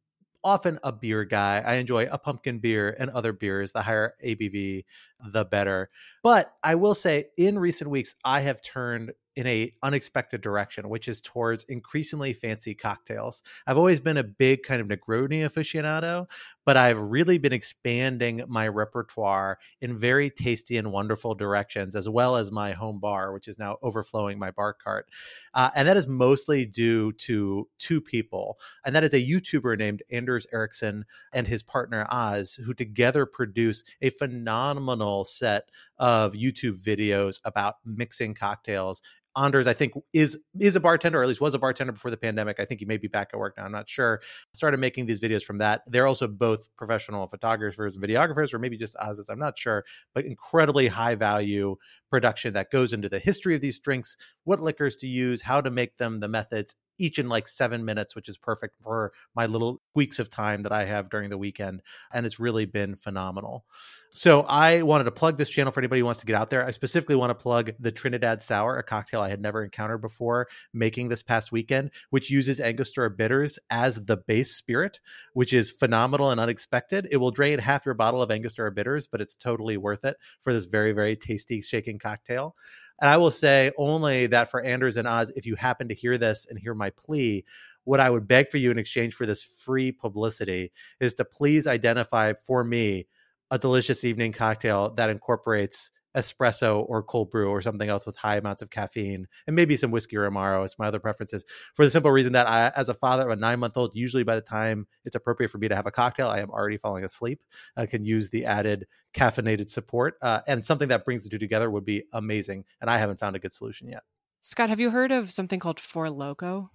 often 0.45 0.79
a 0.83 0.93
beer 0.93 1.25
guy. 1.25 1.63
I 1.65 1.75
enjoy 1.75 2.07
a 2.11 2.19
pumpkin 2.19 2.59
beer 2.59 2.95
and 2.99 3.11
other 3.11 3.33
beers. 3.33 3.73
The 3.73 3.83
higher 3.83 4.15
ABV, 4.25 4.85
the 5.33 5.45
better. 5.45 5.91
But 6.23 6.55
I 6.63 6.75
will 6.75 6.95
say, 6.95 7.27
in 7.37 7.59
recent 7.59 7.91
weeks, 7.91 8.15
I 8.25 8.41
have 8.41 8.63
turned 8.63 9.13
in 9.39 9.47
a 9.47 9.73
unexpected 9.85 10.41
direction, 10.41 10.89
which 10.89 11.07
is 11.07 11.21
towards 11.21 11.63
increasingly 11.69 12.33
fancy 12.33 12.75
cocktails. 12.75 13.41
I've 13.69 13.79
always 13.79 14.01
been 14.01 14.17
a 14.17 14.25
big 14.25 14.65
kind 14.65 14.81
of 14.81 14.89
Negroni 14.89 15.45
aficionado, 15.45 16.27
but 16.69 16.77
I've 16.77 17.01
really 17.01 17.39
been 17.39 17.55
expanding 17.55 18.43
my 18.47 18.69
repertoire 18.69 19.59
in 19.81 19.99
very 19.99 20.29
tasty 20.29 20.77
and 20.77 20.93
wonderful 20.93 21.35
directions, 21.35 21.97
as 21.97 22.11
well 22.11 22.37
as 22.37 22.53
my 22.53 22.73
home 22.73 23.01
bar, 23.01 23.33
which 23.33 23.49
is 23.49 23.59
now 23.59 23.79
overflowing 23.81 24.39
my 24.39 24.51
bar 24.51 24.75
cart. 24.75 25.09
Uh, 25.55 25.71
and 25.75 25.89
that 25.89 25.97
is 25.97 26.07
mostly 26.07 26.67
due 26.67 27.13
to 27.13 27.67
two 27.79 28.03
people. 28.03 28.59
And 28.85 28.95
that 28.95 29.03
is 29.03 29.15
a 29.15 29.27
YouTuber 29.27 29.79
named 29.79 30.03
Anders 30.11 30.47
Erickson 30.53 31.07
and 31.33 31.49
his 31.49 31.63
partner 31.63 32.07
Oz, 32.11 32.61
who 32.63 32.75
together 32.75 33.25
produce 33.25 33.83
a 34.03 34.11
phenomenal 34.11 35.25
set 35.25 35.71
of 35.97 36.35
YouTube 36.35 36.85
videos 36.85 37.41
about 37.47 37.77
mixing 37.87 38.35
cocktails 38.35 39.01
Anders, 39.37 39.67
I 39.67 39.73
think, 39.73 39.93
is 40.13 40.39
is 40.59 40.75
a 40.77 40.81
bartender, 40.81 41.21
or 41.21 41.23
at 41.23 41.29
least 41.29 41.41
was 41.41 41.55
a 41.55 41.59
bartender 41.59 41.93
before 41.93 42.11
the 42.11 42.17
pandemic. 42.17 42.59
I 42.59 42.65
think 42.65 42.81
he 42.81 42.87
may 42.87 42.97
be 42.97 43.09
back 43.09 43.31
at 43.33 43.39
work 43.39 43.57
now. 43.57 43.65
I'm 43.65 43.73
not 43.73 43.89
sure. 43.89 44.21
Started 44.53 44.81
making 44.81 45.07
these 45.07 45.21
videos 45.21 45.45
from 45.45 45.59
that. 45.59 45.83
They're 45.87 46.07
also 46.07 46.27
both 46.27 46.69
professional 46.77 47.27
photographers 47.29 47.95
and 47.95 48.05
videographers, 48.05 48.53
or 48.53 48.59
maybe 48.59 48.77
just 48.77 48.97
Oz's. 49.01 49.29
I'm 49.29 49.39
not 49.39 49.59
sure, 49.59 49.85
but 50.15 50.25
incredibly 50.25 50.89
high 50.89 51.15
value 51.15 51.77
production 52.11 52.55
that 52.55 52.71
goes 52.71 52.93
into 52.93 53.09
the 53.09 53.19
history 53.19 53.55
of 53.55 53.61
these 53.61 53.79
drinks, 53.79 54.17
what 54.45 54.61
liquors 54.61 54.97
to 54.97 55.07
use, 55.07 55.43
how 55.43 55.61
to 55.61 55.71
make 55.71 55.97
them, 55.97 56.21
the 56.21 56.29
methods, 56.29 56.75
each 56.99 57.19
in 57.19 57.29
like 57.29 57.49
seven 57.49 57.85
minutes, 57.85 58.15
which 58.15 58.29
is 58.29 58.37
perfect 58.37 58.75
for 58.83 59.13
my 59.35 59.47
little 59.47 59.81
weeks 59.95 60.19
of 60.19 60.29
time 60.29 60.63
that 60.63 60.73
I 60.73 60.85
have 60.85 61.11
during 61.11 61.31
the 61.31 61.39
weekend. 61.39 61.83
And 62.13 62.27
it's 62.27 62.41
really 62.41 62.67
been 62.67 62.97
phenomenal. 62.97 63.65
So 64.11 64.41
I 64.49 64.83
wanted 64.83 65.05
to 65.05 65.13
plug 65.13 65.37
this 65.37 65.51
channel 65.51 65.71
for 65.71 65.81
anybody 65.81 66.01
who 66.01 66.07
wants 66.07 66.21
to 66.21 66.27
get 66.27 66.35
out 66.35 66.51
there. 66.51 66.65
I 66.65 66.71
specifically 66.71 67.15
want 67.15 67.31
to 67.31 67.35
plug 67.35 67.73
the 67.79 67.93
Trinidad 67.93 68.43
Sour, 68.43 68.77
a 68.77 68.83
cocktail 68.83 69.21
I 69.21 69.29
had 69.29 69.41
never 69.41 69.63
encountered 69.63 69.99
before, 69.99 70.49
making 70.73 71.09
this 71.09 71.23
past 71.23 71.53
weekend, 71.53 71.91
which 72.11 72.31
uses 72.31 72.59
Angostura 72.59 73.11
bitters 73.11 73.59
as 73.71 74.07
the 74.07 74.17
base 74.17 74.57
spirit, 74.57 75.01
which 75.35 75.53
is 75.53 75.71
phenomenal 75.71 76.31
and 76.31 76.41
unexpected. 76.41 77.07
It 77.11 77.19
will 77.19 77.31
drain 77.31 77.59
half 77.59 77.85
your 77.85 77.95
bottle 77.95 78.23
of 78.23 78.31
Angostura 78.31 78.73
bitters, 78.73 79.07
but 79.07 79.21
it's 79.21 79.35
totally 79.35 79.77
worth 79.77 80.05
it 80.05 80.17
for 80.41 80.53
this 80.53 80.65
very, 80.65 80.93
very 80.93 81.15
tasty 81.15 81.61
shaking 81.61 81.98
cocktail. 81.99 82.57
And 83.01 83.11
I 83.11 83.17
will 83.17 83.31
say 83.31 83.71
only 83.79 84.27
that 84.27 84.51
for 84.51 84.63
Anders 84.63 84.97
and 84.97 85.07
Oz, 85.07 85.31
if 85.37 85.47
you 85.47 85.55
happen 85.55 85.89
to 85.89 85.95
hear 85.95 86.19
this 86.19 86.47
and 86.49 86.59
hear 86.59 86.75
my 86.75 86.91
plea, 86.91 87.45
what 87.85 88.01
I 88.01 88.11
would 88.11 88.29
beg 88.29 88.51
for 88.51 88.59
you 88.59 88.71
in 88.71 88.79
exchange 88.79 89.15
for 89.15 89.25
this 89.25 89.43
free 89.43 89.93
publicity 89.93 90.73
is 91.01 91.15
to 91.15 91.25
please 91.25 91.67
identify 91.67 92.35
for 92.45 92.65
me 92.65 93.07
a 93.51 93.59
delicious 93.59 94.05
evening 94.05 94.33
cocktail 94.33 94.91
that 94.91 95.11
incorporates 95.11 95.91
espresso 96.17 96.85
or 96.89 97.03
cold 97.03 97.31
brew 97.31 97.49
or 97.49 97.61
something 97.61 97.89
else 97.89 98.07
with 98.07 98.17
high 98.17 98.37
amounts 98.37 98.63
of 98.63 98.71
caffeine 98.71 99.27
and 99.47 99.55
maybe 99.55 99.77
some 99.77 99.91
whiskey 99.91 100.17
or 100.17 100.29
amaro 100.29 100.65
is 100.65 100.77
my 100.79 100.87
other 100.87 100.99
preferences 100.99 101.45
for 101.75 101.85
the 101.85 101.91
simple 101.91 102.11
reason 102.11 102.33
that 102.33 102.49
I, 102.49 102.73
as 102.75 102.89
a 102.89 102.95
father 102.95 103.25
of 103.25 103.31
a 103.31 103.41
nine 103.41 103.61
month 103.61 103.77
old 103.77 103.95
usually 103.95 104.23
by 104.23 104.35
the 104.35 104.41
time 104.41 104.87
it's 105.05 105.15
appropriate 105.15 105.51
for 105.51 105.59
me 105.59 105.69
to 105.69 105.77
have 105.77 105.87
a 105.87 105.91
cocktail 105.91 106.29
i 106.29 106.41
am 106.41 106.51
already 106.51 106.77
falling 106.77 107.05
asleep. 107.05 107.43
I 107.77 107.87
can 107.87 108.05
use 108.05 108.31
the 108.31 108.45
added 108.45 108.87
caffeinated 109.15 109.71
support 109.71 110.17
uh, 110.23 110.41
and 110.47 110.65
something 110.65 110.89
that 110.89 111.05
brings 111.05 111.25
the 111.25 111.31
two 111.31 111.39
together 111.39 111.71
would 111.71 111.85
be 111.85 112.05
amazing 112.13 112.65
and 112.81 112.91
i 112.91 112.99
haven't 112.99 113.21
found 113.21 113.37
a 113.37 113.39
good 113.39 113.53
solution 113.53 113.89
yet. 113.89 114.03
Scott 114.41 114.69
have 114.69 114.81
you 114.81 114.91
heard 114.91 115.13
of 115.13 115.31
something 115.31 115.61
called 115.61 115.81
Four 115.81 116.07
Loko 116.07 116.71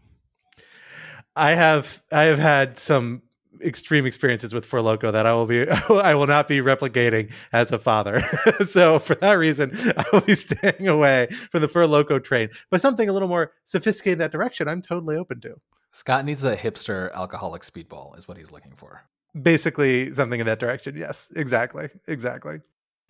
I 1.35 1.53
have 1.53 2.03
I 2.11 2.23
have 2.23 2.39
had 2.39 2.77
some 2.77 3.23
extreme 3.63 4.05
experiences 4.05 4.53
with 4.53 4.65
Four 4.65 4.81
Loko 4.81 5.11
that 5.11 5.25
I 5.25 5.33
will 5.33 5.45
be 5.45 5.67
I 5.89 6.15
will 6.15 6.27
not 6.27 6.47
be 6.47 6.57
replicating 6.57 7.31
as 7.51 7.71
a 7.71 7.79
father. 7.79 8.23
so 8.67 8.99
for 8.99 9.15
that 9.15 9.33
reason, 9.33 9.71
I 9.97 10.03
will 10.11 10.21
be 10.21 10.35
staying 10.35 10.87
away 10.87 11.27
from 11.51 11.61
the 11.61 11.67
Four 11.67 11.83
Loko 11.83 12.23
train. 12.23 12.49
But 12.69 12.81
something 12.81 13.09
a 13.09 13.13
little 13.13 13.27
more 13.27 13.53
sophisticated 13.65 14.13
in 14.13 14.19
that 14.19 14.31
direction, 14.31 14.67
I'm 14.67 14.81
totally 14.81 15.15
open 15.15 15.41
to. 15.41 15.55
Scott 15.91 16.25
needs 16.25 16.43
a 16.43 16.55
hipster 16.55 17.13
alcoholic 17.13 17.61
speedball, 17.61 18.17
is 18.17 18.27
what 18.27 18.37
he's 18.37 18.51
looking 18.51 18.73
for. 18.75 19.03
Basically, 19.39 20.11
something 20.13 20.39
in 20.39 20.45
that 20.47 20.59
direction. 20.59 20.95
Yes, 20.95 21.31
exactly, 21.35 21.89
exactly. 22.07 22.61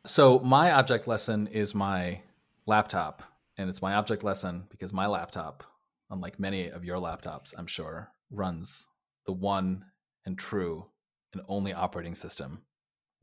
So 0.05 0.39
my 0.39 0.71
object 0.71 1.07
lesson 1.07 1.47
is 1.47 1.73
my 1.73 2.21
laptop, 2.65 3.23
and 3.57 3.69
it's 3.69 3.81
my 3.81 3.93
object 3.95 4.23
lesson 4.23 4.67
because 4.69 4.91
my 4.91 5.07
laptop, 5.07 5.63
unlike 6.09 6.39
many 6.39 6.69
of 6.69 6.83
your 6.83 6.97
laptops, 6.97 7.53
I'm 7.57 7.67
sure, 7.67 8.11
runs 8.29 8.87
the 9.25 9.33
one 9.33 9.85
and 10.25 10.37
true 10.37 10.85
and 11.33 11.41
only 11.47 11.73
operating 11.73 12.15
system, 12.15 12.63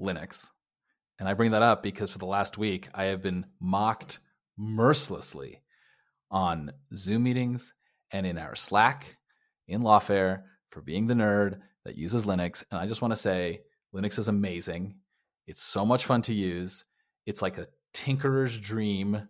Linux. 0.01 0.51
And 1.19 1.29
I 1.29 1.35
bring 1.35 1.51
that 1.53 1.63
up 1.63 1.83
because 1.83 2.11
for 2.11 2.19
the 2.19 2.27
last 2.27 2.59
week, 2.59 2.89
I 2.95 3.05
have 3.05 3.23
been 3.23 3.47
mocked 3.61 4.19
mercilessly 4.57 5.61
on 6.31 6.73
Zoom 6.95 7.25
meetings 7.25 7.75
and 8.13 8.27
in 8.27 8.39
our 8.39 8.57
Slack 8.57 9.17
in 9.69 9.83
Lawfare 9.83 10.43
for 10.71 10.81
being 10.81 11.07
the 11.07 11.15
nerd 11.15 11.61
that 11.85 11.97
uses 11.97 12.25
Linux. 12.25 12.65
And 12.71 12.81
I 12.81 12.87
just 12.87 13.03
want 13.03 13.13
to 13.13 13.19
say 13.19 13.63
Linux 13.95 14.19
is 14.19 14.29
amazing. 14.29 14.97
It's 15.47 15.63
so 15.63 15.85
much 15.85 16.07
fun 16.07 16.23
to 16.23 16.35
use. 16.35 16.85
It's 17.27 17.43
like 17.43 17.59
a 17.59 17.69
tinkerer's 17.95 18.59
dream. 18.59 19.29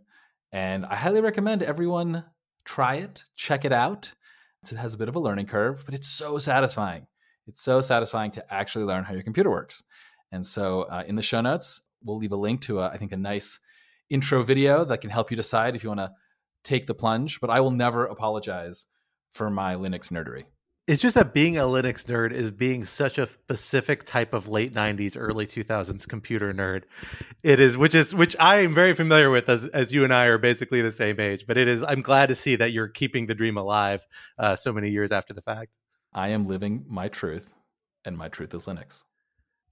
And 0.53 0.85
I 0.87 0.97
highly 0.97 1.21
recommend 1.21 1.63
everyone 1.63 2.25
try 2.65 2.97
it, 2.97 3.25
check 3.37 3.65
it 3.65 3.73
out. 3.73 4.13
It 4.63 4.77
has 4.77 4.95
a 4.95 4.99
bit 4.99 5.09
of 5.09 5.17
a 5.17 5.21
learning 5.21 5.47
curve, 5.47 5.85
but 5.85 5.95
it's 5.95 6.09
so 6.09 6.39
satisfying. 6.39 7.07
It's 7.51 7.63
so 7.63 7.81
satisfying 7.81 8.31
to 8.33 8.55
actually 8.55 8.85
learn 8.85 9.03
how 9.03 9.13
your 9.13 9.25
computer 9.25 9.51
works. 9.51 9.83
And 10.31 10.47
so 10.47 10.83
uh, 10.83 11.03
in 11.05 11.17
the 11.17 11.23
show 11.23 11.41
notes, 11.41 11.83
we'll 12.05 12.17
leave 12.17 12.31
a 12.31 12.37
link 12.37 12.61
to, 12.63 12.79
a, 12.79 12.91
I 12.91 12.97
think, 12.97 13.11
a 13.11 13.17
nice 13.17 13.59
intro 14.09 14.45
video 14.45 14.85
that 14.85 15.01
can 15.01 15.11
help 15.11 15.33
you 15.33 15.37
decide 15.37 15.75
if 15.75 15.83
you 15.83 15.91
want 15.91 15.99
to 15.99 16.13
take 16.63 16.87
the 16.87 16.95
plunge. 16.95 17.41
But 17.41 17.51
I 17.51 17.59
will 17.61 17.73
never 17.73 18.07
apologize 18.07 18.87
for 19.33 19.51
my 19.51 19.75
Linux 19.75 20.13
nerdery. 20.13 20.45
It's 20.87 21.03
just 21.03 21.17
that 21.17 21.35
being 21.35 21.57
a 21.57 21.63
Linux 21.63 22.05
nerd 22.05 22.31
is 22.31 22.53
being 22.53 22.85
such 22.85 23.19
a 23.19 23.27
specific 23.27 24.05
type 24.05 24.33
of 24.33 24.47
late 24.47 24.73
'90s, 24.73 25.17
early 25.19 25.47
2000s 25.47 26.07
computer 26.09 26.55
nerd. 26.55 26.85
It 27.43 27.59
is, 27.59 27.77
which 27.77 27.97
is, 27.97 28.15
which 28.15 28.37
I 28.39 28.61
am 28.61 28.77
very 28.77 28.95
familiar 28.95 29.31
with, 29.31 29.49
as 29.49 29.67
as 29.69 29.91
you 29.91 30.05
and 30.05 30.15
I 30.15 30.27
are 30.27 30.39
basically 30.39 30.83
the 30.83 30.93
same 30.93 31.19
age. 31.19 31.47
But 31.49 31.59
it 31.59 31.67
is, 31.67 31.83
I'm 31.83 32.03
glad 32.03 32.29
to 32.29 32.37
see 32.37 32.55
that 32.57 32.71
you're 32.71 32.89
keeping 32.89 33.27
the 33.27 33.35
dream 33.35 33.57
alive 33.57 34.07
uh, 34.39 34.55
so 34.55 34.73
many 34.73 34.91
years 34.91 35.11
after 35.11 35.35
the 35.35 35.43
fact. 35.43 35.80
I 36.13 36.29
am 36.29 36.49
living 36.49 36.85
my 36.89 37.09
truth, 37.09 37.55
and 38.05 38.17
my 38.17 38.29
truth 38.29 38.55
is 38.55 38.65
Linux. 38.67 39.05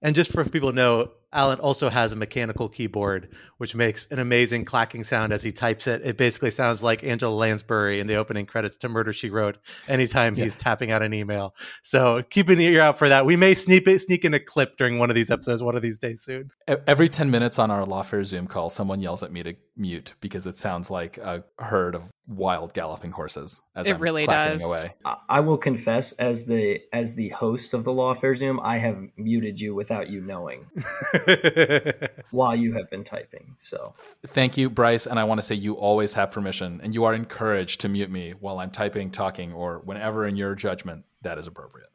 And 0.02 0.14
just 0.14 0.30
for 0.30 0.44
people 0.44 0.70
to 0.70 0.76
know, 0.76 1.12
Alan 1.32 1.60
also 1.60 1.88
has 1.90 2.12
a 2.12 2.16
mechanical 2.16 2.68
keyboard, 2.68 3.28
which 3.58 3.74
makes 3.74 4.06
an 4.06 4.18
amazing 4.18 4.64
clacking 4.64 5.04
sound 5.04 5.32
as 5.32 5.42
he 5.42 5.52
types 5.52 5.86
it. 5.86 6.00
It 6.02 6.16
basically 6.16 6.50
sounds 6.50 6.82
like 6.82 7.04
Angela 7.04 7.34
Lansbury 7.34 8.00
in 8.00 8.06
the 8.06 8.14
opening 8.14 8.46
credits 8.46 8.76
to 8.78 8.88
Murder 8.88 9.12
She 9.12 9.28
Wrote 9.28 9.58
anytime 9.88 10.34
yeah. 10.34 10.44
he's 10.44 10.54
tapping 10.54 10.90
out 10.90 11.02
an 11.02 11.12
email. 11.12 11.54
So 11.82 12.22
keep 12.30 12.48
an 12.48 12.60
ear 12.60 12.80
out 12.80 12.98
for 12.98 13.08
that. 13.08 13.26
We 13.26 13.36
may 13.36 13.54
sneak 13.54 13.88
sneak 14.00 14.24
in 14.24 14.34
a 14.34 14.40
clip 14.40 14.76
during 14.76 14.98
one 14.98 15.10
of 15.10 15.16
these 15.16 15.30
episodes 15.30 15.62
one 15.62 15.76
of 15.76 15.82
these 15.82 15.98
days 15.98 16.22
soon. 16.22 16.50
Every 16.86 17.08
10 17.08 17.30
minutes 17.30 17.58
on 17.58 17.70
our 17.70 17.84
Lawfare 17.84 18.24
Zoom 18.24 18.46
call, 18.46 18.70
someone 18.70 19.00
yells 19.00 19.22
at 19.22 19.30
me 19.30 19.42
to 19.42 19.54
mute 19.76 20.14
because 20.20 20.46
it 20.46 20.58
sounds 20.58 20.90
like 20.90 21.18
a 21.18 21.44
herd 21.58 21.94
of 21.94 22.02
wild 22.28 22.74
galloping 22.74 23.10
horses 23.10 23.62
as 23.74 23.86
it 23.86 23.94
I'm 23.94 24.00
really 24.00 24.26
does. 24.26 24.62
away. 24.62 24.94
I 25.28 25.40
will 25.40 25.56
confess 25.56 26.12
as 26.12 26.44
the 26.44 26.80
as 26.92 27.14
the 27.14 27.30
host 27.30 27.74
of 27.74 27.84
the 27.84 27.92
Lawfare 27.92 28.36
Zoom, 28.36 28.60
I 28.62 28.78
have 28.78 29.02
muted 29.16 29.60
you 29.60 29.74
without 29.74 30.08
you 30.08 30.20
knowing. 30.20 30.66
while 32.30 32.54
you 32.54 32.74
have 32.74 32.90
been 32.90 33.04
typing. 33.04 33.54
So 33.58 33.94
thank 34.26 34.56
you, 34.56 34.70
Bryce. 34.70 35.06
And 35.06 35.18
I 35.18 35.24
want 35.24 35.40
to 35.40 35.46
say 35.46 35.54
you 35.54 35.74
always 35.74 36.14
have 36.14 36.30
permission 36.30 36.80
and 36.82 36.94
you 36.94 37.04
are 37.04 37.14
encouraged 37.14 37.80
to 37.82 37.88
mute 37.88 38.10
me 38.10 38.34
while 38.38 38.58
I'm 38.58 38.70
typing, 38.70 39.10
talking, 39.10 39.52
or 39.52 39.80
whenever 39.84 40.26
in 40.26 40.36
your 40.36 40.54
judgment 40.54 41.04
that 41.22 41.38
is 41.38 41.46
appropriate. 41.46 41.90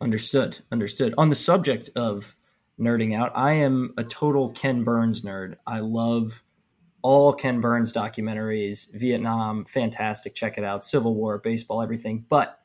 Understood. 0.00 0.58
Understood. 0.72 1.14
On 1.18 1.28
the 1.28 1.34
subject 1.34 1.90
of 1.94 2.34
nerding 2.80 3.16
out, 3.16 3.32
I 3.34 3.52
am 3.54 3.92
a 3.98 4.04
total 4.04 4.50
Ken 4.50 4.84
Burns 4.84 5.22
nerd. 5.22 5.56
I 5.66 5.80
love 5.80 6.42
all 7.02 7.32
Ken 7.32 7.60
Burns 7.60 7.92
documentaries, 7.92 8.92
Vietnam, 8.92 9.64
fantastic. 9.64 10.34
Check 10.34 10.58
it 10.58 10.64
out. 10.64 10.84
Civil 10.84 11.14
War, 11.14 11.38
baseball, 11.38 11.82
everything. 11.82 12.24
But 12.28 12.58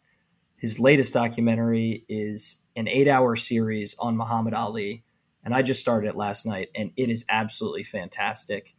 his 0.57 0.79
latest 0.79 1.13
documentary 1.13 2.05
is 2.09 2.61
an 2.75 2.87
eight 2.87 3.07
hour 3.07 3.35
series 3.35 3.95
on 3.99 4.17
Muhammad 4.17 4.53
Ali 4.53 5.03
and 5.45 5.53
I 5.53 5.61
just 5.61 5.79
started 5.79 6.09
it 6.09 6.17
last 6.17 6.45
night, 6.45 6.69
and 6.75 6.91
it 6.97 7.09
is 7.09 7.23
absolutely 7.29 7.83
fantastic. 7.83 8.75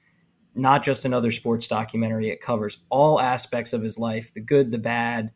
Not 0.55 0.83
just 0.83 1.05
another 1.05 1.31
sports 1.31 1.69
documentary, 1.69 2.29
it 2.29 2.41
covers 2.41 2.83
all 2.91 3.21
aspects 3.21 3.73
of 3.73 3.83
his 3.83 3.99
life 3.99 4.35
the 4.35 4.41
good, 4.41 4.73
the 4.73 4.79
bad. 4.79 5.31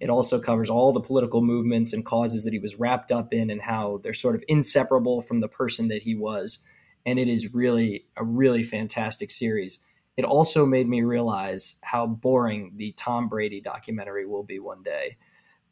It 0.00 0.08
also 0.08 0.40
covers 0.40 0.70
all 0.70 0.92
the 0.92 1.00
political 1.00 1.42
movements 1.42 1.92
and 1.92 2.06
causes 2.06 2.44
that 2.44 2.54
he 2.54 2.58
was 2.58 2.76
wrapped 2.76 3.12
up 3.12 3.34
in 3.34 3.50
and 3.50 3.60
how 3.60 4.00
they're 4.02 4.14
sort 4.14 4.34
of 4.34 4.44
inseparable 4.48 5.20
from 5.20 5.38
the 5.38 5.48
person 5.48 5.88
that 5.88 6.02
he 6.02 6.14
was. 6.14 6.60
And 7.04 7.18
it 7.18 7.28
is 7.28 7.52
really 7.52 8.06
a 8.16 8.24
really 8.24 8.62
fantastic 8.62 9.30
series. 9.30 9.78
It 10.16 10.24
also 10.24 10.64
made 10.64 10.88
me 10.88 11.02
realize 11.02 11.76
how 11.82 12.06
boring 12.06 12.72
the 12.76 12.92
Tom 12.92 13.28
Brady 13.28 13.60
documentary 13.60 14.24
will 14.24 14.44
be 14.44 14.58
one 14.58 14.82
day 14.82 15.18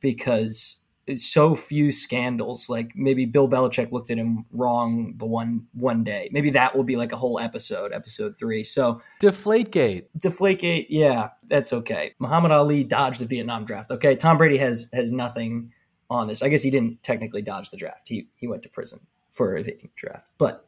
because 0.00 0.84
so 1.16 1.54
few 1.54 1.90
scandals. 1.90 2.68
Like 2.68 2.92
maybe 2.94 3.24
Bill 3.24 3.48
Belichick 3.48 3.92
looked 3.92 4.10
at 4.10 4.18
him 4.18 4.44
wrong 4.52 5.14
the 5.16 5.26
one 5.26 5.66
one 5.72 6.04
day. 6.04 6.28
Maybe 6.32 6.50
that 6.50 6.76
will 6.76 6.84
be 6.84 6.96
like 6.96 7.12
a 7.12 7.16
whole 7.16 7.38
episode, 7.38 7.92
episode 7.92 8.38
three. 8.38 8.64
So 8.64 9.00
Deflategate. 9.20 10.06
Deflategate, 10.18 10.86
yeah, 10.88 11.30
that's 11.48 11.72
okay. 11.72 12.14
Muhammad 12.18 12.50
Ali 12.50 12.84
dodged 12.84 13.20
the 13.20 13.26
Vietnam 13.26 13.64
draft. 13.64 13.90
Okay, 13.90 14.16
Tom 14.16 14.38
Brady 14.38 14.58
has 14.58 14.90
has 14.92 15.12
nothing 15.12 15.72
on 16.10 16.28
this. 16.28 16.42
I 16.42 16.48
guess 16.48 16.62
he 16.62 16.70
didn't 16.70 17.02
technically 17.02 17.42
dodge 17.42 17.70
the 17.70 17.76
draft. 17.76 18.08
He 18.08 18.28
he 18.36 18.46
went 18.46 18.62
to 18.62 18.68
prison 18.68 19.00
for 19.32 19.56
evading 19.56 19.90
draft. 19.96 20.28
But 20.38 20.66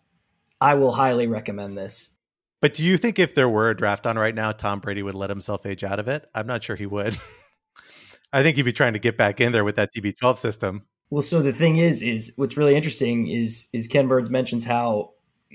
I 0.61 0.75
will 0.75 0.93
highly 0.93 1.27
recommend 1.27 1.77
this. 1.77 2.11
But 2.61 2.75
do 2.75 2.85
you 2.85 2.99
think 2.99 3.19
if 3.19 3.35
there 3.35 3.49
were 3.49 3.71
a 3.71 3.77
draft 3.77 4.07
on 4.07 4.19
right 4.19 4.35
now, 4.35 4.53
Tom 4.53 4.81
Brady 4.81 5.03
would 5.03 5.15
let 5.15 5.31
himself 5.31 5.65
age 5.65 5.83
out 5.83 5.99
of 5.99 6.09
it? 6.09 6.29
I'm 6.35 6.47
not 6.47 6.63
sure 6.63 6.77
he 6.77 6.87
would. 6.87 7.17
I 8.33 8.43
think 8.43 8.57
he'd 8.57 8.63
be 8.63 8.73
trying 8.73 8.93
to 8.93 8.99
get 8.99 9.17
back 9.17 9.41
in 9.41 9.53
there 9.53 9.65
with 9.65 9.77
that 9.77 9.93
TB12 9.95 10.37
system. 10.37 10.87
Well, 11.11 11.23
so 11.23 11.43
the 11.43 11.53
thing 11.53 11.77
is, 11.77 12.03
is 12.03 12.33
what's 12.37 12.57
really 12.57 12.77
interesting 12.77 13.27
is 13.27 13.67
is 13.73 13.89
Ken 13.89 14.07
Burns 14.07 14.31
mentions 14.31 14.65
how 14.65 15.15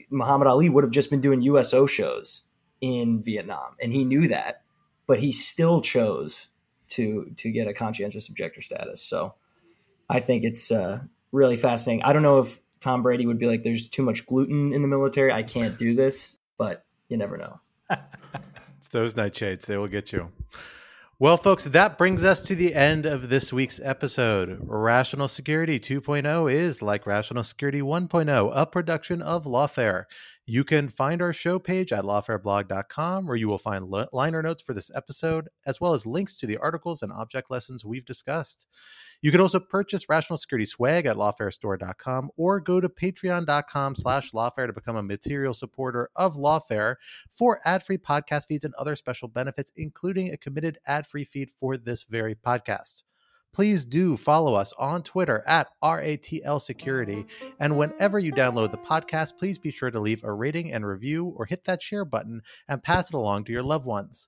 Muhammad 0.10 0.48
Ali 0.48 0.68
would 0.68 0.84
have 0.84 0.92
just 0.92 1.10
been 1.10 1.22
doing 1.22 1.42
USO 1.42 1.86
shows 1.86 2.44
in 2.82 3.24
Vietnam, 3.24 3.76
and 3.82 3.94
he 3.94 4.04
knew 4.04 4.28
that, 4.28 4.64
but 5.08 5.20
he 5.20 5.32
still 5.32 5.82
chose 5.82 6.50
to 6.90 7.32
to 7.38 7.52
get 7.52 7.68
a 7.68 7.74
conscientious 7.74 8.28
objector 8.28 8.62
status. 8.62 9.02
So 9.02 9.36
I 10.10 10.20
think 10.20 10.44
it's 10.44 10.72
uh, 10.72 11.00
really 11.32 11.56
fascinating. 11.56 12.04
I 12.04 12.12
don't 12.12 12.24
know 12.24 12.40
if 12.40 12.60
Tom 12.82 13.02
Brady 13.02 13.26
would 13.26 13.40
be 13.40 13.48
like, 13.48 13.64
"There's 13.64 13.88
too 13.88 14.04
much 14.04 14.26
gluten 14.26 14.74
in 14.74 14.82
the 14.82 14.90
military. 14.90 15.32
I 15.32 15.44
can't 15.44 15.78
do 15.78 15.96
this," 15.96 16.36
but 16.58 16.84
you 17.08 17.16
never 17.16 17.38
know. 17.38 17.62
it's 18.78 18.90
those 18.90 19.14
nightshades; 19.14 19.66
they 19.68 19.78
will 19.78 19.88
get 19.88 20.12
you. 20.12 20.34
Well, 21.18 21.38
folks, 21.38 21.64
that 21.64 21.98
brings 21.98 22.26
us 22.26 22.42
to 22.42 22.56
the 22.56 22.76
end 22.76 23.06
of 23.06 23.30
this 23.30 23.54
week's 23.54 23.80
episode. 23.82 24.60
Rational 24.62 25.30
Security 25.30 25.80
2.0 25.80 26.52
is 26.52 26.82
like 26.82 27.08
Rational 27.08 27.46
Security 27.46 27.82
1.0, 27.82 28.52
a 28.54 28.66
production 28.66 29.22
of 29.22 29.46
Lawfare. 29.46 30.08
You 30.48 30.64
can 30.64 30.90
find 30.90 31.24
our 31.24 31.34
show 31.34 31.58
page 31.58 31.92
at 31.92 32.04
lawfareblog.com, 32.04 33.26
where 33.26 33.36
you 33.36 33.48
will 33.48 33.58
find 33.58 33.90
liner 34.14 34.44
notes 34.44 34.62
for 34.62 34.76
this 34.76 34.92
episode, 34.94 35.50
as 35.66 35.82
well 35.82 35.94
as 35.94 36.06
links 36.06 36.36
to 36.38 36.46
the 36.46 36.58
articles 36.58 37.02
and 37.02 37.12
object 37.12 37.50
lessons 37.50 37.84
we've 37.84 38.06
discussed. 38.06 38.68
You 39.24 39.32
can 39.32 39.42
also 39.42 39.60
purchase 39.60 40.08
Rational 40.08 40.38
Security 40.38 40.68
swag 40.68 41.08
at 41.08 41.16
lawfarestore.com 41.16 42.30
or 42.38 42.60
go 42.60 42.80
to 42.80 42.88
patreon.com 42.88 43.96
slash 43.96 44.34
lawfare 44.34 44.68
to 44.68 44.74
become 44.74 44.98
a 44.98 45.02
material 45.02 45.56
supporter 45.56 46.12
of 46.16 46.36
Lawfare 46.36 46.98
for 47.32 47.60
ad-free 47.66 47.98
podcast 47.98 48.46
feeds 48.48 48.66
and 48.66 48.76
other 48.76 48.96
special 48.96 49.28
benefits, 49.28 49.72
including 49.76 50.32
a 50.32 50.38
committed 50.38 50.78
ad-free 50.86 51.26
feed 51.26 51.50
for 51.50 51.76
this 51.76 52.04
very 52.04 52.36
podcast 52.36 53.02
please 53.56 53.86
do 53.86 54.18
follow 54.18 54.54
us 54.54 54.74
on 54.78 55.02
Twitter 55.02 55.42
at 55.48 55.70
RATL 55.82 56.62
Security. 56.62 57.26
And 57.58 57.78
whenever 57.78 58.20
you 58.20 58.34
download 58.34 58.72
the 58.72 58.78
podcast, 58.78 59.38
please 59.40 59.58
be 59.58 59.72
sure 59.72 59.90
to 59.90 60.02
leave 60.02 60.26
a 60.26 60.34
rating 60.34 60.74
and 60.74 60.86
review 60.86 61.34
or 61.38 61.46
hit 61.46 61.64
that 61.64 61.82
share 61.82 62.04
button 62.04 62.42
and 62.68 62.84
pass 62.84 63.08
it 63.08 63.16
along 63.16 63.46
to 63.46 63.54
your 63.54 63.64
loved 63.64 63.86
ones. 63.86 64.28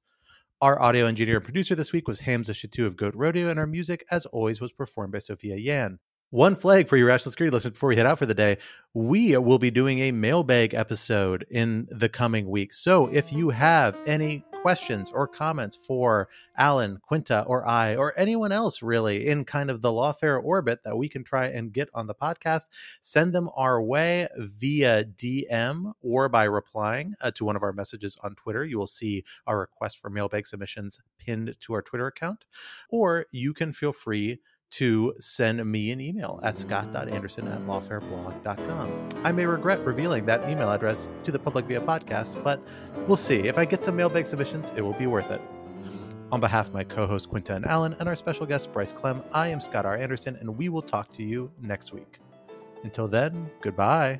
Our 0.61 0.81
audio 0.81 1.07
engineer 1.07 1.35
and 1.35 1.43
producer 1.43 1.75
this 1.75 1.91
week 1.91 2.07
was 2.07 2.21
Hamza 2.21 2.53
Shatu 2.53 2.85
of 2.85 2.95
Goat 2.95 3.15
Rodeo, 3.15 3.49
and 3.49 3.59
our 3.59 3.67
music, 3.67 4.05
as 4.09 4.25
always, 4.27 4.61
was 4.61 4.71
performed 4.71 5.11
by 5.11 5.19
Sophia 5.19 5.57
Yan. 5.57 5.99
One 6.29 6.55
flag 6.55 6.87
for 6.87 6.95
your 6.95 7.07
rational 7.07 7.31
security 7.31 7.53
lesson 7.53 7.71
before 7.71 7.89
we 7.89 7.97
head 7.97 8.05
out 8.05 8.19
for 8.19 8.25
the 8.25 8.33
day. 8.33 8.57
We 8.93 9.37
will 9.37 9.59
be 9.59 9.71
doing 9.71 9.99
a 9.99 10.11
mailbag 10.11 10.73
episode 10.73 11.45
in 11.51 11.87
the 11.91 12.09
coming 12.09 12.49
weeks. 12.49 12.79
So 12.79 13.07
if 13.07 13.31
you 13.31 13.49
have 13.49 13.99
any 14.05 14.43
questions 14.61 15.11
or 15.11 15.27
comments 15.27 15.75
for 15.75 16.27
Alan, 16.57 16.99
Quinta, 17.01 17.43
or 17.47 17.67
I, 17.67 17.95
or 17.95 18.13
anyone 18.17 18.51
else 18.51 18.81
really 18.81 19.27
in 19.27 19.45
kind 19.45 19.69
of 19.69 19.81
the 19.81 19.89
lawfare 19.89 20.41
orbit 20.43 20.79
that 20.83 20.97
we 20.97 21.07
can 21.07 21.23
try 21.23 21.47
and 21.47 21.71
get 21.71 21.89
on 21.93 22.07
the 22.07 22.15
podcast, 22.15 22.63
send 23.01 23.33
them 23.33 23.49
our 23.55 23.81
way 23.81 24.27
via 24.37 25.03
DM 25.05 25.93
or 26.01 26.27
by 26.29 26.43
replying 26.43 27.13
uh, 27.21 27.31
to 27.31 27.45
one 27.45 27.55
of 27.55 27.63
our 27.63 27.73
messages 27.73 28.17
on 28.23 28.35
Twitter. 28.35 28.65
You 28.65 28.77
will 28.77 28.87
see 28.87 29.23
our 29.45 29.59
request 29.59 29.99
for 29.99 30.09
mailbag 30.09 30.47
submissions 30.47 30.99
pinned 31.17 31.55
to 31.61 31.73
our 31.73 31.81
Twitter 31.81 32.07
account, 32.07 32.45
or 32.89 33.27
you 33.31 33.53
can 33.53 33.71
feel 33.71 33.93
free 33.93 34.39
to 34.69 35.13
send 35.19 35.63
me 35.65 35.91
an 35.91 36.01
email 36.01 36.39
at 36.43 36.57
scott.anderson 36.57 37.47
at 37.47 37.61
lawfareblog.com. 37.61 39.09
I 39.23 39.31
may 39.31 39.45
regret 39.45 39.83
revealing 39.85 40.25
that 40.25 40.49
email 40.49 40.71
address 40.71 41.09
to 41.23 41.31
the 41.31 41.39
public 41.39 41.65
via 41.65 41.81
podcast, 41.81 42.43
but 42.43 42.61
we'll 43.07 43.17
see. 43.17 43.39
If 43.47 43.57
I 43.57 43.65
get 43.65 43.83
some 43.83 43.95
mailbag 43.95 44.27
submissions, 44.27 44.73
it 44.75 44.81
will 44.81 44.93
be 44.93 45.07
worth 45.07 45.31
it. 45.31 45.41
On 46.31 46.41
behalf 46.41 46.67
of 46.67 46.73
my 46.73 46.83
co 46.83 47.07
host 47.07 47.29
Quinta 47.29 47.55
and 47.55 47.65
Alan 47.65 47.95
and 47.99 48.09
our 48.09 48.15
special 48.15 48.45
guest 48.45 48.73
Bryce 48.73 48.91
Klehm, 48.91 49.23
I 49.31 49.47
am 49.47 49.61
Scott 49.61 49.85
R. 49.85 49.95
Anderson, 49.95 50.35
and 50.35 50.57
we 50.57 50.67
will 50.67 50.81
talk 50.81 51.11
to 51.13 51.23
you 51.23 51.49
next 51.61 51.93
week. 51.93 52.19
Until 52.83 53.07
then, 53.07 53.49
goodbye. 53.61 54.19